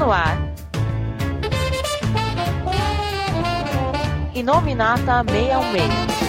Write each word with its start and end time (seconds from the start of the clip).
No 0.00 0.10
ar. 0.14 0.38
Inominata 4.32 5.22
616. 5.22 6.19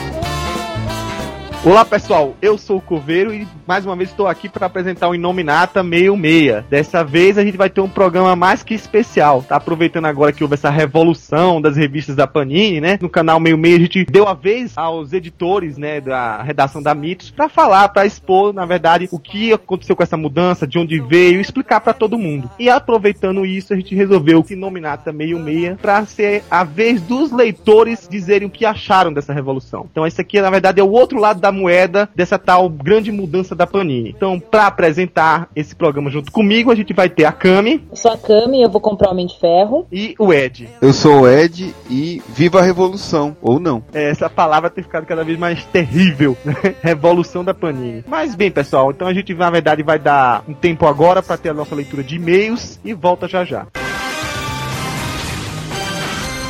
Olá 1.63 1.85
pessoal, 1.85 2.35
eu 2.41 2.57
sou 2.57 2.77
o 2.77 2.81
Coveiro 2.81 3.31
e 3.31 3.47
mais 3.67 3.85
uma 3.85 3.95
vez 3.95 4.09
estou 4.09 4.25
aqui 4.25 4.49
para 4.49 4.65
apresentar 4.65 5.07
o 5.07 5.13
Inominata 5.13 5.83
66. 5.83 6.65
Dessa 6.67 7.03
vez 7.03 7.37
a 7.37 7.43
gente 7.43 7.55
vai 7.55 7.69
ter 7.69 7.81
um 7.81 7.87
programa 7.87 8.35
mais 8.35 8.63
que 8.63 8.73
especial. 8.73 9.43
Tá 9.43 9.57
aproveitando 9.57 10.05
agora 10.05 10.31
que 10.31 10.43
houve 10.43 10.55
essa 10.55 10.71
revolução 10.71 11.61
das 11.61 11.77
revistas 11.77 12.15
da 12.15 12.25
Panini, 12.25 12.81
né? 12.81 12.97
No 12.99 13.07
canal 13.07 13.39
66 13.39 13.75
a 13.75 13.79
gente 13.79 14.05
deu 14.05 14.27
a 14.27 14.33
vez 14.33 14.75
aos 14.75 15.13
editores, 15.13 15.77
né, 15.77 16.01
da 16.01 16.41
redação 16.41 16.81
da 16.81 16.95
Mitos 16.95 17.29
para 17.29 17.47
falar, 17.47 17.89
para 17.89 18.07
expor, 18.07 18.51
na 18.51 18.65
verdade, 18.65 19.07
o 19.11 19.19
que 19.19 19.53
aconteceu 19.53 19.95
com 19.95 20.01
essa 20.01 20.17
mudança, 20.17 20.65
de 20.65 20.79
onde 20.79 20.99
veio, 20.99 21.39
explicar 21.39 21.79
para 21.79 21.93
todo 21.93 22.17
mundo. 22.17 22.49
E 22.57 22.71
aproveitando 22.71 23.45
isso, 23.45 23.71
a 23.71 23.75
gente 23.75 23.93
resolveu 23.93 24.39
o 24.39 24.51
Inominata 24.51 25.11
66 25.11 25.79
para 25.79 26.03
ser 26.07 26.43
a 26.49 26.63
vez 26.63 26.99
dos 27.03 27.31
leitores 27.31 28.07
dizerem 28.09 28.47
o 28.47 28.51
que 28.51 28.65
acharam 28.65 29.13
dessa 29.13 29.31
revolução. 29.31 29.87
Então 29.91 30.07
esse 30.07 30.19
aqui, 30.19 30.41
na 30.41 30.49
verdade, 30.49 30.81
é 30.81 30.83
o 30.83 30.89
outro 30.89 31.19
lado 31.19 31.39
da 31.39 31.50
moeda 31.51 32.09
dessa 32.15 32.37
tal 32.37 32.69
grande 32.69 33.11
mudança 33.11 33.55
da 33.55 33.67
Panini. 33.67 34.09
Então, 34.09 34.39
para 34.39 34.67
apresentar 34.67 35.49
esse 35.55 35.75
programa 35.75 36.09
junto 36.09 36.31
comigo, 36.31 36.71
a 36.71 36.75
gente 36.75 36.93
vai 36.93 37.09
ter 37.09 37.25
a 37.25 37.31
Cami. 37.31 37.83
Eu 37.89 37.95
sou 37.95 38.11
a 38.11 38.17
Cami, 38.17 38.61
eu 38.61 38.69
vou 38.69 38.81
comprar 38.81 39.09
o 39.09 39.11
Homem 39.11 39.27
de 39.27 39.39
Ferro. 39.39 39.87
E 39.91 40.15
o 40.17 40.33
Ed. 40.33 40.69
Eu 40.81 40.93
sou 40.93 41.21
o 41.21 41.29
Ed 41.29 41.73
e 41.89 42.21
viva 42.29 42.59
a 42.59 42.63
revolução, 42.63 43.35
ou 43.41 43.59
não. 43.59 43.83
É, 43.93 44.09
essa 44.09 44.29
palavra 44.29 44.69
tem 44.69 44.83
ficado 44.83 45.05
cada 45.05 45.23
vez 45.23 45.37
mais 45.37 45.65
terrível, 45.65 46.37
né? 46.43 46.55
Revolução 46.81 47.43
da 47.43 47.53
Panini. 47.53 48.03
Mas 48.07 48.35
bem, 48.35 48.51
pessoal, 48.51 48.91
então 48.91 49.07
a 49.07 49.13
gente 49.13 49.33
na 49.33 49.49
verdade 49.49 49.83
vai 49.83 49.99
dar 49.99 50.43
um 50.47 50.53
tempo 50.53 50.85
agora 50.85 51.21
para 51.21 51.37
ter 51.37 51.49
a 51.49 51.53
nossa 51.53 51.75
leitura 51.75 52.03
de 52.03 52.15
e-mails 52.15 52.79
e 52.83 52.93
volta 52.93 53.27
já 53.27 53.43
já. 53.43 53.67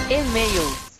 E-mails. 0.09 0.90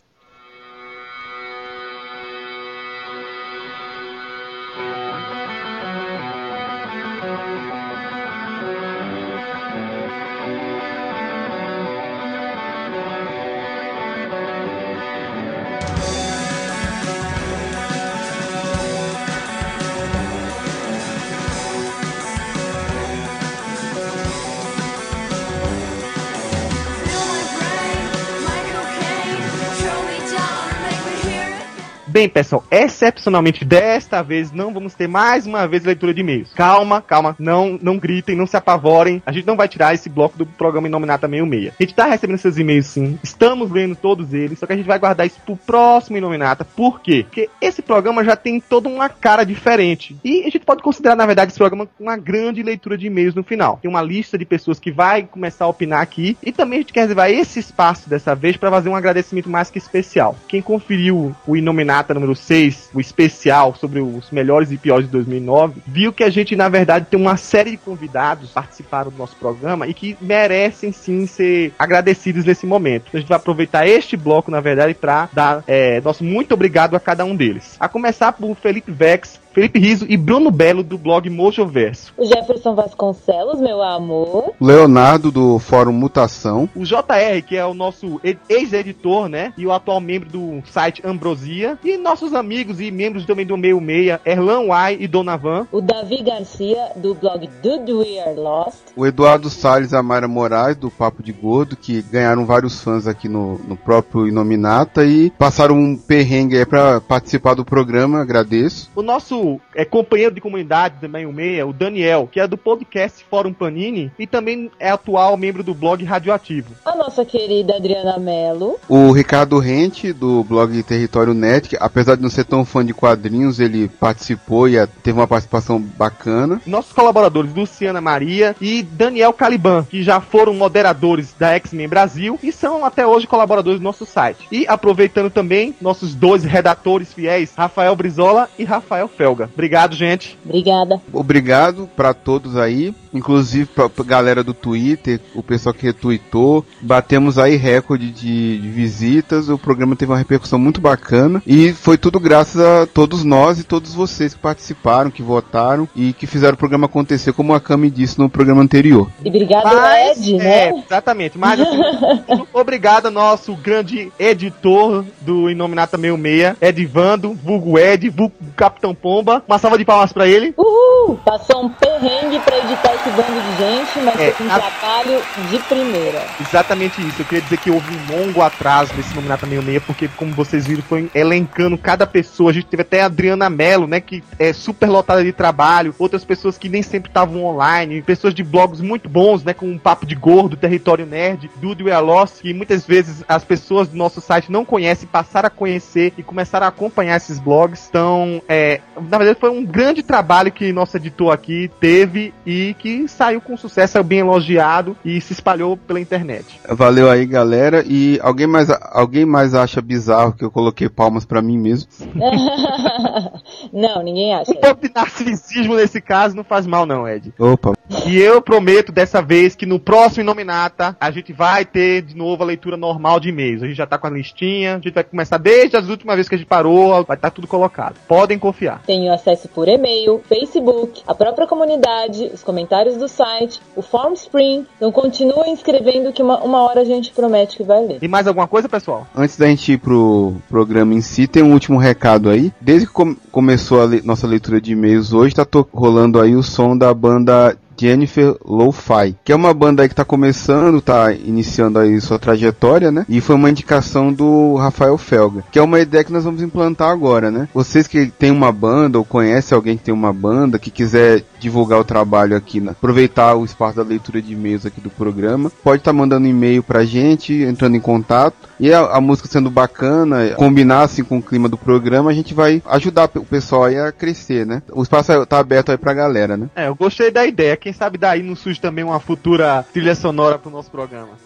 Bem, 32.21 32.29
pessoal, 32.29 32.63
excepcionalmente 32.69 33.65
desta 33.65 34.21
vez 34.21 34.51
não 34.51 34.71
vamos 34.71 34.93
ter 34.93 35.07
mais 35.07 35.47
uma 35.47 35.67
vez 35.67 35.83
leitura 35.83 36.13
de 36.13 36.21
e-mails. 36.21 36.53
Calma, 36.53 37.01
calma, 37.01 37.35
não, 37.39 37.79
não 37.81 37.97
gritem, 37.97 38.35
não 38.35 38.45
se 38.45 38.55
apavorem. 38.55 39.23
A 39.25 39.31
gente 39.31 39.47
não 39.47 39.55
vai 39.55 39.67
tirar 39.67 39.95
esse 39.95 40.07
bloco 40.07 40.37
do 40.37 40.45
programa 40.45 40.87
Inominata 40.87 41.27
66. 41.27 41.73
A 41.79 41.83
gente 41.83 41.95
tá 41.95 42.05
recebendo 42.05 42.35
esses 42.35 42.59
e-mails 42.59 42.85
sim, 42.85 43.17
estamos 43.23 43.71
lendo 43.71 43.95
todos 43.95 44.35
eles, 44.35 44.59
só 44.59 44.67
que 44.67 44.73
a 44.73 44.75
gente 44.75 44.85
vai 44.85 44.99
guardar 44.99 45.25
isso 45.25 45.39
pro 45.43 45.55
próximo 45.55 46.15
Inominata. 46.15 46.63
Por 46.63 47.01
quê? 47.01 47.23
Porque 47.23 47.49
esse 47.59 47.81
programa 47.81 48.23
já 48.23 48.35
tem 48.35 48.59
toda 48.59 48.87
uma 48.87 49.09
cara 49.09 49.43
diferente. 49.43 50.15
E 50.23 50.41
a 50.41 50.49
gente 50.51 50.59
pode 50.59 50.83
considerar, 50.83 51.15
na 51.15 51.25
verdade, 51.25 51.49
esse 51.49 51.57
programa 51.57 51.89
uma 51.99 52.17
grande 52.17 52.61
leitura 52.61 52.99
de 52.99 53.07
e-mails 53.07 53.33
no 53.33 53.43
final. 53.43 53.79
Tem 53.81 53.89
uma 53.89 54.03
lista 54.03 54.37
de 54.37 54.45
pessoas 54.45 54.79
que 54.79 54.91
vai 54.91 55.23
começar 55.23 55.65
a 55.65 55.69
opinar 55.69 56.01
aqui. 56.01 56.37
E 56.43 56.51
também 56.51 56.77
a 56.77 56.81
gente 56.83 56.93
quer 56.93 57.01
reservar 57.01 57.31
esse 57.31 57.59
espaço 57.59 58.07
dessa 58.07 58.35
vez 58.35 58.57
para 58.57 58.69
fazer 58.69 58.89
um 58.89 58.95
agradecimento 58.95 59.49
mais 59.49 59.71
que 59.71 59.79
especial. 59.79 60.37
Quem 60.47 60.61
conferiu 60.61 61.35
o 61.47 61.57
Inominata 61.57 62.10
número 62.13 62.35
6, 62.35 62.89
o 62.93 62.99
especial 62.99 63.75
sobre 63.75 63.99
os 63.99 64.31
melhores 64.31 64.71
e 64.71 64.77
piores 64.77 65.05
de 65.05 65.11
2009, 65.11 65.81
viu 65.85 66.13
que 66.13 66.23
a 66.23 66.29
gente, 66.29 66.55
na 66.55 66.69
verdade, 66.69 67.07
tem 67.09 67.19
uma 67.19 67.37
série 67.37 67.71
de 67.71 67.77
convidados 67.77 68.49
que 68.49 68.53
participaram 68.53 69.11
do 69.11 69.17
nosso 69.17 69.35
programa 69.35 69.87
e 69.87 69.93
que 69.93 70.17
merecem 70.21 70.91
sim 70.91 71.25
ser 71.25 71.73
agradecidos 71.77 72.45
nesse 72.45 72.65
momento. 72.65 73.05
A 73.13 73.17
gente 73.17 73.29
vai 73.29 73.37
aproveitar 73.37 73.87
este 73.87 74.15
bloco, 74.15 74.51
na 74.51 74.59
verdade, 74.59 74.93
para 74.93 75.29
dar 75.31 75.63
é, 75.67 76.01
nosso 76.01 76.23
muito 76.23 76.53
obrigado 76.53 76.95
a 76.95 76.99
cada 76.99 77.25
um 77.25 77.35
deles. 77.35 77.75
A 77.79 77.87
começar 77.87 78.31
por 78.33 78.55
Felipe 78.55 78.91
Vex, 78.91 79.39
Felipe 79.53 79.79
Riso 79.79 80.05
e 80.07 80.15
Bruno 80.15 80.49
Belo 80.49 80.81
do 80.81 80.97
blog 80.97 81.29
Mojoverso. 81.29 82.13
O 82.17 82.25
Jefferson 82.25 82.73
Vasconcelos, 82.73 83.59
meu 83.59 83.81
amor. 83.81 84.53
Leonardo 84.61 85.29
do 85.29 85.59
Fórum 85.59 85.91
Mutação. 85.91 86.69
O 86.75 86.85
JR, 86.85 87.41
que 87.45 87.57
é 87.57 87.65
o 87.65 87.73
nosso 87.73 88.21
ex-editor, 88.47 89.27
né? 89.27 89.53
E 89.57 89.65
o 89.67 89.71
atual 89.71 89.99
membro 89.99 90.29
do 90.29 90.63
site 90.71 91.01
Ambrosia. 91.05 91.77
E 91.83 91.97
nossos 91.97 92.33
amigos 92.33 92.79
e 92.79 92.89
membros 92.91 93.25
também 93.25 93.45
do 93.45 93.57
Meio 93.57 93.81
Meia, 93.81 94.21
Erlan 94.25 94.61
Uai 94.67 94.97
e 94.99 95.07
Donavan. 95.07 95.67
O 95.71 95.81
Davi 95.81 96.23
Garcia, 96.23 96.91
do 96.95 97.13
blog 97.13 97.49
Dude 97.61 97.91
We 97.93 98.19
Are 98.19 98.35
Lost. 98.35 98.79
O 98.95 99.05
Eduardo 99.05 99.49
Salles 99.49 99.91
e 99.91 99.95
a 99.95 100.03
Mayra 100.03 100.27
Moraes, 100.27 100.77
do 100.77 100.89
Papo 100.89 101.21
de 101.21 101.33
Gordo, 101.33 101.75
que 101.75 102.01
ganharam 102.01 102.45
vários 102.45 102.81
fãs 102.81 103.05
aqui 103.05 103.27
no, 103.27 103.57
no 103.67 103.75
próprio 103.75 104.27
Inominata 104.27 105.03
e 105.03 105.29
passaram 105.31 105.75
um 105.75 105.97
perrengue 105.97 106.57
aí 106.57 106.65
pra 106.65 107.01
participar 107.01 107.53
do 107.53 107.65
programa, 107.65 108.21
agradeço. 108.21 108.89
O 108.95 109.01
nosso 109.01 109.40
é, 109.75 109.85
companheiro 109.85 110.33
de 110.33 110.41
comunidade 110.41 110.95
do 110.99 111.09
Meio 111.09 111.31
Meia, 111.31 111.65
o 111.65 111.73
Daniel, 111.73 112.27
que 112.31 112.39
é 112.39 112.47
do 112.47 112.57
podcast 112.57 113.25
Fórum 113.29 113.53
Panini 113.53 114.11
e 114.17 114.27
também 114.27 114.71
é 114.79 114.89
atual 114.89 115.37
membro 115.37 115.63
do 115.63 115.73
blog 115.73 116.03
Radioativo. 116.03 116.75
A 116.85 116.95
nossa 116.95 117.25
querida 117.25 117.75
Adriana 117.75 118.17
Mello. 118.17 118.77
O 118.87 119.11
Ricardo 119.11 119.59
Rente, 119.59 120.13
do 120.13 120.43
blog 120.43 120.81
Território 120.83 121.33
Net, 121.33 121.69
que, 121.69 121.77
apesar 121.79 122.15
de 122.15 122.21
não 122.21 122.29
ser 122.29 122.45
tão 122.45 122.65
fã 122.65 122.85
de 122.85 122.93
quadrinhos, 122.93 123.59
ele 123.59 123.87
participou 123.87 124.67
e 124.67 124.85
teve 125.03 125.17
uma 125.17 125.27
participação 125.27 125.79
bacana. 125.79 126.61
Nossos 126.65 126.93
colaboradores, 126.93 127.53
Luciana 127.53 128.01
Maria 128.01 128.55
e 128.59 128.83
Daniel 128.83 129.33
Caliban, 129.33 129.85
que 129.89 130.03
já 130.03 130.19
foram 130.21 130.53
moderadores 130.53 131.33
da 131.37 131.53
X-Men 131.53 131.87
Brasil 131.87 132.39
e 132.41 132.51
são 132.51 132.85
até 132.85 133.05
hoje 133.05 133.27
colaboradores 133.27 133.79
do 133.79 133.83
nosso 133.83 134.05
site. 134.05 134.47
E 134.51 134.65
aproveitando 134.67 135.29
também 135.29 135.75
nossos 135.81 136.13
dois 136.13 136.43
redatores 136.43 137.13
fiéis, 137.13 137.53
Rafael 137.55 137.95
Brizola 137.95 138.49
e 138.57 138.63
Rafael 138.63 139.07
Fel. 139.07 139.30
Obrigado, 139.53 139.95
gente. 139.95 140.37
Obrigada. 140.45 141.01
Obrigado 141.13 141.89
para 141.95 142.13
todos 142.13 142.55
aí, 142.57 142.93
inclusive 143.13 143.65
pra, 143.65 143.89
pra 143.89 144.03
galera 144.03 144.43
do 144.43 144.53
Twitter, 144.53 145.19
o 145.33 145.43
pessoal 145.43 145.73
que 145.73 145.85
retweetou. 145.85 146.65
Batemos 146.81 147.37
aí 147.37 147.55
recorde 147.55 148.11
de, 148.11 148.57
de, 148.59 148.69
visitas, 148.69 149.49
o 149.49 149.57
programa 149.57 149.95
teve 149.95 150.11
uma 150.11 150.17
repercussão 150.17 150.57
muito 150.57 150.81
bacana 150.81 151.41
e 151.45 151.73
foi 151.73 151.97
tudo 151.97 152.19
graças 152.19 152.61
a 152.61 152.87
todos 152.87 153.23
nós 153.23 153.59
e 153.59 153.63
todos 153.63 153.93
vocês 153.93 154.33
que 154.33 154.39
participaram, 154.39 155.11
que 155.11 155.21
votaram 155.21 155.87
e 155.95 156.13
que 156.13 156.27
fizeram 156.27 156.53
o 156.53 156.57
programa 156.57 156.85
acontecer, 156.85 157.33
como 157.33 157.53
a 157.53 157.59
Cami 157.59 157.89
disse 157.89 158.19
no 158.19 158.29
programa 158.29 158.61
anterior. 158.61 159.09
E 159.23 159.29
obrigado, 159.29 159.63
Mas, 159.63 160.17
Ed, 160.17 160.35
é, 160.35 160.71
né? 160.71 160.83
Exatamente. 160.85 161.37
Mas 161.37 161.59
assim, 161.59 161.79
obrigado 162.53 163.07
ao 163.07 163.11
nosso 163.11 163.53
grande 163.55 164.11
editor 164.19 165.03
do 165.21 165.49
Inominata 165.49 165.97
66, 165.97 166.55
Edvando, 166.61 167.33
vulgo 167.33 167.77
Ed, 167.77 168.09
vulgo 168.09 168.33
Capitão 168.55 168.93
Pomba. 168.93 169.43
Uma 169.47 169.57
salva 169.57 169.77
de 169.77 169.85
palmas 169.85 170.13
pra 170.13 170.27
ele. 170.27 170.53
Uhul! 170.57 171.19
Passou 171.25 171.65
um 171.65 171.69
perrengue 171.69 172.39
pra 172.39 172.57
editar 172.57 172.95
esse 172.95 173.00
bando 173.11 173.41
de 173.41 173.57
gente, 173.57 173.99
mas 174.03 174.19
é, 174.19 174.35
um 174.41 174.51
a... 174.51 174.59
trabalho 174.59 175.21
de 175.49 175.59
primeira. 175.59 176.25
Exatamente 176.39 177.01
isso. 177.01 177.21
Eu 177.21 177.25
queria 177.25 177.41
dizer 177.41 177.57
que 177.57 177.71
houve 177.71 177.87
um 177.95 178.17
longo 178.17 178.41
atraso 178.41 178.93
nesse 178.95 179.13
Nominata 179.15 179.45
Meio 179.45 179.63
Meia, 179.63 179.81
porque, 179.81 180.07
como 180.15 180.33
vocês 180.33 180.65
viram, 180.65 180.83
foi 180.83 181.09
elencando 181.13 181.77
cada 181.77 182.05
pessoa. 182.07 182.51
A 182.51 182.53
gente 182.53 182.67
teve 182.67 182.81
até 182.81 183.01
a 183.01 183.05
Adriana 183.05 183.49
Mello, 183.49 183.87
né, 183.87 183.99
que 183.99 184.23
é 184.39 184.53
super 184.53 184.89
lotada 184.89 185.23
de 185.23 185.31
trabalho. 185.31 185.95
Outras 185.97 186.23
pessoas 186.23 186.57
que 186.57 186.69
nem 186.69 186.81
sempre 186.81 187.09
estavam 187.09 187.43
online. 187.45 188.01
Pessoas 188.01 188.33
de 188.33 188.43
blogs 188.43 188.81
muito 188.81 189.09
bons, 189.09 189.43
né, 189.43 189.53
com 189.53 189.67
um 189.67 189.77
papo 189.77 190.05
de 190.05 190.15
gordo, 190.15 190.55
Território 190.55 191.05
Nerd, 191.05 191.49
Dudu 191.57 191.87
e 191.87 191.91
a 191.91 191.99
Lost, 191.99 192.41
que 192.41 192.53
muitas 192.53 192.85
vezes 192.85 193.23
as 193.27 193.43
pessoas 193.43 193.87
do 193.87 193.97
nosso 193.97 194.21
site 194.21 194.51
não 194.51 194.65
conhecem, 194.65 195.07
passaram 195.07 195.47
a 195.47 195.49
conhecer 195.49 196.13
e 196.17 196.23
começaram 196.23 196.65
a 196.65 196.69
acompanhar 196.69 197.17
esses 197.17 197.39
blogs. 197.39 197.87
Então, 197.89 198.41
é, 198.47 198.81
na 199.09 199.17
verdade, 199.17 199.39
foi 199.39 199.49
um 199.49 199.65
grande 199.65 200.03
trabalho 200.03 200.51
que 200.51 200.71
nosso 200.71 200.97
editor 200.97 201.33
aqui 201.33 201.69
teve 201.79 202.33
e 202.45 202.75
que 202.79 203.00
saiu 203.07 203.41
com 203.41 203.57
sucesso, 203.57 204.01
bem 204.03 204.19
elogiado 204.19 204.95
e 205.03 205.19
se 205.21 205.33
espalhou 205.33 205.77
pela 205.77 205.99
internet. 205.99 206.59
Valeu 206.67 207.09
aí, 207.09 207.25
galera. 207.25 207.83
E 207.85 208.19
alguém 208.21 208.47
mais, 208.47 208.69
alguém 208.91 209.25
mais 209.25 209.53
acha 209.53 209.81
bizarro 209.81 210.33
que 210.33 210.43
eu 210.43 210.51
coloquei 210.51 210.89
palmas 210.89 211.25
para 211.25 211.41
mim 211.41 211.57
mesmo? 211.57 211.89
Não, 213.71 214.03
ninguém 214.03 214.33
acha. 214.33 214.51
Um 214.51 214.55
pouco 214.55 214.81
de 214.81 214.91
narcisismo 214.93 215.75
nesse 215.75 216.01
caso 216.01 216.35
não 216.35 216.43
faz 216.43 216.65
mal, 216.65 216.85
não, 216.85 217.07
Ed. 217.07 217.33
Opa. 217.37 217.73
E 218.05 218.17
eu 218.19 218.41
prometo 218.41 218.91
dessa 218.91 219.21
vez 219.21 219.55
que 219.55 219.65
no 219.65 219.79
próximo 219.79 220.23
Nominata 220.23 220.95
a 220.99 221.11
gente 221.11 221.33
vai 221.33 221.65
ter 221.65 222.01
de 222.01 222.15
novo 222.15 222.43
a 222.43 222.45
leitura 222.45 222.77
normal 222.77 223.19
de 223.19 223.29
e-mails. 223.29 223.63
A 223.63 223.67
gente 223.67 223.77
já 223.77 223.85
tá 223.85 223.97
com 223.97 224.07
a 224.07 224.09
listinha, 224.09 224.73
a 224.73 224.75
gente 224.75 224.93
vai 224.93 225.03
começar 225.03 225.37
desde 225.37 225.77
as 225.77 225.87
últimas 225.87 226.15
vezes 226.15 226.29
que 226.29 226.35
a 226.35 226.37
gente 226.37 226.47
parou, 226.47 226.89
vai 226.89 227.01
estar 227.01 227.17
tá 227.17 227.29
tudo 227.29 227.47
colocado. 227.47 227.95
Podem 228.07 228.39
confiar. 228.39 228.81
Tenho 228.85 229.13
acesso 229.13 229.47
por 229.49 229.67
e-mail, 229.67 230.21
Facebook, 230.27 231.03
a 231.05 231.13
própria 231.13 231.47
comunidade, 231.47 232.31
os 232.33 232.43
comentários 232.43 232.90
do 232.97 233.07
site, 233.07 233.61
o 233.75 233.81
Form 233.81 234.13
Spring. 234.13 234.65
Então 234.77 234.91
continuem 234.91 235.53
escrevendo 235.53 236.11
que 236.11 236.21
uma, 236.21 236.39
uma 236.39 236.61
hora 236.63 236.81
a 236.81 236.85
gente 236.85 237.11
promete 237.11 237.57
que 237.57 237.63
vai 237.63 237.85
ler. 237.85 237.99
E 238.01 238.07
mais 238.07 238.27
alguma 238.27 238.47
coisa, 238.47 238.69
pessoal? 238.69 239.07
Antes 239.15 239.37
da 239.37 239.47
gente 239.47 239.73
ir 239.73 239.77
pro 239.77 240.33
programa 240.49 240.93
em 240.93 241.01
si, 241.01 241.27
tem 241.27 241.43
um 241.43 241.53
último 241.53 241.77
recado 241.77 242.29
aí. 242.29 242.51
Desde 242.59 242.87
que 242.87 242.93
com 242.93 243.15
começou 243.31 243.81
a 243.81 243.85
le 243.85 244.01
nossa 244.01 244.27
leitura 244.27 244.59
de 244.59 244.73
e-mails 244.73 245.13
hoje, 245.13 245.35
tá 245.35 245.45
rolando 245.73 246.19
aí 246.19 246.35
o 246.35 246.43
som 246.43 246.77
da 246.77 246.93
banda 246.93 247.57
Jennifer 247.81 248.35
Lo-Fi, 248.45 249.15
que 249.23 249.31
é 249.31 249.35
uma 249.35 249.53
banda 249.53 249.81
aí 249.81 249.89
que 249.89 249.95
tá 249.95 250.05
começando, 250.05 250.81
tá 250.81 251.11
iniciando 251.11 251.79
aí 251.79 251.99
sua 251.99 252.19
trajetória, 252.19 252.91
né? 252.91 253.05
E 253.09 253.19
foi 253.19 253.35
uma 253.35 253.49
indicação 253.49 254.13
do 254.13 254.55
Rafael 254.55 254.97
Felga, 254.99 255.43
que 255.51 255.57
é 255.57 255.61
uma 255.61 255.79
ideia 255.79 256.03
que 256.03 256.13
nós 256.13 256.23
vamos 256.23 256.43
implantar 256.43 256.91
agora, 256.91 257.31
né? 257.31 257.47
Vocês 257.53 257.87
que 257.87 258.05
tem 258.05 258.29
uma 258.29 258.51
banda 258.51 258.99
ou 258.99 259.05
conhecem 259.05 259.55
alguém 259.55 259.77
que 259.77 259.83
tem 259.83 259.93
uma 259.93 260.13
banda, 260.13 260.59
que 260.59 260.69
quiser 260.69 261.23
divulgar 261.39 261.79
o 261.79 261.83
trabalho 261.83 262.37
aqui, 262.37 262.59
né? 262.59 262.71
aproveitar 262.71 263.35
o 263.35 263.43
espaço 263.43 263.77
da 263.77 263.83
leitura 263.83 264.21
de 264.21 264.33
e-mails 264.33 264.65
aqui 264.65 264.79
do 264.79 264.89
programa, 264.89 265.51
pode 265.63 265.81
estar 265.81 265.91
tá 265.91 265.97
mandando 265.97 266.27
e-mail 266.27 266.61
pra 266.61 266.85
gente, 266.85 267.33
entrando 267.33 267.75
em 267.75 267.79
contato. 267.79 268.35
E 268.59 268.71
a, 268.71 268.81
a, 268.81 269.01
música 269.01 269.27
sendo 269.27 269.49
bacana, 269.49 270.29
combinar 270.35 270.83
assim 270.83 271.03
com 271.03 271.17
o 271.17 271.21
clima 271.21 271.49
do 271.49 271.57
programa, 271.57 272.11
a 272.11 272.13
gente 272.13 272.33
vai 272.33 272.61
ajudar 272.67 273.09
o 273.15 273.25
pessoal 273.25 273.63
a 273.65 273.91
crescer, 273.91 274.45
né? 274.45 274.61
O 274.71 274.83
espaço 274.83 275.25
tá 275.25 275.39
aberto 275.39 275.71
aí 275.71 275.77
pra 275.77 275.95
galera, 275.95 276.37
né? 276.37 276.47
É, 276.55 276.67
eu 276.67 276.75
gostei 276.75 277.09
da 277.09 277.25
ideia. 277.25 277.57
Quem 277.71 277.77
sabe 277.77 277.97
daí 277.97 278.21
não 278.21 278.35
surge 278.35 278.59
também 278.59 278.83
uma 278.83 278.99
futura 278.99 279.65
trilha 279.71 279.95
sonora 279.95 280.37
pro 280.37 280.51
nosso 280.51 280.69
programa. 280.69 281.17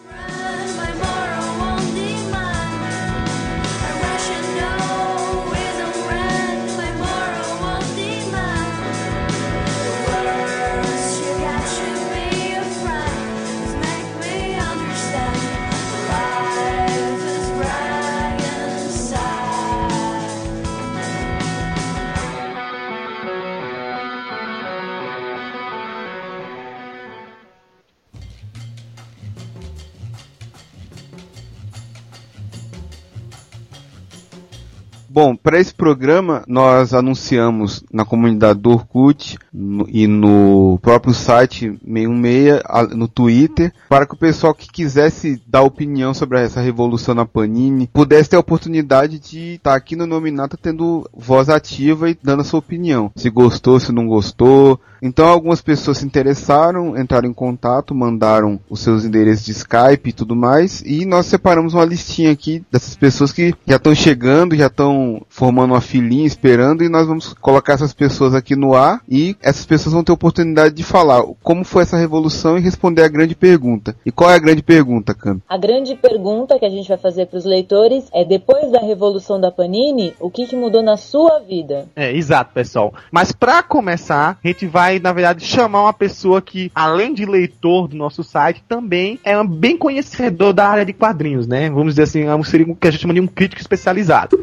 Bom, 35.15 35.33
para 35.33 35.61
esse 35.61 35.73
programa 35.73 36.43
nós 36.45 36.93
anunciamos 36.93 37.81
na 37.89 38.03
comunidade 38.03 38.59
do 38.59 38.71
Orkut 38.71 39.37
no, 39.53 39.87
e 39.87 40.07
no 40.07 40.77
próprio 40.81 41.13
site 41.13 41.71
616, 41.85 42.97
no 42.97 43.07
Twitter, 43.07 43.73
para 43.87 44.05
que 44.05 44.13
o 44.13 44.17
pessoal 44.17 44.53
que 44.53 44.69
quisesse 44.69 45.41
dar 45.47 45.61
opinião 45.61 46.13
sobre 46.13 46.41
essa 46.41 46.59
revolução 46.59 47.15
na 47.15 47.25
Panini 47.25 47.89
pudesse 47.93 48.31
ter 48.31 48.35
a 48.35 48.41
oportunidade 48.41 49.17
de 49.17 49.53
estar 49.53 49.71
tá 49.71 49.77
aqui 49.77 49.95
no 49.95 50.05
Nominata 50.05 50.57
tendo 50.61 51.09
voz 51.15 51.47
ativa 51.47 52.09
e 52.09 52.17
dando 52.21 52.41
a 52.41 52.43
sua 52.43 52.59
opinião. 52.59 53.09
Se 53.15 53.29
gostou, 53.29 53.79
se 53.79 53.93
não 53.93 54.07
gostou. 54.07 54.81
Então 55.05 55.27
algumas 55.27 55.61
pessoas 55.61 55.99
se 55.99 56.05
interessaram, 56.05 56.97
entraram 56.97 57.29
em 57.29 57.33
contato, 57.33 57.93
mandaram 57.93 58.59
os 58.67 58.79
seus 58.79 59.05
endereços 59.05 59.45
de 59.45 59.51
Skype 59.51 60.09
e 60.09 60.11
tudo 60.13 60.35
mais, 60.35 60.81
e 60.81 61.05
nós 61.05 61.27
separamos 61.27 61.75
uma 61.75 61.85
listinha 61.85 62.31
aqui 62.31 62.63
dessas 62.71 62.95
pessoas 62.95 63.31
que 63.31 63.53
já 63.67 63.75
estão 63.75 63.93
chegando, 63.93 64.55
já 64.55 64.65
estão 64.65 65.21
formando 65.29 65.75
uma 65.75 65.81
filinha 65.81 66.25
esperando 66.25 66.83
e 66.83 66.89
nós 66.89 67.05
vamos 67.05 67.33
colocar 67.33 67.73
essas 67.73 67.93
pessoas 67.93 68.33
aqui 68.33 68.55
no 68.55 68.73
ar 68.73 68.99
e 69.07 69.35
essas 69.43 69.63
pessoas 69.63 69.93
vão 69.93 70.03
ter 70.03 70.11
oportunidade 70.11 70.73
de 70.73 70.83
falar 70.83 71.21
como 71.43 71.63
foi 71.63 71.83
essa 71.83 71.97
revolução 71.97 72.57
e 72.57 72.61
responder 72.61 73.03
a 73.03 73.07
grande 73.07 73.35
pergunta. 73.35 73.95
E 74.03 74.11
qual 74.11 74.31
é 74.31 74.35
a 74.35 74.39
grande 74.39 74.63
pergunta, 74.63 75.13
Cam? 75.13 75.39
A 75.47 75.57
grande 75.57 75.95
pergunta 75.95 76.57
que 76.57 76.65
a 76.65 76.69
gente 76.69 76.89
vai 76.89 76.97
fazer 76.97 77.27
para 77.27 77.37
os 77.37 77.45
leitores 77.45 78.05
é 78.11 78.25
depois 78.25 78.71
da 78.71 78.79
revolução 78.79 79.39
da 79.39 79.51
Panini, 79.51 80.15
o 80.19 80.31
que, 80.31 80.47
que 80.47 80.55
mudou 80.55 80.81
na 80.81 80.97
sua 80.97 81.39
vida? 81.39 81.85
É, 81.95 82.11
exato, 82.11 82.53
pessoal. 82.55 82.91
Mas 83.11 83.31
para 83.31 83.61
começar, 83.61 84.39
a 84.43 84.47
gente 84.47 84.65
vai, 84.65 84.94
na 84.99 85.13
verdade, 85.13 85.45
chamar 85.45 85.83
uma 85.83 85.93
pessoa 85.93 86.41
que, 86.41 86.71
além 86.73 87.13
de 87.13 87.25
leitor 87.25 87.87
do 87.87 87.95
nosso 87.95 88.23
site, 88.23 88.63
também 88.67 89.19
é 89.23 89.37
um 89.37 89.47
bem 89.47 89.77
conhecedor 89.77 90.53
da 90.53 90.67
área 90.67 90.85
de 90.85 90.93
quadrinhos, 90.93 91.47
né? 91.47 91.69
Vamos 91.69 91.95
dizer 91.95 92.03
assim, 92.03 92.23
é 92.23 92.43
seria 92.43 92.65
o 92.71 92.75
que 92.75 92.87
a 92.87 92.91
gente 92.91 93.01
chama 93.01 93.13
de 93.13 93.21
um 93.21 93.27
crítico 93.27 93.61
especializado. 93.61 94.37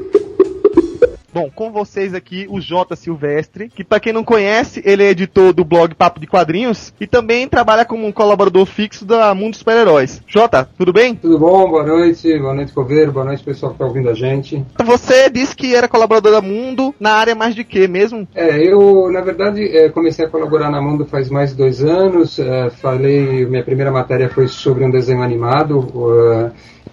Bom, 1.35 1.51
com 1.51 1.73
vocês 1.73 2.13
aqui 2.13 2.47
o 2.51 2.61
J 2.61 2.95
Silvestre, 2.95 3.71
que 3.71 3.83
para 3.83 3.99
quem 3.99 4.13
não 4.13 4.23
conhece, 4.23 4.83
ele 4.85 5.03
é 5.03 5.09
editor 5.09 5.55
do 5.55 5.65
blog 5.65 5.95
Papo 5.95 6.21
de 6.21 6.27
Quadrinhos 6.27 6.93
e 7.01 7.07
também 7.07 7.49
trabalha 7.49 7.87
como 7.87 8.07
um 8.07 8.13
colaborador 8.13 8.67
fixo 8.67 9.07
da 9.07 9.35
Mundo 9.35 9.57
Super-Heróis. 9.57 10.21
J, 10.27 10.69
tudo 10.77 10.93
bem? 10.93 11.15
Tudo 11.15 11.39
bom, 11.39 11.71
boa 11.71 11.87
noite, 11.87 12.39
boa 12.39 12.53
noite 12.53 12.75
Coveiro, 12.75 13.13
boa 13.13 13.25
noite 13.25 13.43
pessoal 13.43 13.73
que 13.73 13.79
tá 13.79 13.87
ouvindo 13.87 14.11
a 14.11 14.15
gente. 14.15 14.63
Você 14.85 15.31
disse 15.31 15.57
que 15.57 15.75
era 15.75 15.89
colaborador 15.89 16.33
da 16.33 16.43
Mundo 16.43 16.95
na 17.01 17.13
área 17.13 17.35
mais 17.35 17.55
de 17.55 17.65
quê 17.65 17.89
mesmo? 17.89 18.29
É, 18.35 18.63
eu 18.63 19.11
na 19.11 19.23
verdade 19.23 19.65
é, 19.75 19.89
comecei 19.89 20.27
a 20.27 20.29
colaborar 20.29 20.71
na 20.71 20.83
Mundo 20.83 21.07
faz 21.07 21.31
mais 21.31 21.53
de 21.53 21.57
dois 21.57 21.83
anos, 21.83 22.39
é, 22.39 22.69
falei, 22.69 23.47
minha 23.47 23.65
primeira 23.65 23.91
matéria 23.91 24.29
foi 24.29 24.49
sobre 24.49 24.85
um 24.85 24.91
desenho 24.91 25.23
animado, 25.23 26.51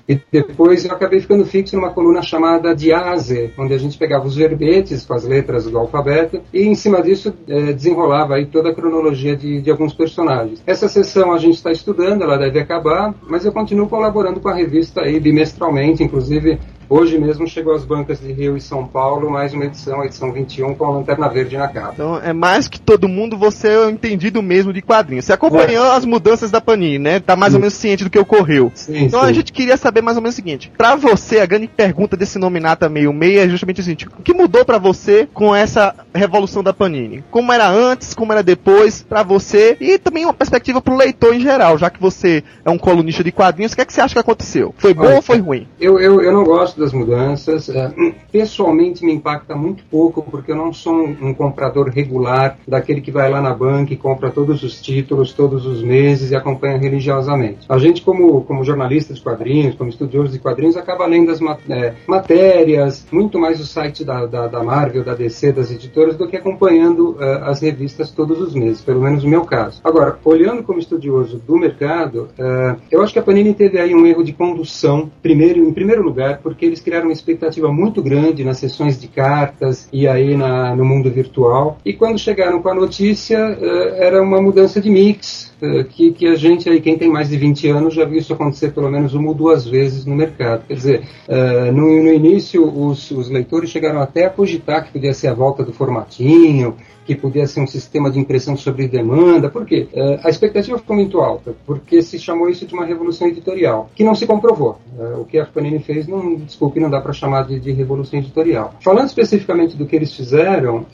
e 0.10 0.20
depois 0.32 0.84
eu 0.84 0.92
acabei 0.92 1.20
ficando 1.20 1.46
fixo 1.46 1.76
numa 1.76 1.92
coluna 1.92 2.24
chamada 2.24 2.76
Diase, 2.76 3.54
onde 3.56 3.76
a 3.76 3.78
gente 3.78 3.96
pegava 3.96 4.26
os 4.26 4.36
verbetes 4.36 5.06
com 5.06 5.14
as 5.14 5.24
letras 5.24 5.66
do 5.66 5.78
alfabeto 5.78 6.42
e 6.52 6.64
em 6.64 6.74
cima 6.74 7.00
disso 7.00 7.32
é, 7.48 7.74
desenrolava 7.74 8.34
aí 8.34 8.48
toda 8.48 8.70
a 8.70 8.74
cronologia 8.74 9.36
de, 9.36 9.62
de 9.62 9.70
alguns 9.70 9.94
personagens. 9.94 10.64
Essa 10.66 10.88
sessão 10.88 11.32
a 11.32 11.38
gente 11.38 11.58
está 11.58 11.72
estudando, 11.72 12.24
ela 12.24 12.38
deve 12.38 12.60
acabar, 12.60 13.14
mas 13.30 13.46
eu 13.46 13.52
continuo 13.52 13.88
colaborando 13.88 14.40
com 14.40 14.50
a 14.50 14.56
revista 14.56 15.02
aí 15.02 15.20
bimestralmente, 15.20 16.04
inclusive 16.04 16.58
Hoje 16.90 17.20
mesmo 17.20 17.48
chegou 17.48 17.76
às 17.76 17.86
bancas 17.86 18.20
de 18.20 18.34
Rio 18.34 18.58
e 18.58 18.62
São 18.62 18.84
Paulo 18.84 19.30
mais 19.30 19.54
uma 19.54 19.66
edição, 19.66 20.02
a 20.02 20.08
edição 20.08 20.34
21, 20.34 20.74
com 20.74 20.86
a 20.86 20.90
Lanterna 20.90 21.30
Verde 21.30 21.56
na 21.56 21.68
capa. 21.68 21.92
Então 21.94 22.20
é 22.20 22.34
mais 22.34 22.68
que 22.68 22.80
todo 22.80 23.08
mundo, 23.08 23.38
você 23.38 23.68
é 23.68 23.92
entendido 23.92 24.42
mesmo 24.42 24.74
de 24.74 24.82
quadrinhos. 24.82 25.26
Você 25.26 25.34
acompanhou 25.34 25.86
é. 25.86 25.96
as 25.96 26.04
mudanças 26.04 26.50
da 26.50 26.60
Panini, 26.60 26.98
né? 26.98 27.20
Tá 27.20 27.36
mais 27.36 27.52
sim. 27.52 27.58
ou 27.58 27.62
menos 27.62 27.76
ciente 27.76 28.04
do 28.04 28.10
que 28.10 28.18
ocorreu. 28.18 28.72
Sim, 28.74 29.06
então 29.06 29.20
sim. 29.20 29.28
a 29.28 29.32
gente 29.32 29.54
queria 29.54 29.78
saber 29.78 30.02
mais 30.02 30.18
ou 30.18 30.24
menos 30.24 30.34
o 30.34 30.38
seguinte: 30.38 30.72
para 30.76 30.96
você, 30.96 31.40
a 31.40 31.46
grande 31.46 31.68
pergunta 31.68 32.18
desse 32.18 32.40
nominata 32.40 32.90
meio 32.90 33.14
meio 33.14 33.40
é 33.40 33.48
justamente 33.48 33.82
o 33.82 33.84
seguinte: 33.84 34.08
o 34.08 34.24
que 34.24 34.34
mudou 34.34 34.66
para 34.66 34.80
você 34.80 35.30
com 35.32 35.56
essa 35.56 35.94
revolução 36.12 36.64
da 36.64 36.74
Panini? 36.74 37.24
Como 37.30 37.54
era 37.54 37.70
antes, 37.70 38.16
como 38.16 38.34
era 38.34 38.42
depois 38.42 39.04
para 39.04 39.22
você 39.22 39.78
e 39.80 40.00
também 40.00 40.26
uma 40.26 40.34
perspectiva 40.34 40.82
pro 40.82 40.98
leitor 40.98 41.36
em 41.36 41.40
geral, 41.40 41.78
já 41.78 41.92
que 41.92 42.02
você 42.02 42.44
é 42.66 42.70
um 42.72 42.80
colunista 42.80 43.24
de 43.24 43.32
quadrinhos, 43.32 43.74
o 43.74 43.76
que 43.76 43.82
é 43.82 43.86
que 43.86 43.94
você 43.94 44.02
acha 44.02 44.16
que 44.16 44.20
aconteceu? 44.20 44.74
Foi 44.76 44.92
bom 44.92 45.06
Olha, 45.06 45.18
ou 45.18 45.22
foi 45.22 45.38
ruim? 45.38 45.68
Eu, 45.80 46.00
eu, 46.00 46.20
eu 46.20 46.34
não 46.34 46.44
gosto 46.44 46.79
das 46.80 46.94
mudanças. 46.94 47.70
É, 47.70 47.92
pessoalmente 48.32 49.06
me 49.06 49.14
impacta 49.14 49.56
muito 49.56 49.84
pouco, 49.86 50.22
porque 50.22 50.52
eu 50.52 50.56
não 50.56 50.74
sou 50.74 50.94
um, 50.94 51.30
um, 51.30 51.34
comprador 51.34 51.90
regular, 51.90 52.58
daquele 52.68 53.02
que 53.02 53.12
vai 53.12 53.30
lá 53.30 53.42
na 53.42 53.54
banca 53.54 53.94
e 53.94 53.98
compra 53.98 54.32
todos 54.32 54.64
os 54.64 54.82
títulos 54.82 55.34
todos 55.34 55.66
os 55.66 55.84
meses 55.84 56.32
e 56.32 56.36
acompanha 56.36 56.78
religiosamente. 56.78 57.60
A 57.68 57.78
gente, 57.78 58.02
como, 58.02 58.42
como 58.44 58.64
jornalista 58.64 59.14
de 59.14 59.22
quadrinhos, 59.22 59.76
como 59.76 59.90
estudioso 59.90 60.32
de 60.32 60.40
quadrinhos, 60.40 60.78
acaba 60.78 61.06
lendo 61.06 61.32
as 61.32 61.40
mat 61.40 61.60
é, 61.70 61.94
matérias, 62.08 63.06
muito 63.12 63.40
mais 63.40 63.60
o 63.60 63.66
site 63.66 64.04
da, 64.04 64.26
da, 64.26 64.48
da, 64.48 64.64
Marvel, 64.64 65.04
da 65.04 65.14
DC, 65.14 65.52
das 65.52 65.72
editoras, 65.72 66.16
do 66.16 66.28
que 66.28 66.38
acompanhando 66.38 67.12
uh, 67.12 67.44
as 67.44 67.62
revistas 67.62 68.12
todos 68.12 68.40
os 68.42 68.54
meses, 68.54 68.82
pelo 68.82 69.02
menos 69.02 69.24
no 69.24 69.30
meu 69.30 69.44
caso. 69.46 69.82
Agora, 69.84 70.18
olhando 70.24 70.64
como 70.64 70.80
estudioso 70.80 71.40
do 71.40 71.58
mercado, 71.58 72.30
uh, 72.38 72.80
eu 72.92 73.02
acho 73.02 73.14
que 73.14 73.20
a 73.20 73.24
Panini 73.24 73.54
teve 73.54 73.80
aí 73.80 73.94
um 73.94 74.06
erro 74.06 74.24
de 74.24 74.34
condução, 74.34 75.12
primeiro, 75.22 75.60
em 75.60 75.74
primeiro 75.74 76.04
lugar, 76.04 76.40
porque 76.42 76.66
eles 76.70 76.82
criaram 76.82 77.08
uma 77.08 77.14
expectativa 77.14 77.72
muito 77.72 78.02
grande 78.02 78.44
nas 78.44 78.58
sessões 78.58 79.00
de 79.00 79.08
cartas 79.08 79.88
e 79.92 80.08
aí 80.08 80.36
na, 80.38 80.76
no 80.76 80.86
mundo 80.86 81.12
virtual. 81.12 81.78
E 81.86 81.94
quando 81.94 82.18
chegaram 82.18 82.62
com 82.62 82.70
a 82.70 82.76
notícia, 82.76 83.40
uh, 83.40 83.96
era 83.96 84.22
uma 84.22 84.42
mudança 84.42 84.80
de 84.80 84.90
mix, 84.90 85.49
que, 85.90 86.12
que 86.12 86.28
a 86.28 86.36
gente 86.36 86.70
aí, 86.70 86.80
quem 86.80 86.98
tem 86.98 87.10
mais 87.10 87.30
de 87.30 87.38
20 87.38 87.68
anos, 87.70 87.94
já 87.94 88.06
viu 88.06 88.18
isso 88.18 88.34
acontecer 88.34 88.72
pelo 88.72 88.90
menos 88.90 89.14
uma 89.14 89.30
ou 89.30 89.34
duas 89.34 89.66
vezes 89.68 90.06
no 90.06 90.16
mercado. 90.16 90.66
Quer 90.68 90.74
dizer, 90.74 91.02
uh, 91.28 91.72
no, 91.72 92.04
no 92.04 92.14
início, 92.14 92.64
os, 92.64 93.12
os 93.12 93.30
leitores 93.30 93.70
chegaram 93.70 94.02
até 94.02 94.26
a 94.26 94.30
cogitar 94.30 94.86
que 94.86 94.94
podia 94.94 95.14
ser 95.14 95.28
a 95.28 95.34
volta 95.34 95.64
do 95.64 95.74
formatinho, 95.74 96.76
que 97.06 97.16
podia 97.16 97.48
ser 97.48 97.60
um 97.60 97.68
sistema 97.68 98.12
de 98.12 98.20
impressão 98.20 98.56
sobre 98.56 98.88
demanda. 98.88 99.50
Por 99.50 99.66
quê? 99.66 99.88
Uh, 99.94 100.20
a 100.24 100.30
expectativa 100.30 100.78
ficou 100.78 100.96
muito 100.96 101.20
alta, 101.20 101.54
porque 101.66 102.02
se 102.02 102.20
chamou 102.20 102.50
isso 102.50 102.66
de 102.66 102.74
uma 102.74 102.86
revolução 102.86 103.28
editorial, 103.28 103.90
que 103.96 104.04
não 104.04 104.16
se 104.16 104.26
comprovou. 104.26 104.78
O 105.20 105.24
que 105.24 105.40
a 105.40 105.46
Panini 105.46 105.80
fez 105.80 106.08
não 106.08 106.36
desculpe, 106.36 106.80
não 106.80 106.90
dá 106.90 107.00
para 107.00 107.14
chamar 107.14 107.48
de, 107.48 107.60
de, 107.60 107.72
revolução 107.72 108.20
editorial. 108.20 108.76
Falando 108.82 109.08
especificamente 109.08 109.78
do 109.78 109.86
que 109.86 109.96
eles 109.96 110.14
fizeram, 110.14 110.86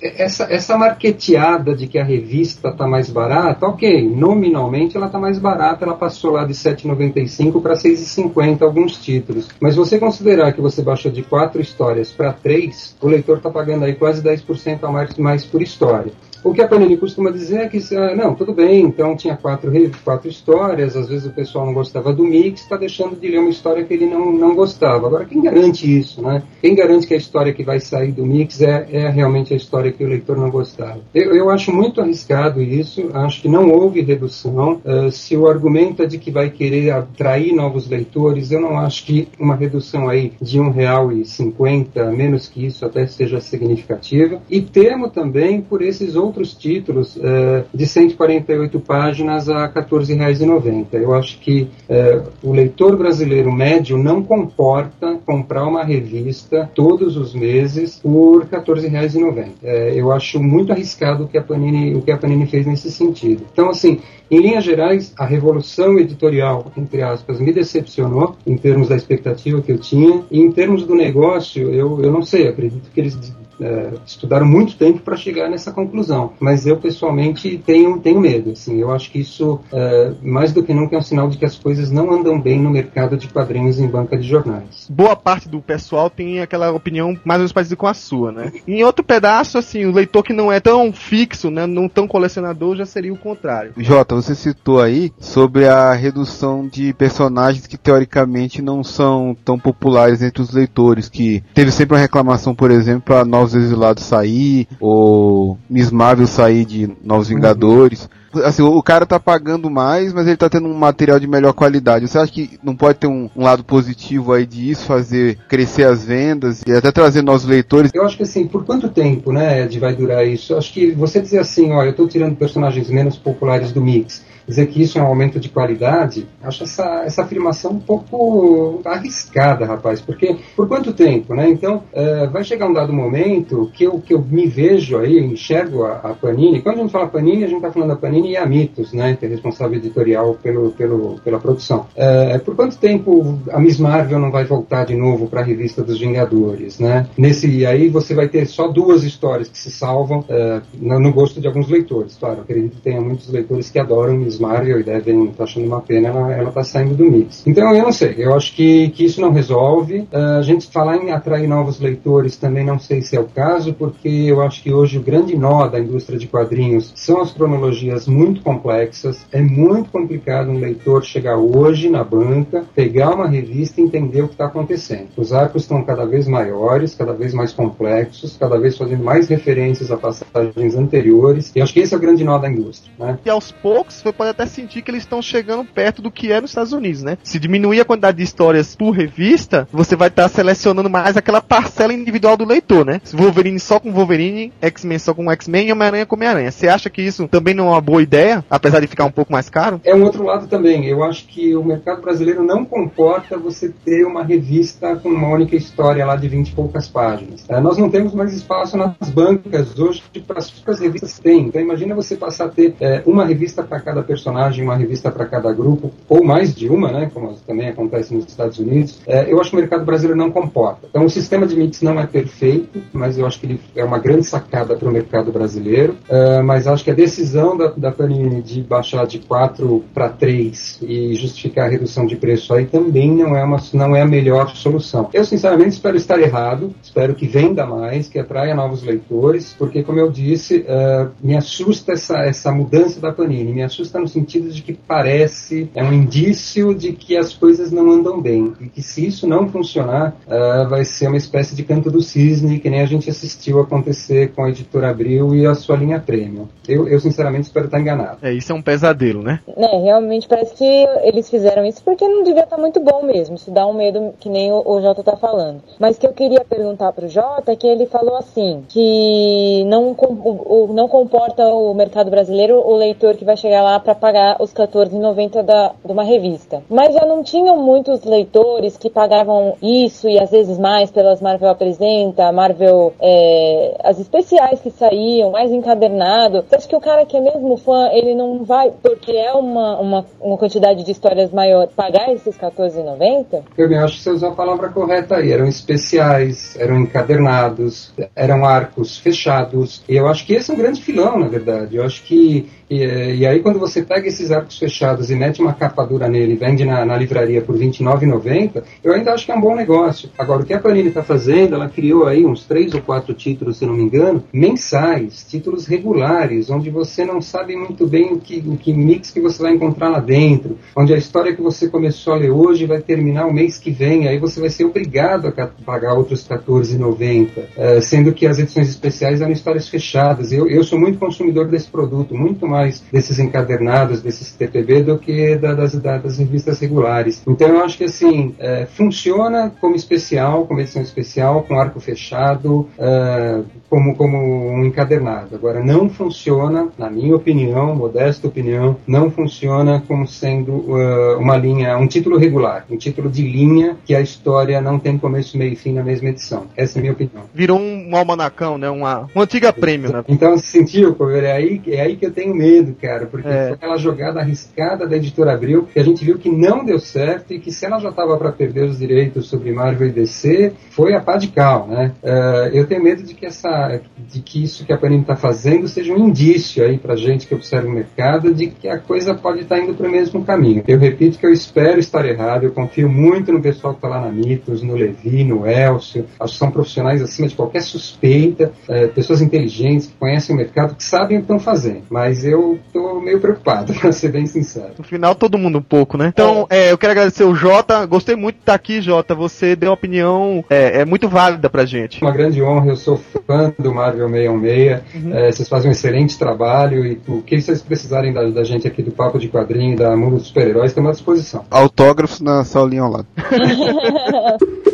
essa, 0.00 0.44
essa 0.52 0.76
marqueteada 0.76 1.74
de 1.74 1.86
que 1.86 1.98
a 1.98 2.04
revista 2.04 2.68
está 2.68 2.86
mais 2.86 3.08
barata, 3.08 3.66
ok, 3.66 3.81
nominalmente 4.02 4.96
ela 4.96 5.06
está 5.06 5.18
mais 5.18 5.38
barata, 5.38 5.84
ela 5.84 5.96
passou 5.96 6.32
lá 6.32 6.44
de 6.44 6.54
7,95 6.54 7.60
para 7.60 7.74
6,50 7.74 8.62
alguns 8.62 8.96
títulos. 8.96 9.48
Mas 9.60 9.74
você 9.74 9.98
considerar 9.98 10.52
que 10.52 10.60
você 10.60 10.82
baixou 10.82 11.10
de 11.10 11.22
quatro 11.22 11.60
histórias 11.60 12.12
para 12.12 12.32
três, 12.32 12.96
o 13.00 13.08
leitor 13.08 13.38
está 13.38 13.50
pagando 13.50 13.84
aí 13.84 13.94
quase 13.94 14.22
10% 14.22 14.84
a 14.84 14.90
mais, 14.90 15.16
mais 15.16 15.44
por 15.44 15.60
história. 15.62 16.12
O 16.44 16.52
que 16.52 16.60
a 16.60 16.66
Panini 16.66 16.96
costuma 16.96 17.30
dizer 17.30 17.60
é 17.60 17.68
que, 17.68 17.78
ah, 17.94 18.16
não, 18.16 18.34
tudo 18.34 18.52
bem, 18.52 18.82
então 18.82 19.16
tinha 19.16 19.36
quatro, 19.36 19.70
quatro 20.04 20.28
histórias, 20.28 20.96
às 20.96 21.08
vezes 21.08 21.26
o 21.26 21.30
pessoal 21.30 21.64
não 21.64 21.72
gostava 21.72 22.12
do 22.12 22.24
mix, 22.24 22.62
está 22.62 22.76
deixando 22.76 23.14
de 23.14 23.28
ler 23.28 23.38
uma 23.38 23.50
história 23.50 23.84
que 23.84 23.94
ele 23.94 24.06
não, 24.06 24.32
não 24.32 24.54
gostava. 24.54 25.06
Agora, 25.06 25.24
quem 25.24 25.40
garante 25.40 25.86
isso, 25.86 26.20
né? 26.20 26.42
Quem 26.60 26.74
garante 26.74 27.06
que 27.06 27.14
a 27.14 27.16
história 27.16 27.52
que 27.52 27.62
vai 27.62 27.78
sair 27.78 28.10
do 28.10 28.26
mix 28.26 28.60
é, 28.60 28.88
é 28.90 29.08
realmente 29.08 29.54
a 29.54 29.56
história 29.56 29.92
que 29.92 30.04
o 30.04 30.08
leitor 30.08 30.36
não 30.36 30.50
gostava? 30.50 31.00
Eu, 31.14 31.34
eu 31.34 31.48
acho 31.48 31.72
muito 31.72 32.00
arriscado 32.00 32.60
isso, 32.60 33.08
acho 33.14 33.40
que 33.40 33.48
não 33.48 33.70
houve 33.70 34.00
redução. 34.00 34.80
Uh, 34.84 35.12
se 35.12 35.36
o 35.36 35.46
argumento 35.46 36.02
é 36.02 36.06
de 36.06 36.18
que 36.18 36.32
vai 36.32 36.50
querer 36.50 36.90
atrair 36.90 37.54
novos 37.54 37.88
leitores, 37.88 38.50
eu 38.50 38.60
não 38.60 38.78
acho 38.78 39.06
que 39.06 39.28
uma 39.38 39.54
redução 39.54 40.08
aí 40.08 40.32
de 40.40 40.58
R$ 40.58 40.70
1,50, 40.70 42.10
menos 42.10 42.48
que 42.48 42.66
isso, 42.66 42.84
até 42.84 43.06
seja 43.06 43.40
significativa. 43.40 44.40
E 44.50 44.60
temo 44.60 45.08
também 45.08 45.60
por 45.60 45.82
esses 45.82 46.16
outros 46.16 46.31
outros 46.32 46.54
títulos 46.54 47.16
uh, 47.16 47.64
de 47.72 47.86
148 47.86 48.80
páginas 48.80 49.48
a 49.50 49.66
R$ 49.66 49.72
14,90. 49.74 50.86
Eu 50.94 51.14
acho 51.14 51.38
que 51.38 51.68
uh, 51.88 52.30
o 52.42 52.52
leitor 52.52 52.96
brasileiro 52.96 53.52
médio 53.52 53.98
não 53.98 54.22
comporta 54.22 55.18
comprar 55.26 55.66
uma 55.66 55.84
revista 55.84 56.70
todos 56.74 57.16
os 57.18 57.34
meses 57.34 58.00
por 58.02 58.44
R$ 58.44 58.48
14,90. 58.58 59.48
Uh, 59.62 59.66
eu 59.94 60.10
acho 60.10 60.42
muito 60.42 60.72
arriscado 60.72 61.24
o 61.24 61.28
que, 61.28 61.36
a 61.36 61.42
Panini, 61.42 61.94
o 61.94 62.00
que 62.00 62.10
a 62.10 62.16
Panini 62.16 62.46
fez 62.46 62.66
nesse 62.66 62.90
sentido. 62.90 63.44
Então, 63.52 63.68
assim, 63.68 64.00
em 64.30 64.40
linhas 64.40 64.64
gerais, 64.64 65.12
a 65.18 65.26
revolução 65.26 65.98
editorial, 65.98 66.72
entre 66.74 67.02
aspas, 67.02 67.38
me 67.38 67.52
decepcionou 67.52 68.36
em 68.46 68.56
termos 68.56 68.88
da 68.88 68.96
expectativa 68.96 69.60
que 69.60 69.70
eu 69.70 69.78
tinha. 69.78 70.22
E 70.30 70.40
em 70.40 70.50
termos 70.50 70.86
do 70.86 70.94
negócio, 70.94 71.68
eu, 71.68 72.02
eu 72.02 72.10
não 72.10 72.22
sei, 72.22 72.48
acredito 72.48 72.90
que 72.90 72.98
eles 72.98 73.14
é, 73.60 73.90
estudaram 74.06 74.46
muito 74.46 74.76
tempo 74.76 75.00
para 75.00 75.16
chegar 75.16 75.48
nessa 75.48 75.72
conclusão. 75.72 76.32
Mas 76.40 76.66
eu, 76.66 76.76
pessoalmente, 76.76 77.62
tenho, 77.64 77.98
tenho 77.98 78.20
medo. 78.20 78.50
Assim, 78.52 78.80
eu 78.80 78.90
acho 78.92 79.10
que 79.10 79.20
isso, 79.20 79.60
é, 79.72 80.12
mais 80.22 80.52
do 80.52 80.62
que 80.62 80.74
nunca, 80.74 80.96
é 80.96 80.98
um 80.98 81.02
sinal 81.02 81.28
de 81.28 81.38
que 81.38 81.44
as 81.44 81.56
coisas 81.56 81.90
não 81.90 82.12
andam 82.12 82.40
bem 82.40 82.60
no 82.60 82.70
mercado 82.70 83.16
de 83.16 83.28
quadrinhos 83.28 83.78
em 83.78 83.86
banca 83.86 84.16
de 84.16 84.26
jornais. 84.26 84.86
Boa 84.90 85.16
parte 85.16 85.48
do 85.48 85.60
pessoal 85.60 86.10
tem 86.10 86.40
aquela 86.40 86.70
opinião 86.72 87.18
mais 87.24 87.38
ou 87.38 87.42
menos 87.42 87.52
parecida 87.52 87.76
com 87.76 87.86
a 87.86 87.94
sua, 87.94 88.32
né? 88.32 88.52
Em 88.66 88.82
outro 88.84 89.04
pedaço, 89.04 89.58
assim, 89.58 89.84
o 89.84 89.92
leitor 89.92 90.22
que 90.22 90.32
não 90.32 90.50
é 90.52 90.60
tão 90.60 90.92
fixo, 90.92 91.50
né, 91.50 91.66
não 91.66 91.88
tão 91.88 92.06
colecionador, 92.06 92.76
já 92.76 92.86
seria 92.86 93.12
o 93.12 93.18
contrário. 93.18 93.72
Jota, 93.76 94.14
você 94.14 94.34
citou 94.34 94.80
aí 94.80 95.12
sobre 95.18 95.66
a 95.66 95.92
redução 95.92 96.66
de 96.66 96.92
personagens 96.94 97.66
que 97.66 97.76
teoricamente 97.76 98.62
não 98.62 98.82
são 98.82 99.36
tão 99.44 99.58
populares 99.58 100.22
entre 100.22 100.42
os 100.42 100.52
leitores, 100.52 101.08
que 101.08 101.42
teve 101.54 101.70
sempre 101.70 101.94
uma 101.94 102.00
reclamação, 102.00 102.54
por 102.54 102.70
exemplo, 102.70 103.02
para 103.02 103.24
Novos 103.42 103.54
Exilados 103.54 104.04
sair, 104.04 104.68
ou 104.78 105.58
Miss 105.68 105.90
Marvel 105.90 106.26
sair 106.26 106.64
de 106.64 106.90
Novos 107.02 107.28
uhum. 107.28 107.36
Vingadores. 107.36 108.08
Assim, 108.44 108.62
o 108.62 108.82
cara 108.82 109.04
tá 109.04 109.20
pagando 109.20 109.68
mais, 109.68 110.12
mas 110.12 110.26
ele 110.26 110.38
tá 110.38 110.48
tendo 110.48 110.66
um 110.66 110.74
material 110.74 111.20
de 111.20 111.26
melhor 111.26 111.52
qualidade. 111.52 112.08
Você 112.08 112.18
acha 112.18 112.32
que 112.32 112.58
não 112.62 112.74
pode 112.74 112.98
ter 112.98 113.06
um, 113.06 113.28
um 113.36 113.42
lado 113.42 113.62
positivo 113.62 114.32
aí 114.32 114.46
disso, 114.46 114.86
fazer 114.86 115.36
crescer 115.48 115.84
as 115.84 116.04
vendas 116.04 116.62
e 116.66 116.72
até 116.72 116.90
trazer 116.90 117.20
novos 117.20 117.44
leitores? 117.44 117.90
Eu 117.92 118.06
acho 118.06 118.16
que 118.16 118.22
assim, 118.22 118.46
por 118.46 118.64
quanto 118.64 118.88
tempo, 118.88 119.32
né, 119.32 119.62
Ed, 119.62 119.78
vai 119.78 119.94
durar 119.94 120.26
isso? 120.26 120.54
Eu 120.54 120.58
acho 120.58 120.72
que 120.72 120.92
você 120.92 121.20
dizer 121.20 121.40
assim, 121.40 121.72
ó, 121.72 121.84
eu 121.84 121.94
tô 121.94 122.06
tirando 122.06 122.34
personagens 122.34 122.88
menos 122.88 123.18
populares 123.18 123.70
do 123.70 123.82
mix 123.82 124.31
dizer 124.52 124.66
que 124.66 124.82
isso 124.82 124.98
é 124.98 125.02
um 125.02 125.06
aumento 125.06 125.40
de 125.40 125.48
qualidade, 125.48 126.26
acho 126.42 126.62
essa, 126.64 127.02
essa 127.04 127.22
afirmação 127.22 127.72
um 127.72 127.80
pouco 127.80 128.80
arriscada, 128.84 129.64
rapaz, 129.64 130.00
porque 130.00 130.36
por 130.54 130.68
quanto 130.68 130.92
tempo, 130.92 131.34
né? 131.34 131.48
Então, 131.48 131.82
é, 131.92 132.26
vai 132.26 132.44
chegar 132.44 132.68
um 132.68 132.72
dado 132.72 132.92
momento 132.92 133.70
que 133.74 133.84
eu, 133.84 133.98
que 134.00 134.14
eu 134.14 134.22
me 134.22 134.46
vejo 134.46 134.98
aí, 134.98 135.18
enxergo 135.18 135.84
a, 135.84 135.92
a 135.96 136.14
Panini, 136.14 136.60
quando 136.62 136.78
a 136.78 136.82
gente 136.82 136.92
fala 136.92 137.08
Panini, 137.08 137.44
a 137.44 137.48
gente 137.48 137.56
está 137.56 137.72
falando 137.72 137.88
da 137.88 137.96
Panini 137.96 138.32
e 138.32 138.36
a 138.36 138.46
Mitos, 138.46 138.92
né, 138.92 139.16
que 139.18 139.26
é 139.26 139.28
responsável 139.28 139.76
editorial 139.78 140.36
pelo, 140.42 140.70
pelo, 140.72 141.20
pela 141.24 141.38
produção. 141.38 141.86
É, 141.96 142.38
por 142.38 142.54
quanto 142.54 142.76
tempo 142.76 143.38
a 143.50 143.58
Miss 143.58 143.78
Marvel 143.78 144.18
não 144.18 144.30
vai 144.30 144.44
voltar 144.44 144.84
de 144.84 144.94
novo 144.94 145.26
para 145.26 145.40
a 145.40 145.44
revista 145.44 145.82
dos 145.82 145.98
Vingadores, 145.98 146.78
né? 146.78 147.06
Nesse, 147.16 147.64
aí 147.64 147.88
você 147.88 148.14
vai 148.14 148.28
ter 148.28 148.46
só 148.46 148.68
duas 148.68 149.04
histórias 149.04 149.48
que 149.48 149.58
se 149.58 149.70
salvam 149.70 150.24
é, 150.28 150.60
no, 150.74 150.98
no, 150.98 151.12
gosto 151.12 151.40
de 151.40 151.46
alguns 151.46 151.68
leitores, 151.68 152.16
claro, 152.18 152.40
acredito 152.40 152.76
que 152.76 152.82
tenha 152.82 153.00
muitos 153.00 153.30
leitores 153.30 153.70
que 153.70 153.78
adoram 153.78 154.16
Miss 154.16 154.38
Marvel 154.42 154.80
e 154.80 154.82
devem 154.82 155.24
estar 155.24 155.36
tá 155.38 155.44
achando 155.44 155.66
uma 155.66 155.80
pena 155.80 156.08
ela, 156.08 156.32
ela 156.32 156.50
tá 156.50 156.64
saindo 156.64 156.94
do 156.94 157.04
mix. 157.04 157.42
Então 157.46 157.74
eu 157.74 157.82
não 157.82 157.92
sei, 157.92 158.14
eu 158.18 158.34
acho 158.34 158.54
que, 158.54 158.90
que 158.90 159.04
isso 159.04 159.20
não 159.20 159.30
resolve. 159.30 160.00
Uh, 160.12 160.38
a 160.38 160.42
gente 160.42 160.66
falar 160.70 160.96
em 160.96 161.10
atrair 161.10 161.48
novos 161.48 161.80
leitores 161.80 162.36
também 162.36 162.64
não 162.64 162.78
sei 162.78 163.00
se 163.02 163.16
é 163.16 163.20
o 163.20 163.24
caso, 163.24 163.72
porque 163.72 164.08
eu 164.08 164.42
acho 164.42 164.62
que 164.62 164.72
hoje 164.72 164.98
o 164.98 165.02
grande 165.02 165.36
nó 165.36 165.68
da 165.68 165.78
indústria 165.78 166.18
de 166.18 166.26
quadrinhos 166.26 166.92
são 166.96 167.20
as 167.20 167.32
cronologias 167.32 168.06
muito 168.06 168.42
complexas. 168.42 169.24
É 169.32 169.40
muito 169.40 169.90
complicado 169.90 170.50
um 170.50 170.58
leitor 170.58 171.04
chegar 171.04 171.36
hoje 171.36 171.88
na 171.88 172.02
banca, 172.02 172.64
pegar 172.74 173.14
uma 173.14 173.28
revista 173.28 173.80
e 173.80 173.84
entender 173.84 174.22
o 174.22 174.28
que 174.28 174.34
está 174.34 174.46
acontecendo. 174.46 175.08
Os 175.16 175.32
arcos 175.32 175.62
estão 175.62 175.82
cada 175.84 176.04
vez 176.04 176.26
maiores, 176.26 176.94
cada 176.94 177.12
vez 177.12 177.32
mais 177.32 177.52
complexos, 177.52 178.36
cada 178.38 178.58
vez 178.58 178.76
fazendo 178.76 179.04
mais 179.04 179.28
referências 179.28 179.90
a 179.90 179.96
passagens 179.96 180.74
anteriores. 180.74 181.52
E 181.54 181.60
acho 181.60 181.72
que 181.72 181.80
esse 181.80 181.94
é 181.94 181.96
o 181.96 182.00
grande 182.00 182.24
nó 182.24 182.38
da 182.38 182.50
indústria. 182.50 182.92
Né? 182.98 183.18
E 183.24 183.30
aos 183.30 183.52
poucos 183.52 183.96
você 183.96 184.12
pode 184.22 184.30
até 184.30 184.46
sentir 184.46 184.82
que 184.82 184.90
eles 184.90 185.02
estão 185.02 185.20
chegando 185.20 185.64
perto 185.64 186.00
do 186.00 186.08
que 186.08 186.30
é 186.30 186.40
nos 186.40 186.50
Estados 186.50 186.72
Unidos, 186.72 187.02
né? 187.02 187.18
Se 187.24 187.40
diminuir 187.40 187.80
a 187.80 187.84
quantidade 187.84 188.18
de 188.18 188.22
histórias 188.22 188.76
por 188.76 188.92
revista, 188.92 189.66
você 189.72 189.96
vai 189.96 190.06
estar 190.06 190.22
tá 190.24 190.28
selecionando 190.28 190.88
mais 190.88 191.16
aquela 191.16 191.40
parcela 191.40 191.92
individual 191.92 192.36
do 192.36 192.44
leitor, 192.44 192.86
né? 192.86 193.00
Wolverine 193.12 193.58
só 193.58 193.80
com 193.80 193.90
Wolverine, 193.90 194.52
X-Men 194.62 194.98
só 195.00 195.12
com 195.12 195.28
X-Men 195.32 195.66
e 195.66 195.72
Homem-Aranha 195.72 196.06
com 196.06 196.14
Homem-Aranha. 196.14 196.52
Você 196.52 196.68
acha 196.68 196.88
que 196.88 197.02
isso 197.02 197.26
também 197.26 197.52
não 197.52 197.66
é 197.66 197.70
uma 197.72 197.80
boa 197.80 198.00
ideia, 198.00 198.44
apesar 198.48 198.78
de 198.78 198.86
ficar 198.86 199.04
um 199.04 199.10
pouco 199.10 199.32
mais 199.32 199.50
caro? 199.50 199.80
É 199.82 199.92
um 199.92 200.04
outro 200.04 200.22
lado 200.22 200.46
também. 200.46 200.86
Eu 200.86 201.02
acho 201.02 201.26
que 201.26 201.56
o 201.56 201.64
mercado 201.64 202.00
brasileiro 202.00 202.44
não 202.44 202.64
comporta 202.64 203.36
você 203.36 203.70
ter 203.84 204.04
uma 204.04 204.22
revista 204.22 204.94
com 204.94 205.08
uma 205.08 205.30
única 205.30 205.56
história 205.56 206.06
lá 206.06 206.14
de 206.14 206.28
20 206.28 206.48
e 206.48 206.54
poucas 206.54 206.86
páginas. 206.86 207.44
É, 207.48 207.58
nós 207.60 207.76
não 207.76 207.90
temos 207.90 208.14
mais 208.14 208.32
espaço 208.32 208.76
nas 208.76 208.94
bancas 209.12 209.76
hoje 209.76 210.00
para 210.24 210.38
as 210.38 210.48
poucas 210.48 210.78
revistas 210.78 211.18
têm. 211.18 211.48
Então 211.48 211.60
imagina 211.60 211.92
você 211.92 212.14
passar 212.14 212.44
a 212.44 212.48
ter 212.48 212.76
é, 212.80 213.02
uma 213.04 213.24
revista 213.24 213.64
para 213.64 213.80
cada 213.80 214.00
personagem 214.00 214.11
personagem, 214.12 214.62
uma 214.62 214.76
revista 214.76 215.10
para 215.10 215.24
cada 215.24 215.50
grupo, 215.52 215.90
ou 216.06 216.22
mais 216.22 216.54
de 216.54 216.68
uma, 216.68 216.92
né, 216.92 217.10
como 217.12 217.34
também 217.46 217.68
acontece 217.68 218.14
nos 218.14 218.26
Estados 218.26 218.58
Unidos, 218.58 219.00
é, 219.06 219.32
eu 219.32 219.40
acho 219.40 219.50
que 219.50 219.56
o 219.56 219.58
mercado 219.58 219.84
brasileiro 219.86 220.18
não 220.18 220.30
comporta. 220.30 220.86
Então, 220.90 221.04
o 221.06 221.10
sistema 221.10 221.46
de 221.46 221.56
mix 221.56 221.80
não 221.80 221.98
é 221.98 222.06
perfeito, 222.06 222.82
mas 222.92 223.16
eu 223.16 223.26
acho 223.26 223.40
que 223.40 223.46
ele 223.46 223.60
é 223.74 223.82
uma 223.82 223.98
grande 223.98 224.24
sacada 224.24 224.76
para 224.76 224.88
o 224.88 224.92
mercado 224.92 225.32
brasileiro. 225.32 225.96
É, 226.08 226.42
mas 226.42 226.66
acho 226.66 226.84
que 226.84 226.90
a 226.90 226.94
decisão 226.94 227.56
da, 227.56 227.68
da 227.68 227.90
Panini 227.90 228.42
de 228.42 228.62
baixar 228.62 229.06
de 229.06 229.18
4 229.20 229.84
para 229.94 230.10
3 230.10 230.80
e 230.82 231.14
justificar 231.14 231.66
a 231.66 231.70
redução 231.70 232.04
de 232.04 232.16
preço 232.16 232.52
aí 232.52 232.66
também 232.66 233.10
não 233.10 233.34
é, 233.34 233.42
uma, 233.42 233.56
não 233.72 233.96
é 233.96 234.02
a 234.02 234.06
melhor 234.06 234.54
solução. 234.54 235.08
Eu, 235.12 235.24
sinceramente, 235.24 235.70
espero 235.70 235.96
estar 235.96 236.20
errado, 236.20 236.74
espero 236.82 237.14
que 237.14 237.26
venda 237.26 237.64
mais, 237.64 238.08
que 238.08 238.18
atraia 238.18 238.54
novos 238.54 238.82
leitores, 238.82 239.54
porque, 239.58 239.82
como 239.82 239.98
eu 239.98 240.10
disse, 240.10 240.58
uh, 240.68 241.10
me 241.22 241.36
assusta 241.36 241.92
essa, 241.92 242.18
essa 242.18 242.52
mudança 242.52 243.00
da 243.00 243.12
Panini, 243.12 243.52
me 243.52 243.62
assusta 243.62 243.98
no 244.02 244.08
sentido 244.08 244.50
de 244.50 244.62
que 244.62 244.72
parece, 244.72 245.70
é 245.74 245.82
um 245.82 245.92
indício 245.92 246.74
de 246.74 246.92
que 246.92 247.16
as 247.16 247.32
coisas 247.32 247.70
não 247.70 247.90
andam 247.90 248.20
bem. 248.20 248.52
E 248.60 248.66
que 248.66 248.82
se 248.82 249.06
isso 249.06 249.26
não 249.26 249.48
funcionar, 249.48 250.14
uh, 250.26 250.68
vai 250.68 250.84
ser 250.84 251.08
uma 251.08 251.16
espécie 251.16 251.54
de 251.54 251.62
canto 251.62 251.90
do 251.90 252.00
cisne, 252.00 252.58
que 252.58 252.68
nem 252.68 252.80
a 252.80 252.86
gente 252.86 253.08
assistiu 253.08 253.60
acontecer 253.60 254.32
com 254.32 254.44
a 254.44 254.50
editora 254.50 254.90
Abril 254.90 255.34
e 255.34 255.46
a 255.46 255.54
sua 255.54 255.76
linha 255.76 256.00
Premium. 256.00 256.48
Eu, 256.68 256.88
eu 256.88 256.98
sinceramente 257.00 257.46
espero 257.46 257.66
estar 257.66 257.80
enganado. 257.80 258.18
É, 258.22 258.32
isso 258.32 258.52
é 258.52 258.54
um 258.54 258.62
pesadelo, 258.62 259.22
né? 259.22 259.40
É, 259.56 259.78
realmente 259.78 260.28
parece 260.28 260.54
que 260.54 260.64
eles 261.04 261.30
fizeram 261.30 261.64
isso 261.64 261.82
porque 261.84 262.06
não 262.06 262.24
devia 262.24 262.44
estar 262.44 262.58
muito 262.58 262.80
bom 262.80 263.04
mesmo. 263.04 263.36
Isso 263.36 263.50
dá 263.50 263.66
um 263.66 263.74
medo 263.74 264.14
que 264.18 264.28
nem 264.28 264.52
o, 264.52 264.62
o 264.64 264.80
Jota 264.80 265.02
tá 265.02 265.16
falando. 265.16 265.62
Mas 265.78 265.98
que 265.98 266.06
eu 266.06 266.12
queria 266.12 266.44
perguntar 266.44 266.92
pro 266.92 267.08
Jota 267.08 267.52
é 267.52 267.56
que 267.56 267.66
ele 267.66 267.86
falou 267.86 268.16
assim, 268.16 268.64
que 268.68 269.64
não, 269.64 269.92
o, 269.92 270.72
não 270.72 270.88
comporta 270.88 271.44
o 271.46 271.72
mercado 271.74 272.10
brasileiro 272.10 272.56
o 272.56 272.76
leitor 272.76 273.16
que 273.16 273.24
vai 273.24 273.36
chegar 273.36 273.62
lá 273.62 273.78
para 273.78 273.91
para 273.92 273.94
pagar 273.94 274.36
os 274.40 274.52
14,90 274.52 275.42
da, 275.42 275.72
de 275.84 275.92
uma 275.92 276.04
revista. 276.04 276.62
Mas 276.68 276.94
já 276.94 277.04
não 277.04 277.22
tinham 277.22 277.58
muitos 277.58 278.04
leitores 278.04 278.76
que 278.76 278.90
pagavam 278.90 279.56
isso 279.62 280.08
e 280.08 280.18
às 280.18 280.30
vezes 280.30 280.58
mais 280.58 280.90
pelas 280.90 281.20
Marvel 281.20 281.50
Apresenta, 281.50 282.32
Marvel, 282.32 282.92
é, 283.00 283.76
as 283.84 283.98
especiais 283.98 284.60
que 284.60 284.70
saíam, 284.70 285.30
mais 285.30 285.52
encadernado. 285.52 286.42
Você 286.42 286.56
acha 286.56 286.68
que 286.68 286.76
o 286.76 286.80
cara 286.80 287.04
que 287.04 287.16
é 287.16 287.20
mesmo 287.20 287.56
fã, 287.56 287.88
ele 287.92 288.14
não 288.14 288.44
vai, 288.44 288.70
porque 288.70 289.12
é 289.12 289.32
uma, 289.32 289.78
uma, 289.78 290.04
uma 290.20 290.38
quantidade 290.38 290.84
de 290.84 290.90
histórias 290.90 291.30
maior, 291.32 291.68
pagar 291.68 292.12
esses 292.12 292.36
14,90? 292.36 293.42
Eu 293.56 293.68
me 293.68 293.76
acho 293.76 293.96
que 293.96 294.02
você 294.02 294.10
usou 294.10 294.30
a 294.30 294.34
palavra 294.34 294.68
correta 294.68 295.16
aí. 295.16 295.32
Eram 295.32 295.46
especiais, 295.46 296.56
eram 296.58 296.80
encadernados, 296.80 297.92
eram 298.14 298.44
arcos 298.44 298.98
fechados. 298.98 299.82
E 299.88 299.96
eu 299.96 300.06
acho 300.08 300.26
que 300.26 300.34
esse 300.34 300.50
é 300.50 300.54
um 300.54 300.56
grande 300.56 300.82
filão, 300.82 301.18
na 301.18 301.28
verdade. 301.28 301.76
Eu 301.76 301.84
acho 301.84 302.02
que 302.04 302.48
e, 302.72 303.18
e, 303.18 303.26
aí 303.26 303.40
quando 303.40 303.58
você 303.58 303.82
pega 303.82 304.08
esses 304.08 304.30
arcos 304.30 304.58
fechados 304.58 305.10
e 305.10 305.14
mete 305.14 305.42
uma 305.42 305.52
capa 305.52 305.84
dura 305.84 306.08
nele 306.08 306.32
e 306.32 306.36
vende 306.36 306.64
na, 306.64 306.86
na 306.86 306.96
livraria 306.96 307.42
por 307.42 307.54
R$29,90, 307.54 308.62
eu 308.82 308.94
ainda 308.94 309.12
acho 309.12 309.26
que 309.26 309.32
é 309.32 309.34
um 309.34 309.40
bom 309.40 309.54
negócio. 309.54 310.08
Agora, 310.16 310.42
o 310.42 310.46
que 310.46 310.54
a 310.54 310.58
Panini 310.58 310.88
está 310.88 311.02
fazendo, 311.02 311.54
ela 311.54 311.68
criou 311.68 312.06
aí 312.06 312.24
uns 312.24 312.46
três 312.46 312.72
ou 312.72 312.80
quatro 312.80 313.12
títulos, 313.12 313.58
se 313.58 313.66
não 313.66 313.74
me 313.74 313.82
engano, 313.82 314.24
mensais, 314.32 315.22
títulos 315.28 315.66
regulares, 315.66 316.48
onde 316.48 316.70
você 316.70 317.04
não 317.04 317.20
sabe 317.20 317.54
muito 317.54 317.86
bem 317.86 318.14
o 318.14 318.18
que, 318.18 318.42
o 318.46 318.56
que 318.56 318.72
mix 318.72 319.10
que 319.10 319.20
você 319.20 319.42
vai 319.42 319.52
encontrar 319.52 319.90
lá 319.90 320.00
dentro, 320.00 320.56
onde 320.74 320.94
a 320.94 320.96
história 320.96 321.34
que 321.34 321.42
você 321.42 321.68
começou 321.68 322.14
a 322.14 322.16
ler 322.16 322.30
hoje 322.30 322.64
vai 322.64 322.80
terminar 322.80 323.26
o 323.26 323.34
mês 323.34 323.58
que 323.58 323.70
vem, 323.70 324.08
aí 324.08 324.18
você 324.18 324.40
vai 324.40 324.48
ser 324.48 324.64
obrigado 324.64 325.26
a 325.28 325.46
pagar 325.62 325.92
outros 325.92 326.26
R$14,90, 326.26 327.28
é, 327.54 327.80
sendo 327.82 328.12
que 328.12 328.26
as 328.26 328.38
edições 328.38 328.70
especiais 328.70 329.20
eram 329.20 329.32
histórias 329.32 329.68
fechadas. 329.68 330.32
Eu, 330.32 330.48
eu 330.48 330.64
sou 330.64 330.78
muito 330.78 330.98
consumidor 330.98 331.48
desse 331.48 331.68
produto, 331.68 332.14
muito 332.14 332.46
mais 332.46 332.61
mais 332.62 332.82
desses 332.92 333.18
encadernados, 333.18 334.02
desses 334.02 334.32
TPB, 334.32 334.82
do 334.82 334.98
que 334.98 335.36
da, 335.36 335.54
das, 335.54 335.74
da, 335.74 335.98
das 335.98 336.18
revistas 336.18 336.60
regulares. 336.60 337.22
Então 337.26 337.48
eu 337.48 337.64
acho 337.64 337.76
que 337.76 337.84
assim, 337.84 338.34
é, 338.38 338.66
funciona 338.66 339.52
como 339.60 339.74
especial, 339.74 340.46
como 340.46 340.60
edição 340.60 340.82
especial, 340.82 341.42
com 341.42 341.58
arco 341.58 341.80
fechado, 341.80 342.68
é, 342.78 343.40
como, 343.68 343.96
como 343.96 344.18
um 344.18 344.64
encadernado. 344.64 345.34
Agora, 345.34 345.64
não 345.64 345.88
funciona, 345.88 346.68
na 346.78 346.90
minha 346.90 347.16
opinião, 347.16 347.74
modesta 347.74 348.28
opinião, 348.28 348.76
não 348.86 349.10
funciona 349.10 349.82
como 349.88 350.06
sendo 350.06 350.52
uh, 350.52 351.18
uma 351.18 351.36
linha, 351.36 351.76
um 351.78 351.86
título 351.86 352.18
regular, 352.18 352.66
um 352.70 352.76
título 352.76 353.08
de 353.08 353.22
linha 353.22 353.76
que 353.84 353.94
a 353.94 354.00
história 354.00 354.60
não 354.60 354.78
tem 354.78 354.98
começo, 354.98 355.38
meio 355.38 355.54
e 355.54 355.56
fim 355.56 355.72
na 355.72 355.82
mesma 355.82 356.10
edição. 356.10 356.44
Essa 356.56 356.78
é 356.78 356.80
a 356.80 356.82
minha 356.82 356.92
opinião. 356.92 357.24
Virou 357.34 357.58
um 357.58 357.96
almanacão, 357.96 358.58
né? 358.58 358.68
Uma, 358.68 359.08
uma 359.14 359.24
antiga 359.24 359.52
prêmio, 359.52 359.90
né? 359.90 360.04
Então, 360.06 360.36
se 360.36 360.46
sentiu, 360.46 360.94
é 361.10 361.32
aí, 361.32 361.60
é 361.66 361.80
aí 361.80 361.96
que 361.96 362.04
eu 362.04 362.12
tenho 362.12 362.34
medo 362.34 362.51
medo, 362.52 362.74
cara, 362.80 363.06
porque 363.06 363.28
é. 363.28 363.46
foi 363.46 363.52
aquela 363.52 363.76
jogada 363.76 364.20
arriscada 364.20 364.86
da 364.86 364.96
editora 364.96 365.32
Abril 365.32 365.68
que 365.72 365.78
a 365.78 365.84
gente 365.84 366.04
viu 366.04 366.18
que 366.18 366.30
não 366.30 366.64
deu 366.64 366.78
certo 366.78 367.32
e 367.32 367.40
que 367.40 367.50
se 367.50 367.64
ela 367.64 367.78
já 367.78 367.88
estava 367.88 368.16
para 368.16 368.32
perder 368.32 368.64
os 368.64 368.78
direitos 368.78 369.26
sobre 369.26 369.52
Marvel 369.52 369.88
e 369.88 369.92
DC, 369.92 370.52
foi 370.70 370.94
a 370.94 371.00
pá 371.00 371.16
de 371.16 371.28
cal, 371.28 371.66
né? 371.66 371.92
Uh, 372.02 372.54
eu 372.54 372.66
tenho 372.66 372.82
medo 372.82 373.02
de 373.02 373.14
que 373.14 373.26
essa, 373.26 373.80
de 374.08 374.20
que 374.20 374.42
isso 374.42 374.64
que 374.64 374.72
a 374.72 374.78
Panini 374.78 375.02
está 375.02 375.16
fazendo 375.16 375.68
seja 375.68 375.92
um 375.92 376.08
indício 376.08 376.64
aí 376.64 376.78
para 376.78 376.96
gente 376.96 377.26
que 377.26 377.34
observa 377.34 377.66
o 377.66 377.70
mercado 377.70 378.34
de 378.34 378.48
que 378.48 378.68
a 378.68 378.78
coisa 378.78 379.14
pode 379.14 379.40
estar 379.40 379.56
tá 379.56 379.62
indo 379.62 379.74
para 379.74 379.88
o 379.88 379.90
mesmo 379.90 380.24
caminho. 380.24 380.62
Eu 380.66 380.78
repito 380.78 381.18
que 381.18 381.26
eu 381.26 381.32
espero 381.32 381.78
estar 381.78 382.04
errado, 382.04 382.44
eu 382.44 382.52
confio 382.52 382.88
muito 382.88 383.32
no 383.32 383.40
pessoal 383.40 383.74
que 383.74 383.78
está 383.78 383.88
lá 383.88 384.00
na 384.00 384.12
Mitos, 384.12 384.62
no 384.62 384.74
Levi, 384.74 385.24
no 385.24 385.46
Elcio, 385.46 386.06
acho 386.18 386.32
que 386.32 386.38
são 386.38 386.50
profissionais 386.50 387.02
acima 387.02 387.28
de 387.28 387.34
qualquer 387.34 387.62
suspeita, 387.62 388.52
uh, 388.68 388.88
pessoas 388.88 389.22
inteligentes 389.22 389.86
que 389.86 389.94
conhecem 389.94 390.34
o 390.34 390.38
mercado, 390.38 390.74
que 390.74 390.84
sabem 390.84 391.18
o 391.18 391.20
que 391.20 391.24
estão 391.24 391.38
fazendo, 391.38 391.82
mas 391.90 392.24
eu 392.24 392.31
eu 392.32 392.58
tô 392.72 393.00
meio 393.00 393.20
preocupado, 393.20 393.72
pra 393.78 393.92
ser 393.92 394.10
bem 394.10 394.26
sincero. 394.26 394.72
No 394.78 394.84
final, 394.84 395.14
todo 395.14 395.38
mundo 395.38 395.58
um 395.58 395.62
pouco, 395.62 395.96
né? 395.96 396.08
Então, 396.08 396.46
é. 396.50 396.62
É, 396.62 396.72
eu 396.72 396.78
quero 396.78 396.92
agradecer 396.92 397.24
o 397.24 397.34
Jota. 397.34 397.84
Gostei 397.86 398.14
muito 398.14 398.36
de 398.36 398.42
estar 398.42 398.54
aqui, 398.54 398.80
Jota. 398.80 399.14
Você 399.14 399.56
deu 399.56 399.70
uma 399.70 399.74
opinião 399.74 400.44
é, 400.48 400.80
é 400.80 400.84
muito 400.84 401.08
válida 401.08 401.50
pra 401.50 401.64
gente. 401.64 402.00
Uma 402.02 402.12
grande 402.12 402.42
honra, 402.42 402.68
eu 402.68 402.76
sou 402.76 402.96
fã 403.26 403.52
do 403.58 403.74
Marvel 403.74 404.08
616. 404.08 404.82
Uhum. 404.94 405.16
É, 405.16 405.32
vocês 405.32 405.48
fazem 405.48 405.68
um 405.68 405.72
excelente 405.72 406.18
trabalho 406.18 406.86
e 406.86 407.00
o 407.08 407.22
que 407.22 407.40
vocês 407.40 407.60
precisarem 407.60 408.12
da, 408.12 408.22
da 408.30 408.44
gente 408.44 408.66
aqui 408.66 408.82
do 408.82 408.92
Papo 408.92 409.18
de 409.18 409.28
Quadrinho, 409.28 409.76
da 409.76 409.96
Mundo 409.96 410.16
dos 410.16 410.28
Super-Heróis, 410.28 410.70
estamos 410.70 410.90
à 410.90 410.92
disposição. 410.92 411.44
Autógrafos 411.50 412.20
na 412.20 412.44
saulinha 412.44 412.82
ao 412.82 412.90
lado. 412.90 413.06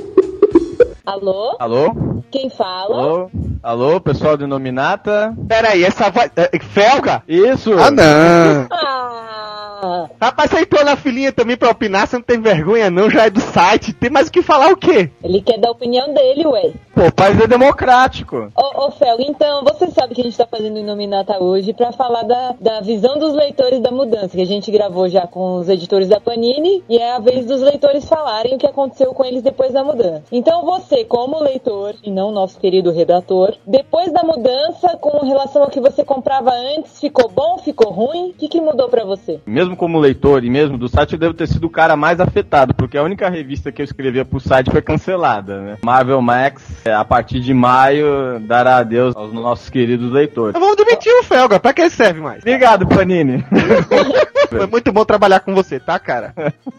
Alô? 1.06 1.56
Alô? 1.58 2.22
Quem 2.30 2.50
fala? 2.50 2.96
Alô? 2.96 3.30
Alô, 3.62 4.00
pessoal 4.00 4.36
do 4.36 4.46
Nominata? 4.46 5.34
Peraí, 5.48 5.84
essa 5.84 6.10
voz. 6.10 6.30
É, 6.36 6.58
felga? 6.60 7.22
Isso! 7.26 7.72
Ah, 7.78 7.90
não! 7.90 8.68
Rapaz, 10.20 10.50
você 10.50 10.60
entrou 10.60 10.84
na 10.84 10.96
filinha 10.96 11.32
também 11.32 11.56
pra 11.56 11.70
opinar, 11.70 12.06
você 12.06 12.16
não 12.16 12.22
tem 12.22 12.40
vergonha 12.40 12.90
não, 12.90 13.10
já 13.10 13.26
é 13.26 13.30
do 13.30 13.40
site. 13.40 13.92
Tem 13.92 14.10
mais 14.10 14.28
o 14.28 14.32
que 14.32 14.42
falar 14.42 14.72
o 14.72 14.76
quê? 14.76 15.10
Ele 15.22 15.40
quer 15.40 15.58
dar 15.58 15.68
a 15.68 15.72
opinião 15.72 16.12
dele, 16.12 16.46
ué. 16.46 16.72
Pô, 16.94 17.06
o 17.06 17.12
país 17.12 17.40
é 17.40 17.46
democrático. 17.46 18.50
Ô, 18.56 18.86
ô 18.86 18.90
Fel, 18.90 19.20
então, 19.20 19.62
você 19.62 19.86
sabe 19.90 20.14
que 20.14 20.20
a 20.20 20.24
gente 20.24 20.36
tá 20.36 20.46
fazendo 20.46 20.80
o 20.80 20.82
Nominata 20.82 21.40
hoje 21.40 21.72
pra 21.72 21.92
falar 21.92 22.22
da, 22.24 22.54
da 22.60 22.80
visão 22.80 23.18
dos 23.18 23.34
leitores 23.34 23.80
da 23.80 23.90
mudança, 23.90 24.36
que 24.36 24.42
a 24.42 24.46
gente 24.46 24.70
gravou 24.70 25.08
já 25.08 25.26
com 25.26 25.58
os 25.58 25.68
editores 25.68 26.08
da 26.08 26.20
Panini, 26.20 26.82
e 26.88 26.98
é 26.98 27.12
a 27.12 27.20
vez 27.20 27.46
dos 27.46 27.60
leitores 27.60 28.08
falarem 28.08 28.56
o 28.56 28.58
que 28.58 28.66
aconteceu 28.66 29.12
com 29.14 29.24
eles 29.24 29.42
depois 29.42 29.72
da 29.72 29.84
mudança. 29.84 30.24
Então 30.32 30.64
você, 30.64 31.04
como 31.04 31.40
leitor, 31.40 31.94
e 32.02 32.10
não 32.10 32.32
nosso 32.32 32.58
querido 32.58 32.90
redator, 32.90 33.54
depois 33.66 34.12
da 34.12 34.22
mudança, 34.22 34.96
com 35.00 35.24
relação 35.24 35.62
ao 35.62 35.70
que 35.70 35.80
você 35.80 36.04
comprava 36.04 36.50
antes, 36.50 36.98
ficou 36.98 37.30
bom, 37.30 37.58
ficou 37.58 37.92
ruim? 37.92 38.30
O 38.30 38.34
que, 38.34 38.48
que 38.48 38.60
mudou 38.60 38.88
para 38.88 39.04
você? 39.04 39.40
Mesmo 39.46 39.67
como 39.76 39.98
leitor 39.98 40.44
e 40.44 40.50
mesmo 40.50 40.78
do 40.78 40.88
site, 40.88 41.12
eu 41.12 41.18
devo 41.18 41.34
ter 41.34 41.46
sido 41.46 41.66
o 41.66 41.70
cara 41.70 41.96
mais 41.96 42.20
afetado, 42.20 42.74
porque 42.74 42.96
a 42.96 43.02
única 43.02 43.28
revista 43.28 43.72
que 43.72 43.82
eu 43.82 43.84
escrevia 43.84 44.24
pro 44.24 44.40
site 44.40 44.70
foi 44.70 44.82
cancelada, 44.82 45.60
né? 45.60 45.76
Marvel 45.82 46.20
Max, 46.20 46.64
a 46.86 47.04
partir 47.04 47.40
de 47.40 47.52
maio, 47.52 48.40
dará 48.40 48.78
adeus 48.78 49.14
aos 49.16 49.32
nossos 49.32 49.68
queridos 49.70 50.12
leitores. 50.12 50.58
Vamos 50.58 50.76
demitir 50.76 51.12
o 51.20 51.22
Felga, 51.22 51.58
pra 51.58 51.72
que 51.72 51.88
serve 51.90 52.20
mais? 52.20 52.38
Obrigado, 52.38 52.86
Panini. 52.86 53.44
Foi 54.48 54.66
muito 54.66 54.92
bom 54.92 55.04
trabalhar 55.04 55.40
com 55.40 55.54
você, 55.54 55.78
tá, 55.78 55.98
cara? 55.98 56.34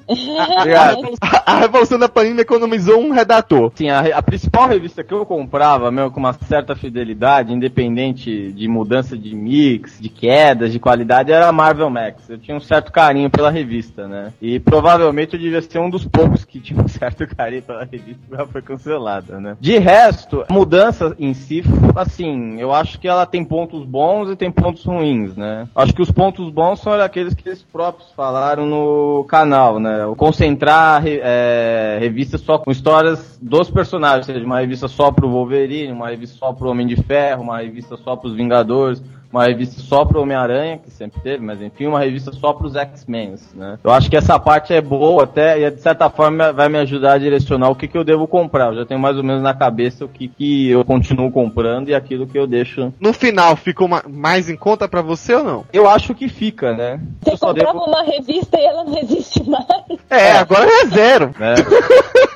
Obrigado. 0.07 1.17
A, 1.21 1.53
a, 1.53 1.59
Revolução 1.59 1.99
da 1.99 2.09
Panini 2.09 2.41
economizou 2.41 2.99
um 2.99 3.11
redator. 3.11 3.71
Sim, 3.75 3.89
a, 3.89 4.17
a, 4.17 4.21
principal 4.21 4.67
revista 4.67 5.03
que 5.03 5.13
eu 5.13 5.25
comprava, 5.25 5.91
mesmo 5.91 6.11
com 6.11 6.19
uma 6.19 6.33
certa 6.33 6.75
fidelidade, 6.75 7.53
independente 7.53 8.51
de 8.51 8.67
mudança 8.67 9.17
de 9.17 9.35
mix, 9.35 9.99
de 9.99 10.09
quedas, 10.09 10.71
de 10.71 10.79
qualidade, 10.79 11.31
era 11.31 11.47
a 11.47 11.51
Marvel 11.51 11.89
Max. 11.89 12.29
Eu 12.29 12.37
tinha 12.37 12.55
um 12.55 12.59
certo 12.59 12.91
carinho 12.91 13.29
pela 13.29 13.51
revista, 13.51 14.07
né? 14.07 14.33
E 14.41 14.59
provavelmente 14.59 15.33
eu 15.33 15.39
devia 15.39 15.61
ser 15.61 15.79
um 15.79 15.89
dos 15.89 16.05
poucos 16.05 16.43
que 16.43 16.59
tinha 16.59 16.81
um 16.81 16.87
certo 16.89 17.27
carinho 17.27 17.61
pela 17.61 17.83
revista 17.83 18.19
que 18.29 18.35
já 18.35 18.45
foi 18.45 18.61
cancelada, 18.61 19.39
né? 19.39 19.57
De 19.59 19.77
resto, 19.77 20.45
a 20.49 20.53
mudança 20.53 21.15
em 21.19 21.33
si, 21.33 21.63
assim, 21.95 22.59
eu 22.59 22.73
acho 22.73 22.99
que 22.99 23.07
ela 23.07 23.25
tem 23.25 23.43
pontos 23.43 23.85
bons 23.85 24.29
e 24.29 24.35
tem 24.35 24.51
pontos 24.51 24.83
ruins, 24.85 25.35
né? 25.35 25.67
Acho 25.75 25.93
que 25.93 26.01
os 26.01 26.11
pontos 26.11 26.49
bons 26.49 26.79
são 26.79 26.93
aqueles 26.93 27.33
que 27.33 27.49
eles 27.59 27.63
próprios 27.71 28.11
falaram 28.11 28.65
no 28.65 29.25
canal, 29.25 29.79
né? 29.79 30.05
O 30.05 30.15
concentrar 30.15 31.03
é, 31.05 31.97
revistas 31.99 32.41
só 32.41 32.57
com 32.57 32.71
histórias 32.71 33.37
dos 33.41 33.69
personagens, 33.69 34.27
ou 34.27 34.33
seja, 34.33 34.45
uma 34.45 34.59
revista 34.59 34.87
só 34.87 35.11
pro 35.11 35.29
Wolverine, 35.29 35.91
uma 35.91 36.09
revista 36.09 36.37
só 36.37 36.53
pro 36.53 36.69
Homem 36.69 36.87
de 36.87 36.95
Ferro, 36.95 37.43
uma 37.43 37.59
revista 37.59 37.97
só 37.97 38.15
pros 38.15 38.35
Vingadores 38.35 39.01
uma 39.31 39.45
revista 39.45 39.81
só 39.81 40.05
pro 40.05 40.21
Homem-Aranha, 40.21 40.77
que 40.77 40.89
sempre 40.89 41.21
teve, 41.21 41.43
mas 41.43 41.61
enfim, 41.61 41.85
uma 41.85 41.99
revista 41.99 42.31
só 42.31 42.53
pros 42.53 42.75
X-Men, 42.75 43.35
né? 43.53 43.77
Eu 43.83 43.91
acho 43.91 44.09
que 44.09 44.17
essa 44.17 44.39
parte 44.39 44.73
é 44.73 44.81
boa 44.81 45.23
até, 45.23 45.59
e 45.61 45.69
de 45.69 45.81
certa 45.81 46.09
forma 46.09 46.51
vai 46.51 46.67
me 46.69 46.77
ajudar 46.79 47.13
a 47.13 47.17
direcionar 47.17 47.69
o 47.69 47.75
que, 47.75 47.87
que 47.87 47.97
eu 47.97 48.03
devo 48.03 48.27
comprar. 48.27 48.69
Eu 48.69 48.79
já 48.79 48.85
tenho 48.85 48.99
mais 48.99 49.17
ou 49.17 49.23
menos 49.23 49.41
na 49.41 49.53
cabeça 49.53 50.05
o 50.05 50.09
que, 50.09 50.27
que 50.27 50.69
eu 50.69 50.83
continuo 50.83 51.31
comprando 51.31 51.89
e 51.89 51.95
aquilo 51.95 52.27
que 52.27 52.37
eu 52.37 52.47
deixo. 52.47 52.93
No 52.99 53.13
final, 53.13 53.55
ficou 53.55 53.87
mais 53.87 54.49
em 54.49 54.55
conta 54.55 54.87
para 54.87 55.01
você 55.01 55.35
ou 55.35 55.43
não? 55.43 55.65
Eu 55.71 55.87
acho 55.87 56.15
que 56.15 56.27
fica, 56.27 56.73
né? 56.73 56.99
Você 57.21 57.37
comprava 57.37 57.73
devo... 57.73 57.85
uma 57.85 58.03
revista 58.03 58.59
e 58.59 58.65
ela 58.65 58.83
não 58.83 58.97
existe 58.97 59.47
mais. 59.47 59.65
É, 60.09 60.31
agora 60.31 60.69
é 60.69 60.85
zero. 60.87 61.33
É. 61.39 62.28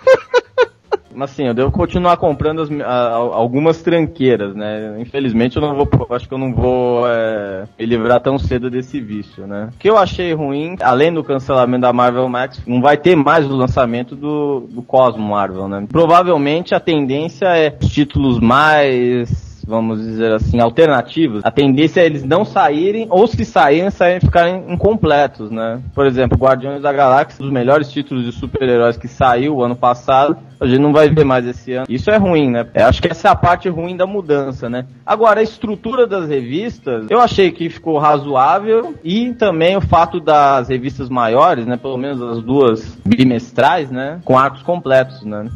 Assim, 1.19 1.47
eu 1.47 1.53
devo 1.53 1.71
continuar 1.71 2.17
comprando 2.17 2.61
as, 2.61 2.69
a, 2.81 3.13
algumas 3.13 3.81
tranqueiras, 3.81 4.55
né? 4.55 4.99
Infelizmente 4.99 5.55
eu 5.55 5.61
não 5.61 5.75
vou, 5.75 5.87
acho 6.11 6.27
que 6.27 6.33
eu 6.33 6.37
não 6.37 6.53
vou 6.53 7.07
é, 7.07 7.65
me 7.79 7.85
livrar 7.85 8.19
tão 8.21 8.37
cedo 8.37 8.69
desse 8.69 8.99
vício, 8.99 9.45
né? 9.47 9.69
O 9.73 9.77
que 9.77 9.89
eu 9.89 9.97
achei 9.97 10.33
ruim, 10.33 10.75
além 10.81 11.13
do 11.13 11.23
cancelamento 11.23 11.81
da 11.81 11.93
Marvel 11.93 12.27
Max, 12.27 12.61
não 12.65 12.81
vai 12.81 12.97
ter 12.97 13.15
mais 13.15 13.45
o 13.45 13.55
lançamento 13.55 14.15
do, 14.15 14.61
do 14.69 14.81
Cosmo 14.81 15.23
Marvel, 15.23 15.67
né? 15.67 15.85
Provavelmente 15.89 16.73
a 16.73 16.79
tendência 16.79 17.45
é 17.57 17.75
os 17.81 17.89
títulos 17.89 18.39
mais 18.39 19.52
vamos 19.65 19.99
dizer 19.99 20.31
assim, 20.33 20.59
alternativos, 20.59 21.41
a 21.43 21.51
tendência 21.51 22.01
é 22.01 22.05
eles 22.05 22.23
não 22.23 22.45
saírem, 22.45 23.07
ou 23.09 23.27
se 23.27 23.43
saírem, 23.45 23.89
saírem 23.89 24.19
ficarem 24.19 24.63
incompletos, 24.67 25.49
né? 25.49 25.81
Por 25.93 26.05
exemplo, 26.05 26.37
Guardiões 26.37 26.81
da 26.81 26.91
Galáxia, 26.91 27.41
um 27.41 27.45
dos 27.45 27.53
melhores 27.53 27.91
títulos 27.91 28.25
de 28.25 28.31
super-heróis 28.31 28.97
que 28.97 29.07
saiu 29.07 29.63
ano 29.63 29.75
passado, 29.75 30.37
a 30.59 30.65
gente 30.65 30.79
não 30.79 30.93
vai 30.93 31.09
ver 31.09 31.25
mais 31.25 31.45
esse 31.45 31.73
ano. 31.73 31.85
Isso 31.89 32.09
é 32.09 32.17
ruim, 32.17 32.49
né? 32.49 32.65
Acho 32.75 33.01
que 33.01 33.09
essa 33.09 33.27
é 33.27 33.31
a 33.31 33.35
parte 33.35 33.67
ruim 33.67 33.97
da 33.97 34.07
mudança, 34.07 34.69
né? 34.69 34.85
Agora, 35.05 35.41
a 35.41 35.43
estrutura 35.43 36.07
das 36.07 36.29
revistas, 36.29 37.07
eu 37.09 37.19
achei 37.19 37.51
que 37.51 37.69
ficou 37.69 37.97
razoável 37.97 38.95
e 39.03 39.33
também 39.33 39.75
o 39.75 39.81
fato 39.81 40.19
das 40.19 40.69
revistas 40.69 41.09
maiores, 41.09 41.65
né? 41.65 41.75
Pelo 41.77 41.97
menos 41.97 42.21
as 42.21 42.41
duas 42.41 42.97
bimestrais, 43.05 43.91
né? 43.91 44.21
Com 44.23 44.37
arcos 44.37 44.63
completos, 44.63 45.23
né? 45.23 45.49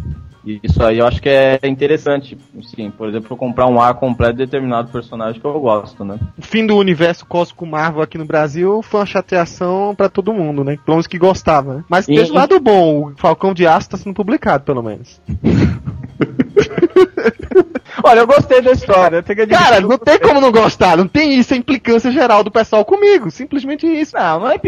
Isso 0.64 0.84
aí 0.84 1.00
eu 1.00 1.08
acho 1.08 1.22
que 1.22 1.30
é 1.30 1.60
interessante, 1.64 2.38
sim. 2.64 2.90
Por 2.92 3.08
exemplo, 3.10 3.28
eu 3.32 3.38
comprar 3.38 3.68
um 3.68 3.80
ar 3.82 3.94
completo 3.96 4.34
de 4.38 4.46
determinado 4.46 4.92
personagem 4.92 5.40
que 5.40 5.46
eu 5.48 5.60
gosto, 5.60 6.04
né? 6.06 6.18
O 6.38 6.42
fim 6.42 6.66
do 6.66 6.76
universo 6.78 7.26
cósmico 7.26 7.66
Marvel 7.66 8.02
aqui 8.02 8.18
no 8.18 8.26
Brasil 8.26 8.82
foi 8.82 9.00
uma 9.02 9.06
chateação 9.06 9.94
pra 9.96 10.10
todo 10.10 10.34
mundo, 10.34 10.64
né? 10.64 10.78
Pelo 10.86 10.96
menos 10.98 11.08
que 11.08 11.18
gostava, 11.18 11.76
né? 11.76 11.84
Mas 11.90 12.06
tem 12.06 12.18
E- 12.18 12.22
esse 12.22 12.32
lado 12.32 12.60
bom, 12.60 13.10
o 13.12 13.18
Falcão 13.18 13.54
de 13.54 13.66
Aço 13.68 13.90
tá 13.90 13.98
sendo 13.98 14.14
publicado, 14.14 14.64
pelo 14.64 14.82
menos. 14.84 15.22
Olha, 18.04 18.20
eu 18.20 18.28
gostei 18.28 18.62
da 18.62 18.72
história. 18.72 19.24
Tem 19.24 19.36
Cara, 19.48 19.80
não 19.82 19.98
tem 19.98 20.20
como 20.20 20.42
não 20.42 20.52
gostar, 20.52 20.98
não 20.98 21.08
tem 21.08 21.38
isso, 21.38 21.54
é 21.54 21.58
implicância 21.58 22.12
geral 22.12 22.44
do 22.44 22.52
pessoal 22.52 22.84
comigo, 22.86 23.30
simplesmente 23.32 23.86
isso. 23.88 24.16
Não, 24.16 24.40
não 24.42 24.52
é 24.52 24.60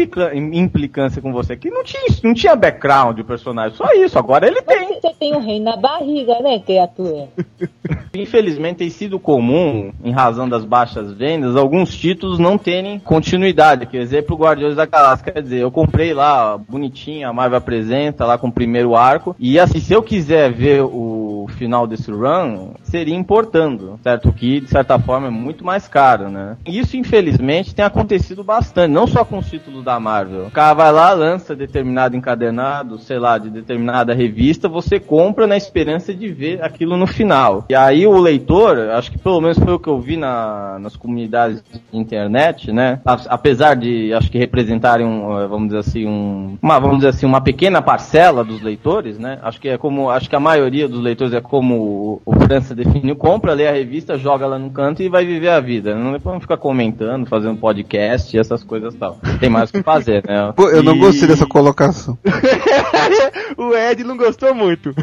implicância 0.52 1.22
com 1.22 1.32
você. 1.32 1.56
Que 1.56 1.70
não 1.70 1.84
tinha, 1.84 2.02
não 2.22 2.34
tinha 2.34 2.56
background 2.56 3.18
o 3.18 3.24
personagem, 3.24 3.76
só 3.76 3.92
isso. 3.92 4.18
Agora 4.18 4.46
ele 4.46 4.60
tem. 4.62 4.88
Mas 4.88 5.00
você 5.00 5.14
tem 5.18 5.34
um 5.34 5.40
rei 5.40 5.60
na 5.60 5.76
barriga, 5.76 6.40
né, 6.40 6.58
criatura? 6.58 7.28
Infelizmente 8.14 8.78
tem 8.78 8.90
sido 8.90 9.18
comum, 9.18 9.92
em 10.02 10.10
razão 10.10 10.48
das 10.48 10.64
baixas 10.64 11.12
vendas, 11.12 11.56
alguns 11.56 11.94
títulos 11.94 12.38
não 12.38 12.58
terem 12.58 12.98
continuidade. 12.98 13.86
Por 13.86 13.96
exemplo, 13.96 14.36
Guardiões 14.36 14.76
da 14.76 14.86
Galáxia. 14.86 15.32
Quer 15.32 15.42
dizer, 15.42 15.60
eu 15.60 15.70
comprei 15.70 16.12
lá, 16.12 16.58
bonitinho, 16.58 17.28
a 17.28 17.32
Marvel 17.32 17.58
apresenta, 17.58 18.24
lá 18.24 18.38
com 18.38 18.48
o 18.48 18.52
primeiro 18.52 18.96
arco. 18.96 19.34
E 19.38 19.58
assim, 19.58 19.80
se 19.80 19.92
eu 19.92 20.02
quiser 20.02 20.52
ver 20.52 20.82
o 20.82 21.46
final 21.56 21.86
desse 21.86 22.10
run, 22.10 22.72
seria 22.82 23.14
importando, 23.20 23.98
certo? 24.02 24.32
Que, 24.32 24.60
de 24.60 24.68
certa 24.68 24.98
forma, 24.98 25.28
é 25.28 25.30
muito 25.30 25.64
mais 25.64 25.86
caro, 25.86 26.28
né? 26.28 26.56
Isso, 26.66 26.96
infelizmente, 26.96 27.74
tem 27.74 27.84
acontecido 27.84 28.42
bastante, 28.42 28.90
não 28.90 29.06
só 29.06 29.24
com 29.24 29.38
os 29.38 29.48
títulos 29.48 29.84
da 29.84 30.00
Marvel. 30.00 30.46
O 30.46 30.50
cara 30.50 30.74
vai 30.74 30.92
lá, 30.92 31.12
lança 31.12 31.54
determinado 31.54 32.16
encadernado, 32.16 32.98
sei 32.98 33.18
lá, 33.18 33.38
de 33.38 33.50
determinada 33.50 34.14
revista, 34.14 34.68
você 34.68 34.98
compra 34.98 35.46
na 35.46 35.56
esperança 35.56 36.14
de 36.14 36.28
ver 36.28 36.62
aquilo 36.62 36.96
no 36.96 37.06
final. 37.06 37.64
E 37.68 37.74
aí 37.74 38.06
o 38.06 38.18
leitor, 38.18 38.78
acho 38.90 39.10
que 39.10 39.18
pelo 39.18 39.40
menos 39.40 39.58
foi 39.58 39.74
o 39.74 39.78
que 39.78 39.88
eu 39.88 40.00
vi 40.00 40.16
na, 40.16 40.78
nas 40.78 40.96
comunidades 40.96 41.62
de 41.62 41.80
internet, 41.98 42.72
né? 42.72 43.00
Apesar 43.04 43.74
de, 43.74 44.12
acho 44.14 44.30
que 44.30 44.38
representarem, 44.38 45.06
um, 45.06 45.38
eh, 45.38 45.46
vamos 45.46 45.68
dizer 45.68 45.78
assim, 45.78 46.06
um, 46.06 46.58
uma, 46.60 46.78
vamos 46.78 46.96
dizer 46.96 47.08
assim, 47.08 47.26
uma 47.26 47.40
pequena 47.40 47.82
parcela 47.82 48.44
dos 48.44 48.62
leitores, 48.62 49.18
né? 49.18 49.38
Acho 49.42 49.60
que 49.60 49.68
é 49.68 49.78
como, 49.78 50.10
acho 50.10 50.28
que 50.28 50.36
a 50.36 50.40
maioria 50.40 50.88
dos 50.88 51.00
leitores 51.00 51.32
é 51.32 51.40
como 51.40 51.74
o, 51.74 52.22
o 52.24 52.32
França 52.40 52.74
definiu, 52.74 53.09
compra, 53.14 53.52
lê 53.54 53.66
a 53.66 53.72
revista, 53.72 54.18
joga 54.18 54.46
lá 54.46 54.58
no 54.58 54.70
canto 54.70 55.02
e 55.02 55.08
vai 55.08 55.24
viver 55.24 55.48
a 55.48 55.60
vida. 55.60 55.94
Não 55.94 56.12
depois 56.12 56.32
não 56.34 56.40
ficar 56.40 56.56
comentando, 56.56 57.26
fazendo 57.26 57.56
podcast 57.58 58.36
e 58.36 58.40
essas 58.40 58.62
coisas 58.64 58.94
e 58.94 58.96
tal. 58.98 59.18
Tem 59.38 59.48
mais 59.50 59.70
o 59.70 59.72
que 59.74 59.82
fazer, 59.82 60.22
né? 60.26 60.52
Pô, 60.54 60.68
eu 60.70 60.82
não 60.82 60.94
E- 60.96 60.98
gostei 61.00 61.28
dessa 61.28 61.46
colocação. 61.46 62.18
o 63.56 63.74
Ed 63.74 64.04
não 64.04 64.16
gostou 64.16 64.54
muito. 64.54 64.94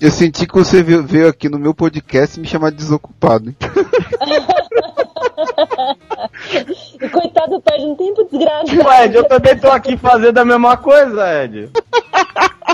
Eu 0.00 0.10
senti 0.10 0.46
que 0.46 0.54
você 0.54 0.82
veio, 0.82 1.02
veio 1.02 1.28
aqui 1.28 1.48
no 1.48 1.58
meu 1.58 1.74
podcast 1.74 2.38
me 2.40 2.46
chamar 2.46 2.70
de 2.70 2.76
desocupado. 2.78 3.54
E 7.00 7.08
coitado 7.08 7.60
perde 7.60 7.84
um 7.84 7.94
tempo 7.94 8.24
desgraçado. 8.24 8.88
Ué, 8.88 9.04
Ed, 9.06 9.16
eu 9.16 9.24
também 9.24 9.58
tô 9.58 9.68
aqui 9.68 9.96
fazendo 9.96 10.38
a 10.38 10.44
mesma 10.44 10.76
coisa, 10.76 11.42
Ed. 11.42 11.70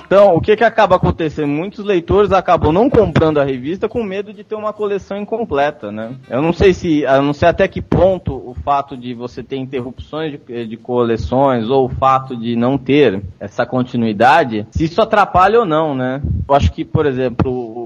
Então, 0.07 0.37
o 0.37 0.41
que 0.41 0.57
que 0.57 0.63
acaba 0.63 0.97
acontecendo? 0.97 1.49
Muitos 1.49 1.85
leitores 1.85 2.31
acabam 2.31 2.73
não 2.73 2.89
comprando 2.89 3.39
a 3.39 3.45
revista 3.45 3.89
com 3.89 4.05
medo 4.05 4.33
de 4.33 4.45
ter 4.45 4.55
uma 4.55 4.73
coleção 4.73 5.17
incompleta, 5.17 5.91
né? 5.91 6.15
Eu 6.31 6.41
não 6.41 6.53
sei 6.53 6.73
se, 6.73 7.01
eu 7.01 7.23
não 7.23 7.33
sei 7.33 7.49
até 7.49 7.67
que 7.67 7.83
ponto 7.83 8.33
o 8.33 8.55
fato 8.55 8.97
de 8.97 9.15
você 9.15 9.43
ter 9.43 9.57
interrupções 9.57 10.39
de, 10.47 10.67
de 10.67 10.77
coleções 10.77 11.69
ou 11.69 11.87
o 11.87 11.89
fato 11.89 12.37
de 12.37 12.55
não 12.55 12.79
ter 12.79 13.21
essa 13.41 13.67
continuidade, 13.67 14.67
se 14.71 14.85
isso 14.85 15.03
atrapalha 15.03 15.61
ou 15.61 15.67
não, 15.67 15.95
né? 15.95 16.23
Eu 16.49 16.55
acho 16.55 16.71
que, 16.73 16.85
por 16.85 17.05
exemplo, 17.05 17.86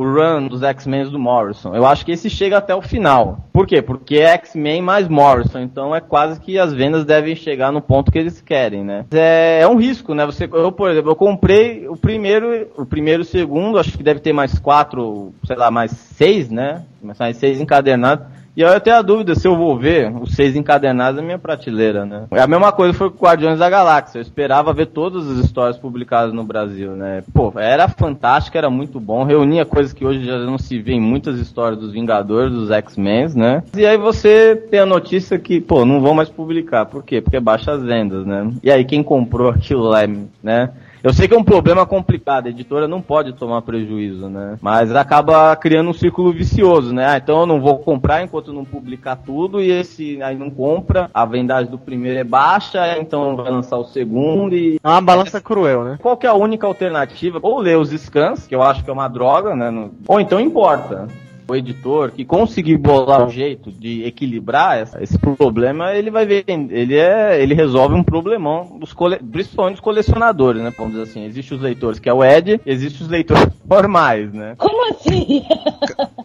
o, 0.00 0.04
run 0.04 0.48
dos 0.48 0.62
X-Men 0.62 1.10
do 1.10 1.18
Morrison, 1.18 1.74
eu 1.74 1.86
acho 1.86 2.04
que 2.04 2.12
esse 2.12 2.30
chega 2.30 2.58
até 2.58 2.74
o 2.74 2.82
final. 2.82 3.48
Por 3.52 3.66
quê? 3.66 3.82
Porque 3.82 4.16
é 4.16 4.28
X-Men 4.30 4.82
mais 4.82 5.08
Morrison, 5.08 5.60
então 5.60 5.94
é 5.94 6.00
quase 6.00 6.40
que 6.40 6.58
as 6.58 6.72
vendas 6.72 7.04
devem 7.04 7.36
chegar 7.36 7.70
no 7.72 7.80
ponto 7.80 8.10
que 8.10 8.18
eles 8.18 8.40
querem, 8.40 8.84
né? 8.84 9.04
É, 9.10 9.60
é 9.62 9.68
um 9.68 9.76
risco, 9.76 10.14
né? 10.14 10.24
Você, 10.26 10.44
eu, 10.44 10.72
por 10.72 10.90
exemplo, 10.90 11.10
eu 11.10 11.16
comprei 11.16 11.88
o 11.88 11.96
primeiro, 11.96 12.68
o 12.76 12.86
primeiro 12.86 13.22
e 13.22 13.24
o 13.24 13.26
segundo, 13.26 13.78
acho 13.78 13.96
que 13.96 14.02
deve 14.02 14.20
ter 14.20 14.32
mais 14.32 14.58
quatro, 14.58 15.32
sei 15.44 15.56
lá, 15.56 15.70
mais 15.70 15.90
seis, 15.90 16.50
né? 16.50 16.82
Mais 17.02 17.36
seis 17.36 17.60
encadernados. 17.60 18.39
E 18.60 18.62
eu 18.62 18.78
tenho 18.78 18.96
a 18.96 19.00
dúvida 19.00 19.34
se 19.34 19.48
eu 19.48 19.56
vou 19.56 19.78
ver 19.78 20.14
os 20.20 20.34
seis 20.34 20.54
encadernados 20.54 21.18
na 21.18 21.24
minha 21.24 21.38
prateleira, 21.38 22.04
né? 22.04 22.26
A 22.30 22.46
mesma 22.46 22.70
coisa 22.70 22.92
foi 22.92 23.08
com 23.08 23.24
Guardiões 23.24 23.58
da 23.58 23.70
Galáxia. 23.70 24.18
Eu 24.18 24.22
esperava 24.22 24.74
ver 24.74 24.88
todas 24.88 25.26
as 25.30 25.42
histórias 25.42 25.78
publicadas 25.78 26.34
no 26.34 26.44
Brasil, 26.44 26.90
né? 26.90 27.24
Pô, 27.32 27.50
era 27.58 27.88
fantástico, 27.88 28.58
era 28.58 28.68
muito 28.68 29.00
bom. 29.00 29.24
Reunia 29.24 29.64
coisas 29.64 29.94
que 29.94 30.04
hoje 30.04 30.26
já 30.26 30.36
não 30.40 30.58
se 30.58 30.78
vê 30.78 30.92
em 30.92 31.00
muitas 31.00 31.38
histórias 31.38 31.80
dos 31.80 31.90
Vingadores, 31.90 32.52
dos 32.52 32.70
X-Men, 32.70 33.28
né? 33.34 33.62
E 33.74 33.86
aí 33.86 33.96
você 33.96 34.54
tem 34.54 34.80
a 34.80 34.84
notícia 34.84 35.38
que, 35.38 35.58
pô, 35.58 35.86
não 35.86 36.02
vão 36.02 36.12
mais 36.12 36.28
publicar. 36.28 36.84
Por 36.84 37.02
quê? 37.02 37.22
Porque 37.22 37.40
baixa 37.40 37.72
as 37.72 37.82
vendas, 37.82 38.26
né? 38.26 38.52
E 38.62 38.70
aí 38.70 38.84
quem 38.84 39.02
comprou 39.02 39.48
aquilo 39.48 39.84
lá, 39.84 40.00
né? 40.42 40.68
Eu 41.02 41.12
sei 41.12 41.26
que 41.26 41.34
é 41.34 41.38
um 41.38 41.44
problema 41.44 41.86
complicado, 41.86 42.46
a 42.46 42.50
editora 42.50 42.86
não 42.86 43.00
pode 43.00 43.32
tomar 43.32 43.62
prejuízo, 43.62 44.28
né? 44.28 44.58
Mas 44.60 44.94
acaba 44.94 45.54
criando 45.56 45.90
um 45.90 45.94
círculo 45.94 46.32
vicioso, 46.32 46.92
né? 46.92 47.06
Ah, 47.06 47.16
então 47.16 47.40
eu 47.40 47.46
não 47.46 47.60
vou 47.60 47.78
comprar 47.78 48.22
enquanto 48.22 48.52
não 48.52 48.64
publicar 48.64 49.16
tudo 49.16 49.62
e 49.62 49.70
esse 49.70 50.22
aí 50.22 50.36
não 50.36 50.50
compra, 50.50 51.10
a 51.14 51.24
vendagem 51.24 51.70
do 51.70 51.78
primeiro 51.78 52.18
é 52.18 52.24
baixa, 52.24 52.98
então 52.98 53.36
vai 53.36 53.50
lançar 53.50 53.78
o 53.78 53.84
segundo 53.84 54.54
e 54.54 54.78
É 54.82 54.88
uma 54.88 55.00
balança 55.00 55.40
cruel, 55.40 55.84
né? 55.84 55.98
qual 56.00 56.16
que 56.16 56.26
é 56.26 56.30
a 56.30 56.34
única 56.34 56.66
alternativa? 56.66 57.38
Ou 57.42 57.58
ler 57.58 57.78
os 57.78 57.90
scans, 57.90 58.46
que 58.46 58.54
eu 58.54 58.62
acho 58.62 58.84
que 58.84 58.90
é 58.90 58.92
uma 58.92 59.08
droga, 59.08 59.54
né? 59.56 59.88
Ou 60.06 60.20
então 60.20 60.38
importa. 60.40 61.08
O 61.50 61.56
editor 61.56 62.12
que 62.12 62.24
conseguir 62.24 62.76
bolar 62.76 63.26
um 63.26 63.30
jeito 63.30 63.72
de 63.72 64.04
equilibrar 64.04 64.78
essa- 64.78 65.02
esse 65.02 65.18
problema, 65.18 65.92
ele 65.94 66.08
vai 66.10 66.24
ver, 66.24 66.44
ele 66.46 66.96
é, 66.96 67.42
ele 67.42 67.54
resolve 67.54 67.94
um 67.94 68.04
problemão 68.04 68.78
dos 68.78 68.92
cole, 68.92 69.18
principalmente 69.18 69.74
dos 69.74 69.80
colecionadores, 69.84 70.62
né? 70.62 70.72
Vamos 70.78 70.92
dizer 70.92 71.04
assim, 71.10 71.24
existe 71.24 71.52
os 71.54 71.60
leitores 71.60 71.98
que 71.98 72.08
é 72.08 72.12
o 72.14 72.22
Ed, 72.24 72.60
existe 72.64 73.02
os 73.02 73.08
leitores 73.08 73.48
normais, 73.68 74.32
né? 74.32 74.54
Como 74.58 74.90
assim? 74.90 75.42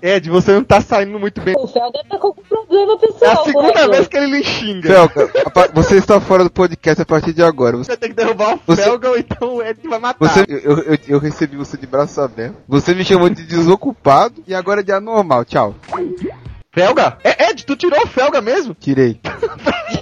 Ed, 0.01 0.29
você 0.29 0.53
não 0.53 0.63
tá 0.63 0.81
saindo 0.81 1.19
muito 1.19 1.41
bem. 1.41 1.55
O 1.58 1.67
Felga 1.67 1.99
tá 2.10 2.17
com 2.17 2.34
problema 2.34 2.93
É 2.93 2.97
pessoal. 2.97 3.31
a 3.41 3.43
segunda 3.45 3.73
Flávio. 3.73 3.91
vez 3.91 4.08
que 4.08 4.17
ele 4.17 4.27
lhe 4.38 4.43
xinga. 4.43 4.88
Felga, 4.88 5.31
você 5.73 5.97
está 5.97 6.19
fora 6.19 6.43
do 6.43 6.49
podcast 6.51 7.01
a 7.01 7.05
partir 7.05 7.34
de 7.34 7.43
agora. 7.43 7.77
Você, 7.77 7.91
Você 7.91 7.97
tem 7.97 8.10
que 8.10 8.15
derrubar 8.15 8.55
o 8.55 8.60
Você- 8.67 8.84
Felga 8.84 9.10
ou 9.10 9.17
então 9.17 9.55
o 9.55 9.63
Ed 9.63 9.79
vai 9.88 9.99
matar. 9.99 10.27
você- 10.27 10.45
eu, 10.47 10.79
eu- 10.79 10.97
eu 11.08 11.19
recebi 11.19 11.55
você 11.58 11.77
de 11.77 11.88
braço 11.88 12.19
aberto. 12.21 12.55
Você 12.67 12.93
me 12.93 13.03
chamou 13.05 13.29
de 13.29 13.43
desocupado 13.43 14.43
e 14.47 14.53
agora 14.53 14.84
de 14.84 14.91
anormal. 14.91 15.45
Tchau. 15.45 15.75
Felga? 16.73 17.17
É, 17.23 17.49
Ed, 17.51 17.65
tu 17.65 17.75
tirou 17.75 18.01
o 18.03 18.08
Felga 18.08 18.41
mesmo? 18.41 18.75
Tirei. 18.77 19.19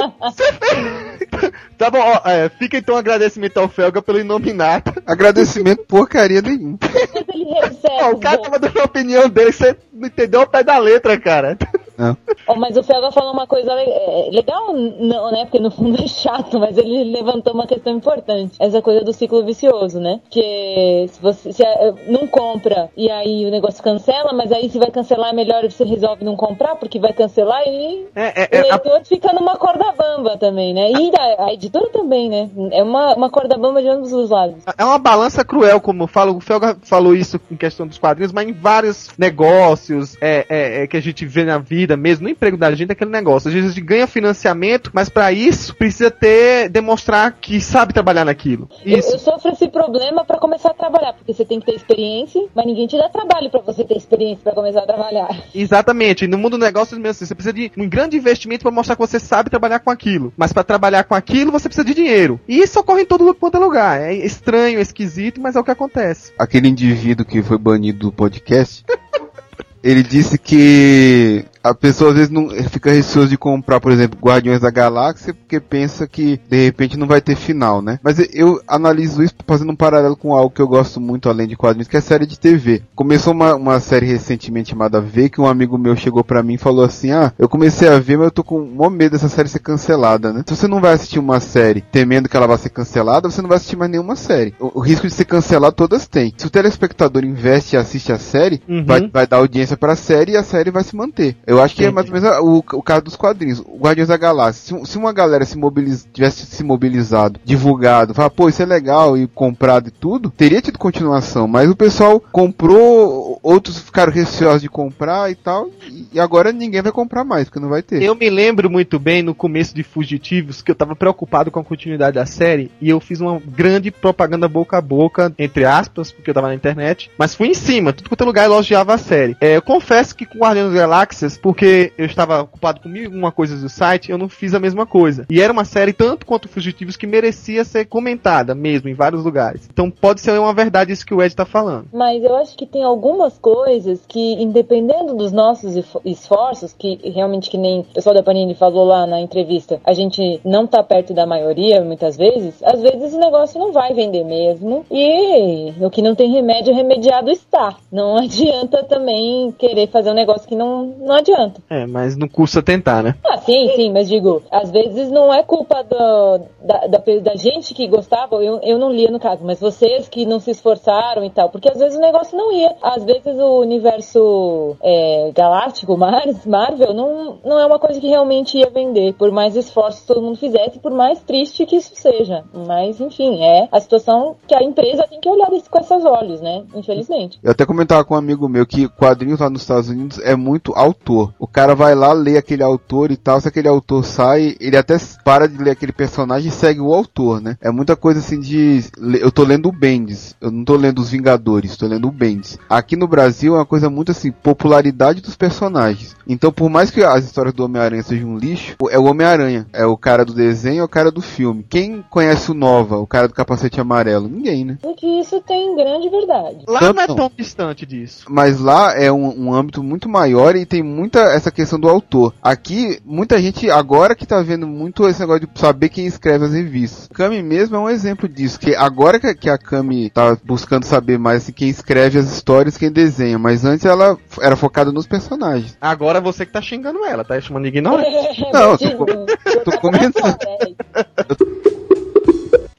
Tá 1.78 1.88
bom, 1.88 1.98
ó, 1.98 2.28
é, 2.28 2.48
fica 2.50 2.76
então 2.76 2.94
um 2.94 2.98
agradecimento 2.98 3.58
ao 3.58 3.68
Felga 3.68 4.02
pelo 4.02 4.20
Inominata. 4.20 5.02
Agradecimento 5.06 5.82
porcaria 5.86 6.42
nenhuma. 6.42 6.78
Depois 6.78 7.40
ele 7.40 7.54
recebe. 7.54 7.88
Ó, 7.88 8.10
o 8.10 8.20
cara 8.20 8.36
tava 8.36 8.58
dando 8.58 8.80
a 8.80 8.84
opinião 8.84 9.28
dele, 9.30 9.50
você 9.50 9.74
não 9.90 10.06
entendeu 10.06 10.42
o 10.42 10.46
pé 10.46 10.62
da 10.62 10.76
letra, 10.76 11.18
cara. 11.18 11.56
Não. 12.00 12.16
Ó, 12.46 12.54
mas 12.56 12.76
o 12.76 12.82
Felga 12.82 13.12
falou 13.12 13.32
uma 13.32 13.46
coisa 13.46 13.72
é, 13.72 14.30
legal, 14.32 14.72
não, 14.72 15.30
né? 15.30 15.44
Porque 15.44 15.60
no 15.60 15.70
fundo 15.70 15.96
é 16.02 16.06
chato, 16.06 16.58
mas 16.58 16.78
ele 16.78 17.04
levantou 17.04 17.52
uma 17.52 17.66
questão 17.66 17.92
importante. 17.92 18.56
Essa 18.58 18.80
coisa 18.80 19.04
do 19.04 19.12
ciclo 19.12 19.44
vicioso, 19.44 20.00
né? 20.00 20.20
Que 20.30 21.06
se 21.08 21.20
você 21.20 21.52
se, 21.52 21.62
não 22.06 22.26
compra 22.26 22.88
e 22.96 23.10
aí 23.10 23.44
o 23.44 23.50
negócio 23.50 23.82
cancela, 23.82 24.32
mas 24.32 24.50
aí 24.50 24.70
se 24.70 24.78
vai 24.78 24.90
cancelar 24.90 25.30
é 25.30 25.32
melhor 25.34 25.62
você 25.70 25.84
resolve 25.84 26.24
não 26.24 26.36
comprar, 26.36 26.76
porque 26.76 26.98
vai 26.98 27.12
cancelar 27.12 27.62
e 27.66 28.06
É, 28.14 28.42
é, 28.42 28.62
o 28.62 28.66
é, 28.66 28.70
a- 28.70 28.74
leitor 28.74 29.04
fica 29.04 29.32
numa 29.32 29.56
corda 29.56 29.92
bamba 29.92 30.36
também, 30.38 30.72
né? 30.72 30.90
E 30.90 31.12
a, 31.16 31.46
a 31.46 31.52
editora 31.52 31.90
também, 31.90 32.28
né? 32.28 32.48
É 32.72 32.82
uma, 32.82 33.14
uma 33.14 33.30
corda 33.30 33.58
bamba 33.58 33.82
de 33.82 33.88
ambos 33.88 34.12
os 34.12 34.30
lados. 34.30 34.56
É 34.76 34.84
uma 34.84 34.98
balança 34.98 35.44
cruel, 35.44 35.80
como 35.80 36.04
eu 36.04 36.06
falo. 36.08 36.36
O 36.36 36.40
Felga 36.40 36.76
falou 36.82 37.14
isso 37.14 37.40
em 37.50 37.56
questão 37.56 37.86
dos 37.86 37.98
quadrinhos, 37.98 38.32
mas 38.32 38.48
em 38.48 38.52
vários 38.52 39.10
negócios 39.18 40.16
é, 40.20 40.46
é, 40.48 40.86
que 40.86 40.96
a 40.96 41.00
gente 41.02 41.26
vê 41.26 41.44
na 41.44 41.58
vida, 41.58 41.89
vida 41.90 41.96
mesmo, 41.96 42.24
no 42.24 42.30
emprego 42.30 42.56
da 42.56 42.72
gente, 42.74 42.90
é 42.90 42.92
aquele 42.92 43.10
negócio. 43.10 43.48
Às 43.48 43.54
vezes 43.54 43.70
a 43.70 43.74
gente 43.74 43.84
ganha 43.84 44.06
financiamento, 44.06 44.90
mas 44.92 45.08
para 45.08 45.32
isso 45.32 45.74
precisa 45.74 46.10
ter, 46.10 46.68
demonstrar 46.68 47.32
que 47.40 47.60
sabe 47.60 47.92
trabalhar 47.92 48.24
naquilo. 48.24 48.68
Eu, 48.84 48.98
Isso. 48.98 49.12
eu 49.12 49.18
sofro 49.18 49.52
esse 49.52 49.68
problema 49.68 50.24
pra 50.24 50.38
começar 50.38 50.70
a 50.70 50.74
trabalhar, 50.74 51.12
porque 51.14 51.32
você 51.32 51.44
tem 51.44 51.60
que 51.60 51.66
ter 51.66 51.74
experiência, 51.74 52.42
mas 52.54 52.66
ninguém 52.66 52.86
te 52.86 52.96
dá 52.96 53.08
trabalho 53.08 53.50
pra 53.50 53.60
você 53.60 53.84
ter 53.84 53.96
experiência 53.96 54.40
pra 54.42 54.52
começar 54.52 54.80
a 54.80 54.86
trabalhar. 54.86 55.28
Exatamente. 55.54 56.24
E 56.24 56.28
no 56.28 56.38
mundo 56.38 56.56
do 56.56 56.64
negócio, 56.64 56.96
mesmo 56.96 57.10
assim, 57.10 57.26
você 57.26 57.34
precisa 57.34 57.52
de 57.52 57.72
um 57.76 57.88
grande 57.88 58.16
investimento 58.16 58.62
para 58.62 58.70
mostrar 58.70 58.96
que 58.96 59.00
você 59.00 59.18
sabe 59.18 59.50
trabalhar 59.50 59.80
com 59.80 59.90
aquilo. 59.90 60.32
Mas 60.36 60.52
para 60.52 60.62
trabalhar 60.62 61.04
com 61.04 61.14
aquilo, 61.14 61.52
você 61.52 61.68
precisa 61.68 61.84
de 61.84 61.94
dinheiro. 61.94 62.40
E 62.48 62.58
isso 62.58 62.78
ocorre 62.78 63.02
em 63.02 63.06
todo 63.06 63.34
quanto 63.34 63.56
é 63.56 63.60
lugar. 63.60 64.00
É 64.00 64.14
estranho, 64.14 64.78
é 64.78 64.82
esquisito, 64.82 65.40
mas 65.40 65.56
é 65.56 65.60
o 65.60 65.64
que 65.64 65.70
acontece. 65.70 66.32
Aquele 66.38 66.68
indivíduo 66.68 67.24
que 67.24 67.42
foi 67.42 67.58
banido 67.58 67.98
do 67.98 68.12
podcast, 68.12 68.84
ele 69.82 70.02
disse 70.02 70.38
que 70.38 71.44
a 71.62 71.74
pessoa 71.74 72.10
às 72.10 72.16
vezes 72.16 72.30
não 72.30 72.48
fica 72.68 72.90
receosa 72.90 73.28
de 73.28 73.36
comprar, 73.36 73.80
por 73.80 73.92
exemplo, 73.92 74.18
Guardiões 74.20 74.60
da 74.60 74.70
Galáxia, 74.70 75.34
porque 75.34 75.60
pensa 75.60 76.06
que 76.06 76.40
de 76.48 76.64
repente 76.64 76.96
não 76.96 77.06
vai 77.06 77.20
ter 77.20 77.36
final, 77.36 77.82
né? 77.82 77.98
Mas 78.02 78.18
eu 78.34 78.60
analiso 78.66 79.22
isso 79.22 79.34
fazendo 79.46 79.72
um 79.72 79.76
paralelo 79.76 80.16
com 80.16 80.34
algo 80.34 80.50
que 80.54 80.60
eu 80.62 80.68
gosto 80.68 81.00
muito 81.00 81.28
além 81.28 81.46
de 81.46 81.56
quadrinhos, 81.56 81.88
que 81.88 81.96
é 81.96 82.00
série 82.00 82.26
de 82.26 82.38
TV. 82.38 82.82
Começou 82.94 83.32
uma, 83.32 83.54
uma 83.54 83.80
série 83.80 84.06
recentemente 84.06 84.70
chamada 84.70 85.00
V, 85.00 85.28
que 85.28 85.40
um 85.40 85.46
amigo 85.46 85.76
meu 85.78 85.96
chegou 85.96 86.22
pra 86.24 86.42
mim 86.42 86.54
e 86.54 86.58
falou 86.58 86.84
assim: 86.84 87.10
Ah, 87.12 87.32
eu 87.38 87.48
comecei 87.48 87.88
a 87.88 87.98
ver, 87.98 88.16
mas 88.16 88.26
eu 88.26 88.30
tô 88.30 88.44
com 88.44 88.60
um 88.60 88.90
medo 88.90 89.12
dessa 89.12 89.28
série 89.28 89.48
ser 89.48 89.58
cancelada, 89.60 90.32
né? 90.32 90.42
Se 90.46 90.54
você 90.56 90.66
não 90.68 90.80
vai 90.80 90.92
assistir 90.94 91.18
uma 91.18 91.40
série 91.40 91.80
temendo 91.80 92.28
que 92.28 92.36
ela 92.36 92.46
vai 92.46 92.58
ser 92.58 92.70
cancelada, 92.70 93.30
você 93.30 93.40
não 93.42 93.48
vai 93.48 93.56
assistir 93.56 93.76
mais 93.76 93.90
nenhuma 93.90 94.16
série. 94.16 94.54
O, 94.58 94.78
o 94.78 94.80
risco 94.80 95.06
de 95.06 95.12
ser 95.14 95.24
cancelado 95.24 95.74
todas 95.76 96.06
têm. 96.06 96.32
Se 96.36 96.46
o 96.46 96.50
telespectador 96.50 97.24
investe 97.24 97.74
e 97.74 97.78
assiste 97.78 98.12
a 98.12 98.18
série, 98.18 98.60
Uhum. 98.68 98.84
vai, 98.84 99.08
vai 99.08 99.26
dar 99.26 99.38
audiência 99.38 99.76
pra 99.76 99.96
série 99.96 100.32
e 100.32 100.36
a 100.36 100.42
série 100.42 100.70
vai 100.70 100.82
se 100.84 100.94
manter. 100.94 101.36
Eu 101.50 101.60
acho 101.60 101.74
que 101.74 101.84
é 101.84 101.90
mais 101.90 102.06
ou 102.06 102.12
menos 102.12 102.30
o, 102.38 102.78
o 102.78 102.82
caso 102.82 103.02
dos 103.02 103.16
quadrinhos. 103.16 103.58
O 103.58 103.76
Guardiões 103.76 104.06
da 104.06 104.16
Galáxia. 104.16 104.78
Se, 104.78 104.92
se 104.92 104.96
uma 104.96 105.12
galera 105.12 105.44
se 105.44 105.58
mobiliz, 105.58 106.06
tivesse 106.12 106.46
se 106.46 106.62
mobilizado, 106.62 107.40
divulgado, 107.44 108.14
falar, 108.14 108.30
pô, 108.30 108.48
isso 108.48 108.62
é 108.62 108.64
legal 108.64 109.18
e 109.18 109.26
comprado 109.26 109.88
e 109.88 109.90
tudo, 109.90 110.30
teria 110.30 110.62
tido 110.62 110.78
continuação. 110.78 111.48
Mas 111.48 111.68
o 111.68 111.74
pessoal 111.74 112.22
comprou, 112.30 113.40
outros 113.42 113.80
ficaram 113.80 114.12
receosos 114.12 114.62
de 114.62 114.68
comprar 114.68 115.28
e 115.28 115.34
tal, 115.34 115.68
e, 115.88 116.06
e 116.12 116.20
agora 116.20 116.52
ninguém 116.52 116.82
vai 116.82 116.92
comprar 116.92 117.24
mais, 117.24 117.46
porque 117.46 117.58
não 117.58 117.68
vai 117.68 117.82
ter. 117.82 118.00
Eu 118.00 118.14
me 118.14 118.30
lembro 118.30 118.70
muito 118.70 119.00
bem 119.00 119.20
no 119.20 119.34
começo 119.34 119.74
de 119.74 119.82
Fugitivos 119.82 120.62
que 120.62 120.70
eu 120.70 120.76
tava 120.76 120.94
preocupado 120.94 121.50
com 121.50 121.58
a 121.58 121.64
continuidade 121.64 122.14
da 122.14 122.26
série 122.26 122.70
e 122.80 122.88
eu 122.88 123.00
fiz 123.00 123.20
uma 123.20 123.40
grande 123.44 123.90
propaganda 123.90 124.46
boca 124.46 124.78
a 124.78 124.80
boca, 124.80 125.32
entre 125.36 125.64
aspas, 125.64 126.12
porque 126.12 126.30
eu 126.30 126.34
tava 126.34 126.46
na 126.46 126.54
internet, 126.54 127.10
mas 127.18 127.34
fui 127.34 127.48
em 127.48 127.54
cima, 127.54 127.92
tudo 127.92 128.08
quanto 128.08 128.22
é 128.22 128.26
lugar 128.26 128.44
elogiava 128.44 128.94
a 128.94 128.98
série. 128.98 129.36
É, 129.40 129.56
eu 129.56 129.62
confesso 129.62 130.14
que 130.14 130.24
com 130.24 130.38
Guardiões 130.38 130.68
das 130.68 130.80
Galáxias, 130.80 131.39
porque 131.42 131.92
eu 131.96 132.06
estava 132.06 132.42
ocupado 132.42 132.80
com 132.80 132.88
mil 132.88 133.04
e 133.04 133.06
uma 133.08 133.32
coisas 133.32 133.60
do 133.62 133.68
site, 133.68 134.10
eu 134.10 134.18
não 134.18 134.28
fiz 134.28 134.54
a 134.54 134.60
mesma 134.60 134.86
coisa. 134.86 135.26
E 135.30 135.40
era 135.40 135.52
uma 135.52 135.64
série 135.64 135.92
tanto 135.92 136.26
quanto 136.26 136.48
Fugitivos 136.48 136.96
que 136.96 137.06
merecia 137.06 137.64
ser 137.64 137.84
comentada 137.86 138.54
mesmo 138.54 138.88
em 138.88 138.94
vários 138.94 139.24
lugares. 139.24 139.68
Então 139.72 139.90
pode 139.90 140.20
ser 140.20 140.38
uma 140.38 140.52
verdade 140.52 140.92
isso 140.92 141.06
que 141.06 141.14
o 141.14 141.22
Ed 141.22 141.34
tá 141.34 141.44
falando. 141.44 141.86
Mas 141.92 142.22
eu 142.22 142.36
acho 142.36 142.56
que 142.56 142.66
tem 142.66 142.82
algumas 142.82 143.38
coisas 143.38 144.00
que, 144.06 144.34
independendo 144.42 145.14
dos 145.14 145.32
nossos 145.32 145.76
esf- 145.76 146.00
esforços, 146.04 146.72
que 146.72 146.98
realmente 147.14 147.48
que 147.50 147.56
nem 147.58 147.80
o 147.80 147.84
pessoal 147.84 148.14
da 148.14 148.22
Panini 148.22 148.54
falou 148.54 148.84
lá 148.84 149.06
na 149.06 149.20
entrevista, 149.20 149.80
a 149.84 149.92
gente 149.92 150.40
não 150.44 150.66
tá 150.66 150.82
perto 150.82 151.14
da 151.14 151.26
maioria, 151.26 151.82
muitas 151.82 152.16
vezes, 152.16 152.62
às 152.62 152.80
vezes 152.80 153.14
o 153.14 153.18
negócio 153.18 153.58
não 153.60 153.72
vai 153.72 153.94
vender 153.94 154.24
mesmo. 154.24 154.84
E 154.90 155.72
o 155.80 155.90
que 155.90 156.02
não 156.02 156.14
tem 156.14 156.30
remédio, 156.32 156.74
remediado 156.74 157.30
está. 157.30 157.76
Não 157.92 158.16
adianta 158.18 158.82
também 158.84 159.52
querer 159.58 159.88
fazer 159.88 160.10
um 160.10 160.14
negócio 160.14 160.48
que 160.48 160.56
não, 160.56 160.84
não 161.00 161.14
adianta. 161.14 161.29
É, 161.68 161.86
mas 161.86 162.16
não 162.16 162.28
custa 162.28 162.62
tentar, 162.62 163.02
né? 163.02 163.14
Ah, 163.24 163.38
sim, 163.38 163.70
sim, 163.76 163.92
mas 163.92 164.08
digo, 164.08 164.42
às 164.50 164.70
vezes 164.70 165.10
não 165.10 165.32
é 165.32 165.42
culpa 165.42 165.82
do- 165.82 166.40
da, 166.66 166.86
da, 166.86 166.98
da 167.22 167.36
gente 167.36 167.74
que 167.74 167.86
gostava, 167.86 168.36
eu, 168.36 168.58
eu 168.62 168.78
não 168.78 168.90
lia 168.92 169.10
no 169.10 169.18
caso, 169.20 169.42
mas 169.44 169.60
vocês 169.60 170.08
que 170.08 170.24
não 170.26 170.40
se 170.40 170.50
esforçaram 170.50 171.24
e 171.24 171.30
tal, 171.30 171.48
porque 171.50 171.70
às 171.70 171.78
vezes 171.78 171.96
o 171.96 172.00
negócio 172.00 172.36
não 172.36 172.52
ia. 172.52 172.74
Às 172.82 173.04
vezes 173.04 173.38
o 173.38 173.60
universo 173.60 174.76
é, 174.82 175.30
galáctico, 175.34 175.96
Mar- 175.96 176.24
Marvel, 176.46 176.94
não, 176.94 177.38
não 177.44 177.58
é 177.58 177.66
uma 177.66 177.78
coisa 177.78 178.00
que 178.00 178.06
realmente 178.08 178.58
ia 178.58 178.70
vender, 178.70 179.14
por 179.14 179.30
mais 179.30 179.56
esforços 179.56 180.02
todo 180.04 180.22
mundo 180.22 180.38
fizesse, 180.38 180.78
por 180.78 180.92
mais 180.92 181.20
triste 181.20 181.66
que 181.66 181.76
isso 181.76 181.92
seja. 181.94 182.44
Mas, 182.66 183.00
enfim, 183.00 183.42
é 183.42 183.68
a 183.70 183.80
situação 183.80 184.36
que 184.46 184.54
a 184.54 184.62
empresa 184.62 185.06
tem 185.08 185.20
que 185.20 185.28
olhar 185.28 185.52
isso 185.52 185.70
com 185.70 185.78
esses 185.78 186.04
olhos, 186.04 186.40
né? 186.40 186.62
Infelizmente. 186.74 187.38
Eu 187.42 187.50
até 187.52 187.64
comentava 187.66 188.04
com 188.04 188.14
um 188.14 188.18
amigo 188.18 188.48
meu 188.48 188.66
que 188.66 188.88
quadrinhos 188.88 189.40
lá 189.40 189.50
nos 189.50 189.62
Estados 189.62 189.88
Unidos 189.88 190.18
é 190.20 190.34
muito 190.36 190.72
autor. 190.74 191.19
O 191.38 191.46
cara 191.46 191.74
vai 191.74 191.94
lá, 191.94 192.12
lê 192.12 192.36
aquele 192.36 192.62
autor 192.62 193.10
e 193.10 193.16
tal, 193.16 193.40
se 193.40 193.48
aquele 193.48 193.68
autor 193.68 194.04
sai, 194.04 194.56
ele 194.60 194.76
até 194.76 194.96
para 195.24 195.48
de 195.48 195.56
ler 195.62 195.70
aquele 195.70 195.92
personagem 195.92 196.48
e 196.48 196.52
segue 196.52 196.80
o 196.80 196.92
autor, 196.92 197.40
né? 197.40 197.56
É 197.60 197.70
muita 197.70 197.96
coisa 197.96 198.20
assim 198.20 198.40
de. 198.40 198.84
Eu 199.20 199.30
tô 199.30 199.42
lendo 199.44 199.68
o 199.68 199.72
Bendis, 199.72 200.34
eu 200.40 200.50
não 200.50 200.64
tô 200.64 200.76
lendo 200.76 201.00
os 201.00 201.10
Vingadores, 201.10 201.76
tô 201.76 201.86
lendo 201.86 202.08
o 202.08 202.12
Bendis. 202.12 202.58
Aqui 202.68 202.96
no 202.96 203.08
Brasil 203.08 203.54
é 203.54 203.58
uma 203.58 203.66
coisa 203.66 203.90
muito 203.90 204.12
assim, 204.12 204.30
popularidade 204.30 205.20
dos 205.20 205.36
personagens. 205.36 206.16
Então, 206.26 206.52
por 206.52 206.70
mais 206.70 206.90
que 206.90 207.02
as 207.02 207.24
histórias 207.24 207.54
do 207.54 207.64
Homem-Aranha 207.64 208.02
sejam 208.02 208.30
um 208.30 208.38
lixo, 208.38 208.76
é 208.90 208.98
o 208.98 209.04
Homem-Aranha. 209.04 209.66
É 209.72 209.84
o 209.84 209.96
cara 209.96 210.24
do 210.24 210.32
desenho, 210.32 210.80
é 210.80 210.84
o 210.84 210.88
cara 210.88 211.10
do 211.10 211.20
filme. 211.20 211.64
Quem 211.68 212.04
conhece 212.08 212.50
o 212.50 212.54
Nova, 212.54 212.98
o 212.98 213.06
cara 213.06 213.26
do 213.26 213.34
capacete 213.34 213.80
amarelo? 213.80 214.28
Ninguém, 214.28 214.64
né? 214.64 214.78
Porque 214.80 215.06
isso 215.06 215.40
tem 215.40 215.74
grande 215.76 216.08
verdade. 216.08 216.64
Lá 216.68 216.80
Tanto 216.80 216.96
não 216.96 217.02
é 217.02 217.06
tão 217.06 217.30
distante 217.36 217.84
disso. 217.84 218.24
Mas 218.28 218.60
lá 218.60 218.94
é 218.94 219.10
um, 219.10 219.46
um 219.46 219.54
âmbito 219.54 219.82
muito 219.82 220.08
maior 220.08 220.54
e 220.54 220.64
tem 220.64 220.82
muita 221.10 221.32
essa 221.32 221.50
questão 221.50 221.78
do 221.78 221.88
autor. 221.88 222.32
Aqui, 222.40 223.00
muita 223.04 223.40
gente 223.40 223.68
agora 223.68 224.14
que 224.14 224.24
tá 224.26 224.40
vendo 224.42 224.66
muito 224.66 225.08
esse 225.08 225.18
negócio 225.20 225.46
de 225.46 225.60
saber 225.60 225.88
quem 225.88 226.06
escreve 226.06 226.44
as 226.44 226.52
revistas. 226.52 227.08
Kami 227.12 227.42
mesmo 227.42 227.74
é 227.76 227.78
um 227.80 227.90
exemplo 227.90 228.28
disso, 228.28 228.60
que 228.60 228.74
agora 228.76 229.18
que, 229.18 229.50
a 229.50 229.58
Kami 229.58 230.10
tá 230.10 230.36
buscando 230.44 230.84
saber 230.84 231.18
mais 231.18 231.42
assim, 231.42 231.52
quem 231.52 231.68
escreve 231.68 232.18
as 232.18 232.32
histórias, 232.32 232.76
quem 232.78 232.92
desenha, 232.92 233.38
mas 233.38 233.64
antes 233.64 233.84
ela 233.84 234.16
era 234.40 234.54
focada 234.54 234.92
nos 234.92 235.06
personagens. 235.06 235.76
Agora 235.80 236.20
você 236.20 236.46
que 236.46 236.52
tá 236.52 236.62
xingando 236.62 237.04
ela, 237.04 237.24
tá 237.24 237.40
chamando 237.40 237.64
de 237.64 237.68
ignorante. 237.70 238.08
Não, 238.52 238.72
eu 238.72 238.78
tô- 238.78 239.70
tô 239.72 239.78
comentando. 239.80 240.36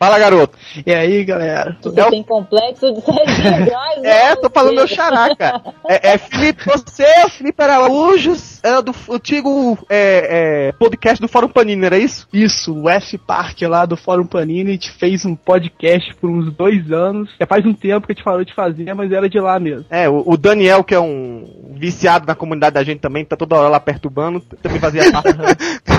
Fala, 0.02 0.18
garoto. 0.18 0.58
E 0.84 0.92
aí, 0.92 1.24
galera? 1.24 1.78
Você 1.80 2.10
tem 2.10 2.24
complexo 2.24 2.92
de 2.92 3.02
Gross, 3.02 3.28
É, 4.02 4.30
né? 4.30 4.36
tô 4.36 4.50
falando 4.50 4.74
meu 4.74 4.88
xará, 4.88 5.36
cara. 5.36 5.62
É, 5.88 6.14
é 6.14 6.18
Felipe, 6.18 6.64
você, 6.66 7.06
o 7.24 7.30
Felipe 7.30 7.62
Araújo, 7.62 8.34
era 8.64 8.82
do 8.82 8.96
antigo 9.12 9.78
é, 9.88 10.70
é, 10.70 10.72
podcast 10.72 11.22
do 11.22 11.28
Fórum 11.28 11.50
Panini, 11.50 11.86
era 11.86 12.00
isso? 12.00 12.28
Isso, 12.34 12.74
o 12.74 12.90
F 12.90 13.16
Park 13.20 13.62
lá 13.62 13.86
do 13.86 13.96
Fórum 13.96 14.26
Panini, 14.26 14.72
a 14.72 14.74
gente 14.74 14.92
fez 14.92 15.24
um 15.24 15.36
podcast 15.36 16.16
por 16.16 16.32
uns 16.32 16.52
dois 16.52 16.92
anos. 16.92 17.30
Já 17.40 17.46
faz 17.46 17.64
um 17.64 17.74
tempo 17.76 18.08
que 18.08 18.14
a 18.14 18.16
gente 18.16 18.26
falou 18.26 18.44
de 18.44 18.56
fazer, 18.56 18.92
mas 18.96 19.12
era 19.12 19.30
de 19.30 19.40
lá 19.40 19.60
mesmo. 19.60 19.86
É, 19.88 20.10
o, 20.10 20.24
o 20.26 20.36
Daniel, 20.36 20.84
que 20.84 20.96
é 20.96 21.00
um 21.00 21.76
viciado 21.76 22.26
na 22.26 22.34
comunidade 22.34 22.74
da 22.74 22.84
gente 22.84 23.02
também, 23.02 23.24
tá 23.24 23.38
toda 23.38 23.56
hora 23.56 23.70
lá 23.70 23.80
perturbando, 23.80 24.42
também 24.64 24.80
fazia 24.80 25.04
parte. 25.14 25.30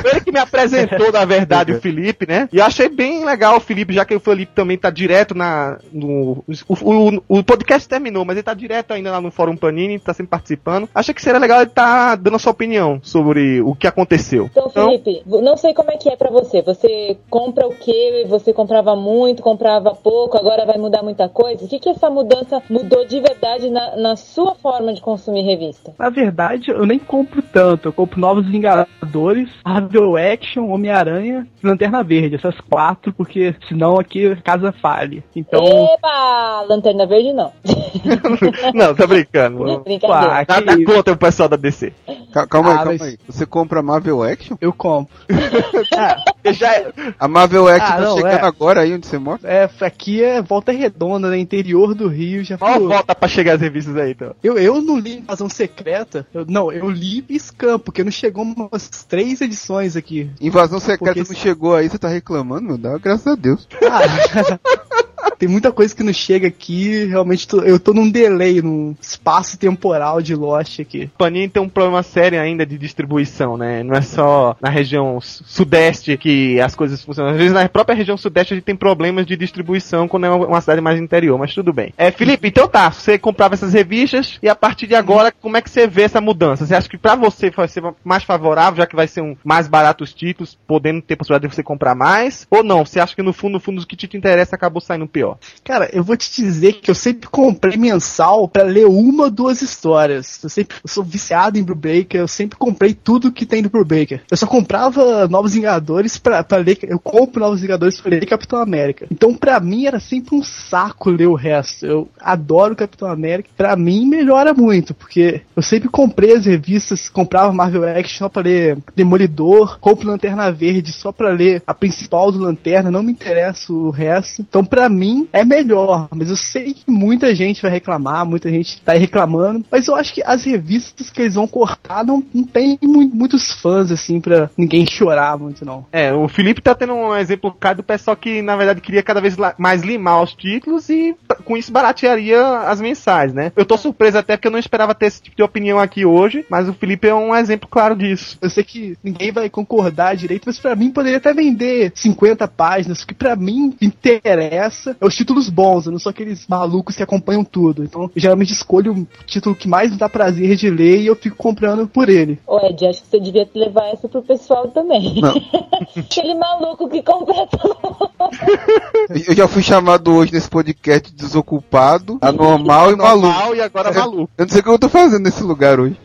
Foi 0.02 0.10
ele 0.10 0.20
que 0.20 0.32
me 0.32 0.38
apresentou, 0.38 1.12
na 1.12 1.24
verdade, 1.24 1.72
o 1.72 1.80
Felipe, 1.80 2.26
né? 2.28 2.48
E 2.52 2.58
eu 2.58 2.64
achei 2.64 2.88
bem 2.88 3.24
legal 3.24 3.56
o 3.56 3.60
Felipe, 3.60 3.94
já 3.94 4.04
que 4.04 4.14
o 4.14 4.20
Felipe 4.20 4.52
também 4.54 4.76
tá 4.76 4.90
direto 4.90 5.34
na. 5.34 5.78
No, 5.92 6.44
o, 6.68 6.74
o, 7.18 7.22
o 7.28 7.44
podcast 7.44 7.88
terminou, 7.88 8.24
mas 8.24 8.36
ele 8.36 8.42
tá 8.42 8.54
direto 8.54 8.92
ainda 8.92 9.10
lá 9.10 9.20
no 9.20 9.30
Fórum 9.30 9.56
Panini, 9.56 9.98
tá 9.98 10.12
sempre 10.12 10.30
participando. 10.30 10.88
Achei 10.94 11.14
que 11.14 11.22
seria 11.22 11.38
legal 11.38 11.60
ele 11.60 11.70
tá 11.70 12.14
dando 12.16 12.36
a 12.36 12.38
sua 12.38 12.52
opinião 12.52 13.00
sobre 13.02 13.60
o 13.62 13.74
que 13.74 13.86
aconteceu. 13.86 14.48
Então, 14.50 14.70
Felipe, 14.70 15.22
não 15.26 15.56
sei 15.56 15.74
como 15.74 15.90
é 15.90 15.96
que 15.96 16.08
é 16.08 16.16
pra 16.16 16.30
você. 16.30 16.62
Você 16.62 17.16
compra 17.30 17.66
o 17.66 17.74
quê? 17.74 18.26
Você 18.28 18.52
comprava 18.52 18.96
muito, 18.96 19.42
comprava 19.42 19.94
pouco, 19.94 20.36
agora 20.36 20.66
vai 20.66 20.78
mudar 20.78 21.02
muita 21.02 21.28
coisa? 21.28 21.64
O 21.64 21.68
que, 21.68 21.78
que 21.78 21.88
essa 21.88 22.10
mudança 22.10 22.62
mudou 22.68 23.06
de 23.06 23.20
verdade 23.20 23.70
na, 23.70 23.96
na 23.96 24.16
sua 24.16 24.54
forma 24.54 24.92
de 24.92 25.00
consumir 25.00 25.42
revista? 25.42 25.94
Na 25.98 26.10
verdade, 26.10 26.70
eu 26.70 26.86
nem 26.86 26.98
compro 26.98 27.42
tanto. 27.42 27.88
Eu 27.88 27.92
compro 27.92 28.20
Novos 28.20 28.46
Vingadores, 28.46 29.48
Marvel 29.92 30.16
Action, 30.16 30.68
Homem-Aranha 30.70 31.46
e 31.62 31.66
Lanterna 31.66 32.02
Verde. 32.02 32.36
Essas 32.36 32.54
quatro, 32.68 33.12
porque 33.12 33.54
senão 33.68 33.98
aqui 33.98 34.26
a 34.32 34.36
casa 34.36 34.72
fale. 34.72 35.22
Então. 35.36 35.62
Eba! 35.64 36.62
Lanterna 36.68 37.06
Verde 37.06 37.32
não. 37.32 37.52
Não, 38.74 38.94
tá 38.94 39.06
brincando. 39.06 39.82
Pá, 40.00 40.44
Nada 40.48 40.84
contra 40.84 41.12
o 41.12 41.16
pessoal 41.16 41.48
da 41.48 41.56
DC. 41.56 41.92
Ca- 42.32 42.46
Calma 42.46 42.70
aí, 42.70 42.74
Ah, 42.74 42.78
calma 42.78 42.92
mas- 42.92 43.02
aí. 43.02 43.18
Você 43.26 43.44
compra 43.44 43.82
Marvel 43.82 44.22
Action? 44.22 44.56
Eu 44.60 44.72
compro. 44.72 45.12
Já 46.52 46.74
é- 46.74 46.92
A 47.18 47.28
Marvel 47.28 47.68
Action 47.68 47.86
Ah, 47.92 47.96
tá 47.96 48.00
não, 48.00 48.16
chegando 48.16 48.32
é. 48.38 48.46
agora 48.46 48.80
aí 48.80 48.94
onde 48.94 49.06
você 49.06 49.18
mora? 49.18 49.40
É, 49.44 49.68
aqui 49.80 50.22
é 50.22 50.40
Volta 50.40 50.72
Redonda, 50.72 51.28
né? 51.28 51.38
Interior 51.38 51.94
do 51.94 52.08
Rio. 52.08 52.42
Já 52.44 52.56
Qual 52.58 52.80
volta 52.80 53.14
pra 53.14 53.28
chegar 53.28 53.54
as 53.54 53.60
revistas 53.60 53.96
aí, 53.96 54.12
então? 54.12 54.34
Eu, 54.42 54.56
eu 54.58 54.80
não 54.80 54.98
li 54.98 55.18
Invasão 55.18 55.48
Secreta. 55.48 56.26
Eu- 56.32 56.46
não, 56.48 56.72
eu 56.72 56.90
li 56.90 57.24
Scam, 57.38 57.78
porque 57.78 58.02
não 58.04 58.10
chegou 58.10 58.44
umas 58.44 58.88
três 59.08 59.40
edições 59.40 59.81
aqui. 59.96 60.30
Invasão 60.40 60.80
secreta 60.80 61.14
Porque 61.14 61.32
não 61.32 61.40
chegou 61.40 61.74
aí, 61.74 61.88
você 61.88 61.98
tá 61.98 62.08
reclamando, 62.08 62.66
meu? 62.66 62.78
Dá 62.78 62.98
graças 62.98 63.26
a 63.26 63.34
Deus. 63.34 63.66
Ah, 63.90 64.58
Tem 65.38 65.48
muita 65.48 65.72
coisa 65.72 65.94
que 65.94 66.02
não 66.02 66.12
chega 66.12 66.46
aqui, 66.48 67.04
realmente 67.06 67.48
tô- 67.48 67.62
eu 67.62 67.78
tô 67.80 67.92
num 67.92 68.08
delay, 68.08 68.62
num 68.62 68.94
espaço 69.00 69.58
temporal 69.58 70.22
de 70.22 70.34
Lost 70.34 70.78
aqui. 70.80 71.10
Panini 71.18 71.48
tem 71.48 71.62
um 71.62 71.68
problema 71.68 72.02
sério 72.02 72.40
ainda 72.40 72.64
de 72.64 72.78
distribuição, 72.78 73.56
né? 73.56 73.82
Não 73.82 73.94
é 73.94 74.02
só 74.02 74.56
na 74.60 74.68
região 74.70 75.20
su- 75.20 75.42
sudeste 75.44 76.16
que 76.16 76.60
as 76.60 76.74
coisas 76.74 77.02
funcionam. 77.02 77.32
Às 77.32 77.36
vezes 77.38 77.52
na 77.52 77.68
própria 77.68 77.94
região 77.96 78.16
sudeste 78.16 78.52
a 78.54 78.56
gente 78.56 78.64
tem 78.64 78.76
problemas 78.76 79.26
de 79.26 79.36
distribuição 79.36 80.06
quando 80.06 80.26
é 80.26 80.30
uma 80.30 80.60
cidade 80.60 80.80
mais 80.80 81.00
interior, 81.00 81.38
mas 81.38 81.54
tudo 81.54 81.72
bem. 81.72 81.92
É, 81.98 82.10
Felipe, 82.10 82.48
então 82.48 82.68
tá, 82.68 82.90
você 82.90 83.18
comprava 83.18 83.54
essas 83.54 83.72
revistas 83.72 84.38
e 84.42 84.48
a 84.48 84.54
partir 84.54 84.86
de 84.86 84.94
agora, 84.94 85.32
como 85.32 85.56
é 85.56 85.62
que 85.62 85.70
você 85.70 85.86
vê 85.86 86.02
essa 86.02 86.20
mudança? 86.20 86.66
Você 86.66 86.74
acha 86.74 86.88
que 86.88 86.98
pra 86.98 87.14
você 87.16 87.50
vai 87.50 87.68
ser 87.68 87.82
mais 88.04 88.22
favorável, 88.22 88.76
já 88.78 88.86
que 88.86 88.96
vai 88.96 89.08
ser 89.08 89.20
um 89.22 89.36
mais 89.44 89.66
barato 89.68 90.04
os 90.04 90.12
títulos, 90.12 90.56
podendo 90.66 91.00
ter 91.02 91.16
possibilidade 91.16 91.48
de 91.50 91.54
você 91.56 91.62
comprar 91.62 91.94
mais? 91.94 92.46
Ou 92.50 92.62
não? 92.62 92.84
Você 92.84 93.00
acha 93.00 93.14
que 93.14 93.22
no 93.22 93.32
fundo, 93.32 93.52
no 93.54 93.60
fundo, 93.60 93.82
o 93.82 93.86
que 93.86 93.96
te 93.96 94.16
interessa 94.16 94.54
acabou 94.56 94.80
saindo 94.80 95.06
pior? 95.12 95.38
Cara, 95.62 95.88
eu 95.92 96.02
vou 96.02 96.16
te 96.16 96.30
dizer 96.34 96.74
que 96.74 96.90
eu 96.90 96.94
sempre 96.94 97.28
comprei 97.28 97.76
mensal 97.76 98.48
pra 98.48 98.64
ler 98.64 98.86
uma 98.86 99.24
ou 99.24 99.30
duas 99.30 99.62
histórias. 99.62 100.42
Eu 100.42 100.48
sempre 100.50 100.76
eu 100.82 100.88
sou 100.88 101.04
viciado 101.04 101.58
em 101.58 101.62
Brubaker, 101.62 102.20
eu 102.20 102.28
sempre 102.28 102.58
comprei 102.58 102.94
tudo 102.94 103.32
que 103.32 103.46
tem 103.46 103.62
do 103.62 103.70
Brubaker. 103.70 104.22
Eu 104.30 104.36
só 104.36 104.46
comprava 104.46 105.28
Novos 105.28 105.54
Vingadores 105.54 106.18
pra, 106.18 106.42
pra 106.42 106.58
ler. 106.58 106.78
Eu 106.82 106.98
compro 106.98 107.40
Novos 107.40 107.60
Vingadores 107.60 108.00
pra 108.00 108.10
ler 108.10 108.26
Capitão 108.26 108.60
América. 108.60 109.06
Então, 109.10 109.34
pra 109.34 109.60
mim, 109.60 109.86
era 109.86 110.00
sempre 110.00 110.34
um 110.34 110.42
saco 110.42 111.10
ler 111.10 111.26
o 111.26 111.34
resto. 111.34 111.86
Eu 111.86 112.08
adoro 112.18 112.76
Capitão 112.76 113.08
América. 113.08 113.50
Pra 113.56 113.76
mim, 113.76 114.06
melhora 114.06 114.54
muito, 114.54 114.94
porque 114.94 115.42
eu 115.54 115.62
sempre 115.62 115.88
comprei 115.88 116.34
as 116.36 116.46
revistas, 116.46 117.08
comprava 117.08 117.52
Marvel 117.52 117.84
Action 117.84 118.18
só 118.18 118.28
pra 118.28 118.42
ler 118.42 118.78
Demolidor, 118.94 119.78
compro 119.80 120.08
Lanterna 120.08 120.50
Verde 120.50 120.92
só 120.92 121.10
pra 121.12 121.30
ler 121.30 121.62
a 121.66 121.74
principal 121.74 122.30
do 122.30 122.38
Lanterna, 122.38 122.90
não 122.90 123.02
me 123.02 123.12
interessa 123.12 123.72
o 123.72 123.90
resto. 123.90 124.42
Então, 124.42 124.64
pra 124.64 124.88
mim, 124.88 125.01
é 125.32 125.44
melhor. 125.44 126.08
Mas 126.14 126.30
eu 126.30 126.36
sei 126.36 126.74
que 126.74 126.90
muita 126.90 127.34
gente 127.34 127.62
vai 127.62 127.70
reclamar, 127.70 128.24
muita 128.26 128.50
gente 128.50 128.80
tá 128.82 128.92
reclamando. 128.92 129.64
Mas 129.70 129.88
eu 129.88 129.94
acho 129.94 130.14
que 130.14 130.22
as 130.24 130.44
revistas 130.44 131.10
que 131.10 131.22
eles 131.22 131.34
vão 131.34 131.46
cortar 131.46 132.04
não, 132.04 132.22
não 132.34 132.44
tem 132.44 132.78
mu- 132.82 133.10
muitos 133.12 133.52
fãs, 133.60 133.90
assim, 133.90 134.20
pra 134.20 134.50
ninguém 134.56 134.86
chorar 134.86 135.38
muito, 135.38 135.64
não. 135.64 135.84
É, 135.92 136.12
o 136.12 136.28
Felipe 136.28 136.60
tá 136.60 136.74
tendo 136.74 136.94
um 136.94 137.14
exemplo 137.16 137.54
claro 137.58 137.78
do 137.78 137.82
pessoal 137.82 138.16
que, 138.16 138.42
na 138.42 138.56
verdade, 138.56 138.80
queria 138.80 139.02
cada 139.02 139.20
vez 139.20 139.36
mais 139.58 139.82
limar 139.82 140.22
os 140.22 140.32
títulos 140.34 140.88
e 140.88 141.14
p- 141.28 141.34
com 141.44 141.56
isso 141.56 141.72
baratearia 141.72 142.42
as 142.60 142.80
mensais, 142.80 143.32
né? 143.32 143.52
Eu 143.56 143.64
tô 143.64 143.76
surpreso 143.76 144.18
até 144.18 144.36
porque 144.36 144.48
eu 144.48 144.52
não 144.52 144.58
esperava 144.58 144.94
ter 144.94 145.06
esse 145.06 145.22
tipo 145.22 145.36
de 145.36 145.42
opinião 145.42 145.78
aqui 145.78 146.04
hoje, 146.04 146.44
mas 146.50 146.68
o 146.68 146.72
Felipe 146.74 147.08
é 147.08 147.14
um 147.14 147.34
exemplo 147.34 147.68
claro 147.68 147.96
disso. 147.96 148.38
Eu 148.40 148.50
sei 148.50 148.64
que 148.64 148.96
ninguém 149.02 149.30
vai 149.32 149.48
concordar 149.50 150.16
direito, 150.16 150.44
mas 150.46 150.58
pra 150.58 150.74
mim 150.76 150.90
poderia 150.90 151.18
até 151.18 151.32
vender 151.32 151.92
50 151.94 152.46
páginas, 152.48 153.04
que 153.04 153.14
pra 153.14 153.34
mim 153.36 153.74
interessa 153.80 154.91
é 155.00 155.06
os 155.06 155.14
títulos 155.14 155.48
bons, 155.48 155.86
eu 155.86 155.92
não 155.92 155.98
sou 155.98 156.10
aqueles 156.10 156.46
malucos 156.46 156.96
que 156.96 157.02
acompanham 157.02 157.44
tudo. 157.44 157.84
Então, 157.84 158.02
eu 158.02 158.10
geralmente 158.16 158.52
escolho 158.52 158.92
o 158.92 159.06
título 159.26 159.54
que 159.54 159.68
mais 159.68 159.90
me 159.90 159.96
dá 159.96 160.08
prazer 160.08 160.56
de 160.56 160.70
ler 160.70 161.00
e 161.00 161.06
eu 161.06 161.16
fico 161.16 161.36
comprando 161.36 161.86
por 161.86 162.08
ele. 162.08 162.38
Ô 162.46 162.58
Ed, 162.58 162.86
acho 162.86 163.02
que 163.02 163.08
você 163.08 163.20
devia 163.20 163.48
levar 163.54 163.88
essa 163.88 164.08
pro 164.08 164.22
pessoal 164.22 164.68
também. 164.68 165.20
Aquele 165.96 166.34
maluco 166.34 166.88
que 166.88 167.02
compra 167.02 167.46
tudo. 167.46 168.10
Eu 169.26 169.34
já 169.34 169.48
fui 169.48 169.62
chamado 169.62 170.12
hoje 170.14 170.32
nesse 170.32 170.48
podcast 170.48 171.10
de 171.10 171.16
desocupado, 171.16 172.18
anormal 172.20 172.92
e 172.92 172.96
maluco. 172.96 173.26
Normal 173.26 173.56
e 173.56 173.60
agora 173.60 173.92
maluco. 173.92 174.30
Eu 174.36 174.44
não 174.44 174.50
sei 174.50 174.60
o 174.60 174.64
que 174.64 174.70
eu 174.70 174.78
tô 174.78 174.88
fazendo 174.88 175.24
nesse 175.24 175.42
lugar 175.42 175.78
hoje. 175.78 175.96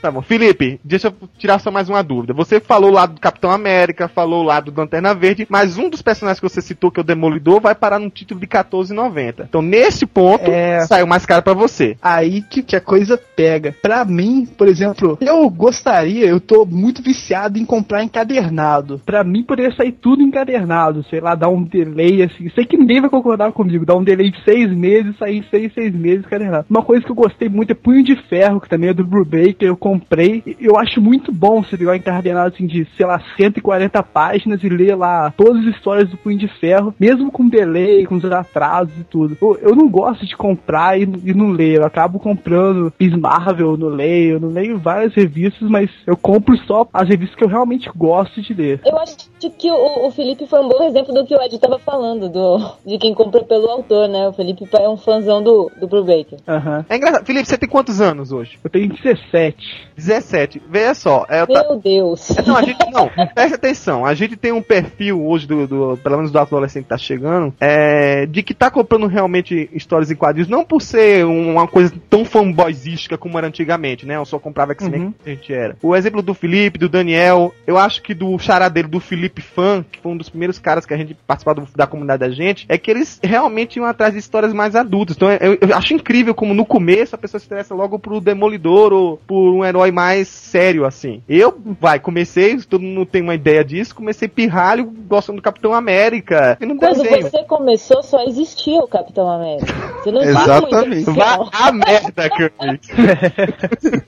Tá 0.00 0.10
bom. 0.10 0.22
Felipe, 0.22 0.80
deixa 0.84 1.08
eu 1.08 1.28
tirar 1.38 1.58
só 1.58 1.70
mais 1.70 1.88
uma 1.88 2.02
dúvida. 2.02 2.32
Você 2.32 2.60
falou 2.60 2.90
lá 2.90 3.06
do 3.06 3.20
Capitão 3.20 3.50
América, 3.50 4.08
falou 4.08 4.42
lá 4.42 4.60
do 4.60 4.72
Lanterna 4.76 5.14
Verde, 5.14 5.46
mas 5.48 5.76
um 5.78 5.88
dos 5.88 6.02
personagens 6.02 6.40
que 6.40 6.48
você 6.48 6.60
citou, 6.62 6.90
que 6.90 6.98
é 7.00 7.02
o 7.02 7.04
Demolidor, 7.04 7.60
vai 7.60 7.74
parar 7.74 7.98
num 7.98 8.08
título 8.10 8.40
de 8.40 8.46
14,90. 8.46 9.44
Então, 9.48 9.60
nesse 9.62 10.06
ponto, 10.06 10.50
É. 10.50 10.80
saiu 10.86 11.06
mais 11.06 11.26
caro 11.26 11.42
pra 11.42 11.52
você. 11.52 11.96
Aí 12.02 12.42
que, 12.42 12.62
que 12.62 12.76
a 12.76 12.80
coisa 12.80 13.18
pega. 13.36 13.74
Pra 13.82 14.04
mim, 14.04 14.46
por 14.46 14.68
exemplo, 14.68 15.18
eu 15.20 15.48
gostaria, 15.50 16.26
eu 16.26 16.40
tô 16.40 16.64
muito 16.64 17.02
viciado 17.02 17.58
em 17.58 17.64
comprar 17.64 18.02
encadernado. 18.02 19.00
Pra 19.04 19.22
mim, 19.22 19.42
poderia 19.42 19.74
sair 19.76 19.92
tudo 19.92 20.22
encadernado. 20.22 21.04
Sei 21.10 21.20
lá, 21.20 21.34
dar 21.34 21.48
um 21.48 21.62
delay 21.62 22.22
assim. 22.22 22.48
Sei 22.54 22.64
que 22.64 22.76
ninguém 22.76 23.00
vai 23.00 23.10
concordar 23.10 23.52
comigo. 23.52 23.84
Dar 23.84 23.96
um 23.96 24.04
delay 24.04 24.30
de 24.30 24.42
seis 24.44 24.70
meses, 24.72 25.16
sair 25.18 25.44
seis, 25.50 25.72
seis 25.74 25.94
meses 25.94 26.24
encadernado. 26.24 26.66
Uma 26.70 26.82
coisa 26.82 27.04
que 27.04 27.10
eu 27.10 27.16
gostei 27.16 27.48
muito 27.48 27.70
é 27.72 27.74
Punho 27.74 28.02
de 28.02 28.16
Ferro, 28.28 28.60
que 28.60 28.68
também 28.68 28.90
é 28.90 28.94
do 28.94 29.04
Brubaker. 29.24 29.68
Eu 29.68 29.76
comprei. 29.76 30.42
Eu 30.60 30.76
acho 30.76 31.00
muito 31.00 31.32
bom 31.32 31.62
você 31.62 31.76
pegar 31.76 31.92
um 31.92 31.96
encadernado 31.96 32.54
assim 32.54 32.66
de, 32.66 32.86
sei 32.96 33.06
lá, 33.06 33.20
140 33.36 34.02
páginas 34.02 34.62
e 34.62 34.68
ler 34.68 34.94
lá 34.96 35.32
todas 35.36 35.66
as 35.66 35.74
histórias 35.74 36.08
do 36.08 36.16
Punho 36.16 36.38
de 36.38 36.48
Ferro, 36.48 36.94
mesmo 36.98 37.30
com 37.30 37.48
delay, 37.48 38.06
com 38.06 38.16
os 38.16 38.24
atrasos 38.24 38.96
e 38.98 39.04
tudo. 39.04 39.36
Eu, 39.40 39.58
eu 39.60 39.76
não 39.76 39.88
gosto 39.88 40.26
de 40.26 40.36
comprar 40.36 40.98
e, 40.98 41.02
e 41.24 41.34
não 41.34 41.50
ler. 41.50 41.78
Eu 41.78 41.84
acabo 41.84 42.18
comprando 42.18 42.92
Miss 42.98 43.14
Marvel, 43.16 43.76
não 43.76 43.88
leio, 43.88 44.34
eu 44.34 44.40
não 44.40 44.48
leio 44.48 44.78
várias 44.78 45.14
revistas, 45.14 45.68
mas 45.68 45.90
eu 46.06 46.16
compro 46.16 46.56
só 46.66 46.86
as 46.92 47.08
revistas 47.08 47.36
que 47.36 47.44
eu 47.44 47.48
realmente 47.48 47.90
gosto 47.94 48.40
de 48.40 48.54
ler. 48.54 48.80
Eu 48.84 48.98
acho 48.98 49.16
que 49.58 49.70
o, 49.70 50.06
o 50.06 50.10
Felipe 50.10 50.46
foi 50.46 50.60
um 50.60 50.68
bom 50.68 50.82
exemplo 50.84 51.14
do 51.14 51.24
que 51.24 51.34
o 51.34 51.42
Ed 51.42 51.58
tava 51.58 51.78
falando, 51.78 52.28
do, 52.28 52.58
de 52.86 52.98
quem 52.98 53.14
compra 53.14 53.42
pelo 53.42 53.68
autor, 53.68 54.08
né? 54.08 54.28
O 54.28 54.32
Felipe 54.32 54.68
é 54.72 54.88
um 54.88 54.96
fãzão 54.96 55.42
do, 55.42 55.70
do 55.78 55.86
Brubaker. 55.86 56.38
Aham. 56.46 56.84
É 56.88 56.96
engraçado. 56.96 57.26
Felipe, 57.26 57.48
você 57.48 57.58
tem 57.58 57.68
quantos 57.68 58.00
anos 58.00 58.32
hoje? 58.32 58.58
Eu 58.62 58.70
tenho 58.70 58.86
17. 59.14 59.90
17. 59.96 60.62
Veja 60.70 60.94
só, 60.94 61.26
é, 61.28 61.44
ta- 61.46 61.64
Meu 61.68 61.78
Deus. 61.78 62.28
Não, 62.46 62.56
a 62.56 62.62
gente 62.62 62.78
não, 62.90 63.08
preste 63.34 63.54
atenção. 63.54 64.04
A 64.06 64.14
gente 64.14 64.36
tem 64.36 64.52
um 64.52 64.62
perfil 64.62 65.24
hoje 65.26 65.46
do, 65.46 65.66
do- 65.66 65.96
pelo 66.02 66.16
menos 66.16 66.30
do 66.30 66.38
adolescente 66.38 66.84
que 66.84 66.88
tá 66.88 66.96
chegando, 66.98 67.52
é, 67.60 68.24
de 68.26 68.42
que 68.42 68.54
tá 68.54 68.70
comprando 68.70 69.06
realmente 69.06 69.68
histórias 69.72 70.10
em 70.10 70.14
quadrinhos, 70.16 70.48
não 70.48 70.64
por 70.64 70.80
ser 70.80 71.24
um- 71.26 71.52
uma 71.52 71.66
coisa 71.66 71.92
tão 72.08 72.24
fanboyzística 72.24 73.18
como 73.18 73.36
era 73.38 73.46
antigamente, 73.46 74.06
né? 74.06 74.16
Eu 74.16 74.24
só 74.24 74.38
comprava 74.38 74.72
X-Men 74.72 75.00
Uhum. 75.02 75.12
que 75.12 75.30
a 75.30 75.34
gente 75.34 75.52
era. 75.52 75.76
O 75.82 75.94
exemplo 75.94 76.22
do 76.22 76.34
Felipe, 76.34 76.78
do 76.78 76.88
Daniel, 76.88 77.52
eu 77.66 77.76
acho 77.76 78.02
que 78.02 78.14
do 78.14 78.38
charadeiro 78.38 78.88
do 78.88 79.00
Felipe 79.00 79.42
Fan, 79.42 79.84
que 79.90 79.98
foi 80.00 80.12
um 80.12 80.16
dos 80.16 80.28
primeiros 80.28 80.58
caras 80.58 80.86
que 80.86 80.94
a 80.94 80.96
gente 80.96 81.14
participava 81.26 81.60
do- 81.60 81.68
da 81.76 81.86
comunidade 81.86 82.20
da 82.20 82.30
gente, 82.30 82.64
é 82.68 82.78
que 82.78 82.90
eles 82.90 83.20
realmente 83.22 83.76
iam 83.76 83.84
atrás 83.86 84.12
de 84.14 84.18
histórias 84.18 84.52
mais 84.52 84.74
adultas. 84.74 85.16
Então 85.16 85.30
eu, 85.30 85.58
eu 85.60 85.76
acho 85.76 85.94
incrível 85.94 86.34
como 86.34 86.54
no 86.54 86.64
começo 86.64 87.14
a 87.14 87.18
pessoa 87.18 87.38
se 87.40 87.46
interessa 87.46 87.74
logo 87.74 87.98
pro 87.98 88.20
Demolidor 88.20 88.92
ou 88.92 88.99
por 89.26 89.52
um 89.54 89.64
herói 89.64 89.90
mais 89.90 90.28
sério, 90.28 90.84
assim. 90.86 91.22
Eu, 91.28 91.58
vai, 91.80 91.98
comecei, 91.98 92.56
todo 92.62 92.82
mundo 92.82 93.06
tem 93.06 93.22
uma 93.22 93.34
ideia 93.34 93.64
disso, 93.64 93.94
comecei 93.94 94.28
pirralho 94.28 94.84
gostando 95.08 95.36
do 95.36 95.42
Capitão 95.42 95.72
América. 95.74 96.56
E 96.60 96.66
não 96.66 96.76
Quando 96.76 97.02
desenho. 97.02 97.22
você 97.22 97.42
começou, 97.44 98.02
só 98.02 98.22
existia 98.24 98.80
o 98.80 98.88
Capitão 98.88 99.28
América. 99.30 99.72
Você 100.02 100.10
não 100.10 100.22
Exatamente. 100.22 101.10
Vá 101.10 101.48
a 101.52 101.72
merda 101.72 102.30
que 102.30 102.42
eu 102.42 102.50
fiz. 102.60 104.00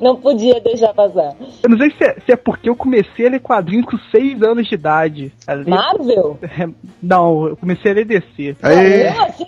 Não 0.00 0.16
podia 0.16 0.60
deixar 0.60 0.92
passar. 0.92 1.34
Eu 1.62 1.70
não 1.70 1.78
sei 1.78 1.90
se 1.90 2.04
é, 2.04 2.14
se 2.24 2.32
é 2.32 2.36
porque 2.36 2.68
eu 2.68 2.76
comecei 2.76 3.26
a 3.26 3.30
ler 3.30 3.40
quadrinhos 3.40 3.86
com 3.86 3.98
6 4.10 4.42
anos 4.42 4.68
de 4.68 4.74
idade. 4.74 5.32
Ler- 5.48 5.66
Marvel? 5.68 6.38
Não, 7.02 7.48
eu 7.48 7.56
comecei 7.56 7.92
a 7.92 7.94
ler 7.94 8.04
DC. 8.04 8.56
Aí, 8.62 9.06
assim? 9.06 9.46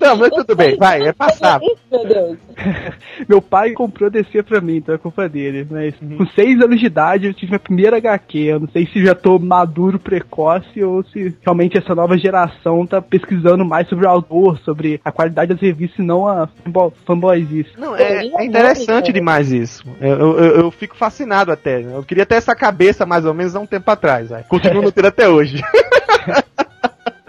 Não, 0.00 0.16
mas 0.16 0.30
tudo 0.30 0.54
bem, 0.54 0.76
vai, 0.76 1.02
é 1.08 1.12
passado. 1.12 1.64
Isso, 1.64 1.80
Meu 1.90 2.06
Deus. 2.06 2.38
Meu 3.28 3.40
pai 3.42 3.72
comprou 3.72 4.10
DC 4.10 4.42
pra 4.42 4.60
mim, 4.60 4.76
então 4.76 4.94
é 4.94 4.98
culpa 4.98 5.28
dele. 5.28 5.66
Mas 5.70 5.94
Uhum. 6.00 6.18
com 6.18 6.26
6 6.26 6.60
anos 6.62 6.78
de 6.80 6.86
idade 6.86 7.26
eu 7.26 7.34
tive 7.34 7.50
minha 7.52 7.58
primeira 7.58 7.96
HQ. 7.96 8.38
Eu 8.38 8.60
não 8.60 8.68
sei 8.68 8.86
se 8.86 9.04
já 9.04 9.14
tô 9.14 9.38
maduro, 9.38 9.98
precoce, 9.98 10.82
ou 10.82 11.02
se 11.04 11.36
realmente 11.42 11.76
essa 11.78 11.94
nova 11.94 12.16
geração 12.18 12.86
tá 12.86 13.00
pesquisando 13.02 13.64
mais 13.64 13.88
sobre 13.88 14.06
o 14.06 14.08
autor, 14.08 14.58
sobre 14.60 15.00
a 15.04 15.12
qualidade 15.12 15.52
das 15.52 15.60
revistas 15.60 15.98
e 15.98 16.02
não 16.02 16.26
a 16.26 16.46
fanbo- 16.64 16.92
fanboyzice. 17.06 17.70
Não, 17.78 17.94
é, 17.96 18.26
é 18.26 18.44
interessante 18.44 19.12
demais 19.12 19.50
isso. 19.52 19.84
Eu, 20.00 20.08
eu, 20.18 20.38
eu- 20.38 20.56
eu 20.62 20.70
fico 20.70 20.96
fascinado 20.96 21.52
até. 21.52 21.82
Eu 21.82 22.02
queria 22.02 22.26
ter 22.26 22.36
essa 22.36 22.54
cabeça 22.54 23.04
mais 23.06 23.24
ou 23.24 23.34
menos 23.34 23.54
há 23.54 23.60
um 23.60 23.66
tempo 23.66 23.90
atrás. 23.90 24.30
Continuo 24.48 24.82
não 24.82 24.90
ter 24.90 25.06
até 25.06 25.28
hoje. 25.28 25.60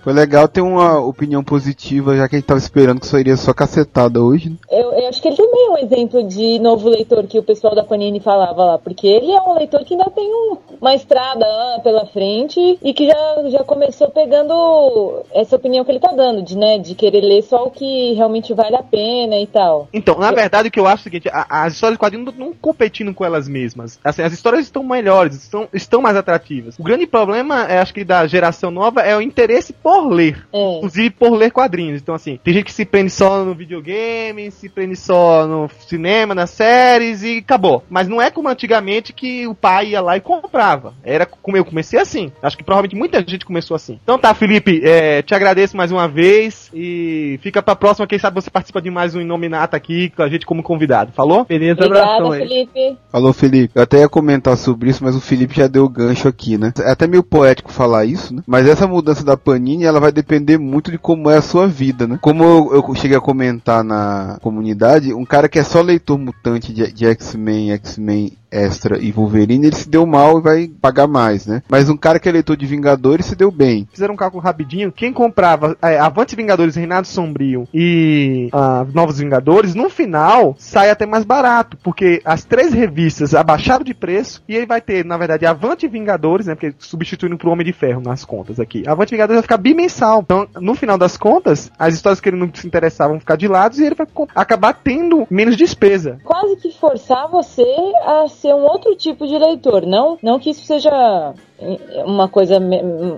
foi 0.04 0.14
legal 0.14 0.48
ter 0.48 0.62
uma 0.62 1.00
opinião 1.00 1.44
positiva, 1.44 2.16
já 2.16 2.28
que 2.28 2.36
a 2.36 2.40
gente 2.40 2.48
tava 2.48 2.60
esperando 2.60 3.00
que 3.00 3.08
sairia 3.08 3.38
só 3.38 3.54
cacetada 3.54 4.22
hoje. 4.22 4.50
né? 4.50 4.56
Eu, 4.70 4.92
eu 4.94 5.08
acho 5.08 5.22
que 5.22 5.28
ele 5.28 5.38
também 5.38 5.68
é 5.68 5.70
um 5.72 5.78
exemplo 5.78 6.24
de 6.28 6.60
novo 6.60 6.90
leitor 6.90 7.26
que 7.28 7.38
o 7.40 7.44
pessoal 7.44 7.76
da 7.76 7.84
Panini 7.84 8.20
falava 8.20 8.64
lá, 8.66 8.78
porque 8.78 9.08
ele 9.08 9.32
é 9.32 9.42
um 9.42 9.54
leitor 9.56 9.84
que 9.84 9.94
ainda 9.94 10.10
tem 10.10 10.28
um- 10.34 10.58
uma 10.80 10.96
estrada 10.96 11.46
ah, 11.46 11.80
pela 11.84 12.06
frente 12.08 12.80
e 12.82 12.94
que 12.94 13.08
já, 13.08 13.44
já 13.50 13.64
começou 13.64 14.10
pegando 14.10 15.24
essa 15.34 15.56
opinião 15.56 15.84
que 15.86 15.92
ele 15.92 16.00
tá 16.00 16.12
dando, 16.12 16.42
de, 16.42 16.58
né, 16.58 16.78
de 16.80 16.96
querer 16.96 17.22
ler 17.22 17.44
só 17.44 17.66
o 17.66 17.72
que 17.72 18.14
realmente 18.14 18.54
vale 18.54 18.76
a 18.76 18.84
pena 18.84 19.38
e 19.38 19.46
tal. 19.48 19.88
Então, 19.94 20.18
na 20.18 20.32
verdade, 20.32 20.68
o 20.70 20.72
que 20.72 20.80
eu 20.80 20.88
acho 20.88 21.02
é 21.02 21.02
o 21.02 21.04
seguinte: 21.04 21.30
a- 21.30 21.46
as 21.66 21.74
histórias 21.74 21.96
de 21.96 22.00
quadrinhos 22.00 22.26
não 22.26 22.32
estão 22.50 22.54
competindo 22.62 23.14
com 23.14 23.24
elas 23.26 23.48
mesmas. 23.48 24.00
Assim, 24.04 24.22
as 24.24 24.34
histórias 24.34 24.64
estão 24.66 24.84
melhores, 24.84 25.36
estão, 25.36 25.68
estão 25.74 26.02
mais 26.02 26.16
atrativas. 26.18 26.78
O 26.80 26.84
grande 26.84 27.06
problema, 27.06 27.66
é, 27.72 27.78
acho 27.80 27.94
que 27.94 28.04
da 28.04 28.26
geração 28.28 28.72
nova, 28.72 29.02
é 29.02 29.16
o 29.16 29.22
interesse 29.22 29.74
por 29.74 29.91
por 29.92 30.10
ler. 30.10 30.48
É. 30.54 30.78
Inclusive 30.78 31.10
por 31.10 31.32
ler 31.32 31.52
quadrinhos. 31.52 32.02
Então, 32.02 32.16
assim, 32.16 32.40
tem 32.42 32.54
gente 32.54 32.66
que 32.66 32.74
se 32.74 32.86
prende 32.86 33.10
só 33.10 33.44
no 33.44 33.54
videogame, 33.54 34.50
se 34.50 34.70
prende 34.70 34.96
só 34.96 35.46
no 35.46 35.70
cinema, 35.88 36.34
nas 36.34 36.52
séries 36.52 37.24
e 37.24 37.40
acabou. 37.40 37.84
Mas 37.90 38.08
não 38.08 38.22
é 38.22 38.32
como 38.32 38.48
antigamente 38.48 39.12
que 39.12 39.46
o 39.48 39.54
pai 39.54 39.90
ia 39.90 40.02
lá 40.02 40.16
e 40.16 40.22
comprava. 40.22 40.94
Era 41.04 41.26
como 41.26 41.58
eu 41.58 41.66
comecei 41.66 42.00
assim. 42.00 42.32
Acho 42.42 42.58
que 42.58 42.64
provavelmente 42.64 42.96
muita 42.96 43.20
gente 43.20 43.46
começou 43.46 43.76
assim. 43.76 44.00
Então 44.02 44.18
tá, 44.18 44.34
Felipe, 44.34 44.82
é, 44.84 45.22
te 45.22 45.36
agradeço 45.36 45.76
mais 45.76 45.92
uma 45.92 46.08
vez 46.08 46.70
e 46.74 47.38
fica 47.42 47.62
pra 47.62 47.76
próxima. 47.76 48.08
Quem 48.08 48.18
sabe 48.18 48.42
você 48.42 48.50
participa 48.50 48.82
de 48.82 48.90
mais 48.90 49.14
um 49.14 49.20
Inominata 49.20 49.76
aqui 49.76 50.10
com 50.12 50.24
a 50.24 50.30
gente 50.30 50.46
como 50.46 50.64
convidado. 50.64 51.12
Falou? 51.12 51.44
Beleza, 51.44 51.82
Obrigada, 51.82 52.14
abração 52.14 52.32
aí. 52.32 52.48
Felipe. 52.48 52.98
Falou, 53.12 53.34
Felipe. 53.34 53.74
Eu 53.76 53.84
até 53.84 54.00
ia 54.00 54.10
comentar 54.10 54.56
sobre 54.56 54.90
isso, 54.90 55.04
mas 55.04 55.16
o 55.16 55.22
Felipe 55.22 55.56
já 55.56 55.68
deu 55.68 55.90
gancho 55.90 56.30
aqui, 56.30 56.58
né? 56.58 56.72
É 56.80 56.92
até 56.92 57.08
meio 57.08 57.24
poético 57.24 57.72
falar 57.72 58.06
isso, 58.06 58.34
né? 58.34 58.42
Mas 58.48 58.68
essa 58.68 58.88
mudança 58.88 59.24
da 59.24 59.36
Panini, 59.36 59.81
ela 59.86 60.00
vai 60.00 60.12
depender 60.12 60.58
muito 60.58 60.92
de 60.92 60.98
como 60.98 61.30
é 61.30 61.38
a 61.38 61.42
sua 61.42 61.68
vida, 61.68 62.08
né? 62.08 62.20
Como 62.22 62.44
eu, 62.44 62.74
eu 62.74 62.96
cheguei 62.96 63.18
a 63.18 63.22
comentar 63.22 63.84
na 63.84 64.38
comunidade, 64.42 65.14
um 65.14 65.26
cara 65.26 65.50
que 65.50 65.60
é 65.60 65.64
só 65.64 65.82
leitor 65.82 66.18
mutante 66.18 66.74
de, 66.74 66.92
de 66.92 67.06
X-Men, 67.06 67.72
X-Men 67.72 68.38
Extra 68.52 69.00
e 69.00 69.12
Wolverine, 69.12 69.68
ele 69.68 69.76
se 69.76 69.90
deu 69.90 70.06
mal 70.06 70.40
e 70.40 70.42
vai 70.42 70.68
pagar 70.68 71.08
mais, 71.08 71.46
né? 71.48 71.64
Mas 71.70 71.90
um 71.90 71.98
cara 71.98 72.20
que 72.20 72.28
é 72.28 72.32
leitor 72.32 72.58
de 72.58 72.66
Vingadores 72.66 73.26
se 73.26 73.36
deu 73.36 73.50
bem. 73.50 73.88
Fizeram 73.92 74.14
um 74.14 74.18
cálculo 74.18 74.44
rapidinho. 74.44 74.92
Quem 74.92 75.14
comprava 75.14 75.78
é, 75.82 76.00
Avante 76.00 76.36
Vingadores, 76.36 76.76
Reinado 76.76 77.08
Sombrio 77.08 77.68
e 77.74 78.50
ah, 78.52 78.86
Novos 78.94 79.20
Vingadores, 79.20 79.74
no 79.74 79.90
final 79.90 80.56
sai 80.58 80.90
até 80.90 81.06
mais 81.06 81.24
barato, 81.24 81.78
porque 81.84 82.22
as 82.26 82.44
três 82.44 82.74
revistas 82.74 83.34
abaixaram 83.34 83.84
de 83.84 83.94
preço 83.94 84.44
e 84.48 84.56
ele 84.56 84.66
vai 84.66 84.82
ter, 84.82 85.06
na 85.06 85.18
verdade, 85.18 85.46
Avante 85.46 85.88
Vingadores, 85.88 86.48
né? 86.48 86.56
Porque 86.56 86.74
substituindo 86.80 87.38
pro 87.38 87.52
Homem 87.52 87.66
de 87.66 87.74
Ferro 87.74 88.02
nas 88.02 88.26
contas 88.26 88.60
aqui. 88.60 88.84
Avante 88.88 89.12
Vingadores 89.12 89.38
vai 89.38 89.44
ficar 89.44 89.58
bimensal. 89.58 90.22
Então, 90.22 90.48
no 90.60 90.76
final 90.76 90.98
das 90.98 91.18
contas, 91.18 91.72
as 91.78 91.94
histórias 91.94 92.20
que 92.20 92.30
ele 92.30 92.38
não 92.38 92.50
se 92.54 92.68
interessava 92.68 93.12
vão 93.12 93.20
ficar 93.20 93.36
de 93.36 93.48
lado 93.48 93.78
e 93.78 93.86
ele 93.86 93.96
vai 93.96 94.08
acabar 94.36 94.74
tendo 94.74 95.26
menos 95.30 95.56
despesa. 95.56 96.20
Quase 96.24 96.56
que 96.58 96.72
forçar 96.78 97.30
você 97.30 97.64
a 98.06 98.28
ser 98.42 98.56
um 98.56 98.64
outro 98.64 98.96
tipo 98.96 99.28
de 99.28 99.38
leitor. 99.38 99.86
Não, 99.86 100.18
não 100.22 100.40
que 100.40 100.50
isso 100.50 100.66
seja 100.66 101.34
eh, 101.60 102.04
uma 102.06 102.28
coisa 102.28 102.58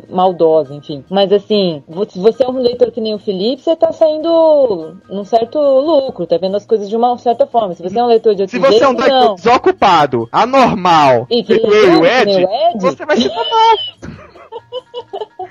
maldosa, 0.10 0.74
enfim. 0.76 1.04
Mas 1.10 1.32
assim, 1.32 1.82
se 2.10 2.20
você 2.20 2.44
é 2.44 2.50
um 2.50 2.60
leitor 2.60 2.92
que 2.92 3.00
nem 3.00 3.16
o 3.16 3.20
Felipe, 3.20 3.62
você 3.62 3.74
tá 3.76 3.92
saindo 3.94 4.98
num 5.10 5.24
certo 5.24 5.58
lucro, 5.60 6.28
tá 6.28 6.38
vendo 6.38 6.58
as 6.58 6.66
coisas 6.66 6.90
de 6.90 6.96
uma 6.96 7.18
certa 7.18 7.48
forma. 7.48 7.74
Se 7.74 7.82
você 7.82 7.98
é 7.98 8.04
um 8.04 8.08
leitor 8.08 8.36
de 8.36 8.42
outro 8.42 8.52
Se 8.56 8.60
você 8.60 8.84
é 8.84 8.88
um 8.88 8.92
jeito, 8.92 9.02
leitor 9.02 9.28
não. 9.30 9.36
desocupado, 9.36 10.28
anormal, 10.32 11.26
E 11.30 11.42
que 11.42 11.54
feito 11.54 11.70
nem 11.70 11.80
eu 11.80 11.94
e 11.94 11.96
o 11.96 12.02
que 12.02 12.08
Ed, 12.08 12.32
Ed. 12.32 12.82
você 12.82 13.06
vai 13.06 13.16
se 13.18 13.30
dar 13.30 13.36
mal. 13.36 13.78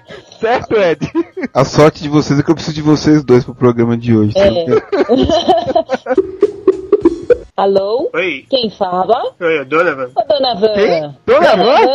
certo, 0.39 0.75
Ed? 0.77 1.11
A 1.55 1.65
sorte 1.65 2.03
de 2.03 2.11
vocês 2.11 2.39
é 2.39 2.43
que 2.43 2.51
eu 2.51 2.55
preciso 2.55 2.75
de 2.75 2.83
vocês 2.83 3.25
dois 3.25 3.43
pro 3.43 3.55
programa 3.55 3.97
de 3.97 4.15
hoje. 4.15 4.35
É. 4.37 4.43
Alô? 7.57 8.11
Oi, 8.15 8.47
Quem 8.49 8.71
fala? 8.71 9.33
oi, 9.41 9.65
Donovan. 9.65 10.11
Ô, 10.15 10.25
Dona 10.27 10.55
Van. 10.55 10.75
Quem? 10.75 11.17
Dona 11.27 11.57
Van? 11.57 11.87
Van. 11.87 11.89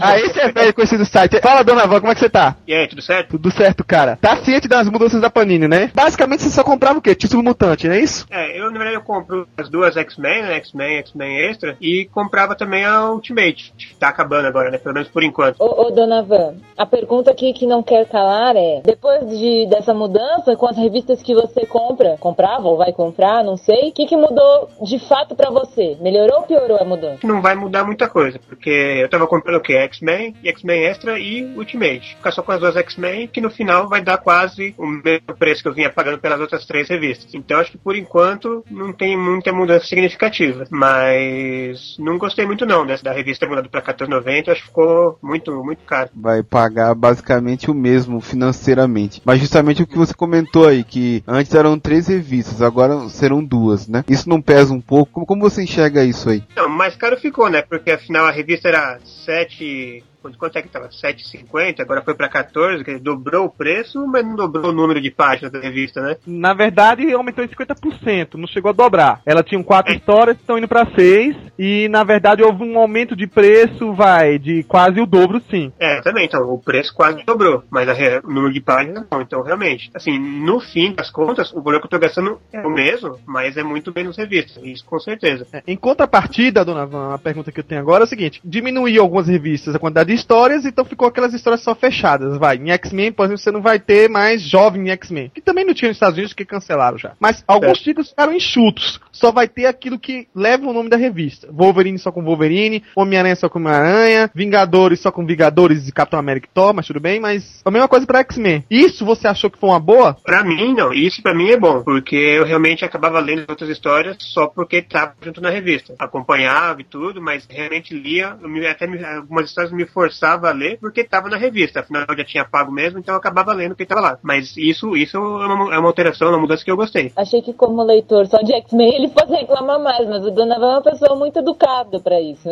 Ah, 0.00 0.18
esse 0.18 0.38
é 0.40 0.50
velho 0.52 0.74
conhecido 0.74 1.04
do 1.04 1.08
site. 1.08 1.40
Fala, 1.40 1.62
dona 1.62 1.86
Van, 1.86 2.00
como 2.00 2.12
é 2.12 2.14
que 2.14 2.20
você 2.20 2.30
tá? 2.30 2.56
E 2.66 2.74
aí, 2.74 2.86
tudo 2.88 3.02
certo? 3.02 3.30
Tudo 3.30 3.50
certo, 3.50 3.84
cara. 3.84 4.16
Tá 4.20 4.36
ciente 4.36 4.68
das 4.68 4.88
mudanças 4.88 5.20
da 5.20 5.30
Panini, 5.30 5.68
né? 5.68 5.90
Basicamente 5.94 6.42
você 6.42 6.50
só 6.50 6.62
comprava 6.62 6.98
o 6.98 7.02
quê? 7.02 7.14
Título 7.14 7.42
mutante, 7.42 7.86
não 7.86 7.94
é 7.94 8.00
isso? 8.00 8.26
É, 8.30 8.58
eu 8.58 8.70
na 8.70 8.78
verdade 8.78 8.96
eu 8.96 9.02
compro 9.02 9.46
as 9.56 9.68
duas 9.68 9.96
X-Men, 9.96 10.42
né? 10.42 10.54
X-Men 10.56 10.96
e 10.96 10.98
X-Men 10.98 11.50
Extra, 11.50 11.76
e 11.80 12.08
comprava 12.12 12.54
também 12.54 12.84
a 12.84 13.10
Ultimate. 13.10 13.72
Tá 13.98 14.08
acabando 14.08 14.46
agora, 14.46 14.70
né? 14.70 14.78
Pelo 14.78 14.94
menos 14.94 15.08
por 15.08 15.22
enquanto. 15.22 15.60
Ô, 15.60 15.86
ô, 15.86 15.90
dona 15.90 16.22
Van, 16.22 16.54
a 16.76 16.86
pergunta 16.86 17.30
aqui 17.30 17.52
que 17.52 17.66
não 17.66 17.82
quer 17.82 18.06
calar 18.06 18.56
é: 18.56 18.80
depois 18.84 19.28
de, 19.38 19.66
dessa 19.68 19.94
mudança, 19.94 20.56
com 20.56 20.66
as 20.66 20.76
revistas 20.76 21.22
que 21.22 21.34
você 21.34 21.66
compra, 21.66 22.16
comprava 22.18 22.68
ou 22.68 22.76
vai 22.76 22.92
comprar, 22.92 23.42
não 23.42 23.56
sei, 23.56 23.90
o 23.90 23.92
que, 23.92 24.06
que 24.06 24.16
mudou 24.16 24.68
de 24.82 24.98
fato 24.98 25.34
pra 25.34 25.50
você? 25.50 25.96
Melhorou 26.00 26.38
ou 26.38 26.42
piorou 26.42 26.78
a 26.80 26.84
mudança? 26.84 27.26
Não 27.26 27.40
vai 27.40 27.54
mudar 27.54 27.84
muita 27.84 28.08
coisa, 28.08 28.38
porque 28.48 28.70
eu 28.70 29.08
tava 29.08 29.26
comprando 29.26 29.55
o 29.56 29.60
quê? 29.60 29.74
X-Men, 29.74 30.34
X-Men 30.44 30.84
Extra 30.84 31.18
e 31.18 31.44
Ultimate. 31.56 32.16
Ficar 32.16 32.32
só 32.32 32.42
com 32.42 32.52
as 32.52 32.60
duas 32.60 32.76
X-Men, 32.76 33.28
que 33.28 33.40
no 33.40 33.50
final 33.50 33.88
vai 33.88 34.02
dar 34.02 34.18
quase 34.18 34.74
o 34.76 34.86
mesmo 34.86 35.36
preço 35.38 35.62
que 35.62 35.68
eu 35.68 35.74
vinha 35.74 35.90
pagando 35.90 36.18
pelas 36.18 36.40
outras 36.40 36.66
três 36.66 36.88
revistas. 36.88 37.34
Então 37.34 37.58
acho 37.58 37.72
que 37.72 37.78
por 37.78 37.96
enquanto 37.96 38.64
não 38.70 38.92
tem 38.92 39.16
muita 39.16 39.52
mudança 39.52 39.86
significativa. 39.86 40.64
Mas 40.70 41.96
não 41.98 42.18
gostei 42.18 42.46
muito 42.46 42.66
não 42.66 42.86
dessa 42.86 43.04
da 43.04 43.12
revista 43.12 43.46
ter 43.46 43.48
mudado 43.48 43.68
pra 43.68 43.82
14,90, 43.82 44.48
acho 44.48 44.62
que 44.62 44.68
ficou 44.68 45.18
muito, 45.22 45.52
muito 45.62 45.82
caro. 45.84 46.10
vai 46.14 46.42
pagar 46.42 46.94
basicamente 46.94 47.70
o 47.70 47.74
mesmo 47.74 48.20
financeiramente. 48.20 49.22
Mas 49.24 49.40
justamente 49.40 49.82
o 49.82 49.86
que 49.86 49.96
você 49.96 50.14
comentou 50.14 50.66
aí, 50.66 50.82
que 50.82 51.22
antes 51.26 51.54
eram 51.54 51.78
três 51.78 52.08
revistas, 52.08 52.62
agora 52.62 53.08
serão 53.08 53.44
duas, 53.44 53.86
né? 53.86 54.04
Isso 54.08 54.28
não 54.28 54.40
pesa 54.40 54.72
um 54.72 54.80
pouco? 54.80 55.12
Como, 55.12 55.26
como 55.26 55.42
você 55.42 55.62
enxerga 55.62 56.04
isso 56.04 56.28
aí? 56.28 56.42
Não, 56.56 56.68
mais 56.68 56.96
caro 56.96 57.16
ficou, 57.16 57.48
né? 57.48 57.62
Porque 57.62 57.90
afinal 57.90 58.26
a 58.26 58.30
revista 58.30 58.68
era 58.68 58.98
7. 59.24 59.45
Quanto, 59.48 60.04
quanto 60.34 60.56
é 60.56 60.62
que 60.62 60.68
tava? 60.68 60.88
7,50, 60.88 61.80
agora 61.80 62.02
foi 62.02 62.14
pra 62.14 62.28
14, 62.28 62.84
quer 62.84 62.92
dizer, 62.92 63.02
dobrou 63.02 63.46
o 63.46 63.50
preço, 63.50 64.06
mas 64.06 64.24
não 64.24 64.34
dobrou 64.36 64.70
o 64.70 64.74
número 64.74 65.00
de 65.00 65.10
páginas 65.10 65.52
da 65.52 65.60
revista, 65.60 66.00
né? 66.00 66.16
Na 66.26 66.54
verdade, 66.54 67.12
aumentou 67.12 67.44
em 67.44 67.48
50%, 67.48 68.34
não 68.34 68.46
chegou 68.46 68.70
a 68.70 68.74
dobrar. 68.74 69.20
Ela 69.26 69.42
tinha 69.42 69.62
quatro 69.62 69.92
histórias, 69.92 70.36
estão 70.38 70.58
indo 70.58 70.68
pra 70.68 70.86
seis, 70.94 71.36
e 71.58 71.88
na 71.88 72.04
verdade 72.04 72.42
houve 72.42 72.62
um 72.62 72.78
aumento 72.78 73.14
de 73.16 73.26
preço, 73.26 73.92
vai, 73.92 74.38
de 74.38 74.62
quase 74.64 75.00
o 75.00 75.06
dobro, 75.06 75.42
sim. 75.50 75.72
É, 75.78 76.00
também, 76.00 76.26
então, 76.26 76.42
o 76.50 76.58
preço 76.58 76.94
quase 76.94 77.22
dobrou, 77.24 77.64
mas 77.70 77.88
a 77.88 77.96
o 78.24 78.30
número 78.30 78.52
de 78.52 78.60
páginas 78.60 79.06
não, 79.10 79.20
então 79.20 79.42
realmente. 79.42 79.90
Assim, 79.94 80.18
no 80.18 80.60
fim 80.60 80.94
das 80.94 81.10
contas, 81.10 81.52
o 81.52 81.60
valor 81.60 81.80
que 81.80 81.86
eu 81.86 81.90
tô 81.90 81.98
gastando 81.98 82.38
é 82.52 82.60
o 82.60 82.70
mesmo, 82.70 83.18
mas 83.26 83.56
é 83.56 83.62
muito 83.62 83.92
menos 83.94 84.16
revista, 84.16 84.60
isso 84.62 84.84
com 84.84 84.98
certeza. 84.98 85.46
É, 85.52 85.62
Em 85.66 85.76
contrapartida, 85.76 86.64
dona 86.64 86.86
Van, 86.86 87.14
a 87.14 87.18
pergunta 87.18 87.50
que 87.50 87.60
eu 87.60 87.64
tenho 87.64 87.80
agora 87.80 88.04
é 88.04 88.06
o 88.06 88.08
seguinte: 88.08 88.40
diminuiu 88.44 89.02
algumas 89.02 89.28
revistas 89.28 89.74
a 89.74 89.78
quantidade 89.78 90.08
de 90.08 90.15
histórias, 90.16 90.64
então 90.64 90.84
ficou 90.84 91.06
aquelas 91.08 91.32
histórias 91.32 91.62
só 91.62 91.74
fechadas. 91.74 92.36
Vai, 92.38 92.56
em 92.56 92.70
X-Men, 92.70 93.12
por 93.12 93.24
exemplo, 93.24 93.38
você 93.42 93.50
não 93.52 93.62
vai 93.62 93.78
ter 93.78 94.08
mais 94.08 94.42
jovem 94.42 94.88
em 94.88 94.90
X-Men, 94.90 95.30
que 95.34 95.40
também 95.40 95.64
não 95.64 95.74
tinha 95.74 95.88
nos 95.88 95.96
Estados 95.96 96.16
Unidos, 96.16 96.32
que 96.34 96.44
cancelaram 96.44 96.98
já. 96.98 97.12
Mas 97.20 97.44
alguns 97.46 97.78
É. 97.80 97.82
títulos 97.84 98.10
ficaram 98.10 98.32
enxutos. 98.32 99.00
Só 99.12 99.30
vai 99.32 99.48
ter 99.48 99.66
aquilo 99.66 99.98
que 99.98 100.26
leva 100.34 100.66
o 100.66 100.72
nome 100.72 100.88
da 100.90 100.96
revista: 100.96 101.48
Wolverine 101.52 101.98
só 101.98 102.10
com 102.12 102.22
Wolverine, 102.24 102.82
Homem-Aranha 102.96 103.36
só 103.36 103.48
com 103.48 103.58
Homem-Aranha, 103.58 104.30
Vingadores 104.34 105.00
só 105.00 105.10
com 105.10 105.24
Vingadores 105.24 105.88
e 105.88 105.92
Capitão 105.92 106.18
América 106.18 106.48
Thor, 106.52 106.74
mas 106.74 106.86
tudo 106.86 107.00
bem, 107.00 107.20
mas 107.20 107.60
a 107.64 107.70
mesma 107.70 107.88
coisa 107.88 108.06
pra 108.06 108.20
X-Men. 108.20 108.64
Isso 108.70 109.04
você 109.04 109.26
achou 109.28 109.50
que 109.50 109.58
foi 109.58 109.70
uma 109.70 109.80
boa? 109.80 110.16
Pra 110.24 110.42
mim, 110.44 110.74
não, 110.74 110.92
isso 110.92 111.22
pra 111.22 111.34
mim 111.34 111.50
é 111.50 111.56
bom, 111.58 111.82
porque 111.82 112.16
eu 112.16 112.44
realmente 112.44 112.84
acabava 112.84 113.18
lendo 113.20 113.40
as 113.42 113.48
outras 113.48 113.70
histórias 113.70 114.16
só 114.20 114.46
porque 114.46 114.82
tava 114.82 115.14
junto 115.22 115.40
na 115.40 115.50
revista. 115.50 115.94
Acompanhava 115.98 116.80
e 116.80 116.84
tudo, 116.84 117.20
mas 117.20 117.46
realmente 117.48 117.94
lia, 117.94 118.36
eu 118.42 118.48
me- 118.48 118.66
até 118.66 118.86
me- 118.86 119.02
algumas 119.04 119.46
histórias 119.46 119.72
me 119.72 119.86
forçava 120.06 120.48
a 120.48 120.52
ler 120.52 120.78
porque 120.80 121.04
tava 121.04 121.28
na 121.28 121.36
revista, 121.36 121.80
afinal 121.80 122.04
eu 122.08 122.16
já 122.16 122.24
tinha 122.24 122.44
pago 122.44 122.70
mesmo, 122.70 122.98
então 122.98 123.14
eu 123.14 123.18
acabava 123.18 123.52
lendo 123.52 123.72
o 123.72 123.76
que 123.76 123.84
tava 123.84 124.00
lá. 124.00 124.18
Mas 124.22 124.56
isso, 124.56 124.96
isso 124.96 125.16
é 125.16 125.20
uma, 125.20 125.74
é 125.74 125.78
uma 125.78 125.88
alteração, 125.88 126.28
uma 126.28 126.38
mudança 126.38 126.64
que 126.64 126.70
eu 126.70 126.76
gostei. 126.76 127.12
Achei 127.16 127.42
que 127.42 127.52
como 127.52 127.82
leitor 127.82 128.26
só 128.26 128.38
de 128.38 128.52
X-Men 128.54 128.94
ele 128.94 129.08
fosse 129.08 129.32
reclamar 129.32 129.80
mais, 129.80 130.08
mas 130.08 130.24
o 130.24 130.30
Dona 130.30 130.58
Van 130.58 130.66
é 130.66 130.74
uma 130.76 130.82
pessoa 130.82 131.16
muito 131.16 131.38
educada 131.38 131.98
pra 132.00 132.20
isso. 132.20 132.48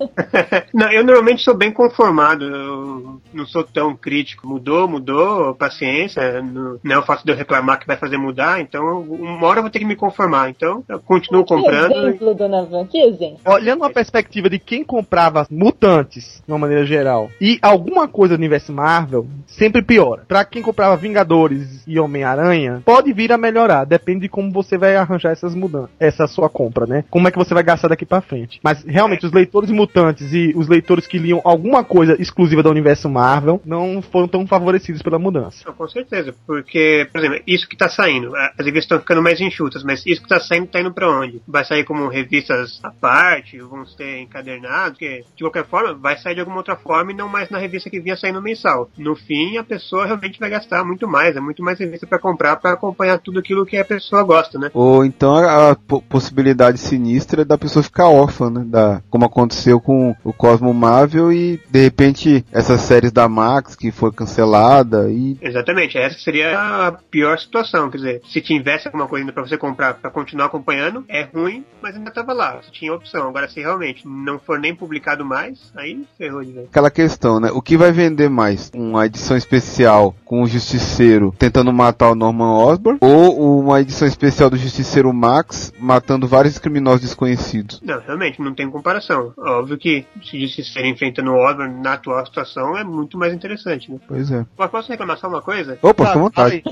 não, 0.74 0.92
eu 0.92 1.04
normalmente 1.04 1.42
sou 1.42 1.56
bem 1.56 1.72
conformado, 1.72 2.44
eu 2.44 3.20
não 3.32 3.46
sou 3.46 3.64
tão 3.64 3.96
crítico. 3.96 4.46
Mudou, 4.46 4.86
mudou, 4.86 5.54
paciência, 5.54 6.42
não, 6.42 6.78
não 6.82 6.96
é 6.96 6.98
o 6.98 7.02
fato 7.02 7.24
de 7.24 7.32
eu 7.32 7.36
reclamar 7.36 7.78
que 7.78 7.86
vai 7.86 7.96
fazer 7.96 8.18
mudar, 8.18 8.60
então 8.60 9.00
uma 9.00 9.46
hora 9.46 9.58
eu 9.58 9.62
vou 9.62 9.70
ter 9.70 9.78
que 9.78 9.84
me 9.84 9.96
conformar, 9.96 10.50
então 10.50 10.84
eu 10.88 11.00
continuo 11.00 11.44
que 11.44 11.54
comprando. 11.54 11.92
exemplo, 11.92 12.34
Dona 12.34 12.64
Van, 12.64 12.86
que 12.86 12.98
exemplo. 12.98 13.38
Olhando 13.46 13.80
uma 13.80 13.90
perspectiva 13.90 14.50
de 14.50 14.58
quem 14.58 14.84
comprava 14.84 15.46
mutantes, 15.50 16.42
de 16.46 16.52
uma 16.52 16.58
maneira 16.58 16.81
geral, 16.84 17.30
e 17.40 17.58
alguma 17.62 18.08
coisa 18.08 18.36
do 18.36 18.40
universo 18.40 18.72
Marvel, 18.72 19.26
sempre 19.46 19.82
piora. 19.82 20.24
Pra 20.26 20.44
quem 20.44 20.62
comprava 20.62 20.96
Vingadores 20.96 21.82
e 21.86 21.98
Homem-Aranha, 21.98 22.82
pode 22.84 23.12
vir 23.12 23.32
a 23.32 23.38
melhorar. 23.38 23.84
Depende 23.84 24.22
de 24.22 24.28
como 24.28 24.52
você 24.52 24.78
vai 24.78 24.96
arranjar 24.96 25.30
essas 25.30 25.54
mudanças, 25.54 25.90
essa 25.98 26.26
sua 26.26 26.48
compra, 26.48 26.86
né? 26.86 27.04
Como 27.10 27.26
é 27.26 27.30
que 27.30 27.38
você 27.38 27.54
vai 27.54 27.62
gastar 27.62 27.88
daqui 27.88 28.06
pra 28.06 28.20
frente. 28.20 28.60
Mas 28.62 28.84
realmente, 28.84 29.26
os 29.26 29.32
leitores 29.32 29.70
mutantes 29.70 30.32
e 30.32 30.52
os 30.56 30.68
leitores 30.68 31.06
que 31.06 31.18
liam 31.18 31.40
alguma 31.44 31.84
coisa 31.84 32.20
exclusiva 32.20 32.62
do 32.62 32.70
universo 32.70 33.08
Marvel 33.08 33.60
não 33.64 34.02
foram 34.02 34.28
tão 34.28 34.46
favorecidos 34.46 35.02
pela 35.02 35.18
mudança. 35.18 35.70
Com 35.72 35.88
certeza, 35.88 36.34
porque, 36.46 37.08
por 37.12 37.18
exemplo, 37.18 37.40
isso 37.46 37.68
que 37.68 37.76
tá 37.76 37.88
saindo, 37.88 38.34
as 38.36 38.56
revistas 38.58 38.84
estão 38.84 39.00
ficando 39.00 39.22
mais 39.22 39.40
enxutas, 39.40 39.82
mas 39.82 40.04
isso 40.06 40.22
que 40.22 40.28
tá 40.28 40.40
saindo 40.40 40.66
tá 40.66 40.80
indo 40.80 40.92
pra 40.92 41.10
onde? 41.10 41.42
Vai 41.46 41.64
sair 41.64 41.84
como 41.84 42.08
revistas 42.08 42.80
à 42.82 42.90
parte, 42.90 43.58
vão 43.58 43.84
ser 43.86 44.20
encadernados, 44.20 44.98
que 44.98 45.24
de 45.36 45.44
qualquer 45.44 45.64
forma 45.64 45.94
vai 45.94 46.16
sair 46.16 46.34
de 46.34 46.40
alguma 46.40 46.56
outra 46.62 46.76
forma 46.76 47.12
e 47.12 47.14
não 47.14 47.28
mais 47.28 47.50
na 47.50 47.58
revista 47.58 47.90
que 47.90 48.00
vinha 48.00 48.16
saindo 48.16 48.40
mensal. 48.40 48.88
No 48.96 49.14
fim, 49.14 49.58
a 49.58 49.64
pessoa 49.64 50.06
realmente 50.06 50.38
vai 50.38 50.48
gastar 50.48 50.84
muito 50.84 51.06
mais, 51.06 51.36
é 51.36 51.40
muito 51.40 51.62
mais 51.62 51.78
revista 51.78 52.06
para 52.06 52.18
comprar 52.18 52.56
para 52.56 52.72
acompanhar 52.72 53.18
tudo 53.18 53.40
aquilo 53.40 53.66
que 53.66 53.76
a 53.76 53.84
pessoa 53.84 54.22
gosta, 54.22 54.58
né? 54.58 54.70
Ou 54.72 55.04
então 55.04 55.36
a, 55.36 55.76
possibilidade 56.08 56.78
sinistra 56.78 57.44
da 57.44 57.58
pessoa 57.58 57.82
ficar 57.82 58.08
órfã, 58.08 58.50
né? 58.50 58.64
Da, 58.66 59.02
como 59.10 59.24
aconteceu 59.24 59.80
com 59.80 60.14
o 60.24 60.32
Cosmo 60.32 60.72
Marvel 60.72 61.32
e 61.32 61.60
de 61.68 61.82
repente 61.82 62.44
essas 62.52 62.80
séries 62.80 63.12
da 63.12 63.28
Max 63.28 63.74
que 63.74 63.90
foi 63.90 64.12
cancelada 64.12 65.10
e 65.10 65.36
Exatamente, 65.40 65.98
essa 65.98 66.18
seria 66.18 66.58
a 66.58 66.92
pior 66.92 67.38
situação, 67.38 67.90
quer 67.90 67.96
dizer, 67.96 68.22
se 68.24 68.40
tivesse 68.40 68.86
alguma 68.86 69.08
coisa 69.08 69.22
ainda 69.22 69.32
para 69.32 69.42
você 69.42 69.58
comprar 69.58 69.94
para 69.94 70.10
continuar 70.10 70.46
acompanhando, 70.46 71.04
é 71.08 71.22
ruim, 71.22 71.64
mas 71.80 71.96
ainda 71.96 72.10
tava 72.10 72.32
lá, 72.32 72.56
você 72.56 72.70
tinha 72.70 72.92
opção. 72.92 73.28
Agora 73.28 73.48
se 73.48 73.60
realmente 73.60 74.06
não 74.06 74.38
for 74.38 74.58
nem 74.58 74.74
publicado 74.74 75.24
mais, 75.24 75.72
aí 75.76 76.06
ferrou 76.16 76.42
Aquela 76.60 76.90
questão, 76.90 77.40
né? 77.40 77.50
O 77.52 77.62
que 77.62 77.76
vai 77.76 77.92
vender 77.92 78.28
mais? 78.28 78.70
Uma 78.74 79.06
edição 79.06 79.36
especial 79.36 80.14
com 80.24 80.42
o 80.42 80.46
Justiceiro 80.46 81.34
tentando 81.38 81.72
matar 81.72 82.10
o 82.10 82.14
Norman 82.14 82.56
Osborn 82.64 82.98
ou 83.00 83.60
uma 83.60 83.80
edição 83.80 84.06
especial 84.06 84.50
do 84.50 84.56
Justiceiro 84.56 85.12
Max 85.12 85.72
matando 85.78 86.26
vários 86.26 86.58
criminosos 86.58 87.02
desconhecidos? 87.02 87.80
Não, 87.82 88.00
realmente, 88.00 88.40
não 88.40 88.54
tem 88.54 88.70
comparação. 88.70 89.32
Óbvio 89.36 89.78
que 89.78 90.06
se 90.22 90.40
Justiceiro 90.40 90.88
enfrentando 90.88 91.30
o 91.32 91.36
Osborn 91.36 91.80
na 91.82 91.94
atual 91.94 92.24
situação 92.26 92.76
é 92.76 92.84
muito 92.84 93.18
mais 93.18 93.32
interessante, 93.32 93.90
né? 93.90 93.98
Pois 94.06 94.30
é. 94.30 94.44
Mas 94.56 94.70
posso 94.70 94.90
reclamar 94.90 95.18
só 95.18 95.28
uma 95.28 95.42
coisa? 95.42 95.78
Opa, 95.82 96.06
fica 96.06 96.18
à 96.18 96.22
vontade. 96.22 96.62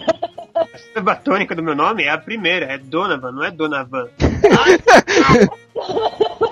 A 0.94 1.00
batônica 1.00 1.54
do 1.54 1.62
meu 1.62 1.74
nome 1.74 2.04
é 2.04 2.11
a 2.11 2.18
primeira, 2.18 2.66
é 2.66 2.78
Donovan, 2.78 3.32
não 3.32 3.44
é 3.44 3.50
Donavan. 3.50 4.08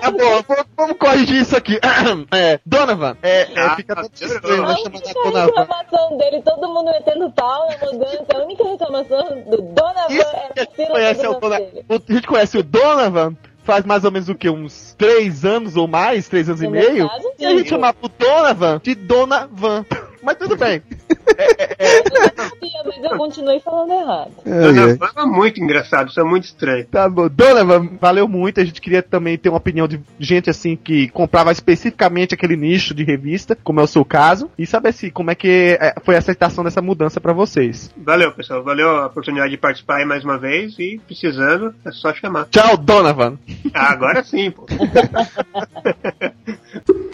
Tá 0.01 0.11
bom, 0.11 0.41
vamos, 0.47 0.65
vamos 0.77 0.97
corrigir 0.97 1.41
isso 1.41 1.55
aqui. 1.55 1.79
É, 2.31 2.59
Donovan, 2.65 3.17
é, 3.21 3.41
é, 3.41 3.59
Ah, 3.59 3.75
fica 3.75 3.95
tá 3.95 4.01
tanto 4.03 4.23
estranho, 4.23 4.63
A 4.65 4.69
única 4.69 4.97
chamar 4.97 5.01
da 5.01 5.13
Donovan. 5.13 5.45
reclamação 5.45 6.17
dele, 6.17 6.41
todo 6.41 6.67
mundo 6.67 6.91
metendo 6.91 7.31
pau 7.31 7.67
na 7.69 7.91
mudança, 7.91 8.25
a 8.33 8.37
única 8.43 8.63
reclamação 8.63 9.41
do 9.49 9.57
Donovan 9.61 10.05
Isso 10.09 10.25
que 10.53 10.59
a 10.59 10.85
a 10.85 10.87
conhece, 10.91 11.25
é 11.25 11.29
do 11.29 11.35
o 11.35 11.95
a 12.09 12.13
gente 12.13 12.27
conhece 12.27 12.57
o 12.57 12.63
Donovan 12.63 13.35
faz 13.63 13.85
mais 13.85 14.03
ou 14.03 14.11
menos 14.11 14.29
o 14.29 14.35
que? 14.35 14.49
Uns 14.49 14.95
três 14.97 15.45
anos 15.45 15.75
ou 15.75 15.87
mais? 15.87 16.27
Três 16.27 16.49
anos 16.49 16.61
No 16.61 16.67
e 16.67 16.71
meu 16.71 16.89
meio? 16.91 17.07
caso, 17.09 17.31
E 17.37 17.45
a 17.45 17.49
gente 17.51 17.69
chamava 17.69 17.97
o 18.01 18.09
Donovan 18.09 18.79
de 18.83 18.95
Donavan. 18.95 19.85
Mas 20.23 20.37
tudo 20.37 20.55
bem. 20.55 20.81
Eu 21.09 22.13
não 22.13 22.23
sabia, 22.35 22.83
mas 22.85 23.03
eu 23.03 23.17
continuei 23.17 23.59
falando 23.59 23.93
errado. 23.93 24.31
Ai. 24.45 24.73
Donavan 24.73 25.09
é 25.17 25.25
muito 25.25 25.61
engraçado, 25.61 26.09
isso 26.09 26.19
é 26.19 26.23
muito 26.23 26.45
estranho. 26.45 26.85
Tá 26.85 27.09
bom. 27.09 27.27
Donovan, 27.29 27.89
valeu 27.99 28.27
muito. 28.27 28.59
A 28.59 28.65
gente 28.65 28.81
queria 28.81 29.01
também 29.01 29.37
ter 29.37 29.49
uma 29.49 29.57
opinião 29.57 29.87
de 29.87 29.99
gente 30.19 30.49
assim 30.49 30.75
que 30.75 31.09
comprava 31.09 31.51
especificamente 31.51 32.33
aquele 32.33 32.55
nicho 32.55 32.93
de 32.93 33.03
revista, 33.03 33.55
como 33.55 33.79
é 33.79 33.83
o 33.83 33.87
seu 33.87 34.05
caso, 34.05 34.49
e 34.57 34.65
saber 34.65 34.93
se 34.93 35.11
como 35.11 35.31
é 35.31 35.35
que 35.35 35.77
é, 35.79 35.93
foi 36.03 36.15
a 36.15 36.19
aceitação 36.19 36.63
dessa 36.63 36.81
mudança 36.81 37.21
pra 37.21 37.33
vocês. 37.33 37.93
Valeu, 37.97 38.31
pessoal. 38.31 38.63
Valeu 38.63 38.89
a 38.89 39.07
oportunidade 39.07 39.51
de 39.51 39.57
participar 39.57 39.97
aí 39.97 40.05
mais 40.05 40.23
uma 40.23 40.37
vez 40.37 40.77
e 40.79 40.99
precisando, 41.05 41.73
é 41.85 41.91
só 41.91 42.13
chamar. 42.13 42.45
Tchau, 42.45 42.77
Donovan. 42.77 43.37
Ah, 43.73 43.91
agora 43.91 44.23
sim, 44.23 44.51
pô. 44.51 44.65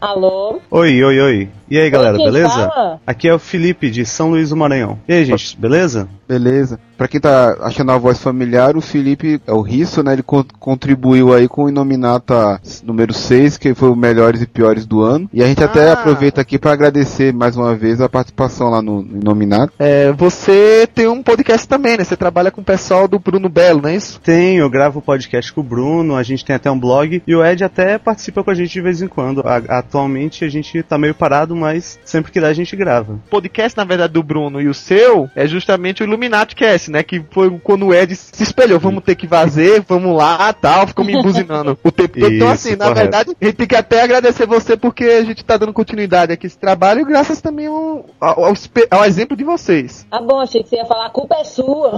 Alô? 0.00 0.60
Oi, 0.70 1.02
oi, 1.02 1.20
oi. 1.20 1.48
E 1.68 1.76
aí, 1.76 1.90
galera, 1.90 2.16
Quem 2.16 2.26
beleza? 2.26 2.48
fala? 2.70 3.00
Aqui 3.04 3.26
é 3.26 3.34
o 3.34 3.38
Felipe 3.38 3.90
de 3.90 4.06
São 4.06 4.30
Luís 4.30 4.50
do 4.50 4.56
Maranhão. 4.56 4.96
E 5.08 5.12
aí, 5.12 5.24
gente, 5.24 5.58
beleza? 5.58 6.08
Beleza. 6.28 6.78
Pra 6.98 7.06
quem 7.08 7.20
tá 7.20 7.56
achando 7.62 7.92
a 7.92 7.96
voz 7.96 8.20
familiar, 8.20 8.76
o 8.76 8.80
Felipe 8.80 9.40
é 9.46 9.52
o 9.52 9.60
Risso, 9.62 10.02
né? 10.02 10.12
Ele 10.14 10.22
con- 10.22 10.44
contribuiu 10.58 11.32
aí 11.32 11.46
com 11.48 11.64
o 11.64 11.68
Inominata 11.68 12.60
número 12.82 13.14
6, 13.14 13.56
que 13.56 13.72
foi 13.74 13.88
o 13.88 13.96
melhores 13.96 14.42
e 14.42 14.46
piores 14.46 14.84
do 14.84 15.00
ano. 15.02 15.30
E 15.32 15.42
a 15.42 15.46
gente 15.46 15.62
até 15.62 15.90
Ah. 15.90 15.92
aproveita 15.92 16.40
aqui 16.40 16.58
pra 16.58 16.72
agradecer 16.72 17.32
mais 17.32 17.56
uma 17.56 17.74
vez 17.74 18.00
a 18.00 18.08
participação 18.08 18.68
lá 18.68 18.82
no, 18.82 19.00
no 19.02 19.20
Inominata. 19.20 19.72
É, 19.78 20.12
você 20.12 20.88
tem 20.92 21.06
um 21.06 21.22
podcast 21.22 21.66
também, 21.68 21.96
né? 21.96 22.02
Você 22.04 22.16
trabalha 22.16 22.50
com 22.50 22.60
o 22.60 22.64
pessoal 22.64 23.06
do 23.06 23.18
Bruno 23.18 23.48
Belo, 23.48 23.80
não 23.82 23.90
é 23.90 23.94
isso? 23.96 24.20
Tenho, 24.20 24.62
eu 24.62 24.70
gravo 24.70 25.00
podcast 25.00 25.52
com 25.52 25.60
o 25.60 25.64
Bruno, 25.64 26.16
a 26.16 26.22
gente 26.24 26.44
tem 26.44 26.56
até 26.56 26.68
um 26.70 26.78
blog, 26.78 27.22
e 27.26 27.34
o 27.34 27.44
Ed 27.44 27.62
até 27.62 27.96
participa 27.96 28.42
com 28.42 28.50
a 28.50 28.54
gente 28.54 28.72
de 28.72 28.80
vez 28.80 29.00
em 29.00 29.06
quando. 29.08 29.40
A- 29.46 29.78
atualmente 29.78 30.44
a 30.44 30.48
gente 30.48 30.82
tá 30.82 30.98
meio 30.98 31.14
parado, 31.14 31.54
mas 31.54 31.98
sempre 32.04 32.32
que 32.32 32.40
dá 32.40 32.48
a 32.48 32.52
gente 32.52 32.74
grava. 32.74 33.12
O 33.14 33.30
podcast, 33.30 33.76
na 33.76 33.84
verdade, 33.84 34.12
do 34.12 34.22
Bruno 34.22 34.60
e 34.60 34.68
o 34.68 34.74
seu 34.74 35.28
é 35.36 35.46
justamente 35.46 36.02
o 36.02 36.04
Illuminati 36.04 36.56
Cast, 36.56 36.87
né? 36.88 37.02
Que 37.02 37.22
foi 37.30 37.50
quando 37.60 37.86
o 37.86 37.94
Ed 37.94 38.14
se 38.14 38.42
espelhou. 38.42 38.78
Vamos 38.78 39.02
ter 39.04 39.14
que 39.14 39.26
fazer, 39.26 39.82
vamos 39.86 40.16
lá 40.16 40.52
tal. 40.52 40.86
Ficou 40.86 41.04
me 41.04 41.20
buzinando 41.22 41.78
o 41.82 41.92
tempo 41.92 42.18
todo. 42.18 42.32
Então, 42.32 42.48
assim, 42.48 42.70
na 42.70 42.86
correto. 42.86 43.00
verdade, 43.00 43.36
a 43.40 43.44
gente 43.44 43.56
tem 43.56 43.66
que 43.66 43.76
até 43.76 44.02
agradecer 44.02 44.46
você 44.46 44.76
porque 44.76 45.04
a 45.04 45.24
gente 45.24 45.44
tá 45.44 45.56
dando 45.56 45.72
continuidade 45.72 46.32
aqui 46.32 46.46
a 46.46 46.48
esse 46.48 46.58
trabalho, 46.58 47.04
graças 47.04 47.40
também 47.40 47.66
ao, 47.66 48.06
ao, 48.20 48.44
ao 48.44 48.54
ao 48.90 49.04
exemplo 49.04 49.36
de 49.36 49.44
vocês. 49.44 50.06
Ah, 50.10 50.20
bom, 50.20 50.40
achei 50.40 50.62
que 50.62 50.68
você 50.68 50.76
ia 50.76 50.84
falar, 50.84 51.06
a 51.06 51.10
culpa 51.10 51.36
é 51.36 51.44
sua. 51.44 51.92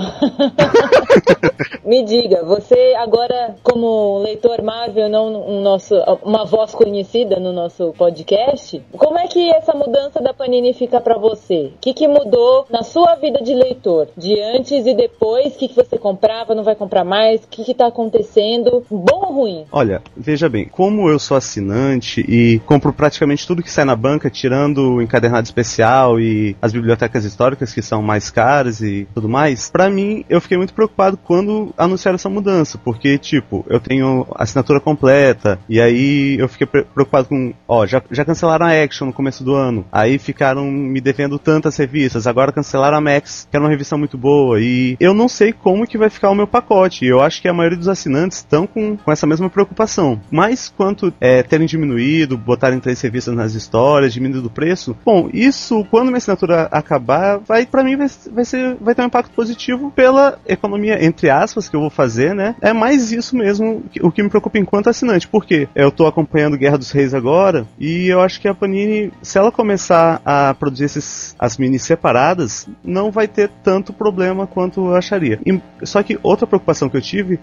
Me 1.84 2.04
diga, 2.04 2.44
você 2.44 2.94
agora, 2.96 3.56
como 3.62 4.18
leitor 4.18 4.62
Marvel, 4.62 5.08
não 5.08 5.30
um 5.48 5.60
nosso, 5.60 5.94
uma 6.22 6.44
voz 6.44 6.72
conhecida 6.72 7.38
no 7.38 7.52
nosso 7.52 7.92
podcast, 7.96 8.82
como 8.96 9.18
é 9.18 9.26
que 9.26 9.50
essa 9.50 9.72
mudança 9.72 10.20
da 10.20 10.34
Panini 10.34 10.72
fica 10.74 11.00
pra 11.00 11.16
você? 11.16 11.72
O 11.74 11.78
que, 11.80 11.94
que 11.94 12.08
mudou 12.08 12.66
na 12.70 12.82
sua 12.82 13.14
vida 13.16 13.40
de 13.42 13.54
leitor? 13.54 14.08
De 14.16 14.40
antes 14.40 14.79
e 14.86 14.94
depois? 14.94 15.54
O 15.54 15.58
que, 15.58 15.68
que 15.68 15.74
você 15.74 15.98
comprava, 15.98 16.54
não 16.54 16.64
vai 16.64 16.74
comprar 16.74 17.04
mais? 17.04 17.42
O 17.42 17.48
que, 17.48 17.64
que 17.64 17.74
tá 17.74 17.86
acontecendo? 17.86 18.84
Bom 18.90 19.26
ou 19.26 19.32
ruim? 19.32 19.64
Olha, 19.72 20.02
veja 20.16 20.48
bem, 20.48 20.66
como 20.66 21.08
eu 21.08 21.18
sou 21.18 21.36
assinante 21.36 22.20
e 22.28 22.60
compro 22.66 22.92
praticamente 22.92 23.46
tudo 23.46 23.62
que 23.62 23.70
sai 23.70 23.84
na 23.84 23.96
banca, 23.96 24.30
tirando 24.30 24.94
o 24.94 25.02
encadernado 25.02 25.44
especial 25.44 26.18
e 26.20 26.56
as 26.60 26.72
bibliotecas 26.72 27.24
históricas 27.24 27.72
que 27.72 27.82
são 27.82 28.02
mais 28.02 28.30
caras 28.30 28.80
e 28.80 29.06
tudo 29.14 29.28
mais, 29.28 29.70
pra 29.70 29.90
mim 29.90 30.24
eu 30.28 30.40
fiquei 30.40 30.56
muito 30.56 30.74
preocupado 30.74 31.16
quando 31.16 31.72
anunciaram 31.76 32.16
essa 32.16 32.28
mudança, 32.28 32.78
porque 32.78 33.18
tipo, 33.18 33.64
eu 33.68 33.80
tenho 33.80 34.26
assinatura 34.34 34.80
completa 34.80 35.58
e 35.68 35.80
aí 35.80 36.36
eu 36.38 36.48
fiquei 36.48 36.66
pre- 36.66 36.84
preocupado 36.84 37.28
com, 37.28 37.52
ó, 37.68 37.86
já, 37.86 38.02
já 38.10 38.24
cancelaram 38.24 38.66
a 38.66 38.82
Action 38.82 39.06
no 39.06 39.12
começo 39.12 39.44
do 39.44 39.54
ano, 39.54 39.84
aí 39.90 40.18
ficaram 40.18 40.64
me 40.64 41.00
devendo 41.00 41.38
tantas 41.38 41.76
revistas, 41.76 42.26
agora 42.26 42.52
cancelaram 42.52 42.98
a 42.98 43.00
Max, 43.00 43.46
que 43.50 43.56
era 43.56 43.64
uma 43.64 43.70
revista 43.70 43.96
muito 43.96 44.16
boa 44.16 44.60
e 44.60 44.69
eu 45.00 45.14
não 45.14 45.28
sei 45.28 45.52
como 45.52 45.86
que 45.86 45.98
vai 45.98 46.10
ficar 46.10 46.30
o 46.30 46.34
meu 46.34 46.46
pacote. 46.46 47.04
Eu 47.04 47.20
acho 47.20 47.40
que 47.40 47.48
a 47.48 47.52
maioria 47.52 47.78
dos 47.78 47.88
assinantes 47.88 48.38
estão 48.38 48.66
com, 48.66 48.96
com 48.96 49.12
essa 49.12 49.26
mesma 49.26 49.48
preocupação. 49.48 50.20
Mas 50.30 50.72
quanto 50.74 51.12
é, 51.20 51.42
terem 51.42 51.66
diminuído, 51.66 52.36
botarem 52.36 52.80
três 52.80 53.00
revistas 53.00 53.34
nas 53.34 53.54
histórias, 53.54 54.12
diminuído 54.12 54.46
o 54.46 54.50
preço, 54.50 54.96
bom, 55.04 55.28
isso 55.32 55.84
quando 55.90 56.08
minha 56.08 56.18
assinatura 56.18 56.68
acabar, 56.70 57.38
vai 57.38 57.66
para 57.66 57.84
mim 57.84 57.96
vai, 57.96 58.08
vai 58.32 58.44
ser 58.44 58.76
vai 58.80 58.94
ter 58.94 59.02
um 59.02 59.06
impacto 59.06 59.32
positivo 59.32 59.90
pela 59.90 60.38
economia 60.46 61.04
entre 61.04 61.30
aspas 61.30 61.68
que 61.68 61.76
eu 61.76 61.80
vou 61.80 61.90
fazer, 61.90 62.34
né? 62.34 62.54
É 62.60 62.72
mais 62.72 63.12
isso 63.12 63.36
mesmo 63.36 63.84
o 64.00 64.10
que 64.10 64.22
me 64.22 64.28
preocupa 64.28 64.58
enquanto 64.58 64.88
assinante, 64.88 65.28
porque 65.28 65.68
eu 65.74 65.90
tô 65.90 66.06
acompanhando 66.06 66.58
Guerra 66.58 66.78
dos 66.78 66.90
Reis 66.90 67.14
agora 67.14 67.66
e 67.78 68.08
eu 68.08 68.20
acho 68.20 68.40
que 68.40 68.48
a 68.48 68.54
Panini, 68.54 69.12
se 69.22 69.38
ela 69.38 69.52
começar 69.52 70.20
a 70.24 70.54
produzir 70.54 70.84
esses 70.84 71.34
as 71.38 71.56
minis 71.56 71.82
separadas, 71.82 72.68
não 72.84 73.10
vai 73.10 73.26
ter 73.26 73.50
tanto 73.62 73.92
problema 73.92 74.46
eu 74.76 74.94
acharia. 74.94 75.38
E- 75.46 75.60
só 75.84 76.02
que 76.02 76.18
outra 76.22 76.46
preocupação 76.46 76.88
que 76.88 76.96
eu 76.96 77.00
tive 77.00 77.38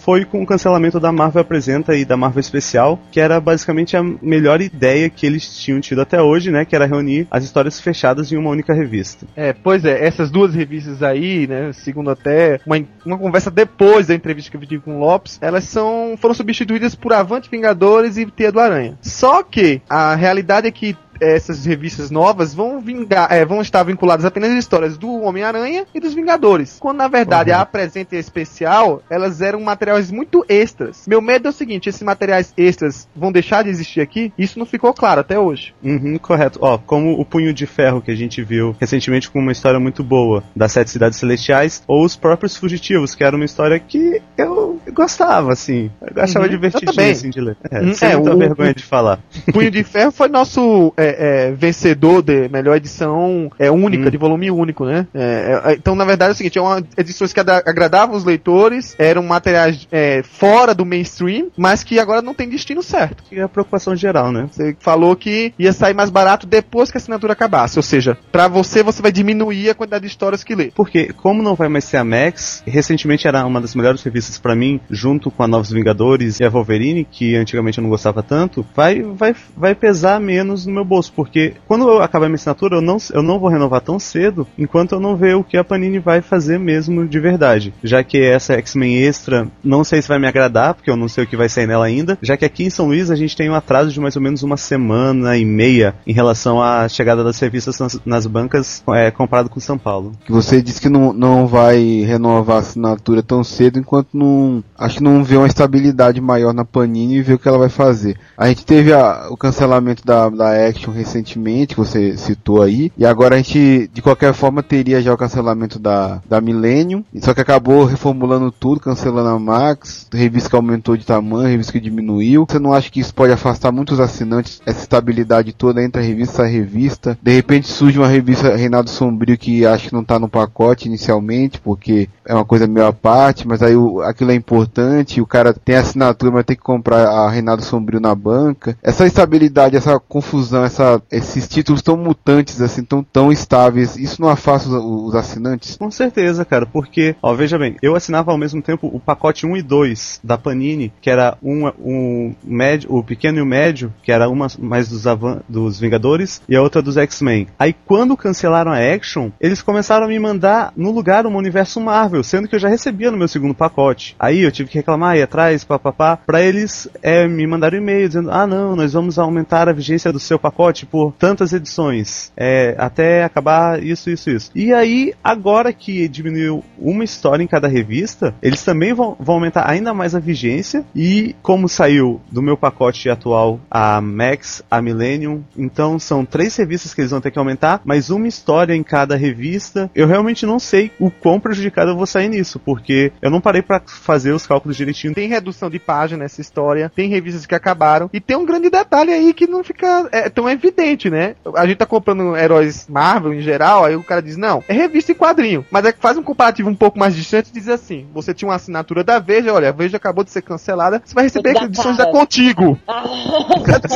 foi 0.00 0.24
com 0.24 0.42
o 0.42 0.46
cancelamento 0.46 0.98
da 0.98 1.12
Marvel 1.12 1.42
Apresenta 1.42 1.94
e 1.94 2.04
da 2.04 2.16
Marvel 2.16 2.40
Especial, 2.40 2.98
que 3.10 3.20
era 3.20 3.40
basicamente 3.40 3.96
a 3.96 4.02
melhor 4.02 4.60
ideia 4.60 5.10
que 5.10 5.26
eles 5.26 5.56
tinham 5.58 5.80
tido 5.80 6.00
até 6.00 6.20
hoje, 6.20 6.50
né? 6.50 6.64
Que 6.64 6.74
era 6.74 6.86
reunir 6.86 7.26
as 7.30 7.44
histórias 7.44 7.80
fechadas 7.80 8.32
em 8.32 8.36
uma 8.36 8.50
única 8.50 8.72
revista. 8.72 9.26
É, 9.36 9.52
pois 9.52 9.84
é, 9.84 10.04
essas 10.04 10.30
duas 10.30 10.54
revistas 10.54 11.02
aí, 11.02 11.46
né, 11.46 11.72
segundo 11.72 12.10
até 12.10 12.60
uma, 12.66 12.82
uma 13.04 13.18
conversa 13.18 13.50
depois 13.50 14.06
da 14.06 14.14
entrevista 14.14 14.50
que 14.50 14.56
eu 14.56 14.66
tive 14.66 14.82
com 14.82 14.96
o 14.96 15.00
Lopes, 15.00 15.38
elas 15.40 15.64
são 15.64 16.14
foram 16.18 16.34
substituídas 16.34 16.94
por 16.94 17.12
Avante 17.12 17.50
Vingadores 17.50 18.16
e 18.16 18.26
Teia 18.26 18.52
do 18.52 18.60
Aranha. 18.60 18.98
Só 19.02 19.42
que 19.42 19.82
a 19.88 20.14
realidade 20.14 20.66
é 20.66 20.70
que 20.70 20.96
essas 21.20 21.64
revistas 21.64 22.10
novas 22.10 22.54
vão 22.54 22.80
vingar, 22.80 23.32
é, 23.32 23.44
vão 23.44 23.60
estar 23.60 23.82
vinculadas 23.82 24.24
apenas 24.24 24.50
às 24.50 24.58
histórias 24.58 24.96
do 24.98 25.22
Homem-Aranha 25.22 25.84
e 25.94 26.00
dos 26.00 26.14
Vingadores. 26.14 26.78
Quando 26.80 26.98
na 26.98 27.08
verdade 27.08 27.52
a 27.52 27.60
apresenta 27.60 28.16
especial, 28.16 29.02
elas 29.10 29.40
eram 29.40 29.60
materiais 29.60 30.10
muito 30.10 30.44
extras. 30.48 31.04
Meu 31.06 31.20
medo 31.20 31.46
é 31.46 31.50
o 31.50 31.52
seguinte, 31.52 31.88
esses 31.88 32.02
materiais 32.02 32.52
extras 32.56 33.08
vão 33.14 33.30
deixar 33.32 33.62
de 33.64 33.70
existir 33.70 34.00
aqui? 34.00 34.32
Isso 34.38 34.58
não 34.58 34.66
ficou 34.66 34.92
claro 34.92 35.20
até 35.20 35.38
hoje. 35.38 35.74
Uhum, 35.82 36.18
correto. 36.18 36.58
Ó, 36.62 36.78
como 36.78 37.12
o 37.20 37.24
Punho 37.24 37.52
de 37.52 37.66
Ferro 37.66 38.00
que 38.00 38.10
a 38.10 38.14
gente 38.16 38.42
viu 38.42 38.74
recentemente 38.80 39.30
com 39.30 39.38
uma 39.38 39.52
história 39.52 39.78
muito 39.78 40.02
boa 40.02 40.42
das 40.54 40.72
Sete 40.72 40.90
Cidades 40.90 41.18
Celestiais, 41.18 41.82
ou 41.86 42.04
os 42.04 42.16
próprios 42.16 42.56
Fugitivos, 42.56 43.14
que 43.14 43.22
era 43.24 43.36
uma 43.36 43.44
história 43.44 43.78
que 43.78 44.20
eu 44.36 44.80
gostava, 44.92 45.52
assim. 45.52 45.90
Eu 46.14 46.22
achava 46.22 46.40
Uhum, 46.40 46.44
eu 46.46 46.50
divertidinho, 46.58 46.92
também. 46.92 47.12
assim, 47.12 47.30
de 47.30 47.40
ler. 47.40 47.56
É, 47.70 47.80
Hum, 47.82 47.94
sem 47.94 48.10
é, 48.10 48.16
muita 48.16 48.34
o- 48.34 48.38
vergonha 48.38 48.74
de 48.74 48.82
falar. 48.82 49.18
Punho 49.52 49.70
de 49.70 49.82
Ferro 49.84 50.10
foi 50.12 50.28
nosso 50.28 50.92
é, 50.96 51.09
é, 51.18 51.48
é, 51.48 51.52
vencedor 51.52 52.22
de 52.22 52.48
melhor 52.48 52.76
edição 52.76 53.50
é 53.58 53.70
única, 53.70 54.08
Hum. 54.08 54.10
de 54.10 54.16
volume 54.16 54.50
único, 54.50 54.84
né? 54.84 55.06
É, 55.14 55.62
é, 55.64 55.72
então, 55.74 55.94
na 55.94 56.04
verdade, 56.04 56.30
é 56.30 56.34
o 56.34 56.36
seguinte, 56.36 56.58
é 56.58 56.62
uma 56.62 56.82
edições 56.96 57.32
que 57.32 57.40
ada- 57.40 57.62
agradavam 57.66 58.16
os 58.16 58.24
leitores, 58.24 58.94
eram 58.98 59.22
materiais 59.22 59.86
fora 60.24 60.74
do 60.74 60.84
mainstream, 60.84 61.48
mas 61.56 61.82
que 61.82 61.98
agora 61.98 62.22
não 62.22 62.34
tem 62.34 62.48
destino 62.48 62.82
certo. 62.82 63.22
Que 63.28 63.38
é 63.38 63.42
a 63.42 63.48
preocupação 63.48 63.94
geral, 63.94 64.32
né? 64.32 64.48
Você 64.50 64.76
falou 64.80 65.14
que 65.16 65.52
ia 65.58 65.72
sair 65.72 65.94
mais 65.94 66.10
barato 66.10 66.46
depois 66.46 66.90
que 66.90 66.96
a 66.96 67.00
assinatura 67.00 67.32
acabasse, 67.32 67.78
ou 67.78 67.82
seja, 67.82 68.16
pra 68.32 68.48
você, 68.48 68.82
você 68.82 69.02
vai 69.02 69.12
diminuir 69.12 69.70
a 69.70 69.74
quantidade 69.74 70.02
de 70.02 70.08
histórias 70.10 70.42
que 70.44 70.54
lê. 70.54 70.70
Porque, 70.74 71.12
como 71.12 71.42
não 71.42 71.54
vai 71.54 71.68
mais 71.68 71.84
ser 71.84 71.96
a 71.98 72.04
Max, 72.04 72.62
recentemente 72.66 73.26
era 73.26 73.44
uma 73.46 73.60
das 73.60 73.74
melhores 73.74 74.02
revistas 74.02 74.38
pra 74.38 74.54
mim, 74.54 74.80
junto 74.90 75.30
com 75.30 75.42
a 75.42 75.48
Novos 75.48 75.70
Vingadores 75.70 76.38
e 76.40 76.44
a 76.44 76.48
Wolverine, 76.48 77.04
que 77.10 77.36
antigamente 77.36 77.78
eu 77.78 77.82
não 77.82 77.90
gostava 77.90 78.22
tanto, 78.22 78.64
vai, 78.74 79.02
vai, 79.02 79.34
vai 79.56 79.74
pesar 79.74 80.20
menos 80.20 80.66
no 80.66 80.72
meu 80.72 80.84
bolso. 80.84 80.99
Porque 81.08 81.54
quando 81.66 81.88
eu 81.88 82.02
acabar 82.02 82.26
minha 82.26 82.34
assinatura, 82.34 82.76
eu 82.76 82.82
não, 82.82 82.96
eu 83.12 83.22
não 83.22 83.38
vou 83.38 83.48
renovar 83.48 83.80
tão 83.80 83.98
cedo, 83.98 84.46
enquanto 84.58 84.92
eu 84.92 85.00
não 85.00 85.16
ver 85.16 85.36
o 85.36 85.44
que 85.44 85.56
a 85.56 85.64
Panini 85.64 85.98
vai 85.98 86.20
fazer 86.20 86.58
mesmo 86.58 87.06
de 87.06 87.20
verdade. 87.20 87.72
Já 87.82 88.02
que 88.02 88.18
essa 88.20 88.54
X-Men 88.54 88.96
Extra, 89.04 89.48
não 89.64 89.84
sei 89.84 90.02
se 90.02 90.08
vai 90.08 90.18
me 90.18 90.26
agradar, 90.26 90.74
porque 90.74 90.90
eu 90.90 90.96
não 90.96 91.08
sei 91.08 91.24
o 91.24 91.26
que 91.26 91.36
vai 91.36 91.48
sair 91.48 91.66
nela 91.66 91.84
ainda. 91.86 92.18
Já 92.20 92.36
que 92.36 92.44
aqui 92.44 92.64
em 92.64 92.70
São 92.70 92.86
Luís 92.86 93.10
a 93.10 93.16
gente 93.16 93.36
tem 93.36 93.48
um 93.48 93.54
atraso 93.54 93.92
de 93.92 94.00
mais 94.00 94.16
ou 94.16 94.22
menos 94.22 94.42
uma 94.42 94.56
semana 94.56 95.36
e 95.36 95.44
meia 95.44 95.94
em 96.06 96.12
relação 96.12 96.62
à 96.62 96.88
chegada 96.88 97.22
das 97.22 97.38
revistas 97.38 97.78
nas, 97.78 98.00
nas 98.04 98.26
bancas 98.26 98.82
é, 98.90 99.10
comparado 99.10 99.48
com 99.48 99.60
São 99.60 99.78
Paulo. 99.78 100.12
Você 100.28 100.60
disse 100.62 100.80
que 100.80 100.88
não, 100.88 101.12
não 101.12 101.46
vai 101.46 101.78
renovar 102.06 102.56
a 102.56 102.60
assinatura 102.60 103.22
tão 103.22 103.44
cedo 103.44 103.78
enquanto 103.78 104.08
não. 104.14 104.62
Acho 104.78 104.96
que 104.98 105.02
não 105.04 105.22
vê 105.22 105.36
uma 105.36 105.46
estabilidade 105.46 106.20
maior 106.20 106.52
na 106.52 106.64
Panini 106.64 107.16
e 107.16 107.22
vê 107.22 107.34
o 107.34 107.38
que 107.38 107.46
ela 107.48 107.58
vai 107.58 107.68
fazer. 107.68 108.16
A 108.36 108.48
gente 108.48 108.64
teve 108.64 108.92
a- 108.92 109.28
o 109.30 109.36
cancelamento 109.36 110.04
da, 110.04 110.28
da 110.28 110.66
Action 110.68 110.89
recentemente, 110.90 111.74
que 111.74 111.80
você 111.80 112.16
citou 112.16 112.62
aí, 112.62 112.92
e 112.96 113.04
agora 113.06 113.34
a 113.34 113.38
gente, 113.38 113.90
de 113.92 114.02
qualquer 114.02 114.32
forma, 114.34 114.62
teria 114.62 115.00
já 115.02 115.12
o 115.12 115.16
cancelamento 115.16 115.78
da, 115.78 116.20
da 116.28 116.40
Millennium, 116.40 117.04
só 117.20 117.32
que 117.34 117.40
acabou 117.40 117.84
reformulando 117.84 118.50
tudo, 118.50 118.80
cancelando 118.80 119.28
a 119.28 119.38
Max, 119.38 120.06
revista 120.12 120.50
que 120.50 120.56
aumentou 120.56 120.96
de 120.96 121.06
tamanho, 121.06 121.48
revista 121.48 121.72
que 121.72 121.80
diminuiu. 121.80 122.46
Você 122.48 122.58
não 122.58 122.72
acha 122.72 122.90
que 122.90 123.00
isso 123.00 123.14
pode 123.14 123.32
afastar 123.32 123.72
muitos 123.72 124.00
assinantes, 124.00 124.60
essa 124.66 124.80
estabilidade 124.80 125.52
toda 125.52 125.82
entre 125.82 126.00
a 126.02 126.04
revista 126.04 126.42
e 126.42 126.46
a 126.46 126.48
revista? 126.48 127.18
De 127.22 127.32
repente 127.32 127.68
surge 127.68 127.98
uma 127.98 128.08
revista 128.08 128.56
Reinaldo 128.56 128.90
Sombrio 128.90 129.36
que 129.38 129.64
acho 129.66 129.88
que 129.88 129.94
não 129.94 130.04
tá 130.04 130.18
no 130.18 130.28
pacote 130.28 130.88
inicialmente, 130.88 131.60
porque 131.60 132.08
é 132.26 132.34
uma 132.34 132.44
coisa 132.44 132.66
meio 132.66 132.86
à 132.86 132.92
parte, 132.92 133.46
mas 133.46 133.62
aí 133.62 133.74
o- 133.76 134.00
aquilo 134.02 134.30
é 134.30 134.34
importante, 134.34 135.20
o 135.20 135.26
cara 135.26 135.52
tem 135.52 135.74
assinatura, 135.76 136.32
mas 136.32 136.44
tem 136.44 136.56
que 136.56 136.62
comprar 136.62 137.06
a 137.08 137.30
Reinaldo 137.30 137.62
Sombrio 137.64 138.00
na 138.00 138.14
banca. 138.14 138.76
Essa 138.82 139.06
estabilidade, 139.06 139.76
essa 139.76 139.98
confusão, 139.98 140.64
essa, 140.64 140.79
esses 141.10 141.48
títulos 141.48 141.82
tão 141.82 141.96
mutantes, 141.96 142.60
assim, 142.60 142.82
tão, 142.84 143.02
tão 143.02 143.32
estáveis, 143.32 143.96
isso 143.96 144.20
não 144.20 144.28
afasta 144.28 144.68
os, 144.68 144.74
os 145.08 145.14
assinantes? 145.14 145.76
Com 145.76 145.90
certeza, 145.90 146.44
cara, 146.44 146.66
porque, 146.66 147.14
ó, 147.22 147.34
veja 147.34 147.58
bem, 147.58 147.76
eu 147.82 147.94
assinava 147.94 148.30
ao 148.30 148.38
mesmo 148.38 148.62
tempo 148.62 148.86
o 148.92 149.00
pacote 149.00 149.46
1 149.46 149.56
e 149.56 149.62
2 149.62 150.20
da 150.22 150.38
Panini, 150.38 150.92
que 151.00 151.10
era 151.10 151.36
um, 151.42 151.66
um 151.78 152.34
médio, 152.44 152.92
o 152.94 153.02
pequeno 153.02 153.38
e 153.38 153.42
o 153.42 153.46
médio, 153.46 153.92
que 154.02 154.12
era 154.12 154.28
uma 154.28 154.46
mais 154.58 154.88
dos, 154.88 155.06
avan- 155.06 155.40
dos 155.48 155.78
Vingadores 155.80 156.40
e 156.48 156.56
a 156.56 156.62
outra 156.62 156.80
dos 156.82 156.96
X-Men. 156.96 157.48
Aí 157.58 157.74
quando 157.86 158.16
cancelaram 158.16 158.72
a 158.72 158.78
Action, 158.78 159.30
eles 159.40 159.62
começaram 159.62 160.06
a 160.06 160.08
me 160.08 160.18
mandar 160.18 160.72
no 160.76 160.90
lugar 160.90 161.26
um 161.26 161.36
universo 161.36 161.80
Marvel, 161.80 162.22
sendo 162.22 162.48
que 162.48 162.54
eu 162.54 162.60
já 162.60 162.68
recebia 162.68 163.10
no 163.10 163.16
meu 163.16 163.28
segundo 163.28 163.54
pacote. 163.54 164.14
Aí 164.18 164.40
eu 164.40 164.52
tive 164.52 164.68
que 164.70 164.78
reclamar, 164.78 165.16
ir 165.16 165.22
atrás, 165.22 165.64
papapá, 165.64 166.16
pra 166.16 166.40
eles 166.42 166.88
é, 167.02 167.26
me 167.26 167.46
mandaram 167.46 167.78
um 167.78 167.82
e-mail 167.82 168.06
dizendo, 168.08 168.30
ah 168.30 168.46
não, 168.46 168.76
nós 168.76 168.92
vamos 168.92 169.18
aumentar 169.18 169.68
a 169.68 169.72
vigência 169.72 170.12
do 170.12 170.20
seu 170.20 170.38
pacote 170.38 170.69
por 170.86 171.12
tantas 171.12 171.52
edições, 171.52 172.32
é, 172.36 172.74
até 172.78 173.24
acabar 173.24 173.82
isso, 173.82 174.10
isso, 174.10 174.30
isso. 174.30 174.50
E 174.54 174.72
aí, 174.72 175.14
agora 175.22 175.72
que 175.72 176.08
diminuiu 176.08 176.64
uma 176.78 177.04
história 177.04 177.42
em 177.42 177.46
cada 177.46 177.68
revista, 177.68 178.34
eles 178.42 178.64
também 178.64 178.92
vão, 178.92 179.16
vão 179.18 179.36
aumentar 179.36 179.68
ainda 179.68 179.92
mais 179.92 180.14
a 180.14 180.20
vigência. 180.20 180.84
E 180.94 181.34
como 181.42 181.68
saiu 181.68 182.20
do 182.30 182.42
meu 182.42 182.56
pacote 182.56 183.08
atual 183.08 183.60
a 183.70 184.00
Max, 184.00 184.62
a 184.70 184.80
Millennium, 184.80 185.42
então 185.56 185.98
são 185.98 186.24
três 186.24 186.56
revistas 186.56 186.94
que 186.94 187.00
eles 187.00 187.10
vão 187.10 187.20
ter 187.20 187.30
que 187.30 187.38
aumentar, 187.38 187.80
mais 187.84 188.10
uma 188.10 188.28
história 188.28 188.74
em 188.74 188.82
cada 188.82 189.16
revista. 189.16 189.90
Eu 189.94 190.06
realmente 190.06 190.46
não 190.46 190.58
sei 190.58 190.90
o 190.98 191.10
quão 191.10 191.40
prejudicado 191.40 191.90
eu 191.90 191.96
vou 191.96 192.06
sair 192.06 192.28
nisso, 192.28 192.58
porque 192.58 193.12
eu 193.20 193.30
não 193.30 193.40
parei 193.40 193.62
pra 193.62 193.80
fazer 193.86 194.32
os 194.32 194.46
cálculos 194.46 194.76
direitinho. 194.76 195.14
Tem 195.14 195.28
redução 195.28 195.70
de 195.70 195.78
página 195.78 196.24
nessa 196.24 196.40
história, 196.40 196.90
tem 196.94 197.08
revistas 197.08 197.46
que 197.46 197.54
acabaram, 197.54 198.08
e 198.12 198.20
tem 198.20 198.36
um 198.36 198.46
grande 198.46 198.70
detalhe 198.70 199.12
aí 199.12 199.32
que 199.32 199.46
não 199.46 199.64
fica 199.64 200.08
é, 200.12 200.28
tão 200.28 200.48
evidente, 200.52 201.10
né? 201.10 201.34
A 201.54 201.66
gente 201.66 201.78
tá 201.78 201.86
comprando 201.86 202.36
heróis 202.36 202.86
Marvel 202.88 203.34
em 203.34 203.40
geral, 203.40 203.84
aí 203.84 203.96
o 203.96 204.02
cara 204.02 204.22
diz, 204.22 204.36
não, 204.36 204.62
é 204.68 204.72
revista 204.72 205.12
e 205.12 205.14
quadrinho. 205.14 205.64
Mas 205.70 205.84
é 205.84 205.92
que 205.92 206.00
faz 206.00 206.16
um 206.16 206.22
comparativo 206.22 206.68
um 206.68 206.74
pouco 206.74 206.98
mais 206.98 207.14
distante 207.14 207.50
e 207.50 207.52
diz 207.52 207.68
assim: 207.68 208.06
você 208.12 208.32
tinha 208.34 208.48
uma 208.48 208.54
assinatura 208.56 209.04
da 209.04 209.18
Veja, 209.18 209.52
olha, 209.52 209.68
a 209.68 209.72
Veja 209.72 209.96
acabou 209.96 210.24
de 210.24 210.30
ser 210.30 210.42
cancelada, 210.42 211.02
você 211.04 211.14
vai 211.14 211.24
receber 211.24 211.54
Da 211.54 211.64
edições 211.64 211.96
cara. 211.96 212.10
da 212.10 212.18
Contigo. 212.18 212.78
Ah, 212.90 213.04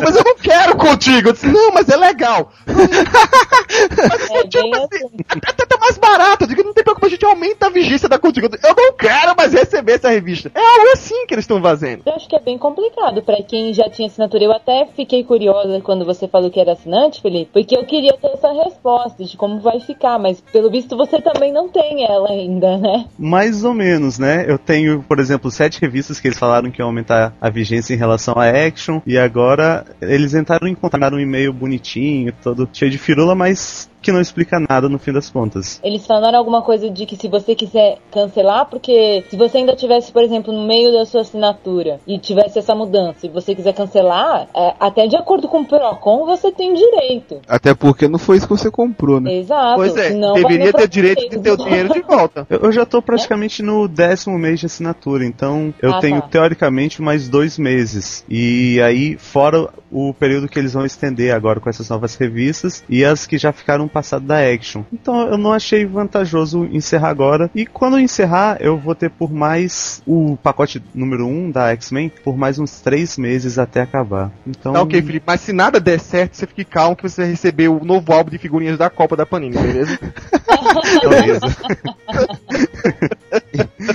mas 0.02 0.16
eu 0.16 0.24
não 0.24 0.36
quero 0.36 0.76
Contigo. 0.76 1.28
Eu 1.28 1.32
disse, 1.32 1.46
não, 1.46 1.72
mas 1.72 1.88
é 1.88 1.96
legal. 1.96 2.52
é 2.66 4.46
bem 4.46 4.72
assim. 4.74 5.16
Até 5.46 5.66
tá 5.66 5.76
mais 5.78 5.98
barato. 5.98 6.44
Eu 6.44 6.48
digo, 6.48 6.62
não 6.62 6.72
tem 6.72 6.82
preocupação, 6.84 7.08
a 7.08 7.10
gente 7.10 7.24
aumenta 7.24 7.66
a 7.66 7.70
vigência 7.70 8.08
da 8.08 8.18
Contigo. 8.18 8.46
Eu 8.46 8.74
não 8.74 8.92
quero 8.92 9.34
mais 9.36 9.52
receber 9.52 9.92
essa 9.92 10.08
revista. 10.10 10.50
É 10.54 10.60
algo 10.60 10.92
assim 10.92 11.26
que 11.26 11.34
eles 11.34 11.44
estão 11.44 11.60
fazendo. 11.60 12.02
Eu 12.06 12.14
acho 12.14 12.28
que 12.28 12.36
é 12.36 12.40
bem 12.40 12.58
complicado 12.58 13.22
pra 13.22 13.42
quem 13.42 13.72
já 13.74 13.88
tinha 13.88 14.08
assinatura. 14.08 14.44
Eu 14.44 14.52
até 14.52 14.86
fiquei 14.94 15.24
curiosa 15.24 15.80
quando 15.80 16.04
você 16.04 16.28
falou 16.28 16.43
que 16.50 16.60
era 16.60 16.72
assinante, 16.72 17.20
Felipe, 17.20 17.50
porque 17.52 17.76
eu 17.76 17.84
queria 17.84 18.12
ter 18.12 18.28
essa 18.28 18.52
resposta 18.52 19.24
de 19.24 19.36
como 19.36 19.60
vai 19.60 19.80
ficar, 19.80 20.18
mas 20.18 20.40
pelo 20.52 20.70
visto 20.70 20.96
você 20.96 21.20
também 21.20 21.52
não 21.52 21.68
tem 21.68 22.04
ela 22.04 22.28
ainda, 22.30 22.76
né? 22.78 23.06
Mais 23.18 23.64
ou 23.64 23.74
menos, 23.74 24.18
né? 24.18 24.44
Eu 24.48 24.58
tenho, 24.58 25.02
por 25.02 25.18
exemplo, 25.18 25.50
sete 25.50 25.80
revistas 25.80 26.20
que 26.20 26.28
eles 26.28 26.38
falaram 26.38 26.70
que 26.70 26.80
iam 26.80 26.88
aumentar 26.88 27.34
a 27.40 27.50
vigência 27.50 27.94
em 27.94 27.98
relação 27.98 28.34
à 28.36 28.48
Action, 28.48 29.00
e 29.06 29.18
agora 29.18 29.84
eles 30.00 30.34
entraram 30.34 30.68
em 30.68 30.74
contato, 30.74 31.14
um 31.14 31.20
e-mail 31.20 31.52
bonitinho, 31.52 32.32
todo 32.42 32.68
cheio 32.72 32.90
de 32.90 32.98
firula, 32.98 33.34
mas 33.34 33.90
que 34.04 34.12
não 34.12 34.20
explica 34.20 34.60
nada 34.60 34.88
no 34.88 34.98
fim 34.98 35.12
das 35.12 35.30
contas. 35.30 35.80
Eles 35.82 36.06
falaram 36.06 36.38
alguma 36.38 36.62
coisa 36.62 36.90
de 36.90 37.06
que 37.06 37.16
se 37.16 37.26
você 37.26 37.54
quiser 37.54 37.98
cancelar, 38.12 38.66
porque 38.66 39.24
se 39.30 39.36
você 39.36 39.58
ainda 39.58 39.74
tivesse, 39.74 40.12
por 40.12 40.22
exemplo, 40.22 40.52
no 40.52 40.66
meio 40.66 40.92
da 40.92 41.06
sua 41.06 41.22
assinatura 41.22 41.98
e 42.06 42.18
tivesse 42.18 42.58
essa 42.58 42.74
mudança 42.74 43.26
e 43.26 43.30
você 43.30 43.54
quiser 43.54 43.72
cancelar, 43.72 44.46
é, 44.54 44.74
até 44.78 45.06
de 45.06 45.16
acordo 45.16 45.48
com 45.48 45.60
o 45.60 45.64
Procon 45.64 46.26
você 46.26 46.52
tem 46.52 46.74
direito. 46.74 47.40
Até 47.48 47.74
porque 47.74 48.06
não 48.06 48.18
foi 48.18 48.36
isso 48.36 48.46
que 48.46 48.56
você 48.56 48.70
comprou, 48.70 49.20
né? 49.20 49.34
Exato. 49.34 49.76
Pois 49.76 49.96
é, 49.96 50.18
vai 50.18 50.34
deveria 50.34 50.72
ter 50.72 50.88
direito 50.88 51.28
de 51.28 51.38
ter 51.38 51.50
o 51.50 51.56
dinheiro 51.56 51.92
de 51.92 52.02
volta. 52.02 52.46
Eu, 52.54 52.60
eu 52.64 52.72
já 52.72 52.84
tô 52.84 53.00
praticamente 53.00 53.62
no 53.62 53.88
décimo 53.88 54.38
mês 54.38 54.60
de 54.60 54.66
assinatura, 54.66 55.24
então 55.24 55.72
eu 55.80 55.94
Ah, 55.94 56.00
tenho 56.00 56.20
tá. 56.20 56.28
teoricamente 56.28 57.00
mais 57.00 57.28
dois 57.28 57.58
meses. 57.58 58.24
E 58.28 58.80
aí, 58.82 59.16
fora 59.16 59.70
o 59.90 60.12
período 60.12 60.48
que 60.48 60.58
eles 60.58 60.72
vão 60.74 60.84
estender 60.84 61.34
agora 61.34 61.60
com 61.60 61.70
essas 61.70 61.88
novas 61.88 62.16
revistas 62.16 62.84
e 62.88 63.04
as 63.04 63.26
que 63.26 63.38
já 63.38 63.52
ficaram 63.52 63.88
passado 63.94 64.26
da 64.26 64.40
Action. 64.40 64.82
Então 64.92 65.28
eu 65.28 65.38
não 65.38 65.52
achei 65.52 65.86
vantajoso 65.86 66.66
encerrar 66.66 67.10
agora. 67.10 67.48
E 67.54 67.64
quando 67.64 67.96
eu 67.96 68.00
encerrar, 68.00 68.58
eu 68.60 68.76
vou 68.76 68.94
ter 68.94 69.08
por 69.08 69.32
mais 69.32 70.02
o 70.04 70.36
pacote 70.42 70.82
número 70.92 71.26
1 71.26 71.52
da 71.52 71.70
X-Men 71.70 72.10
por 72.24 72.36
mais 72.36 72.58
uns 72.58 72.80
três 72.80 73.16
meses 73.16 73.58
até 73.58 73.82
acabar. 73.82 74.32
Então. 74.44 74.72
Tá 74.72 74.82
ok, 74.82 75.00
Felipe, 75.00 75.24
mas 75.26 75.40
se 75.40 75.52
nada 75.52 75.78
der 75.78 76.00
certo, 76.00 76.36
você 76.36 76.46
fique 76.46 76.64
calmo 76.64 76.96
que 76.96 77.04
você 77.04 77.22
vai 77.22 77.30
receber 77.30 77.68
o 77.68 77.84
novo 77.84 78.12
álbum 78.12 78.30
de 78.30 78.38
figurinhas 78.38 78.76
da 78.76 78.90
Copa 78.90 79.16
da 79.16 79.24
Panini, 79.24 79.56
beleza? 79.56 79.98
Beleza. 81.08 81.46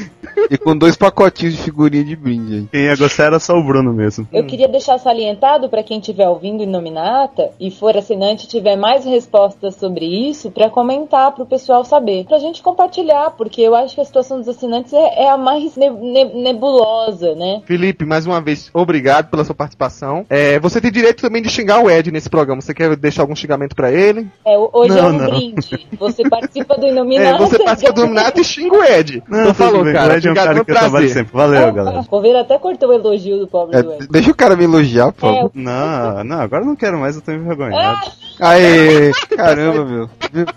E 0.50 0.58
com 0.58 0.76
dois 0.78 0.96
pacotinhos 0.96 1.56
de 1.56 1.62
figurinha 1.62 2.04
de 2.04 2.16
brinde. 2.16 2.68
Quem 2.72 2.82
ia 2.86 2.96
gostar 2.96 3.26
era 3.26 3.40
só 3.40 3.54
o 3.58 3.64
Bruno 3.64 3.94
mesmo. 3.94 4.28
Eu 4.34 4.46
queria 4.46 4.68
deixar 4.68 4.98
salientado 4.98 5.70
para 5.70 5.84
quem 5.84 6.00
estiver 6.00 6.28
ouvindo 6.28 6.64
Inominata 6.64 7.50
e 7.60 7.70
for 7.72 7.96
assinante 7.96 8.46
e 8.46 8.50
tiver 8.50 8.76
mais 8.76 9.06
respostas 9.06 9.76
sobre 9.76 10.06
isso, 10.30 10.50
para 10.52 10.70
comentar 10.70 11.32
para 11.34 11.44
o 11.44 11.48
pessoal 11.48 11.84
saber, 11.86 12.26
pra 12.26 12.40
gente 12.40 12.62
compartilhar, 12.62 13.32
porque 13.32 13.62
eu 13.62 13.76
acho 13.76 13.96
que 13.96 14.02
a 14.02 14.06
situação 14.06 14.38
dos 14.40 14.48
assinantes 14.48 14.92
é, 14.94 15.24
é 15.24 15.30
a 15.30 15.38
mais 15.38 15.76
ne- 15.76 15.90
ne- 15.90 16.34
nebulosa, 16.44 17.36
né? 17.36 17.62
Felipe, 17.66 18.06
mais 18.06 18.26
uma 18.26 18.42
vez, 18.42 18.70
obrigado 18.74 19.30
pela 19.30 19.44
sua 19.44 19.56
participação. 19.56 20.26
É, 20.30 20.60
você 20.60 20.80
tem 20.82 20.92
direito 20.92 21.22
também 21.22 21.42
de 21.42 21.50
xingar 21.50 21.84
o 21.84 21.90
Ed 21.90 22.12
nesse 22.12 22.30
programa. 22.30 22.62
Você 22.62 22.74
quer 22.74 22.96
deixar 22.96 23.22
algum 23.24 23.36
xingamento 23.36 23.76
pra 23.76 23.92
ele? 23.92 24.28
É, 24.46 24.58
hoje 24.58 24.98
é 24.98 25.02
Não, 25.02 25.10
um 25.10 25.14
não. 25.14 25.26
brinde. 25.30 25.88
Você 26.00 26.28
participa 26.28 26.76
do 26.78 26.86
É, 26.90 26.92
Inominata. 26.92 27.38
você 27.38 27.60
participa 27.60 27.94
do 27.94 28.02
Nominato 28.02 28.42
e 28.42 28.44
xinga 28.44 28.76
o 28.76 28.84
Ed. 28.84 29.24
Não, 29.28 29.42
então 29.42 29.54
falou, 29.54 29.84
bem. 29.84 29.94
cara. 29.94 30.14
O 30.14 30.18
Ed 30.18 30.28
é 30.28 30.32
um 30.32 30.34
Obrigado, 30.40 30.46
cara 30.46 30.56
foi 30.56 30.66
que 30.66 30.72
eu 30.72 30.76
trabalho 30.76 30.92
prazer. 30.92 31.10
sempre. 31.10 31.34
Valeu, 31.38 31.74
galera. 31.74 32.00
O 32.00 32.06
Coveiro 32.06 32.38
até 32.40 32.58
cortou 32.58 32.90
o 32.90 32.94
elogio 32.94 33.40
do 33.40 33.48
pobre 33.48 33.78
É, 33.78 33.84
do 33.84 33.94
Ed. 33.94 34.08
deixa 34.10 34.32
o 34.32 34.36
cara 34.36 34.56
me 34.56 34.64
elogiar, 34.64 35.12
por 35.12 35.34
É. 35.34 35.50
Não, 35.54 36.24
não, 36.24 36.40
agora 36.42 36.64
eu 36.64 36.68
não 36.68 36.76
quero 36.76 36.98
mais, 37.00 37.16
eu 37.16 37.22
tô 37.22 37.32
envergonhado. 37.32 38.12
Ah, 38.40 38.50
Aê, 38.50 39.12
caramba, 39.36 39.86
meu. 39.86 40.10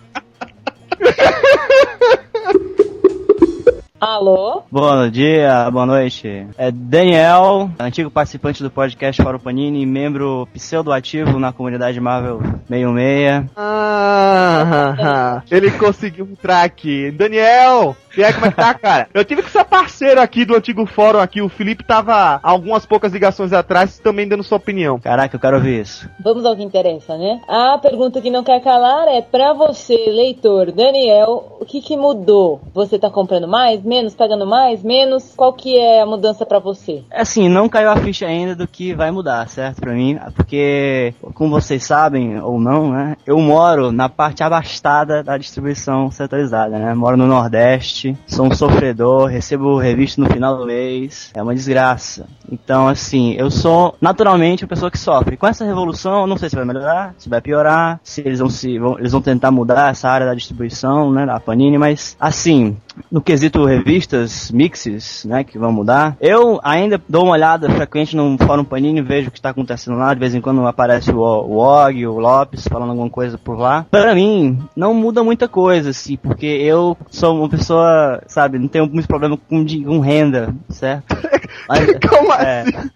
Alô? 4.01 4.63
Bom 4.69 5.09
dia, 5.11 5.71
boa 5.71 5.87
noite. 5.87 6.45
É 6.59 6.73
Daniel, 6.73 7.71
antigo 7.79 8.11
participante 8.11 8.61
do 8.61 8.69
podcast 8.69 9.23
Fora 9.23 9.37
o 9.37 9.41
Panini, 9.41 9.87
membro 9.87 10.49
pseudo-ativo 10.53 11.39
na 11.39 11.53
comunidade 11.53 12.01
Marvel 12.01 12.41
66. 12.69 13.45
Ah, 13.57 15.41
ele 15.49 15.71
conseguiu 15.71 16.25
entrar 16.29 16.65
aqui. 16.65 17.13
Daniel, 17.13 17.97
e 18.17 18.25
aí, 18.25 18.33
como 18.33 18.47
é 18.47 18.51
que 18.51 18.57
tá, 18.57 18.75
cara? 18.75 19.09
Eu 19.13 19.25
tive 19.25 19.43
que 19.43 19.51
ser 19.51 19.65
parceiro 19.65 20.21
aqui 20.21 20.45
do 20.45 20.55
antigo 20.55 20.85
fórum 20.87 21.19
aqui. 21.19 21.41
O 21.41 21.49
Felipe 21.49 21.85
tava 21.85 22.41
algumas 22.43 22.85
poucas 22.85 23.13
ligações 23.13 23.53
atrás 23.53 23.99
também 23.99 24.29
dando 24.29 24.43
sua 24.43 24.59
opinião. 24.59 24.99
Caraca, 24.99 25.35
eu 25.37 25.41
quero 25.41 25.57
ouvir 25.57 25.81
isso. 25.81 26.09
Vamos 26.23 26.45
ao 26.45 26.57
que 26.57 26.63
interessa, 26.63 27.17
né? 27.17 27.41
A 27.49 27.79
pergunta 27.79 28.21
que 28.21 28.31
não 28.31 28.45
quer 28.45 28.61
calar 28.63 29.09
é 29.09 29.23
pra 29.23 29.53
você, 29.53 29.95
leitor 30.09 30.73
Daniel, 30.73 31.59
o 31.61 31.65
que 31.65 31.81
que 31.81 31.97
mudou? 31.97 32.61
Você 32.75 32.99
tá 32.99 33.11
comprando 33.11 33.49
mais, 33.49 33.83
menos, 33.83 34.15
pagando 34.15 34.47
mais, 34.47 34.83
menos? 34.83 35.33
Qual 35.35 35.53
que 35.53 35.79
é 35.79 36.03
a 36.03 36.07
mudança 36.07 36.45
pra 36.45 36.59
você? 36.59 37.03
Assim, 37.11 37.49
não 37.49 37.69
caiu 37.69 37.91
a 37.91 37.97
ficha 37.97 38.27
ainda 38.27 38.55
do 38.55 38.67
que 38.67 38.95
vai 38.95 39.11
mudar, 39.11 39.49
certo? 39.49 39.81
Pra 39.81 39.93
mim, 39.93 40.19
porque, 40.37 41.15
como 41.35 41.51
vocês 41.51 41.85
sabem, 41.85 42.41
ou 42.41 42.61
não, 42.61 42.91
né? 42.91 43.17
Eu 43.27 43.39
moro 43.39 43.93
na 43.93 44.09
parte 44.09 44.43
abastada 44.43 45.23
da 45.23 45.39
distribuição 45.39 46.11
centralizada, 46.11 46.79
né? 46.79 46.95
Moro 46.95 47.17
no 47.17 47.27
Nordeste, 47.27 48.02
sou 48.27 48.47
um 48.47 48.55
sofredor, 48.55 49.27
recebo 49.27 49.79
revista 49.79 50.21
no 50.21 50.29
final 50.29 50.57
do 50.57 50.67
mês, 50.67 51.31
é 51.35 51.43
uma 51.43 51.55
desgraça. 51.55 52.27
Então, 52.51 52.89
assim, 52.89 53.33
eu 53.35 53.51
sou 53.51 53.95
naturalmente 54.01 54.65
uma 54.65 54.69
pessoa 54.69 54.91
que 54.91 54.99
sofre. 54.99 55.37
Com 55.37 55.47
essa 55.47 55.65
revolução, 55.65 56.27
não 56.27 56.37
sei 56.37 56.49
se 56.49 56.57
vai 56.57 56.65
melhorar, 56.65 57.15
se 57.19 57.29
vai 57.29 57.41
piorar, 57.41 58.01
se 58.03 58.21
eles 58.21 58.39
vão 58.39 58.49
se 58.49 58.79
vão, 58.79 58.99
eles 58.99 59.13
vão 59.13 59.21
tentar 59.21 59.51
mudar 59.51 59.91
essa 59.91 60.09
área 60.09 60.27
da 60.27 60.35
distribuição, 60.35 61.13
né, 61.13 61.27
da 61.27 61.39
Panini, 61.41 61.79
mas 61.79 62.17
assim, 62.19 62.77
no 63.11 63.21
quesito 63.21 63.65
revistas, 63.65 64.51
mixes, 64.51 65.25
né, 65.25 65.45
que 65.45 65.59
vão 65.59 65.73
mudar, 65.73 66.17
eu 66.21 66.61
ainda 66.63 67.01
dou 67.09 67.25
uma 67.25 67.33
olhada 67.33 67.69
frequente 67.71 68.17
no 68.17 68.37
Fórum 68.39 68.65
Panini, 68.65 69.03
vejo 69.03 69.29
o 69.29 69.31
que 69.31 69.39
está 69.39 69.51
acontecendo 69.51 69.97
lá, 69.97 70.13
de 70.15 70.21
vez 70.21 70.35
em 70.35 70.41
quando 70.41 70.67
aparece 70.67 71.11
o, 71.11 71.19
o 71.19 71.57
Og, 71.59 72.07
o 72.07 72.19
Lopes 72.19 72.67
falando 72.69 72.91
alguma 72.91 73.11
coisa 73.11 73.39
por 73.39 73.59
lá. 73.59 73.87
Para 73.91 74.15
mim, 74.15 74.59
não 74.77 74.95
muda 74.95 75.23
muita 75.23 75.49
coisa, 75.49 75.91
assim, 75.91 76.17
porque 76.17 76.47
eu 76.47 76.97
sou 77.11 77.39
uma 77.39 77.49
pessoa, 77.49 78.23
sabe, 78.27 78.59
não 78.59 78.69
tenho 78.69 78.87
muito 78.87 79.09
problema 79.09 79.37
com, 79.37 79.65
com 79.65 80.01
renda, 80.01 80.55
certo? 80.69 81.17
Mas, 81.69 81.87
Como 82.09 82.33
é, 82.33 82.63
assim? 82.63 82.91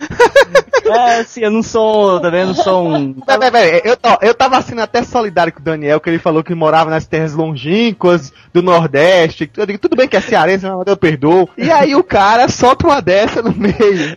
é, 0.91 1.21
assim, 1.21 1.41
eu 1.41 1.51
não 1.51 1.63
sou, 1.63 2.21
também 2.21 2.47
não 2.47 2.55
sou 2.55 2.89
um... 2.89 3.15
Peraí, 3.15 3.51
peraí, 3.51 3.71
peraí. 3.71 3.83
Eu, 3.85 3.97
ó, 4.03 4.19
eu 4.23 4.35
tava 4.35 4.61
sendo 4.63 4.81
até 4.81 5.03
solidário 5.03 5.53
com 5.53 5.61
o 5.61 5.65
Daniel, 5.65 6.01
que 6.01 6.09
ele 6.09 6.19
falou 6.19 6.43
que 6.43 6.55
morava 6.55 6.91
nas 6.91 7.07
terras 7.07 7.35
longínquas 7.35 8.33
do 8.53 8.63
Nordeste. 8.63 9.51
Eu 9.57 9.67
digo, 9.67 9.79
tudo 9.89 9.97
bem 9.97 10.09
que 10.09 10.17
é 10.17 10.21
cearense, 10.21 10.67
mas 10.67 10.87
eu 10.87 10.97
perdoo. 10.97 11.49
E 11.57 11.71
aí 11.71 11.95
o 11.95 12.03
cara 12.03 12.49
solta 12.49 12.87
uma 12.87 13.01
dessa 13.01 13.41
no 13.41 13.55
meio. 13.55 14.17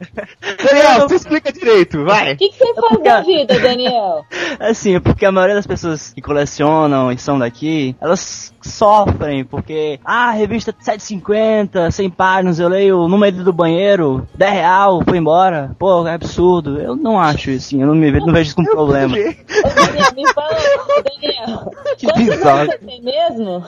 Daniel, 0.63 1.07
você 1.07 1.15
explica 1.15 1.51
direito, 1.51 2.03
vai. 2.03 2.34
O 2.34 2.38
que, 2.38 2.49
que 2.49 2.57
você 2.57 2.74
faz 2.74 3.03
da 3.03 3.22
vida, 3.22 3.57
Daniel? 3.61 4.26
Assim, 4.59 4.95
é 4.95 4.99
porque 4.99 5.26
a 5.26 5.32
maioria 5.32 5.55
das 5.55 5.67
pessoas 5.67 6.11
que 6.11 6.22
colecionam 6.22 7.11
e 7.11 7.17
são 7.17 7.38
daqui, 7.38 7.95
elas 8.01 8.53
sofrem, 8.61 9.45
porque, 9.45 9.99
ah, 10.03 10.32
revista 10.32 10.74
750, 10.78 11.91
100 11.91 12.09
páginas, 12.09 12.59
eu 12.59 12.67
leio 12.67 13.07
no 13.07 13.17
meio 13.17 13.32
do 13.43 13.53
banheiro, 13.53 14.28
10 14.36 14.51
real, 14.51 15.01
foi 15.07 15.17
embora. 15.17 15.76
Pô, 15.78 16.07
é 16.07 16.13
absurdo. 16.13 16.80
Eu 16.80 16.95
não 16.95 17.20
acho 17.20 17.51
isso, 17.51 17.67
assim, 17.67 17.82
eu 17.82 17.88
não, 17.88 17.95
me, 17.95 18.11
não 18.11 18.34
vejo 18.34 18.47
isso 18.47 18.55
como 18.55 18.70
problema. 18.70 19.15
Daniel, 19.15 20.13
me 20.15 20.34
fala, 20.34 20.57
Daniel. 21.03 21.72
Que 21.99 22.07
bizarro. 22.13 22.65
você 22.65 22.78
tem 22.78 23.01
mesmo? 23.01 23.65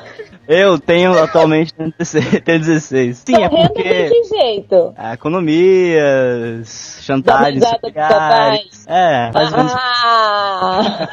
Eu 0.48 0.80
tenho 0.80 1.22
atualmente 1.22 1.74
tenho 1.92 1.98
16. 1.98 2.42
tenho 2.44 2.60
16. 2.60 3.18
Sim, 3.18 3.44
é 3.44 3.50
porque 3.50 3.84
de 3.84 4.10
que 4.10 4.24
jeito? 4.24 4.94
é, 4.98 5.14
economias, 5.14 7.00
chantagens 7.02 7.64
familiares. 7.64 8.86
É, 8.88 9.32
menos 9.32 9.74
Ah! 9.76 11.08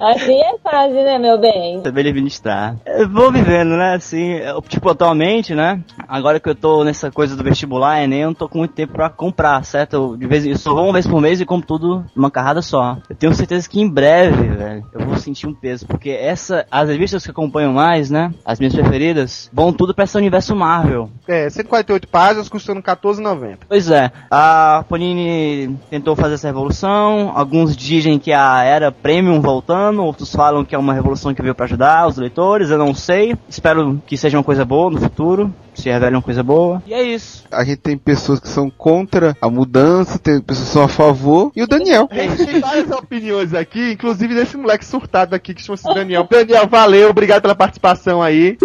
assim 0.14 0.40
é 0.40 0.58
fácil, 0.58 1.04
né, 1.04 1.18
meu 1.18 1.38
bem? 1.38 1.82
saber 1.82 2.08
administrar. 2.08 2.76
Eu 2.86 3.08
vou 3.08 3.32
vivendo, 3.32 3.76
né? 3.76 3.94
Assim, 3.94 4.32
eu, 4.34 4.60
tipo, 4.62 4.88
atualmente, 4.90 5.54
né? 5.54 5.80
Agora 6.08 6.38
que 6.40 6.48
eu 6.48 6.54
tô 6.54 6.84
nessa 6.84 7.10
coisa 7.10 7.36
do 7.36 7.44
vestibular, 7.44 8.02
Enem, 8.02 8.20
eu 8.20 8.26
não 8.28 8.34
tô 8.34 8.48
com 8.48 8.58
muito 8.58 8.74
tempo 8.74 8.92
pra 8.92 9.08
comprar, 9.08 9.64
certo? 9.64 9.94
Eu, 9.94 10.16
de 10.16 10.26
vez, 10.26 10.46
eu 10.46 10.56
só 10.58 10.74
vou 10.74 10.84
uma 10.84 10.92
vez 10.92 11.06
por 11.06 11.20
mês 11.20 11.40
e 11.40 11.46
compro 11.46 11.66
tudo 11.66 12.04
numa 12.14 12.30
carrada 12.30 12.62
só. 12.62 12.98
Eu 13.08 13.16
tenho 13.16 13.34
certeza 13.34 13.68
que 13.68 13.80
em 13.80 13.88
breve, 13.88 14.48
velho, 14.48 14.84
eu 14.92 15.06
vou 15.06 15.16
sentir 15.16 15.46
um 15.46 15.54
peso, 15.54 15.86
porque 15.86 16.10
essa, 16.10 16.66
as 16.70 16.88
revistas 16.88 17.24
que 17.24 17.30
acompanham 17.30 17.72
mais, 17.72 18.10
né? 18.10 18.32
As 18.44 18.58
minhas 18.58 18.74
preferidas, 18.74 19.50
vão 19.52 19.65
tudo 19.72 19.94
pra 19.94 20.04
esse 20.04 20.16
universo 20.16 20.54
Marvel. 20.54 21.10
É, 21.26 21.48
148 21.48 22.08
páginas 22.08 22.48
custando 22.48 22.82
14,90. 22.82 23.58
Pois 23.68 23.90
é, 23.90 24.10
a 24.30 24.84
Panini 24.88 25.76
tentou 25.90 26.14
fazer 26.16 26.34
essa 26.34 26.48
revolução. 26.48 27.32
Alguns 27.34 27.76
dizem 27.76 28.18
que 28.18 28.32
a 28.32 28.62
era 28.62 28.92
premium 28.92 29.40
voltando, 29.40 30.04
outros 30.04 30.34
falam 30.34 30.64
que 30.64 30.74
é 30.74 30.78
uma 30.78 30.94
revolução 30.94 31.34
que 31.34 31.42
veio 31.42 31.54
pra 31.54 31.66
ajudar 31.66 32.06
os 32.06 32.16
leitores. 32.16 32.70
Eu 32.70 32.78
não 32.78 32.94
sei. 32.94 33.36
Espero 33.48 34.00
que 34.06 34.16
seja 34.16 34.36
uma 34.36 34.44
coisa 34.44 34.64
boa 34.64 34.90
no 34.90 35.00
futuro, 35.00 35.52
se 35.74 35.90
revele 35.90 36.16
uma 36.16 36.22
coisa 36.22 36.42
boa. 36.42 36.82
E 36.86 36.94
é 36.94 37.02
isso. 37.02 37.44
A 37.50 37.64
gente 37.64 37.78
tem 37.78 37.96
pessoas 37.96 38.40
que 38.40 38.48
são 38.48 38.70
contra 38.70 39.36
a 39.40 39.48
mudança, 39.48 40.18
tem 40.18 40.40
pessoas 40.40 40.68
que 40.68 40.72
são 40.72 40.82
a 40.82 40.88
favor, 40.88 41.52
e 41.54 41.62
o 41.62 41.66
Daniel. 41.66 42.08
A 42.10 42.14
gente 42.36 42.46
tem 42.46 42.60
várias 42.60 42.90
opiniões 42.90 43.54
aqui, 43.54 43.92
inclusive 43.92 44.34
desse 44.34 44.56
moleque 44.56 44.84
surtado 44.84 45.34
aqui 45.34 45.54
que 45.54 45.62
chama-se 45.62 45.84
Daniel. 45.94 46.26
Daniel, 46.30 46.66
valeu, 46.66 47.10
obrigado 47.10 47.42
pela 47.42 47.54
participação 47.54 48.22
aí. 48.22 48.56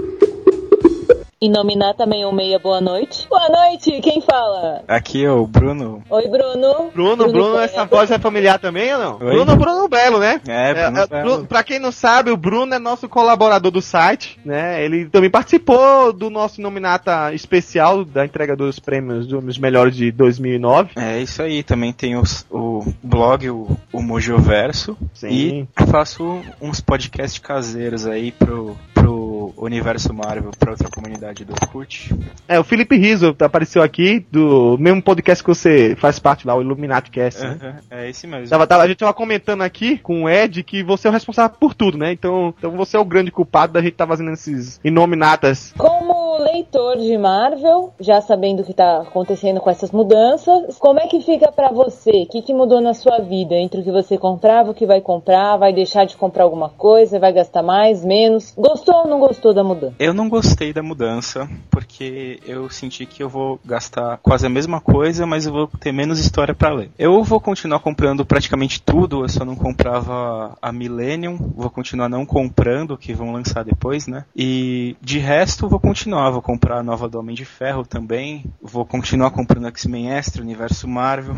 Inominata 1.43 2.05
616, 2.05 2.61
boa 2.61 2.79
noite. 2.79 3.27
Boa 3.27 3.49
noite, 3.49 3.99
quem 4.01 4.21
fala? 4.21 4.83
Aqui 4.87 5.25
é 5.25 5.31
o 5.31 5.47
Bruno. 5.47 6.03
Oi, 6.07 6.27
Bruno. 6.27 6.91
Bruno, 6.93 7.31
Bruno, 7.31 7.57
essa 7.57 7.83
voz 7.83 8.11
é 8.11 8.19
familiar 8.19 8.59
também 8.59 8.93
ou 8.93 8.99
não? 8.99 9.13
Oi? 9.27 9.33
Bruno, 9.33 9.55
Bruno 9.55 9.87
Belo, 9.89 10.19
né? 10.19 10.39
É, 10.47 10.71
Bruno 10.83 10.99
é, 10.99 11.07
Belo. 11.07 11.23
Bruno- 11.31 11.47
pra 11.47 11.63
quem 11.63 11.79
não 11.79 11.91
sabe, 11.91 12.29
o 12.29 12.37
Bruno 12.37 12.75
é 12.75 12.77
nosso 12.77 13.09
colaborador 13.09 13.71
do 13.71 13.81
site, 13.81 14.39
né? 14.45 14.85
Ele 14.85 15.05
também 15.09 15.31
participou 15.31 16.13
do 16.13 16.29
nosso 16.29 16.61
nominata 16.61 17.33
especial 17.33 18.05
da 18.05 18.23
entrega 18.23 18.55
dos 18.55 18.77
prêmios 18.77 19.25
dos 19.25 19.57
melhores 19.57 19.95
de 19.95 20.11
2009. 20.11 20.91
É 20.95 21.19
isso 21.19 21.41
aí, 21.41 21.63
também 21.63 21.91
tem 21.91 22.15
os- 22.17 22.45
o 22.51 22.85
blog, 23.01 23.49
o, 23.49 23.75
o 23.91 23.99
Mojoverso. 24.03 24.95
Sim. 25.15 25.67
E 25.75 25.85
faço 25.87 26.39
uns 26.61 26.79
podcasts 26.79 27.39
caseiros 27.39 28.05
aí 28.05 28.31
pro, 28.31 28.77
pro 28.93 29.20
universo 29.57 30.13
Marvel, 30.13 30.51
pra 30.57 30.71
outra 30.71 30.89
comunidade 30.89 31.43
do 31.45 31.53
Orkut. 31.53 32.13
É, 32.47 32.59
o 32.59 32.63
Felipe 32.63 32.97
Rizzo 32.97 33.35
apareceu 33.39 33.81
aqui, 33.81 34.25
do 34.31 34.77
mesmo 34.79 35.01
podcast 35.01 35.43
que 35.43 35.49
você 35.49 35.95
faz 35.97 36.19
parte 36.19 36.45
lá, 36.47 36.55
o 36.55 36.61
Illuminati 36.61 37.09
Cast, 37.11 37.41
né? 37.41 37.57
Aham, 37.61 37.75
É 37.89 38.09
esse 38.09 38.27
mesmo. 38.27 38.49
Tava, 38.49 38.65
tava- 38.67 38.83
a 38.83 38.87
gente 38.87 38.97
tava 38.97 39.13
comentando 39.13 39.61
aqui 39.61 39.97
com 39.97 40.23
o 40.23 40.29
Ed 40.29 40.63
que 40.63 40.83
você 40.83 41.07
é 41.07 41.09
o 41.09 41.13
responsável 41.13 41.55
por 41.59 41.73
tudo, 41.73 41.97
né? 41.97 42.11
Então, 42.11 42.53
então 42.57 42.71
você 42.71 42.97
é 42.97 42.99
o 42.99 43.05
grande 43.05 43.31
culpado 43.31 43.73
da 43.73 43.81
gente 43.81 43.93
estar 43.93 44.07
fazendo 44.07 44.31
esses 44.31 44.79
inominatas. 44.83 45.73
Como 45.77 46.37
leitor 46.62 46.97
de 46.97 47.18
Marvel, 47.18 47.91
já 47.99 48.22
sabendo 48.22 48.62
o 48.62 48.64
que 48.64 48.74
tá 48.74 49.01
acontecendo 49.01 49.59
com 49.59 49.70
essas 49.70 49.91
mudanças, 49.91 50.78
como 50.78 50.99
é 50.99 51.07
que 51.07 51.20
fica 51.22 51.51
pra 51.51 51.70
você? 51.70 52.24
O 52.24 52.28
que, 52.28 52.41
que 52.41 52.53
mudou 52.53 52.80
na 52.80 52.93
sua 52.93 53.20
vida 53.20 53.55
entre 53.55 53.82
o 53.82 53.84
que 53.84 53.91
você 53.91 54.18
comprava, 54.18 54.70
o 54.70 54.74
que 54.74 54.86
vai 54.86 55.01
comprar, 55.01 55.57
vai 55.57 55.74
deixar 55.74 56.05
de 56.05 56.16
comprar 56.16 56.43
alguma 56.43 56.70
coisa, 56.70 57.20
vai 57.20 57.34
gastar 57.34 57.64
mais, 57.64 58.05
menos? 58.05 58.53
Gostou 58.55 58.95
ou 58.95 59.07
não 59.07 59.20
gostou 59.20 59.53
da 59.53 59.64
mudança? 59.64 59.95
Eu 59.97 60.14
não 60.14 60.30
gostei 60.30 60.72
da 60.72 60.84
mudança, 60.84 61.49
porque 61.72 62.39
eu 62.45 62.70
senti 62.70 63.07
que 63.07 63.24
eu 63.24 63.30
vou 63.30 63.59
gastar 63.66 64.20
quase 64.22 64.45
a 64.45 64.49
mesma 64.49 64.80
coisa, 64.80 65.26
mas 65.26 65.47
eu 65.47 65.53
vou 65.53 65.68
ter 65.80 65.91
menos 65.91 66.20
história 66.20 66.53
pra 66.53 66.74
ler. 66.74 66.91
Eu 66.97 67.24
vou 67.24 67.39
continuar 67.39 67.80
comprando 67.80 68.24
praticamente 68.24 68.82
tudo, 68.82 69.24
eu 69.24 69.30
só 69.30 69.43
não 69.43 69.55
comprava 69.55 70.55
a 70.62 70.72
Millennium, 70.72 71.38
vou 71.55 71.72
continuar 71.72 72.07
não 72.07 72.24
comprando, 72.24 72.97
que 72.97 73.14
vão 73.14 73.32
lançar 73.32 73.64
depois, 73.64 74.05
né? 74.05 74.26
E 74.36 74.95
de 75.01 75.18
resto, 75.18 75.68
vou 75.68 75.80
continuar, 75.80 76.30
vou 76.30 76.41
comprar 76.51 76.79
a 76.79 76.83
nova 76.83 77.07
do 77.07 77.17
Homem 77.17 77.33
de 77.33 77.45
Ferro 77.45 77.85
também, 77.85 78.43
vou 78.61 78.85
continuar 78.85 79.31
comprando 79.31 79.67
X-Men 79.67 80.11
Extra, 80.11 80.41
Universo 80.41 80.85
Marvel. 80.85 81.37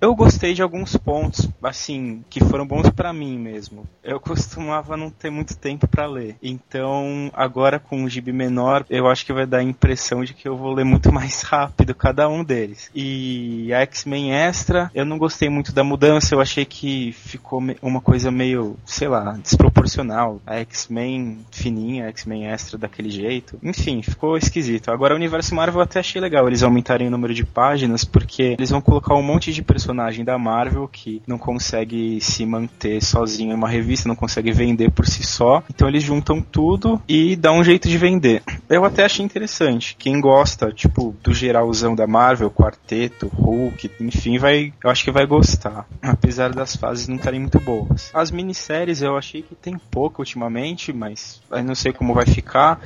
Eu 0.00 0.14
gostei 0.14 0.54
de 0.54 0.62
alguns 0.62 0.96
pontos, 0.96 1.48
assim, 1.60 2.22
que 2.30 2.44
foram 2.44 2.64
bons 2.64 2.88
pra 2.90 3.12
mim 3.12 3.36
mesmo. 3.36 3.84
Eu 4.02 4.20
costumava 4.20 4.96
não 4.96 5.10
ter 5.10 5.28
muito 5.28 5.56
tempo 5.56 5.88
pra 5.88 6.06
ler. 6.06 6.36
Então, 6.40 7.32
agora 7.34 7.80
com 7.80 8.02
um 8.02 8.08
gibi 8.08 8.32
menor, 8.32 8.86
eu 8.88 9.08
acho 9.08 9.26
que 9.26 9.32
vai 9.32 9.44
dar 9.44 9.58
a 9.58 9.62
impressão 9.62 10.22
de 10.22 10.34
que 10.34 10.46
eu 10.46 10.56
vou 10.56 10.72
ler 10.72 10.84
muito 10.84 11.12
mais 11.12 11.42
rápido 11.42 11.96
cada 11.96 12.28
um 12.28 12.44
deles. 12.44 12.88
E 12.94 13.72
a 13.74 13.80
X-Men 13.80 14.32
Extra, 14.32 14.88
eu 14.94 15.04
não 15.04 15.18
gostei 15.18 15.48
muito 15.48 15.72
da 15.72 15.82
mudança, 15.82 16.32
eu 16.32 16.40
achei 16.40 16.64
que 16.64 17.10
ficou 17.12 17.60
uma 17.82 18.00
coisa 18.00 18.30
meio, 18.30 18.76
sei 18.84 19.08
lá, 19.08 19.36
desproporcional. 19.42 20.40
A 20.46 20.56
X-Men 20.58 21.40
fininha, 21.50 22.06
a 22.06 22.08
X-Men 22.10 22.46
Extra 22.46 22.78
daquele 22.78 23.10
jeito. 23.10 23.58
Enfim, 23.64 24.00
ficou 24.18 24.36
esquisito. 24.36 24.90
Agora, 24.90 25.14
o 25.14 25.16
Universo 25.16 25.54
Marvel 25.54 25.78
eu 25.78 25.84
até 25.84 26.00
achei 26.00 26.20
legal 26.20 26.48
eles 26.48 26.64
aumentarem 26.64 27.06
o 27.06 27.10
número 27.10 27.32
de 27.32 27.44
páginas, 27.44 28.04
porque 28.04 28.56
eles 28.58 28.68
vão 28.68 28.80
colocar 28.80 29.14
um 29.14 29.22
monte 29.22 29.52
de 29.52 29.62
personagem 29.62 30.24
da 30.24 30.36
Marvel 30.36 30.88
que 30.88 31.22
não 31.24 31.38
consegue 31.38 32.20
se 32.20 32.44
manter 32.44 33.00
sozinho 33.00 33.52
em 33.52 33.54
uma 33.54 33.68
revista, 33.68 34.08
não 34.08 34.16
consegue 34.16 34.50
vender 34.50 34.90
por 34.90 35.06
si 35.06 35.22
só. 35.22 35.62
Então 35.70 35.86
eles 35.86 36.02
juntam 36.02 36.42
tudo 36.42 37.00
e 37.08 37.36
dá 37.36 37.52
um 37.52 37.62
jeito 37.62 37.88
de 37.88 37.96
vender. 37.96 38.42
Eu 38.68 38.84
até 38.84 39.04
achei 39.04 39.24
interessante. 39.24 39.94
Quem 39.96 40.20
gosta, 40.20 40.72
tipo, 40.72 41.14
do 41.22 41.32
geralzão 41.32 41.94
da 41.94 42.06
Marvel, 42.06 42.50
Quarteto, 42.50 43.28
Hulk, 43.28 43.90
enfim, 44.00 44.36
vai, 44.36 44.72
eu 44.82 44.90
acho 44.90 45.04
que 45.04 45.12
vai 45.12 45.26
gostar. 45.26 45.86
Apesar 46.02 46.52
das 46.52 46.74
fases 46.74 47.06
não 47.06 47.16
estarem 47.16 47.38
muito 47.38 47.60
boas. 47.60 48.10
As 48.12 48.32
minisséries 48.32 49.00
eu 49.00 49.16
achei 49.16 49.42
que 49.42 49.54
tem 49.54 49.78
pouco 49.78 50.22
ultimamente, 50.22 50.92
mas 50.92 51.40
eu 51.52 51.62
não 51.62 51.76
sei 51.76 51.92
como 51.92 52.14
vai 52.14 52.26
ficar. 52.26 52.80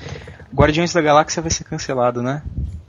Guardiões 0.55 0.93
da 0.93 1.01
Galáxia 1.01 1.22
vai 1.41 1.51
ser 1.51 1.65
cancelado, 1.65 2.23
né? 2.23 2.43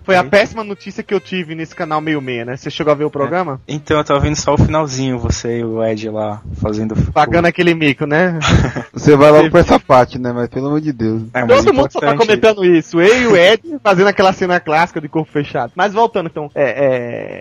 Foi 0.04 0.16
a 0.16 0.24
péssima 0.24 0.64
notícia 0.64 1.04
que 1.04 1.14
eu 1.14 1.20
tive 1.20 1.56
nesse 1.56 1.76
canal 1.76 2.02
meio 2.02 2.22
meia, 2.22 2.46
né? 2.46 2.58
Você 2.58 2.70
chegou 2.70 2.92
a 2.92 2.96
ver 2.96 3.06
o 3.06 3.10
programa? 3.10 3.60
Então 3.68 3.98
eu 3.98 4.04
tava 4.04 4.20
vendo 4.20 4.36
só 4.36 4.54
o 4.54 4.58
finalzinho, 4.58 5.18
você 5.20 5.60
e 5.60 5.64
o 5.64 5.84
Ed 5.84 6.10
lá 6.10 6.42
fazendo. 6.62 6.96
Pagando 7.14 7.46
aquele 7.48 7.74
mico, 7.74 8.06
né? 8.06 8.38
Você 8.94 9.16
vai 9.16 9.32
logo 9.32 9.50
pra 9.50 9.60
essa 9.62 9.80
parte, 9.80 10.20
né? 10.20 10.32
Mas 10.32 10.48
pelo 10.50 10.68
amor 10.68 10.80
de 10.82 10.92
Deus. 10.94 11.24
É, 11.34 11.46
Todo 11.46 11.74
mundo 11.74 11.92
só 11.92 12.00
tá 12.00 12.14
importante- 12.14 12.18
comentando 12.42 12.66
isso. 12.66 13.02
Eu 13.02 13.22
e 13.22 13.28
o 13.28 13.36
Ed 13.38 13.62
fazendo 13.84 14.08
aquela 14.08 14.32
cena 14.32 14.60
clássica 14.60 15.02
de 15.02 15.08
corpo 15.10 15.32
fechado. 15.32 15.72
Mas 15.76 15.94
voltando, 15.94 16.28
então, 16.28 16.50
é, 16.56 16.64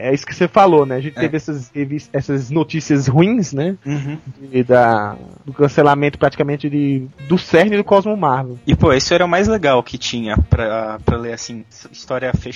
é, 0.06 0.08
é 0.10 0.14
isso 0.14 0.26
que 0.26 0.34
você 0.34 0.48
falou, 0.48 0.86
né? 0.86 0.96
A 0.96 1.00
gente 1.00 1.16
É. 1.16 1.20
teve 1.20 1.36
essas, 1.36 1.70
essas 2.12 2.50
notícias 2.50 3.06
ruins, 3.06 3.52
né? 3.52 3.76
Uhum. 3.84 4.18
De- 4.50 4.62
da, 4.64 5.14
do 5.44 5.52
cancelamento 5.52 6.18
praticamente 6.18 6.68
de, 6.70 7.06
do 7.28 7.36
cerne 7.38 7.76
do 7.76 7.84
Cosmo 7.84 8.16
Marvel. 8.16 8.58
E 8.66 8.74
pô, 8.74 8.92
isso 8.92 9.12
era 9.14 9.24
o 9.24 9.28
mais 9.28 9.46
legal 9.48 9.82
que 9.82 9.98
tinha 9.98 10.36
pra, 10.48 10.98
pra 11.04 11.16
ler 11.16 11.32
assim, 11.34 11.64
história 11.92 12.32
fechada 12.32 12.51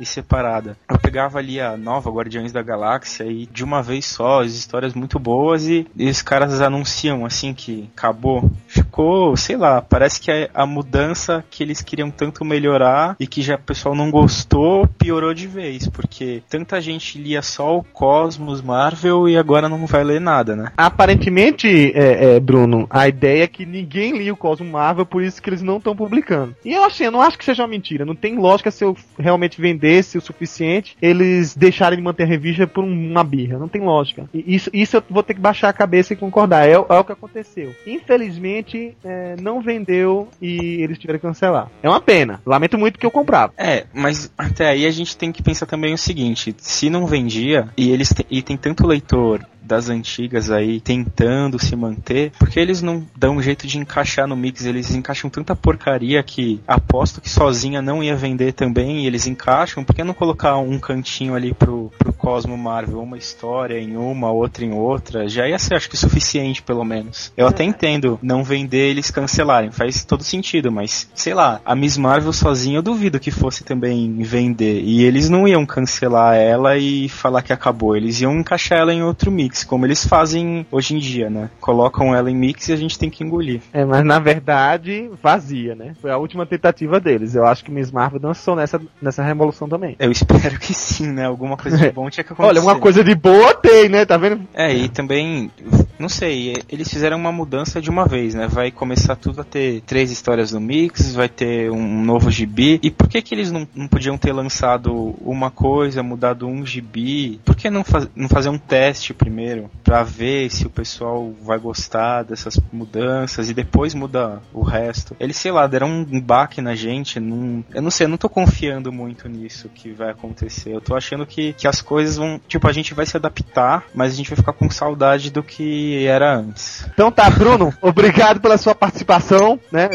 e 0.00 0.06
separada. 0.06 0.76
Eu 0.88 0.98
pegava 0.98 1.38
ali 1.38 1.60
a 1.60 1.76
nova 1.76 2.10
Guardiões 2.10 2.52
da 2.52 2.62
Galáxia 2.62 3.24
e 3.24 3.46
de 3.46 3.64
uma 3.64 3.82
vez 3.82 4.06
só, 4.06 4.42
as 4.42 4.52
histórias 4.52 4.94
muito 4.94 5.18
boas 5.18 5.66
e, 5.66 5.86
e 5.96 6.08
os 6.08 6.22
caras 6.22 6.60
anunciam 6.60 7.24
assim 7.24 7.54
que 7.54 7.88
acabou. 7.96 8.50
Ficou, 8.66 9.36
sei 9.36 9.56
lá, 9.56 9.80
parece 9.80 10.20
que 10.20 10.30
a, 10.30 10.48
a 10.54 10.66
mudança 10.66 11.44
que 11.50 11.62
eles 11.62 11.80
queriam 11.80 12.10
tanto 12.10 12.44
melhorar 12.44 13.16
e 13.18 13.26
que 13.26 13.42
já 13.42 13.54
o 13.54 13.58
pessoal 13.58 13.94
não 13.94 14.10
gostou, 14.10 14.86
piorou 14.86 15.32
de 15.32 15.46
vez, 15.46 15.88
porque 15.88 16.42
tanta 16.48 16.80
gente 16.80 17.18
lia 17.18 17.42
só 17.42 17.78
o 17.78 17.82
Cosmos 17.82 18.60
Marvel 18.60 19.28
e 19.28 19.36
agora 19.36 19.68
não 19.68 19.86
vai 19.86 20.04
ler 20.04 20.20
nada, 20.20 20.54
né? 20.56 20.72
Aparentemente, 20.76 21.92
é, 21.94 22.36
é, 22.36 22.40
Bruno, 22.40 22.86
a 22.90 23.08
ideia 23.08 23.44
é 23.44 23.46
que 23.46 23.64
ninguém 23.64 24.16
lia 24.16 24.32
o 24.32 24.36
Cosmo 24.36 24.66
Marvel, 24.66 25.06
por 25.06 25.22
isso 25.22 25.40
que 25.40 25.48
eles 25.48 25.62
não 25.62 25.78
estão 25.78 25.94
publicando. 25.94 26.56
E 26.64 26.72
eu 26.72 26.84
assim, 26.84 27.04
eu 27.04 27.12
não 27.12 27.22
acho 27.22 27.38
que 27.38 27.44
seja 27.44 27.62
uma 27.62 27.68
mentira. 27.68 28.04
Não 28.04 28.14
tem 28.14 28.36
lógica 28.36 28.70
se 28.70 28.84
eu 28.84 28.96
realmente 29.28 29.60
vendesse 29.60 30.18
o 30.18 30.20
suficiente, 30.20 30.96
eles 31.00 31.54
deixarem 31.54 31.98
de 31.98 32.04
manter 32.04 32.24
a 32.24 32.26
revista 32.26 32.66
por 32.66 32.82
um- 32.84 33.10
uma 33.10 33.22
birra. 33.22 33.58
Não 33.58 33.68
tem 33.68 33.82
lógica. 33.82 34.28
E 34.32 34.54
isso, 34.54 34.70
isso 34.72 34.96
eu 34.96 35.02
vou 35.08 35.22
ter 35.22 35.34
que 35.34 35.40
baixar 35.40 35.68
a 35.68 35.72
cabeça 35.72 36.12
e 36.12 36.16
concordar. 36.16 36.66
É, 36.66 36.72
é 36.72 36.78
o 36.78 37.04
que 37.04 37.12
aconteceu. 37.12 37.74
Infelizmente, 37.86 38.96
é, 39.04 39.36
não 39.40 39.60
vendeu 39.60 40.28
e 40.40 40.82
eles 40.82 40.98
tiveram 40.98 41.18
que 41.18 41.26
cancelar. 41.26 41.70
É 41.82 41.88
uma 41.88 42.00
pena. 42.00 42.40
Lamento 42.44 42.78
muito 42.78 42.98
que 42.98 43.06
eu 43.06 43.10
comprava. 43.10 43.52
É, 43.56 43.84
mas 43.94 44.32
até 44.36 44.68
aí 44.68 44.86
a 44.86 44.90
gente 44.90 45.16
tem 45.16 45.30
que 45.30 45.42
pensar 45.42 45.66
também 45.66 45.92
o 45.94 45.98
seguinte: 45.98 46.54
se 46.58 46.88
não 46.88 47.06
vendia 47.06 47.68
e 47.76 47.90
eles 47.90 48.12
e 48.30 48.42
tem 48.42 48.56
tanto 48.56 48.86
leitor 48.86 49.44
das 49.68 49.90
antigas 49.90 50.50
aí 50.50 50.80
tentando 50.80 51.58
se 51.58 51.76
manter, 51.76 52.32
porque 52.38 52.58
eles 52.58 52.80
não 52.80 53.06
dão 53.14 53.36
um 53.36 53.42
jeito 53.42 53.66
de 53.66 53.78
encaixar 53.78 54.26
no 54.26 54.34
mix, 54.34 54.64
eles 54.64 54.90
encaixam 54.94 55.28
tanta 55.28 55.54
porcaria 55.54 56.22
que 56.22 56.60
aposto 56.66 57.20
que 57.20 57.28
sozinha 57.28 57.82
não 57.82 58.02
ia 58.02 58.16
vender 58.16 58.52
também, 58.52 59.04
e 59.04 59.06
eles 59.06 59.26
encaixam, 59.26 59.84
por 59.84 59.94
que 59.94 60.02
não 60.02 60.14
colocar 60.14 60.56
um 60.56 60.78
cantinho 60.78 61.34
ali 61.34 61.52
pro, 61.52 61.92
pro 61.98 62.12
Cosmo 62.12 62.56
Marvel, 62.56 63.02
uma 63.02 63.18
história 63.18 63.78
em 63.78 63.96
uma, 63.96 64.30
outra 64.30 64.64
em 64.64 64.72
outra, 64.72 65.28
já 65.28 65.46
ia 65.46 65.58
ser 65.58 65.74
acho 65.74 65.90
que 65.90 65.96
suficiente 65.96 66.62
pelo 66.62 66.84
menos. 66.84 67.30
Eu 67.36 67.46
até 67.46 67.62
entendo 67.62 68.18
não 68.22 68.42
vender 68.42 68.88
eles 68.88 69.10
cancelarem, 69.10 69.70
faz 69.70 70.04
todo 70.04 70.24
sentido, 70.24 70.72
mas 70.72 71.10
sei 71.14 71.34
lá, 71.34 71.60
a 71.64 71.76
Miss 71.76 71.98
Marvel 71.98 72.32
sozinha 72.32 72.78
eu 72.78 72.82
duvido 72.82 73.20
que 73.20 73.30
fosse 73.30 73.64
também 73.64 74.16
vender, 74.22 74.80
e 74.82 75.04
eles 75.04 75.28
não 75.28 75.46
iam 75.46 75.66
cancelar 75.66 76.34
ela 76.36 76.78
e 76.78 77.08
falar 77.08 77.42
que 77.42 77.52
acabou, 77.52 77.94
eles 77.94 78.20
iam 78.22 78.38
encaixar 78.38 78.78
ela 78.78 78.94
em 78.94 79.02
outro 79.02 79.30
mix, 79.30 79.57
como 79.64 79.86
eles 79.86 80.06
fazem 80.06 80.66
hoje 80.70 80.94
em 80.94 80.98
dia, 80.98 81.30
né? 81.30 81.50
Colocam 81.60 82.14
ela 82.14 82.30
em 82.30 82.36
mix 82.36 82.68
e 82.68 82.72
a 82.72 82.76
gente 82.76 82.98
tem 82.98 83.10
que 83.10 83.24
engolir. 83.24 83.60
É, 83.72 83.84
mas 83.84 84.04
na 84.04 84.18
verdade, 84.18 85.10
vazia, 85.22 85.74
né? 85.74 85.94
Foi 86.00 86.10
a 86.10 86.16
última 86.16 86.46
tentativa 86.46 87.00
deles. 87.00 87.34
Eu 87.34 87.46
acho 87.46 87.64
que 87.64 87.70
Miss 87.70 87.90
Marvel 87.90 88.20
dançou 88.20 88.56
nessa, 88.56 88.80
nessa 89.00 89.22
revolução 89.22 89.68
também. 89.68 89.96
Eu 89.98 90.10
espero 90.10 90.58
que 90.58 90.74
sim, 90.74 91.08
né? 91.12 91.26
Alguma 91.26 91.56
coisa 91.56 91.76
de 91.76 91.90
bom 91.90 92.08
tinha 92.10 92.24
que 92.24 92.32
acontecer. 92.32 92.58
Olha, 92.58 92.60
uma 92.60 92.78
coisa 92.78 93.02
de 93.02 93.14
boa 93.14 93.54
tem, 93.54 93.88
né? 93.88 94.04
Tá 94.04 94.16
vendo? 94.16 94.40
É, 94.54 94.74
e 94.74 94.88
também, 94.88 95.50
não 95.98 96.08
sei, 96.08 96.54
eles 96.68 96.88
fizeram 96.88 97.16
uma 97.16 97.32
mudança 97.32 97.80
de 97.80 97.90
uma 97.90 98.06
vez, 98.06 98.34
né? 98.34 98.46
Vai 98.48 98.70
começar 98.70 99.16
tudo 99.16 99.40
a 99.40 99.44
ter 99.44 99.82
três 99.82 100.10
histórias 100.10 100.52
no 100.52 100.60
mix, 100.60 101.14
vai 101.14 101.28
ter 101.28 101.70
um 101.70 102.02
novo 102.02 102.30
gibi. 102.30 102.78
E 102.82 102.90
por 102.90 103.08
que 103.08 103.22
que 103.22 103.34
eles 103.34 103.50
não, 103.50 103.66
não 103.74 103.88
podiam 103.88 104.16
ter 104.16 104.32
lançado 104.32 105.14
uma 105.20 105.50
coisa, 105.50 106.02
mudado 106.02 106.46
um 106.46 106.64
gibi? 106.64 107.40
Por 107.44 107.56
que 107.56 107.70
não, 107.70 107.84
faz, 107.84 108.08
não 108.14 108.28
fazer 108.28 108.48
um 108.48 108.58
teste 108.58 109.14
primeiro 109.14 109.47
pra 109.82 110.02
ver 110.02 110.50
se 110.50 110.66
o 110.66 110.70
pessoal 110.70 111.32
vai 111.42 111.58
gostar 111.58 112.22
dessas 112.22 112.58
mudanças 112.72 113.48
e 113.50 113.54
depois 113.54 113.94
muda 113.94 114.40
o 114.52 114.62
resto? 114.62 115.16
Eles, 115.18 115.36
sei 115.36 115.52
lá, 115.52 115.66
deram 115.66 115.88
um 115.88 116.20
baque 116.20 116.60
na 116.60 116.74
gente. 116.74 117.20
Não, 117.20 117.64
eu 117.72 117.82
não 117.82 117.90
sei, 117.90 118.06
eu 118.06 118.10
não 118.10 118.16
tô 118.16 118.28
confiando 118.28 118.92
muito 118.92 119.28
nisso 119.28 119.68
que 119.68 119.90
vai 119.90 120.10
acontecer. 120.10 120.74
Eu 120.74 120.80
tô 120.80 120.96
achando 120.96 121.26
que, 121.26 121.52
que 121.52 121.66
as 121.66 121.80
coisas 121.80 122.16
vão. 122.16 122.40
Tipo, 122.46 122.68
a 122.68 122.72
gente 122.72 122.94
vai 122.94 123.06
se 123.06 123.16
adaptar, 123.16 123.84
mas 123.94 124.12
a 124.12 124.16
gente 124.16 124.30
vai 124.30 124.36
ficar 124.36 124.52
com 124.52 124.70
saudade 124.70 125.30
do 125.30 125.42
que 125.42 126.06
era 126.06 126.36
antes. 126.36 126.86
Então 126.92 127.10
tá, 127.10 127.28
Bruno, 127.30 127.72
obrigado 127.80 128.40
pela 128.40 128.58
sua 128.58 128.74
participação, 128.74 129.58
né? 129.72 129.88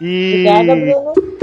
E. 0.00 0.46
Obrigada, 0.46 0.76
Bruno. 0.76 1.38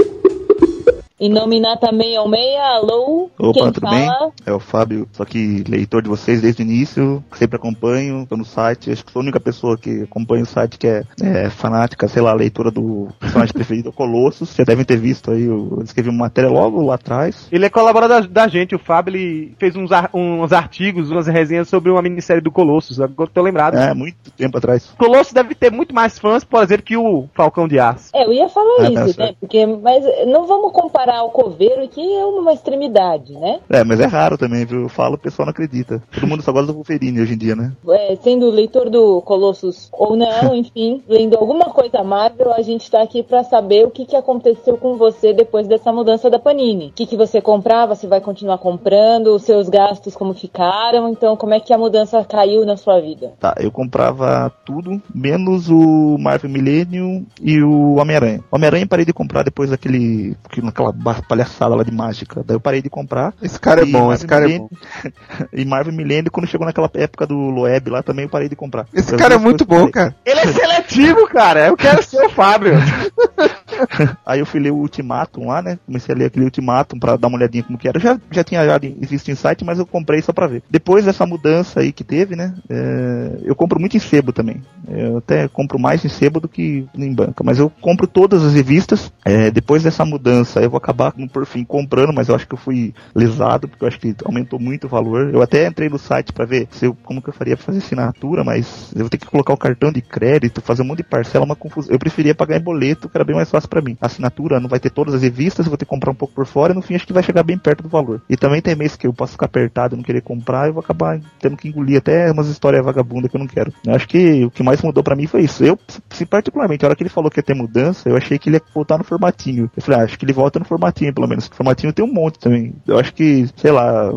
Inominata 1.18 1.86
616, 1.90 2.56
alô? 2.60 3.30
Opa, 3.38 3.52
Quem 3.54 3.72
tudo 3.72 3.80
fala? 3.88 3.96
bem? 3.96 4.32
É 4.44 4.52
o 4.52 4.60
Fábio, 4.60 5.08
só 5.12 5.24
que 5.24 5.64
leitor 5.66 6.02
de 6.02 6.10
vocês 6.10 6.42
desde 6.42 6.62
o 6.62 6.64
início, 6.64 7.24
sempre 7.32 7.56
acompanho, 7.56 8.26
tô 8.28 8.36
no 8.36 8.44
site, 8.44 8.90
acho 8.92 9.02
que 9.02 9.10
sou 9.10 9.20
a 9.20 9.22
única 9.22 9.40
pessoa 9.40 9.78
que 9.78 10.02
acompanha 10.02 10.42
o 10.42 10.46
site 10.46 10.76
que 10.78 10.86
é, 10.86 11.02
é 11.22 11.48
fanática, 11.48 12.06
sei 12.06 12.20
lá, 12.20 12.34
leitora 12.34 12.70
do 12.70 13.08
personagem 13.18 13.52
preferido, 13.54 13.90
Colossus. 13.92 14.50
Vocês 14.50 14.66
devem 14.66 14.84
ter 14.84 14.98
visto 14.98 15.30
aí, 15.30 15.44
eu 15.44 15.80
escrevi 15.82 16.10
uma 16.10 16.24
matéria 16.26 16.50
logo 16.50 16.82
lá 16.84 16.96
atrás. 16.96 17.48
Ele 17.50 17.64
é 17.64 17.70
colaborador 17.70 18.20
da, 18.28 18.42
da 18.42 18.48
gente, 18.48 18.74
o 18.74 18.78
Fábio, 18.78 19.16
ele 19.16 19.54
fez 19.58 19.74
uns, 19.74 19.90
ar- 19.92 20.10
uns 20.12 20.52
artigos, 20.52 21.10
umas 21.10 21.26
resenhas 21.26 21.66
sobre 21.66 21.90
uma 21.90 22.02
minissérie 22.02 22.42
do 22.42 22.52
Colossus, 22.52 23.00
agora 23.00 23.30
eu 23.30 23.32
tô 23.32 23.40
lembrado. 23.40 23.74
É, 23.76 23.94
muito 23.94 24.30
tempo 24.36 24.58
atrás. 24.58 24.92
Colossus 24.98 25.32
deve 25.32 25.54
ter 25.54 25.72
muito 25.72 25.94
mais 25.94 26.18
fãs, 26.18 26.44
por 26.44 26.62
exemplo, 26.62 26.84
que 26.84 26.96
o 26.96 27.26
Falcão 27.34 27.66
de 27.66 27.78
Aço. 27.78 28.10
É, 28.14 28.22
eu 28.26 28.32
ia 28.34 28.50
falar 28.50 28.66
Ah, 28.86 28.90
tá 28.92 29.06
isso, 29.06 29.18
né? 29.18 29.34
Porque, 29.40 29.64
mas 29.64 30.04
não 30.26 30.46
vamos 30.46 30.72
comparar 30.72 31.05
ao 31.14 31.30
coveiro, 31.30 31.86
que 31.88 32.00
é 32.00 32.24
uma 32.24 32.52
extremidade, 32.52 33.32
né? 33.34 33.60
É, 33.68 33.84
mas 33.84 34.00
é 34.00 34.06
raro 34.06 34.36
também, 34.36 34.64
viu? 34.64 34.82
Eu 34.82 34.88
falo, 34.88 35.14
o 35.14 35.18
pessoal 35.18 35.46
não 35.46 35.50
acredita. 35.50 36.02
Todo 36.12 36.26
mundo 36.26 36.42
só 36.42 36.52
gosta 36.52 36.68
do 36.68 36.74
Wolverine 36.74 37.20
hoje 37.20 37.34
em 37.34 37.38
dia, 37.38 37.54
né? 37.56 37.72
É, 37.88 38.16
sendo 38.16 38.50
leitor 38.50 38.90
do 38.90 39.20
Colossus 39.22 39.88
ou 39.92 40.16
não, 40.16 40.54
enfim, 40.54 41.02
lendo 41.08 41.36
alguma 41.36 41.66
coisa 41.66 42.02
Marvel, 42.02 42.52
a 42.52 42.62
gente 42.62 42.90
tá 42.90 43.02
aqui 43.02 43.22
pra 43.22 43.44
saber 43.44 43.86
o 43.86 43.90
que, 43.90 44.04
que 44.04 44.16
aconteceu 44.16 44.76
com 44.76 44.96
você 44.96 45.32
depois 45.32 45.66
dessa 45.66 45.92
mudança 45.92 46.28
da 46.30 46.38
Panini. 46.38 46.88
O 46.88 46.92
que, 46.92 47.06
que 47.06 47.16
você 47.16 47.40
comprava, 47.40 47.94
se 47.94 48.06
vai 48.06 48.20
continuar 48.20 48.58
comprando, 48.58 49.34
os 49.34 49.42
seus 49.42 49.68
gastos 49.68 50.14
como 50.14 50.34
ficaram, 50.34 51.08
então 51.08 51.36
como 51.36 51.54
é 51.54 51.60
que 51.60 51.72
a 51.72 51.78
mudança 51.78 52.24
caiu 52.24 52.64
na 52.64 52.76
sua 52.76 53.00
vida? 53.00 53.32
Tá, 53.38 53.54
eu 53.58 53.70
comprava 53.70 54.50
tudo, 54.64 55.00
menos 55.14 55.68
o 55.68 56.16
Marvel 56.18 56.50
Millennium 56.50 57.24
e 57.40 57.62
o 57.62 57.94
Homem-Aranha. 57.96 58.42
Homem-Aranha 58.50 58.86
parei 58.86 59.04
de 59.04 59.12
comprar 59.12 59.42
depois 59.42 59.70
daquele. 59.70 60.36
aquela 60.68 60.92
ba- 60.92 60.95
palhaçada 61.28 61.74
lá 61.74 61.82
de 61.82 61.92
mágica. 61.92 62.42
Daí 62.44 62.56
eu 62.56 62.60
parei 62.60 62.82
de 62.82 62.90
comprar. 62.90 63.34
Esse 63.42 63.58
cara 63.58 63.82
é 63.82 63.84
bom, 63.84 63.98
Marvel 63.98 64.14
esse 64.14 64.26
cara 64.26 64.44
é 64.44 64.48
Millennium- 64.48 64.68
e 65.52 65.64
Marvel 65.64 65.92
Millennium, 65.94 66.30
quando 66.30 66.46
chegou 66.46 66.66
naquela 66.66 66.90
época 66.94 67.26
do 67.26 67.34
Loeb 67.34 67.90
lá, 67.90 68.02
também 68.02 68.24
eu 68.24 68.28
parei 68.28 68.48
de 68.48 68.56
comprar. 68.56 68.86
Esse 68.92 69.16
cara 69.16 69.34
é 69.34 69.38
muito 69.38 69.64
bom, 69.64 69.90
cara. 69.90 70.14
Ele 70.24 70.40
é 70.40 70.46
seletivo, 70.46 71.26
cara. 71.28 71.66
Eu 71.66 71.76
quero 71.76 72.02
ser 72.02 72.24
o 72.24 72.30
Fábio. 72.30 72.74
Aí 74.24 74.40
eu 74.40 74.46
fui 74.46 74.60
ler 74.60 74.70
o 74.70 74.76
Ultimatum 74.76 75.48
lá, 75.48 75.62
né? 75.62 75.78
Comecei 75.86 76.14
a 76.14 76.18
ler 76.18 76.26
aquele 76.26 76.44
Ultimatum 76.44 76.98
pra 76.98 77.16
dar 77.16 77.28
uma 77.28 77.36
olhadinha 77.36 77.62
como 77.64 77.78
que 77.78 77.88
era. 77.88 77.98
Eu 77.98 78.02
já, 78.02 78.20
já 78.30 78.44
tinha 78.44 78.64
já 78.64 78.78
visto 78.78 79.30
em 79.30 79.34
site, 79.34 79.64
mas 79.64 79.78
eu 79.78 79.86
comprei 79.86 80.22
só 80.22 80.32
pra 80.32 80.46
ver. 80.46 80.62
Depois 80.70 81.04
dessa 81.04 81.26
mudança 81.26 81.80
aí 81.80 81.92
que 81.92 82.04
teve, 82.04 82.36
né? 82.36 82.54
é, 82.68 83.38
eu 83.44 83.54
compro 83.54 83.80
muito 83.80 83.96
em 83.96 84.00
sebo 84.00 84.32
também. 84.32 84.62
Eu 84.88 85.18
até 85.18 85.48
compro 85.48 85.78
mais 85.78 86.04
em 86.04 86.08
sebo 86.08 86.40
do 86.40 86.48
que 86.48 86.86
em 86.96 87.12
banca. 87.12 87.42
Mas 87.42 87.58
eu 87.58 87.70
compro 87.80 88.06
todas 88.06 88.44
as 88.44 88.54
revistas. 88.54 89.12
É, 89.24 89.50
depois 89.50 89.82
dessa 89.82 90.04
mudança, 90.04 90.60
eu 90.60 90.70
vou 90.70 90.78
acabar, 90.78 91.12
por 91.32 91.46
fim, 91.46 91.64
comprando, 91.64 92.12
mas 92.12 92.28
eu 92.28 92.34
acho 92.34 92.46
que 92.46 92.54
eu 92.54 92.58
fui 92.58 92.94
lesado, 93.14 93.68
porque 93.68 93.84
eu 93.84 93.88
acho 93.88 93.98
que 93.98 94.14
aumentou 94.24 94.58
muito 94.58 94.86
o 94.86 94.90
valor. 94.90 95.30
Eu 95.32 95.42
até 95.42 95.66
entrei 95.66 95.88
no 95.88 95.98
site 95.98 96.32
pra 96.32 96.44
ver 96.44 96.68
se 96.70 96.86
eu, 96.86 96.96
como 97.04 97.20
que 97.20 97.28
eu 97.28 97.34
faria 97.34 97.56
pra 97.56 97.66
fazer 97.66 97.78
assinatura, 97.78 98.44
mas 98.44 98.92
eu 98.94 99.00
vou 99.00 99.10
ter 99.10 99.18
que 99.18 99.26
colocar 99.26 99.52
o 99.52 99.58
cartão 99.58 99.90
de 99.90 100.00
crédito, 100.00 100.60
fazer 100.60 100.82
um 100.82 100.86
monte 100.86 100.98
de 100.98 101.04
parcela, 101.04 101.44
uma 101.44 101.56
confusão. 101.56 101.92
Eu 101.92 101.98
preferia 101.98 102.34
pagar 102.34 102.56
em 102.56 102.62
boleto, 102.62 103.08
que 103.08 103.16
era 103.16 103.24
bem 103.24 103.34
mais 103.34 103.50
fácil 103.50 103.55
negócio 103.56 103.68
pra 103.68 103.80
mim. 103.80 103.96
Assinatura 104.00 104.60
não 104.60 104.68
vai 104.68 104.78
ter 104.78 104.90
todas 104.90 105.14
as 105.14 105.22
revistas, 105.22 105.66
vou 105.66 105.76
ter 105.76 105.84
que 105.84 105.90
comprar 105.90 106.10
um 106.10 106.14
pouco 106.14 106.34
por 106.34 106.46
fora, 106.46 106.72
e 106.72 106.76
no 106.76 106.82
fim 106.82 106.94
acho 106.94 107.06
que 107.06 107.12
vai 107.12 107.22
chegar 107.22 107.42
bem 107.42 107.58
perto 107.58 107.82
do 107.82 107.88
valor. 107.88 108.20
E 108.28 108.36
também 108.36 108.60
tem 108.60 108.76
mês 108.76 108.96
que 108.96 109.06
eu 109.06 109.12
posso 109.12 109.32
ficar 109.32 109.46
apertado 109.46 109.94
e 109.94 109.96
não 109.96 110.04
querer 110.04 110.20
comprar, 110.20 110.68
eu 110.68 110.74
vou 110.74 110.80
acabar 110.80 111.20
tendo 111.40 111.56
que 111.56 111.68
engolir 111.68 111.98
até 111.98 112.30
umas 112.30 112.48
histórias 112.48 112.84
vagabundas 112.84 113.30
que 113.30 113.36
eu 113.36 113.40
não 113.40 113.46
quero. 113.46 113.72
Eu 113.84 113.94
acho 113.94 114.06
que 114.06 114.44
o 114.44 114.50
que 114.50 114.62
mais 114.62 114.82
mudou 114.82 115.02
pra 115.02 115.16
mim 115.16 115.26
foi 115.26 115.42
isso. 115.42 115.64
Eu, 115.64 115.78
se 116.10 116.26
particularmente, 116.26 116.84
a 116.84 116.88
hora 116.88 116.96
que 116.96 117.02
ele 117.02 117.10
falou 117.10 117.30
que 117.30 117.38
ia 117.38 117.42
ter 117.42 117.54
mudança, 117.54 118.08
eu 118.08 118.16
achei 118.16 118.38
que 118.38 118.48
ele 118.48 118.56
ia 118.56 118.62
voltar 118.74 118.98
no 118.98 119.04
formatinho. 119.04 119.70
Eu 119.76 119.82
falei, 119.82 120.00
ah, 120.00 120.04
acho 120.04 120.18
que 120.18 120.24
ele 120.24 120.32
volta 120.32 120.58
no 120.58 120.64
formatinho, 120.64 121.14
pelo 121.14 121.26
menos. 121.26 121.46
O 121.46 121.54
formatinho 121.54 121.92
tem 121.92 122.04
um 122.04 122.12
monte 122.12 122.38
também. 122.38 122.74
Eu 122.86 122.98
acho 122.98 123.14
que, 123.14 123.48
sei 123.56 123.70
lá, 123.70 124.12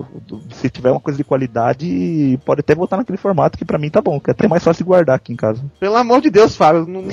se 0.52 0.70
tiver 0.70 0.92
uma 0.92 1.00
coisa 1.00 1.18
de 1.18 1.24
qualidade, 1.24 2.40
pode 2.46 2.60
até 2.62 2.76
voltar 2.76 2.98
naquele 2.98 3.18
formato 3.18 3.58
que 3.58 3.66
pra 3.66 3.78
mim 3.78 3.90
tá 3.90 4.02
bom, 4.02 4.20
que 4.20 4.30
é 4.30 4.34
até 4.34 4.48
mais 4.48 4.64
fácil 4.64 4.84
de 4.84 4.88
guardar 4.88 5.16
aqui 5.16 5.34
em 5.34 5.36
casa. 5.36 5.64
Pelo 5.80 5.96
amor 5.96 6.22
de 6.22 6.30
Deus, 6.30 6.56
Fábio. 6.56 6.86
Não... 6.88 7.04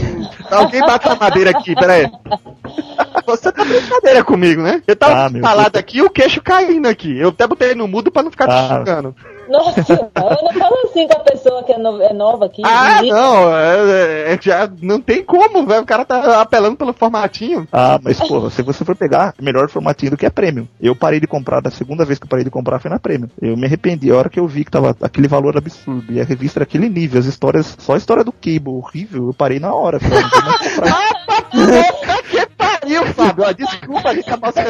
Alguém 0.51 0.81
bate 0.81 1.09
na 1.09 1.17
madeira 1.17 1.51
aqui, 1.51 1.75
peraí. 1.75 2.11
Você 3.27 3.51
tá 3.51 3.65
brincadeira 3.65 4.23
comigo, 4.23 4.63
né? 4.63 4.83
Eu 4.87 4.95
tava 4.95 5.27
Ah, 5.27 5.41
falado 5.41 5.77
aqui 5.77 5.99
e 5.99 6.03
o 6.03 6.11
queixo 6.11 6.41
caindo 6.43 6.87
aqui. 6.87 7.19
Eu 7.19 7.31
até 7.31 7.47
botei 7.47 7.75
no 7.75 7.89
mudo 7.89 8.11
pra 8.11 8.23
não 8.23 8.31
ficar 8.31 8.47
te 8.47 8.53
Ah. 8.53 8.79
xingando. 8.79 9.17
Nossa, 9.49 9.93
eu 9.93 10.43
não 10.43 10.53
falo 10.53 10.77
assim 10.85 11.07
com 11.07 11.17
a 11.17 11.21
pessoa 11.21 11.63
que 11.63 11.73
é, 11.73 11.79
no- 11.79 12.03
é 12.03 12.13
nova 12.13 12.47
aqui. 12.47 12.63
Ah, 12.65 13.01
não, 13.03 13.57
é, 13.57 14.33
é, 14.35 14.39
já 14.41 14.69
não 14.83 15.01
tem 15.01 15.23
como, 15.25 15.65
velho. 15.67 15.83
O 15.83 15.87
cara 15.87 16.05
tá 16.05 16.41
apelando 16.41 16.77
pelo 16.77 16.93
formatinho. 16.93 17.67
Ah, 17.73 17.99
mas 18.03 18.19
pô, 18.19 18.49
se 18.51 18.63
você 18.63 18.85
for 18.85 18.97
pegar, 18.97 19.35
melhor 19.41 19.69
formatinho 19.69 20.13
do 20.13 20.17
que 20.17 20.27
a 20.27 20.31
Premium. 20.33 20.67
Eu 20.81 20.97
parei 20.97 21.21
de 21.21 21.27
comprar, 21.29 21.61
da 21.61 21.71
segunda 21.71 22.05
vez 22.05 22.19
que 22.19 22.25
eu 22.25 22.29
parei 22.29 22.45
de 22.45 22.51
comprar 22.51 22.81
foi 22.81 22.91
na 22.91 22.99
Premium. 22.99 23.29
Eu 23.41 23.57
me 23.57 23.67
arrependi, 23.67 24.11
a 24.11 24.17
hora 24.17 24.29
que 24.29 24.39
eu 24.41 24.47
vi 24.49 24.65
que 24.65 24.71
tava 24.71 24.97
aquele 25.01 25.29
valor 25.29 25.57
absurdo 25.57 26.13
e 26.13 26.21
a 26.21 26.25
revista 26.25 26.59
era 26.59 26.65
aquele 26.65 26.89
nível, 26.89 27.21
as 27.21 27.27
histórias, 27.27 27.77
só 27.79 27.95
a 27.95 27.99
história 27.99 28.25
do 28.25 28.33
Cable 28.33 28.69
horrível, 28.75 29.29
eu 29.29 29.35
parei 29.35 29.61
na 29.61 29.73
hora. 29.73 30.01
Falei, 30.01 30.21
não 30.23 30.29
vou 30.31 30.43
mais 30.43 30.75
comprar. 30.75 31.26
Puta 31.51 31.83
que 32.05 32.16
pariu, 32.87 33.07
Fábio. 33.15 33.45
Ó, 33.45 33.53
desculpa, 33.53 34.09
a 34.11 34.15
gente 34.15 34.29
acabou 34.29 34.53
se 34.53 34.61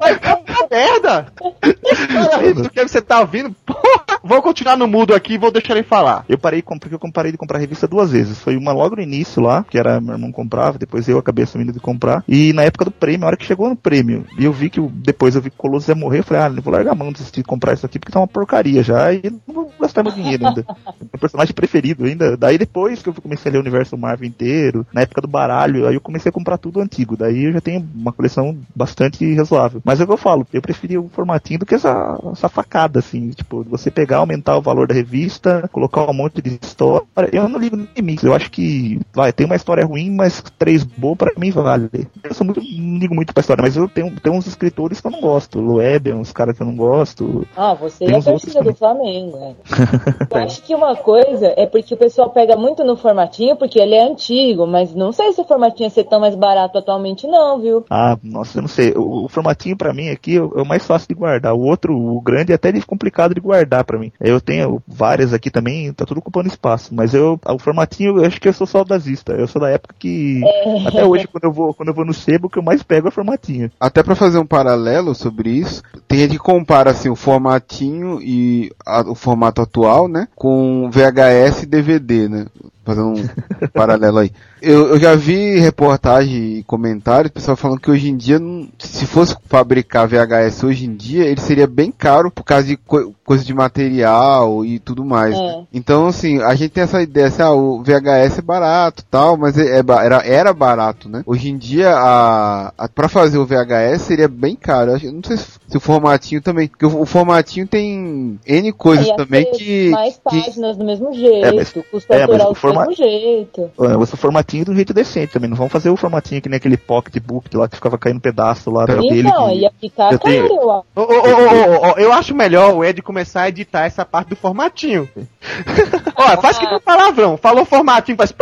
Mas 0.00 0.18
é 0.22 0.34
uma 0.34 0.68
merda. 0.70 1.26
Olha 1.40 2.50
isso 2.50 2.70
que 2.70 2.82
você 2.88 3.00
tá 3.00 3.20
ouvindo. 3.20 3.54
Porra, 3.64 4.18
vou 4.22 4.42
continuar 4.42 4.76
no 4.76 4.86
mudo 4.86 5.14
aqui 5.14 5.34
e 5.34 5.38
vou 5.38 5.50
deixar 5.50 5.74
ele 5.74 5.82
falar. 5.84 6.24
Eu 6.28 6.38
parei 6.38 6.62
porque 6.62 6.94
eu 6.94 7.12
parei 7.12 7.32
de 7.32 7.38
comprar 7.38 7.58
revista 7.58 7.86
duas 7.86 8.10
vezes. 8.10 8.40
Foi 8.40 8.56
uma 8.56 8.72
logo 8.72 8.96
no 8.96 9.02
início 9.02 9.40
lá, 9.40 9.64
que 9.68 9.78
era 9.78 10.00
meu 10.00 10.14
irmão 10.14 10.32
comprava, 10.32 10.78
depois 10.78 11.08
eu 11.08 11.18
acabei 11.18 11.44
assumindo 11.44 11.72
de 11.72 11.80
comprar. 11.80 12.24
E 12.28 12.52
na 12.52 12.62
época 12.64 12.84
do 12.84 12.90
prêmio, 12.90 13.24
a 13.24 13.28
hora 13.28 13.36
que 13.36 13.46
chegou 13.46 13.68
no 13.68 13.76
prêmio, 13.76 14.26
e 14.38 14.44
eu 14.44 14.52
vi 14.52 14.68
que 14.68 14.80
o- 14.80 14.90
depois 14.92 15.34
eu 15.34 15.40
vi 15.42 15.50
que 15.50 15.56
o 15.56 15.58
Colosso 15.58 15.90
ia 15.90 15.94
morrer, 15.94 16.18
eu 16.20 16.24
falei, 16.24 16.42
ah, 16.42 16.48
não 16.48 16.62
vou 16.62 16.72
largar 16.72 16.92
a 16.92 16.94
mão 16.94 17.12
de 17.12 17.42
comprar 17.44 17.74
isso 17.74 17.86
aqui 17.86 17.98
porque 17.98 18.12
tá 18.12 18.20
uma 18.20 18.26
porcaria 18.26 18.82
já, 18.82 19.12
e 19.12 19.22
não 19.46 19.54
vou 19.54 19.72
gastar 19.80 20.02
meu 20.02 20.12
dinheiro 20.12 20.46
ainda. 20.46 20.64
meu 21.00 21.20
personagem 21.20 21.54
preferido 21.54 22.04
ainda. 22.04 22.36
Daí 22.36 22.58
depois 22.58 23.02
que 23.02 23.08
eu 23.08 23.14
comecei 23.14 23.50
a 23.50 23.52
ler 23.52 23.58
o 23.58 23.62
universo 23.62 23.96
Marvel 23.96 24.26
inteiro, 24.28 24.86
na 24.92 25.02
época 25.02 25.20
do 25.20 25.28
baralho, 25.28 25.86
aí 25.86 25.94
eu 25.94 26.00
comecei 26.00 26.28
a 26.30 26.32
comprar 26.32 26.58
tudo 26.58 26.80
antigo. 26.80 27.16
Daí 27.16 27.35
eu 27.44 27.52
já 27.52 27.60
tenho 27.60 27.86
uma 27.94 28.12
coleção 28.12 28.56
bastante 28.74 29.34
razoável. 29.34 29.80
Mas 29.84 30.00
é 30.00 30.04
o 30.04 30.06
que 30.06 30.12
eu 30.12 30.18
falo, 30.18 30.46
eu 30.52 30.62
preferi 30.62 30.98
o 30.98 31.08
formatinho 31.08 31.60
do 31.60 31.66
que 31.66 31.74
essa, 31.74 32.18
essa 32.32 32.48
facada, 32.48 32.98
assim, 32.98 33.30
tipo, 33.30 33.64
você 33.64 33.90
pegar, 33.90 34.18
aumentar 34.18 34.56
o 34.56 34.62
valor 34.62 34.86
da 34.86 34.94
revista, 34.94 35.68
colocar 35.72 36.08
um 36.08 36.14
monte 36.14 36.40
de 36.42 36.58
história. 36.62 37.06
Eu 37.32 37.48
não 37.48 37.58
ligo 37.58 37.76
nem 37.76 37.88
mix, 38.02 38.22
eu 38.22 38.34
acho 38.34 38.50
que, 38.50 39.00
vai, 39.12 39.32
tem 39.32 39.46
uma 39.46 39.56
história 39.56 39.84
ruim, 39.84 40.10
mas 40.10 40.42
três 40.58 40.84
boas 40.84 41.16
pra 41.16 41.32
mim 41.36 41.50
vale. 41.50 41.90
Eu 42.22 42.34
sou 42.34 42.44
muito, 42.44 42.60
não 42.60 42.98
ligo 42.98 43.14
muito 43.14 43.32
pra 43.32 43.40
história, 43.40 43.62
mas 43.62 43.76
eu 43.76 43.88
tenho, 43.88 44.10
tenho 44.20 44.36
uns 44.36 44.46
escritores 44.46 45.00
que 45.00 45.06
eu 45.06 45.10
não 45.10 45.20
gosto. 45.20 45.60
Loeb, 45.60 46.12
uns 46.12 46.32
caras 46.32 46.56
que 46.56 46.62
eu 46.62 46.66
não 46.66 46.76
gosto. 46.76 47.46
Ah, 47.56 47.74
você 47.74 48.04
é 48.04 48.20
torcida 48.20 48.62
do 48.62 48.74
Flamengo, 48.74 49.38
né? 49.38 49.54
Eu 50.30 50.42
acho 50.42 50.62
que 50.62 50.74
uma 50.74 50.96
coisa 50.96 51.52
é 51.56 51.66
porque 51.66 51.94
o 51.94 51.96
pessoal 51.96 52.30
pega 52.30 52.56
muito 52.56 52.84
no 52.84 52.96
formatinho, 52.96 53.56
porque 53.56 53.78
ele 53.78 53.94
é 53.94 54.04
antigo, 54.04 54.66
mas 54.66 54.94
não 54.94 55.12
sei 55.12 55.32
se 55.32 55.40
o 55.40 55.44
formatinho 55.44 55.86
ia 55.86 55.90
ser 55.90 56.04
tão 56.04 56.20
mais 56.20 56.34
barato 56.34 56.78
atualmente, 56.78 57.25
não, 57.30 57.60
viu? 57.60 57.84
Ah, 57.90 58.16
nossa, 58.22 58.58
eu 58.58 58.62
não 58.62 58.68
sei. 58.68 58.92
O, 58.96 59.24
o 59.24 59.28
formatinho 59.28 59.76
pra 59.76 59.92
mim 59.92 60.08
aqui 60.08 60.36
é 60.36 60.40
o, 60.42 60.52
é 60.58 60.62
o 60.62 60.66
mais 60.66 60.84
fácil 60.86 61.08
de 61.08 61.14
guardar. 61.14 61.54
O 61.54 61.60
outro, 61.60 61.96
o 61.96 62.20
grande, 62.20 62.52
é 62.52 62.54
até 62.54 62.72
complicado 62.82 63.34
de 63.34 63.40
guardar 63.40 63.84
pra 63.84 63.98
mim. 63.98 64.12
Eu 64.20 64.40
tenho 64.40 64.82
várias 64.86 65.32
aqui 65.32 65.50
também, 65.50 65.92
tá 65.92 66.04
tudo 66.04 66.18
ocupando 66.18 66.48
espaço. 66.48 66.94
Mas 66.94 67.14
eu, 67.14 67.40
o 67.46 67.58
formatinho, 67.58 68.18
eu 68.18 68.24
acho 68.24 68.40
que 68.40 68.48
eu 68.48 68.52
sou 68.52 68.66
saudosista. 68.66 69.32
Eu 69.32 69.46
sou 69.46 69.60
da 69.60 69.70
época 69.70 69.94
que 69.98 70.42
É. 70.44 70.88
até 70.88 71.04
hoje 71.04 71.26
quando 71.26 71.44
eu 71.44 71.52
vou 71.52 71.74
quando 71.74 71.88
eu 71.88 71.94
vou 71.94 72.04
no 72.04 72.14
sebo, 72.14 72.46
o 72.46 72.50
que 72.50 72.58
eu 72.58 72.62
mais 72.62 72.82
pego 72.82 73.08
é 73.08 73.10
formatinho. 73.10 73.70
Até 73.80 74.02
pra 74.02 74.14
fazer 74.14 74.38
um 74.38 74.46
paralelo 74.46 75.14
sobre 75.14 75.50
isso, 75.50 75.82
tem 76.06 76.18
gente 76.20 76.32
que 76.32 76.38
compara 76.38 76.90
assim 76.90 77.08
o 77.08 77.16
formatinho 77.16 78.20
e 78.22 78.70
a- 78.84 79.02
o 79.08 79.14
formato 79.14 79.60
atual, 79.62 80.08
né, 80.08 80.28
com 80.34 80.90
VHS 80.90 81.62
e 81.62 81.66
DVD, 81.66 82.28
né? 82.28 82.46
Fazendo 82.86 83.08
um 83.18 83.28
paralelo 83.74 84.18
aí. 84.18 84.30
Eu, 84.62 84.90
eu 84.90 84.98
já 85.00 85.14
vi 85.16 85.58
reportagem 85.58 86.58
e 86.58 86.62
comentários, 86.62 87.32
pessoal 87.32 87.56
falando 87.56 87.80
que 87.80 87.90
hoje 87.90 88.08
em 88.08 88.16
dia, 88.16 88.38
não- 88.38 88.68
se 88.78 89.04
fosse 89.06 89.36
fabricar 89.46 90.06
VHS 90.06 90.62
hoje 90.64 90.86
em 90.86 90.94
dia, 90.94 91.24
ele 91.24 91.40
seria 91.40 91.66
bem 91.66 91.90
caro 91.90 92.30
por 92.30 92.44
causa 92.44 92.64
de 92.64 92.76
co 92.76 93.12
coisa 93.24 93.44
de 93.44 93.52
material 93.52 94.64
e 94.64 94.78
tudo 94.78 95.04
mais. 95.04 95.34
É. 95.34 95.38
né? 95.38 95.64
Então, 95.74 96.06
assim, 96.06 96.40
a 96.40 96.54
gente 96.54 96.70
tem 96.70 96.84
essa 96.84 97.02
ideia, 97.02 97.26
assim, 97.26 97.42
ah, 97.42 97.50
o 97.52 97.82
VHS 97.82 98.38
é 98.38 98.42
barato 98.42 99.04
tal, 99.10 99.36
mas 99.36 99.58
é, 99.58 99.80
é 99.80 99.84
era, 100.04 100.18
era 100.24 100.52
barato, 100.54 101.08
né? 101.08 101.22
Hoje 101.26 101.50
em 101.50 101.56
dia, 101.58 101.90
a, 101.92 102.72
a, 102.78 102.88
pra 102.88 103.08
fazer 103.08 103.38
o 103.38 103.44
VHS 103.44 104.02
seria 104.02 104.28
bem 104.28 104.54
caro. 104.54 104.92
Eu 105.02 105.12
não 105.12 105.22
sei 105.24 105.36
se, 105.36 105.46
se 105.68 105.76
o 105.76 105.80
formatinho 105.80 106.40
também, 106.40 106.68
porque 106.68 106.86
o, 106.86 107.00
o 107.00 107.06
formatinho 107.06 107.66
tem 107.66 108.38
N 108.46 108.72
coisas 108.72 109.08
também 109.16 109.50
que, 109.52 109.90
Mais 109.90 110.14
que 110.14 110.20
páginas 110.22 110.76
do 110.76 110.84
mesmo 110.84 111.12
jeito, 111.12 111.46
É, 111.46 111.52
mas- 111.52 111.72
custo 111.90 112.12
é, 112.12 112.26
mas 112.28 112.44
o 112.44 112.54
forma- 112.76 112.90
mesmo 112.90 113.04
jeito. 113.04 113.70
É, 113.80 113.88
Você 113.96 114.16
formatinho 114.16 114.64
do 114.64 114.74
jeito 114.74 114.92
decente 114.94 115.32
também. 115.32 115.48
Não 115.50 115.56
vão 115.56 115.68
fazer 115.68 115.90
o 115.90 115.96
formatinho 115.96 116.40
que 116.42 116.48
nem 116.48 116.56
aquele 116.56 116.76
pocketbook 116.76 117.56
lá 117.56 117.68
que 117.68 117.76
ficava 117.76 117.96
caindo 117.98 118.20
pedaço 118.20 118.70
lá 118.70 118.84
da 118.86 118.94
dele. 118.96 119.20
Então, 119.28 119.48
que- 119.48 119.54
ia 119.56 119.70
ficar 119.80 120.12
eu 120.12 120.18
caro, 120.18 120.32
tenho- 120.32 120.46
eu 120.46 120.70
acho. 120.70 120.84
Ô, 120.94 121.00
ô, 121.00 121.04
ô, 121.04 121.88
ô, 121.88 121.92
ô, 121.94 121.98
eu 121.98 122.12
acho 122.12 122.34
melhor 122.34 122.74
o 122.74 122.84
Ed 122.84 123.00
começar 123.02 123.42
a 123.42 123.48
editar 123.48 123.84
essa 123.84 124.04
parte 124.04 124.28
do 124.30 124.36
formatinho. 124.36 125.08
Olha, 126.16 126.36
faz 126.38 126.58
que 126.58 126.66
um 126.66 126.80
palavrão. 126.80 127.36
Falou 127.36 127.64
formatinho, 127.64 128.16
faz. 128.16 128.34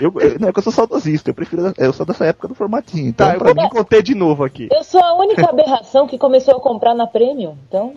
Eu, 0.00 0.12
eu- 0.20 0.38
não 0.38 0.48
é 0.48 0.52
que 0.52 0.58
eu 0.58 0.62
sou 0.62 0.72
saudosista, 0.72 1.30
eu 1.30 1.34
prefiro. 1.34 1.72
Eu 1.78 1.92
sou 1.92 2.04
dessa 2.06 2.24
época 2.24 2.48
do 2.48 2.54
formatinho. 2.54 3.08
Então, 3.08 3.26
Tá, 3.26 3.34
eu 3.34 3.38
pra 3.38 3.48
vou 3.48 3.56
mim, 3.56 3.62
me 3.62 3.70
conter 3.70 4.02
de 4.02 4.14
novo 4.14 4.44
aqui. 4.44 4.68
Eu 4.70 4.84
sou 4.84 5.02
a 5.02 5.14
única 5.14 5.42
aberração 5.48 6.06
que 6.06 6.18
começou 6.18 6.56
a 6.56 6.60
comprar 6.60 6.94
na 6.94 7.06
Premium, 7.06 7.56
então. 7.68 7.94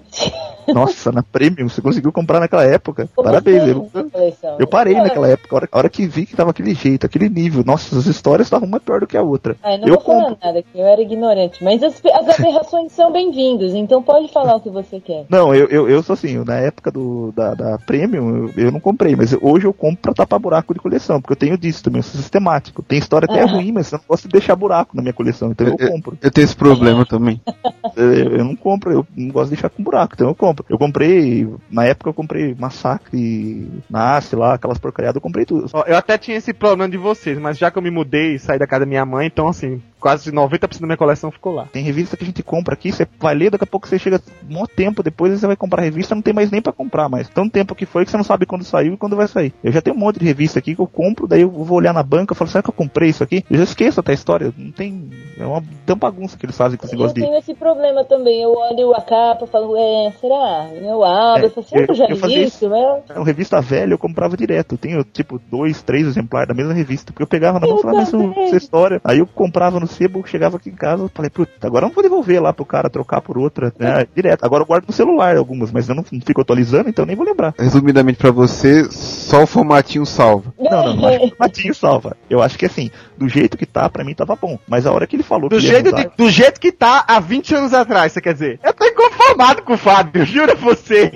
nossa, 0.68 1.12
na 1.12 1.24
Premium, 1.24 1.68
você 1.70 1.82
conseguiu 1.82 2.12
comprar 2.12 2.40
naquela 2.40 2.64
época. 2.64 3.10
Parabéns, 3.16 3.68
eu, 3.68 3.76
Comecei 3.76 4.02
a 4.02 4.10
coleção. 4.12 4.56
eu 4.60 4.68
parei 4.68 4.96
naquela 4.96 5.28
época. 5.28 5.56
A 5.56 5.58
hora, 5.58 5.70
a 5.80 5.82
hora 5.82 5.90
que 5.90 6.06
vi 6.08 6.26
que 6.26 6.36
tava 6.36 6.52
aquele 6.52 6.74
jeito, 6.74 7.06
aquele 7.06 7.30
nível. 7.30 7.64
Nossa, 7.66 7.98
as 7.98 8.06
histórias 8.06 8.48
estavam 8.48 8.68
uma 8.68 8.80
pior 8.80 9.00
do 9.00 9.08
que 9.08 9.18
a 9.18 9.22
outra. 9.22 9.56
Ah, 9.64 9.74
eu 9.74 9.80
não 9.80 9.88
eu 9.88 9.94
vou 9.96 10.04
falar 10.04 10.24
compro. 10.30 10.38
nada, 10.44 10.62
que 10.64 10.78
eu 10.78 10.86
era 10.86 11.02
ignorante. 11.02 11.64
Mas 11.64 11.82
as, 11.84 12.02
as 12.06 12.40
aberrações 12.40 12.92
são 12.92 13.12
bem-vindas, 13.12 13.74
então 13.74 14.02
pode 14.04 14.32
falar 14.32 14.56
o 14.56 14.62
que 14.62 14.70
você 14.70 15.00
quer. 15.00 15.26
Não, 15.30 15.54
eu, 15.56 15.68
eu, 15.68 15.90
eu 15.90 16.04
sou 16.04 16.14
assim, 16.14 16.38
na 16.44 16.56
época 16.56 16.92
do, 16.92 17.32
da, 17.36 17.54
da 17.54 17.78
Premium, 17.80 18.48
eu, 18.56 18.66
eu 18.66 18.72
não 18.72 18.80
comprei, 18.80 19.16
mas 19.16 19.34
hoje 19.42 19.66
eu 19.66 19.74
compro 19.74 19.98
pra 20.02 20.14
tapar 20.14 20.40
buraco 20.40 20.74
de 20.74 20.80
coleção, 20.80 21.22
porque 21.22 21.34
eu 21.34 21.38
tenho 21.38 21.58
disso 21.58 21.84
também, 21.84 22.00
eu 22.00 22.04
sou 22.04 22.20
sistemático. 22.20 22.84
Tem 22.84 23.00
história 23.00 23.26
até 23.30 23.42
Ah. 23.42 23.46
ruim, 23.46 23.72
mas 23.72 23.92
eu 23.92 23.98
não 23.98 24.06
gosto 24.08 24.24
de 24.28 24.34
deixar 24.34 24.56
buraco 24.56 24.96
na 24.96 25.02
minha 25.02 25.14
coleção, 25.14 25.52
então 25.52 25.68
eu 25.68 25.78
compro. 25.78 26.18
eu 26.22 26.32
tenho 26.32 26.46
esse 26.46 26.56
problema 26.56 27.06
também. 27.06 27.40
Eu, 27.96 28.14
eu 28.38 28.46
não 28.46 28.56
compro, 28.56 28.92
eu 28.94 29.08
não 29.18 29.30
gosto 29.30 29.50
de 29.50 29.56
deixar 29.56 29.70
com 29.70 29.84
buraco, 29.84 30.14
então 30.14 30.28
eu 30.28 30.36
compro. 30.36 30.64
Eu 30.70 30.78
comprei, 30.78 31.50
na 31.70 31.86
época 31.86 32.10
eu 32.10 32.14
comprei 32.14 32.56
Massacre, 32.58 33.68
Nasce 33.90 34.36
lá, 34.36 34.54
aquelas 34.54 34.78
porcariadas, 34.78 35.16
eu 35.16 35.22
comprei 35.22 35.44
tudo. 35.46 35.68
Eu 35.88 35.98
até 35.98 36.18
tinha 36.18 36.38
esse 36.38 36.54
problema 36.54 36.90
de 36.90 36.98
vocês, 36.98 37.38
mas 37.38 37.58
já 37.58 37.70
que 37.70 37.78
eu 37.78 37.82
me 37.82 37.92
mudei 37.92 38.36
e 38.36 38.40
saí 38.40 38.58
da 38.58 38.68
casa 38.68 38.82
da 38.82 38.86
minha 38.86 39.06
mãe, 39.06 39.28
então 39.28 39.48
assim, 39.48 39.82
quase 40.00 40.32
90% 40.32 40.80
da 40.80 40.86
minha 40.88 40.97
coleção 40.97 41.32
ficou 41.32 41.54
lá. 41.54 41.68
Tem 41.72 41.84
revista 41.84 42.16
que 42.18 42.24
a 42.24 42.28
gente 42.28 42.43
compra 42.43 42.74
aqui, 42.74 42.91
você 42.91 43.08
vai 43.20 43.36
ler, 43.36 43.50
daqui 43.52 43.64
a 43.64 43.68
pouco 43.68 43.88
você 43.88 44.00
chega 44.00 44.22
um 44.50 44.66
tempo 44.66 45.04
depois 45.04 45.39
você 45.39 45.45
vai 45.47 45.56
comprar 45.56 45.82
a 45.82 45.86
revista, 45.86 46.16
não 46.16 46.22
tem 46.22 46.34
mais 46.34 46.52
nem 46.52 46.62
pra 46.62 46.72
comprar 46.74 47.10
mais. 47.10 47.28
Tanto 47.30 47.52
tempo 47.52 47.76
que 47.76 47.86
foi 47.86 48.06
que 48.06 48.12
você 48.12 48.18
não 48.18 48.24
sabe 48.24 48.45
quando 48.45 48.64
saiu 48.64 48.93
e 48.93 48.97
quando 48.97 49.16
vai 49.16 49.28
sair. 49.28 49.54
Eu 49.64 49.72
já 49.72 49.82
tenho 49.82 49.95
um 49.95 50.00
monte 50.00 50.20
de 50.20 50.26
revista 50.26 50.60
aqui 50.60 50.76
que 50.76 50.82
eu 50.82 50.88
compro, 50.88 51.28
daí 51.28 51.41
eu 51.41 51.50
vou 51.50 51.78
olhar 51.78 51.93
na 51.93 52.04
banca 52.04 52.34
e 52.34 52.38
falo, 52.38 52.50
será 52.50 52.62
que 52.64 52.70
eu 52.70 52.74
comprei 52.74 53.10
isso 53.10 53.24
aqui? 53.24 53.43
Eu 53.50 53.58
já 53.58 53.64
esqueço 53.64 54.00
até 54.00 54.12
a 54.12 54.16
história, 54.16 54.54
não 54.58 54.72
tem. 54.72 55.10
É 55.38 55.45
uma 55.45 55.64
tão 55.86 55.95
bagunça 55.95 56.38
que 56.38 56.45
eles 56.45 56.58
fazem 56.58 56.78
com 56.78 56.86
esse 56.86 56.95
Eu 56.95 57.00
negócio 57.00 57.16
de. 57.16 57.22
tenho 57.22 57.38
esse 57.38 57.54
problema 57.54 58.04
também. 58.04 58.41
Eu 58.41 58.52
olho 58.54 58.93
a 58.95 59.02
capa 59.02 59.45
e 59.45 59.47
falo, 59.47 59.76
é, 59.78 60.12
será? 60.20 60.70
Eu 60.74 61.04
abro, 61.04 61.43
É, 61.43 61.45
eu 61.45 61.50
falo, 61.52 61.68
será 61.68 61.86
que 61.86 61.91
eu 61.91 61.95
já 61.95 62.06
eu- 62.06 62.18
eu 62.18 62.28
li 62.28 62.43
isso. 62.43 62.58
isso? 62.66 62.70
Né? 62.70 63.02
É 63.10 63.14
uma 63.20 63.26
revista 63.26 63.62
velha, 63.62 63.93
eu 63.93 63.97
comprava 63.97 64.36
direto. 64.38 64.74
Eu 64.74 64.78
tenho, 64.78 65.04
tipo, 65.04 65.39
dois, 65.50 65.82
três 65.82 66.06
exemplares 66.08 66.47
da 66.47 66.54
mesma 66.54 66.74
revista. 66.74 67.12
Porque 67.12 67.24
eu 67.24 67.28
pegava 67.28 67.60
na 67.60 67.68
mão 67.68 67.78
e 67.78 67.82
falava, 67.82 67.97
mas 68.00 68.14
essa 68.47 68.58
história. 68.58 69.02
Aí 69.04 69.20
eu 69.20 69.28
comprava 69.28 69.80
no 69.80 69.88
sebo, 69.90 70.24
chegava 70.26 70.58
aqui 70.58 70.70
em 70.70 70.76
casa, 70.76 71.04
eu 71.04 71.12
falei, 71.14 71.30
puta, 71.30 71.52
agora 71.68 71.86
eu 71.86 71.88
não 71.90 71.94
vou 71.94 72.04
devolver 72.04 72.42
lá 72.42 72.54
pro 72.54 72.66
cara 72.66 72.90
trocar 72.90 73.22
por 73.22 73.38
outra, 73.38 73.74
né? 73.78 74.06
Direto. 74.16 74.44
Agora 74.46 74.64
eu 74.64 74.68
guardo 74.68 74.86
no 74.88 74.94
celular 74.94 75.36
algumas, 75.38 75.72
mas 75.72 75.88
eu 75.90 75.96
não 75.96 76.06
não 76.12 76.22
fico 76.22 76.42
atualizando, 76.42 76.90
então 76.90 77.06
nem 77.06 77.16
vou 77.16 77.26
lembrar. 77.26 77.54
Resumidamente 77.60 78.18
pra 78.18 78.32
você, 78.32 78.86
só 78.90 79.44
o 79.44 79.48
formatinho 79.48 80.06
salva. 80.06 80.54
Não, 80.60 80.70
não, 80.70 80.96
não 80.96 81.08
acho 81.10 81.20
que 81.20 81.26
o 81.26 81.36
Matinho 81.40 81.76
salva. 81.76 82.18
Eu 82.30 82.42
acho 82.42 82.58
que 82.58 82.66
assim, 82.66 82.90
do 83.18 83.28
jeito 83.28 83.58
que 83.58 83.66
tá, 83.66 83.90
pra 83.90 84.04
mim 84.04 84.14
tava 84.16 84.36
bom. 84.36 84.58
Mas 84.68 84.86
a 84.86 84.92
hora 84.92 85.06
que 85.06 85.16
ele 85.16 85.24
falou 85.24 85.50
Do 85.50 85.58
que 85.58 85.66
ia 85.66 85.72
jeito, 85.74 85.86
mudar- 85.92 86.04
de- 86.04 86.12
do 86.18 86.30
jeito 86.30 86.60
que 86.60 86.72
tá 86.72 87.04
há 87.08 87.20
20 87.20 87.54
anos 87.56 87.74
atrás, 87.74 88.12
você 88.14 88.22
quer 88.22 88.34
dizer? 88.34 88.60
Eu 88.64 88.74
tô 88.74 88.86
inconformado 89.30 89.62
com 89.64 89.74
o 89.74 89.78
Fábio, 89.78 90.26
jura 90.26 90.56
você. 90.56 91.12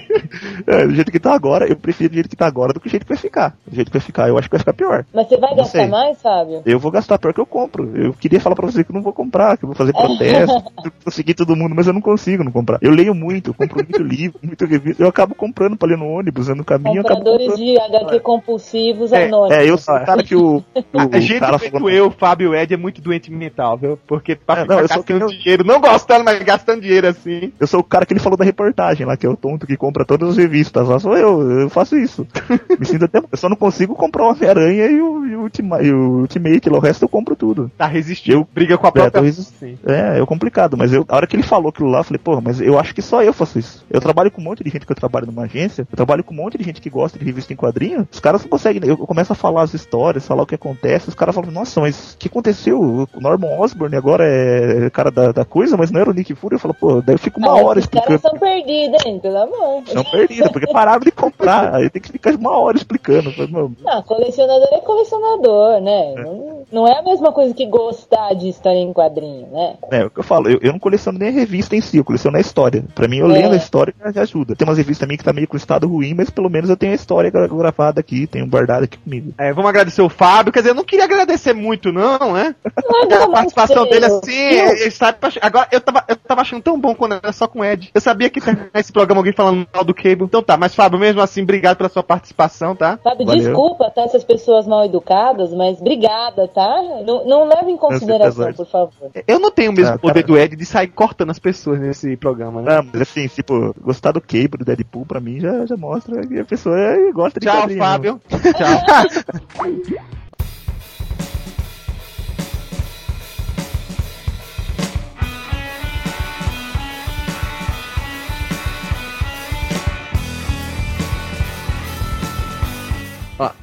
É, 0.68 0.86
do 0.88 0.96
jeito 0.96 1.12
que 1.12 1.20
tá 1.20 1.34
agora, 1.34 1.68
eu 1.68 1.76
prefiro 1.76 2.10
do 2.10 2.14
jeito 2.14 2.30
que 2.30 2.36
tá 2.36 2.46
agora 2.48 2.74
do 2.74 2.80
que 2.80 2.88
do 2.88 2.92
jeito 2.92 3.04
que 3.06 3.10
vai 3.14 3.18
ficar. 3.18 3.56
Do 3.66 3.76
jeito 3.76 3.92
que 3.92 3.98
vai 3.98 4.06
ficar, 4.06 4.28
eu 4.28 4.38
acho 4.38 4.48
que 4.48 4.52
vai 4.54 4.60
ficar 4.60 4.74
pior. 4.74 5.06
Mas 5.14 5.28
você 5.28 5.38
vai 5.38 5.50
Não 5.52 5.58
gastar 5.58 5.80
sei. 5.80 5.88
mais, 5.88 6.22
Fábio? 6.22 6.62
Eu 6.66 6.80
vou 6.80 6.92
gastar 6.92 7.18
pior 7.18 7.34
que 7.34 7.40
eu 7.40 7.46
compro. 7.46 7.92
Eu 7.96 8.14
queria 8.14 8.40
falar 8.40 8.56
pra 8.56 8.66
você 8.66 8.84
que 8.84 8.92
eu 8.92 8.96
não 8.96 9.02
vou 9.02 9.14
comprar, 9.14 9.58
que 9.58 9.66
eu 9.66 9.68
vou 9.68 9.76
fazer 9.76 9.94
protesto, 9.94 10.62
que 10.82 10.88
eu 10.88 10.92
vou 11.06 11.12
seguir 11.12 11.34
todo 11.34 11.56
mundo, 11.56 11.74
mas 11.76 11.88
eu 11.88 11.94
não 11.94 12.02
consigo 12.02 12.44
não 12.44 12.52
comprar. 12.52 12.78
Eu 12.82 12.92
leio 12.92 13.14
muito, 13.16 13.50
eu 13.50 13.54
compro 13.54 13.76
muito 13.78 14.02
livro, 14.04 14.40
muito 14.44 14.66
revista. 14.66 15.02
Eu 15.04 15.08
acabo 15.08 15.36
comprando 15.36 15.76
pra 15.78 15.88
ler 15.88 15.98
no 15.98 16.08
ônibus, 16.08 16.48
no 16.50 16.64
caminho, 16.64 16.98
eu 16.98 17.02
acabo 17.02 17.18
Compradores 17.24 17.48
comprando. 17.48 17.66
de 17.66 17.80
HQ 17.80 18.20
compulsivos 18.22 19.12
É, 19.12 19.26
anônimos. 19.26 19.58
É, 19.58 19.70
eu 19.70 19.78
sou 19.78 19.96
o 19.96 20.06
cara 20.06 20.24
que 20.24 20.36
o, 20.36 20.58
o, 20.58 20.64
A 21.14 21.20
gente 21.20 21.40
cara 21.40 21.58
feito 21.60 21.74
falou- 21.74 21.90
eu, 21.90 22.12
Fábio 22.12 22.54
Ed, 22.56 22.74
é 22.74 22.78
muito 22.78 23.02
doente 23.02 23.32
mental, 23.32 23.78
viu? 23.78 23.98
Porque 24.08 24.36
pra 24.36 24.60
É, 24.60 24.62
ficar 24.62 24.74
não, 24.76 24.82
eu 24.82 24.88
sou 24.88 24.98
gastando 24.98 25.28
dinheiro, 25.28 25.64
não 25.64 25.80
gostando, 25.80 26.24
mas 26.24 26.42
gastando 26.44 26.82
dinheiro 26.82 27.08
assim. 27.08 27.52
Eu 27.60 27.68
sou 27.68 27.80
o 27.80 27.84
cara 27.84 28.03
que 28.06 28.14
ele 28.14 28.20
falou 28.20 28.38
da 28.38 28.46
reportagem 28.46 29.06
lá, 29.06 29.16
que 29.18 29.26
é 29.26 29.30
o 29.30 29.36
tonto 29.36 29.66
que 29.68 29.78
compra 29.78 30.06
todas 30.06 30.30
as 30.30 30.38
revistas. 30.38 30.88
Lá 30.88 31.00
sou 31.00 31.18
eu, 31.18 31.62
eu 31.62 31.70
faço 31.70 31.98
isso. 31.98 32.26
Me 32.80 32.86
sinto 32.86 33.06
até. 33.06 33.20
Eu 33.20 33.38
só 33.38 33.50
não 33.50 33.56
consigo 33.56 33.96
comprar 33.96 34.24
o 34.24 34.30
Homem-Aranha 34.32 34.86
e 34.88 35.02
o, 35.02 35.26
e 35.26 35.36
o, 35.36 35.50
e 35.82 35.92
o 35.94 36.20
Ultimate, 36.22 36.70
lá, 36.70 36.78
o 36.78 36.82
resto 36.82 37.04
eu 37.04 37.10
compro 37.10 37.36
tudo. 37.36 37.72
Tá 37.78 37.86
resistindo, 37.88 38.38
Eu- 38.38 38.48
briga 38.54 38.78
com 38.78 38.86
a 38.88 38.90
É, 38.90 38.92
própria... 38.92 39.32
Sim. 39.32 39.78
É, 39.86 40.20
é 40.22 40.26
complicado, 40.26 40.78
mas 40.78 40.94
eu, 40.94 41.06
a 41.08 41.16
hora 41.16 41.28
que 41.28 41.36
ele 41.36 41.44
falou 41.44 41.70
aquilo 41.70 41.90
lá, 41.90 42.00
eu 42.00 42.04
falei, 42.04 42.20
porra, 42.20 42.42
mas 42.42 42.60
eu 42.62 42.80
acho 42.80 42.94
que 42.94 43.02
só 43.02 43.22
eu 43.24 43.34
faço 43.34 43.60
isso. 43.60 43.86
Eu 43.90 44.00
trabalho 44.02 44.32
com 44.32 44.42
um 44.42 44.44
monte 44.44 44.64
de 44.64 44.70
gente 44.70 44.86
que 44.86 44.92
eu 44.92 44.96
trabalho 44.96 45.26
numa 45.28 45.44
agência, 45.44 45.88
eu 45.90 45.96
trabalho 45.96 46.24
com 46.24 46.34
um 46.34 46.38
monte 46.38 46.58
de 46.58 46.64
gente 46.64 46.82
que 46.82 46.90
gosta 46.90 47.18
de 47.18 47.26
revista 47.26 47.52
em 47.54 47.56
quadrinho, 47.56 48.08
os 48.12 48.20
caras 48.20 48.42
não 48.42 48.50
conseguem, 48.50 48.82
eu 48.88 48.98
começo 48.98 49.32
a 49.34 49.36
falar 49.36 49.64
as 49.64 49.74
histórias, 49.74 50.26
falar 50.28 50.44
o 50.44 50.46
que 50.48 50.56
acontece, 50.56 51.10
os 51.10 51.16
caras 51.16 51.34
falam, 51.36 51.52
nossa, 51.52 51.80
mas 51.82 52.14
o 52.14 52.18
que 52.18 52.28
aconteceu? 52.28 52.80
O 52.82 53.08
Norman 53.20 53.60
Osborn 53.60 53.96
agora 53.96 54.26
é 54.28 54.90
cara 54.90 55.12
da, 55.12 55.32
da 55.32 55.46
coisa, 55.46 55.76
mas 55.78 55.92
não 55.92 56.00
era 56.02 56.10
o 56.10 56.14
Nick 56.14 56.34
Fury? 56.36 56.56
Eu 56.56 56.60
falo, 56.60 56.74
pô, 56.74 57.02
daí 57.02 57.16
eu 57.16 57.20
fico 57.20 57.40
uma 57.40 57.54
hora 57.54 57.80
caras 57.94 58.22
são 58.22 58.32
perdidos, 58.38 59.06
hein? 59.06 59.20
Pelo 59.20 59.38
amor. 59.38 59.84
Não 59.94 60.04
perdido, 60.04 60.52
porque 60.52 60.72
pararam 60.72 61.00
de 61.02 61.12
comprar, 61.12 61.76
aí 61.76 61.90
tem 61.90 62.02
que 62.02 62.12
ficar 62.12 62.34
uma 62.36 62.58
hora 62.58 62.78
explicando. 62.78 63.34
Eu 63.38 63.72
Não, 63.84 64.02
colecionador 64.04 64.68
é 64.72 64.80
colecionador, 64.80 65.82
né? 65.82 66.14
Não, 66.16 66.64
não 66.72 66.88
é 66.88 67.00
a 67.00 67.04
mesma 67.04 67.32
coisa 67.32 67.54
que 67.54 67.66
gostar 67.66 68.34
de 68.34 68.50
história 68.50 68.78
em 68.80 68.94
quadrinho, 68.94 69.48
né? 69.52 69.76
É, 69.92 70.06
o 70.06 70.10
que 70.10 70.20
eu 70.20 70.24
falo, 70.24 70.50
eu, 70.50 70.60
eu 70.62 70.72
não 70.72 70.80
coleciono 70.80 71.18
nem 71.20 71.30
a 71.30 71.32
revista 71.32 71.76
em 71.76 71.82
si, 71.82 71.98
eu 71.98 72.04
coleciono 72.06 72.38
a 72.38 72.42
história. 72.42 72.84
Pra 72.96 73.08
mim, 73.08 73.18
eu 73.18 73.30
É. 73.30 73.34
lendo 73.34 73.54
a 73.54 73.58
história 73.58 73.94
já, 74.04 74.12
já 74.12 74.22
ajuda. 74.22 74.56
Tem 74.56 74.68
umas 74.68 74.78
revistas 74.78 75.08
minhas 75.08 75.20
que 75.20 75.26
tá 75.26 75.34
meio 75.34 75.48
com 75.48 75.58
estado 75.58 75.88
ruim, 75.88 76.14
mas 76.14 76.30
pelo 76.30 76.50
menos 76.50 76.70
eu 76.70 76.78
tenho 76.78 76.92
a 76.92 76.96
história 76.96 77.30
gra- 77.30 77.48
gravada 77.48 78.00
aqui, 78.00 78.28
tenho 78.28 78.48
guardada 78.48 78.86
aqui 78.86 78.98
comigo. 78.98 79.34
É, 79.38 79.54
vamos 79.54 79.70
agradecer 79.70 80.02
o 80.02 80.10
Fábio. 80.10 80.52
Quer 80.52 80.60
dizer, 80.60 80.72
eu 80.72 80.76
não 80.76 80.84
queria 80.84 81.06
agradecer 81.06 81.54
muito, 81.54 81.92
não, 81.92 82.34
né? 82.34 82.56
a 82.66 83.28
participação 83.30 83.86
dele 83.88 84.06
assim, 84.06 84.32
ele 84.32 84.92
sabe. 84.92 85.18
Agora, 85.42 85.68
eu 85.72 85.82
tava, 85.82 86.04
eu 86.08 86.16
tava 86.16 86.42
achando 86.42 86.62
tão 86.62 86.80
bom 86.80 86.94
quando 86.96 87.16
era 87.16 87.32
só 87.32 87.48
com 87.48 87.60
o 87.60 87.66
Ed. 87.66 87.83
Eu 87.94 88.02
sabia 88.02 88.30
que 88.30 88.40
terminar 88.42 88.70
esse 88.76 88.92
programa 88.92 89.20
alguém 89.20 89.34
falando 89.34 89.68
mal 89.74 89.84
do 89.84 89.94
Cable. 89.94 90.24
Então 90.26 90.44
tá, 90.44 90.56
mas 90.58 90.76
Fábio, 90.76 91.00
mesmo 91.00 91.22
assim, 91.22 91.42
obrigado 91.44 91.78
pela 91.78 91.90
sua 91.90 92.04
participação, 92.04 92.76
tá? 92.76 92.98
Fábio, 93.04 93.26
Valeu. 93.26 93.42
desculpa, 93.44 93.90
tá? 93.90 94.02
Essas 94.04 94.24
pessoas 94.24 94.68
mal 94.68 94.86
educadas, 94.86 95.54
mas 95.54 95.80
obrigada, 95.80 96.48
tá? 96.48 96.82
Não, 97.06 97.26
não 97.26 97.44
leve 97.48 97.72
em 97.72 97.78
consideração, 97.78 98.54
por 98.54 98.66
favor. 98.68 99.12
Eu 99.28 99.40
não 99.40 99.52
tenho 99.52 99.72
o 99.72 99.76
mesmo 99.76 99.96
Ah, 99.96 100.00
poder 100.00 100.24
cara. 100.24 100.28
do 100.28 100.38
Ed 100.38 100.56
de 100.56 100.66
sair 100.66 100.88
cortando 100.88 101.30
as 101.32 101.40
pessoas 101.40 101.80
nesse 101.80 102.16
programa, 102.18 102.62
né? 102.62 102.76
Não, 102.78 102.84
mas 102.92 103.02
assim, 103.02 103.28
tipo, 103.28 103.74
gostar 103.82 104.12
do 104.12 104.22
Cable, 104.22 104.58
do 104.60 104.66
Deadpool, 104.66 105.06
pra 105.06 105.20
mim 105.20 105.40
já, 105.40 105.66
já 105.66 105.78
mostra 105.78 106.26
que 106.26 106.40
a 106.40 106.46
pessoa 106.46 106.78
é- 106.80 107.12
gosta 107.12 107.40
de 107.40 107.46
Tchau. 107.48 107.70
Fábio. 107.78 108.22
Tchau. 108.30 110.14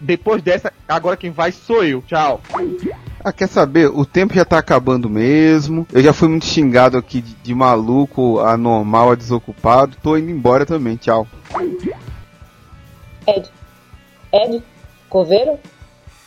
Depois 0.01 0.43
dessa, 0.43 0.73
agora 0.89 1.17
quem 1.17 1.31
vai 1.31 1.53
sou 1.53 1.85
eu. 1.85 2.03
Tchau. 2.03 2.41
Ah, 3.23 3.33
quer 3.33 3.49
saber? 3.49 3.87
O 3.89 4.05
tempo 4.05 4.35
já 4.35 4.45
tá 4.45 4.59
acabando 4.59 5.09
mesmo. 5.09 5.87
Eu 5.93 6.03
já 6.03 6.13
fui 6.13 6.29
muito 6.29 6.47
xingado 6.47 6.97
aqui 6.97 7.21
de, 7.21 7.35
de 7.35 7.55
maluco, 7.55 8.41
anormal, 8.41 9.13
a 9.13 9.15
desocupado. 9.15 9.97
Tô 10.03 10.17
indo 10.17 10.31
embora 10.31 10.65
também. 10.65 10.97
Tchau. 10.97 11.27
Ed. 13.27 13.51
Ed? 14.33 14.63
Coveiro? 15.09 15.59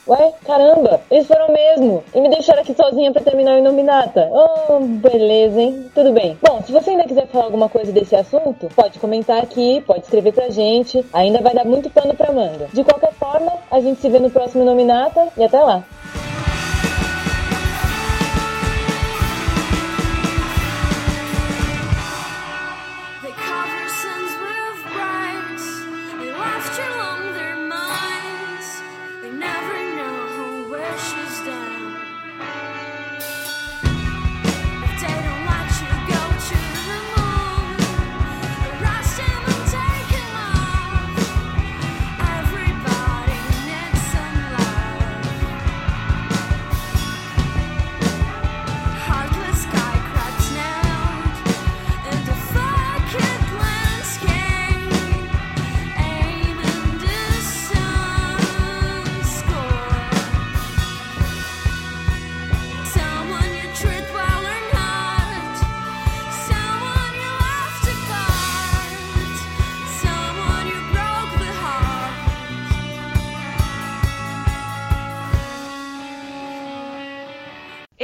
Ué, 0.05 0.33
caramba, 0.45 0.99
eles 1.09 1.25
foram 1.27 1.47
mesmo. 1.47 2.03
E 2.13 2.19
me 2.19 2.29
deixaram 2.29 2.61
aqui 2.61 2.73
sozinha 2.75 3.13
pra 3.13 3.21
terminar 3.21 3.55
o 3.55 3.59
Inominata. 3.59 4.29
Oh, 4.31 4.79
beleza, 4.79 5.61
hein? 5.61 5.89
Tudo 5.95 6.11
bem. 6.11 6.37
Bom, 6.41 6.61
se 6.61 6.73
você 6.73 6.89
ainda 6.89 7.05
quiser 7.05 7.25
falar 7.27 7.45
alguma 7.45 7.69
coisa 7.69 7.91
desse 7.91 8.13
assunto, 8.15 8.67
pode 8.75 8.99
comentar 8.99 9.41
aqui, 9.41 9.81
pode 9.87 10.01
escrever 10.01 10.33
pra 10.33 10.49
gente. 10.49 11.05
Ainda 11.13 11.41
vai 11.41 11.53
dar 11.53 11.63
muito 11.63 11.89
pano 11.89 12.13
pra 12.13 12.33
manga. 12.33 12.67
De 12.73 12.83
qualquer 12.83 13.13
forma, 13.13 13.53
a 13.71 13.79
gente 13.79 14.01
se 14.01 14.09
vê 14.09 14.19
no 14.19 14.29
próximo 14.29 14.63
Inominata 14.63 15.29
e 15.37 15.43
até 15.43 15.61
lá. 15.61 15.83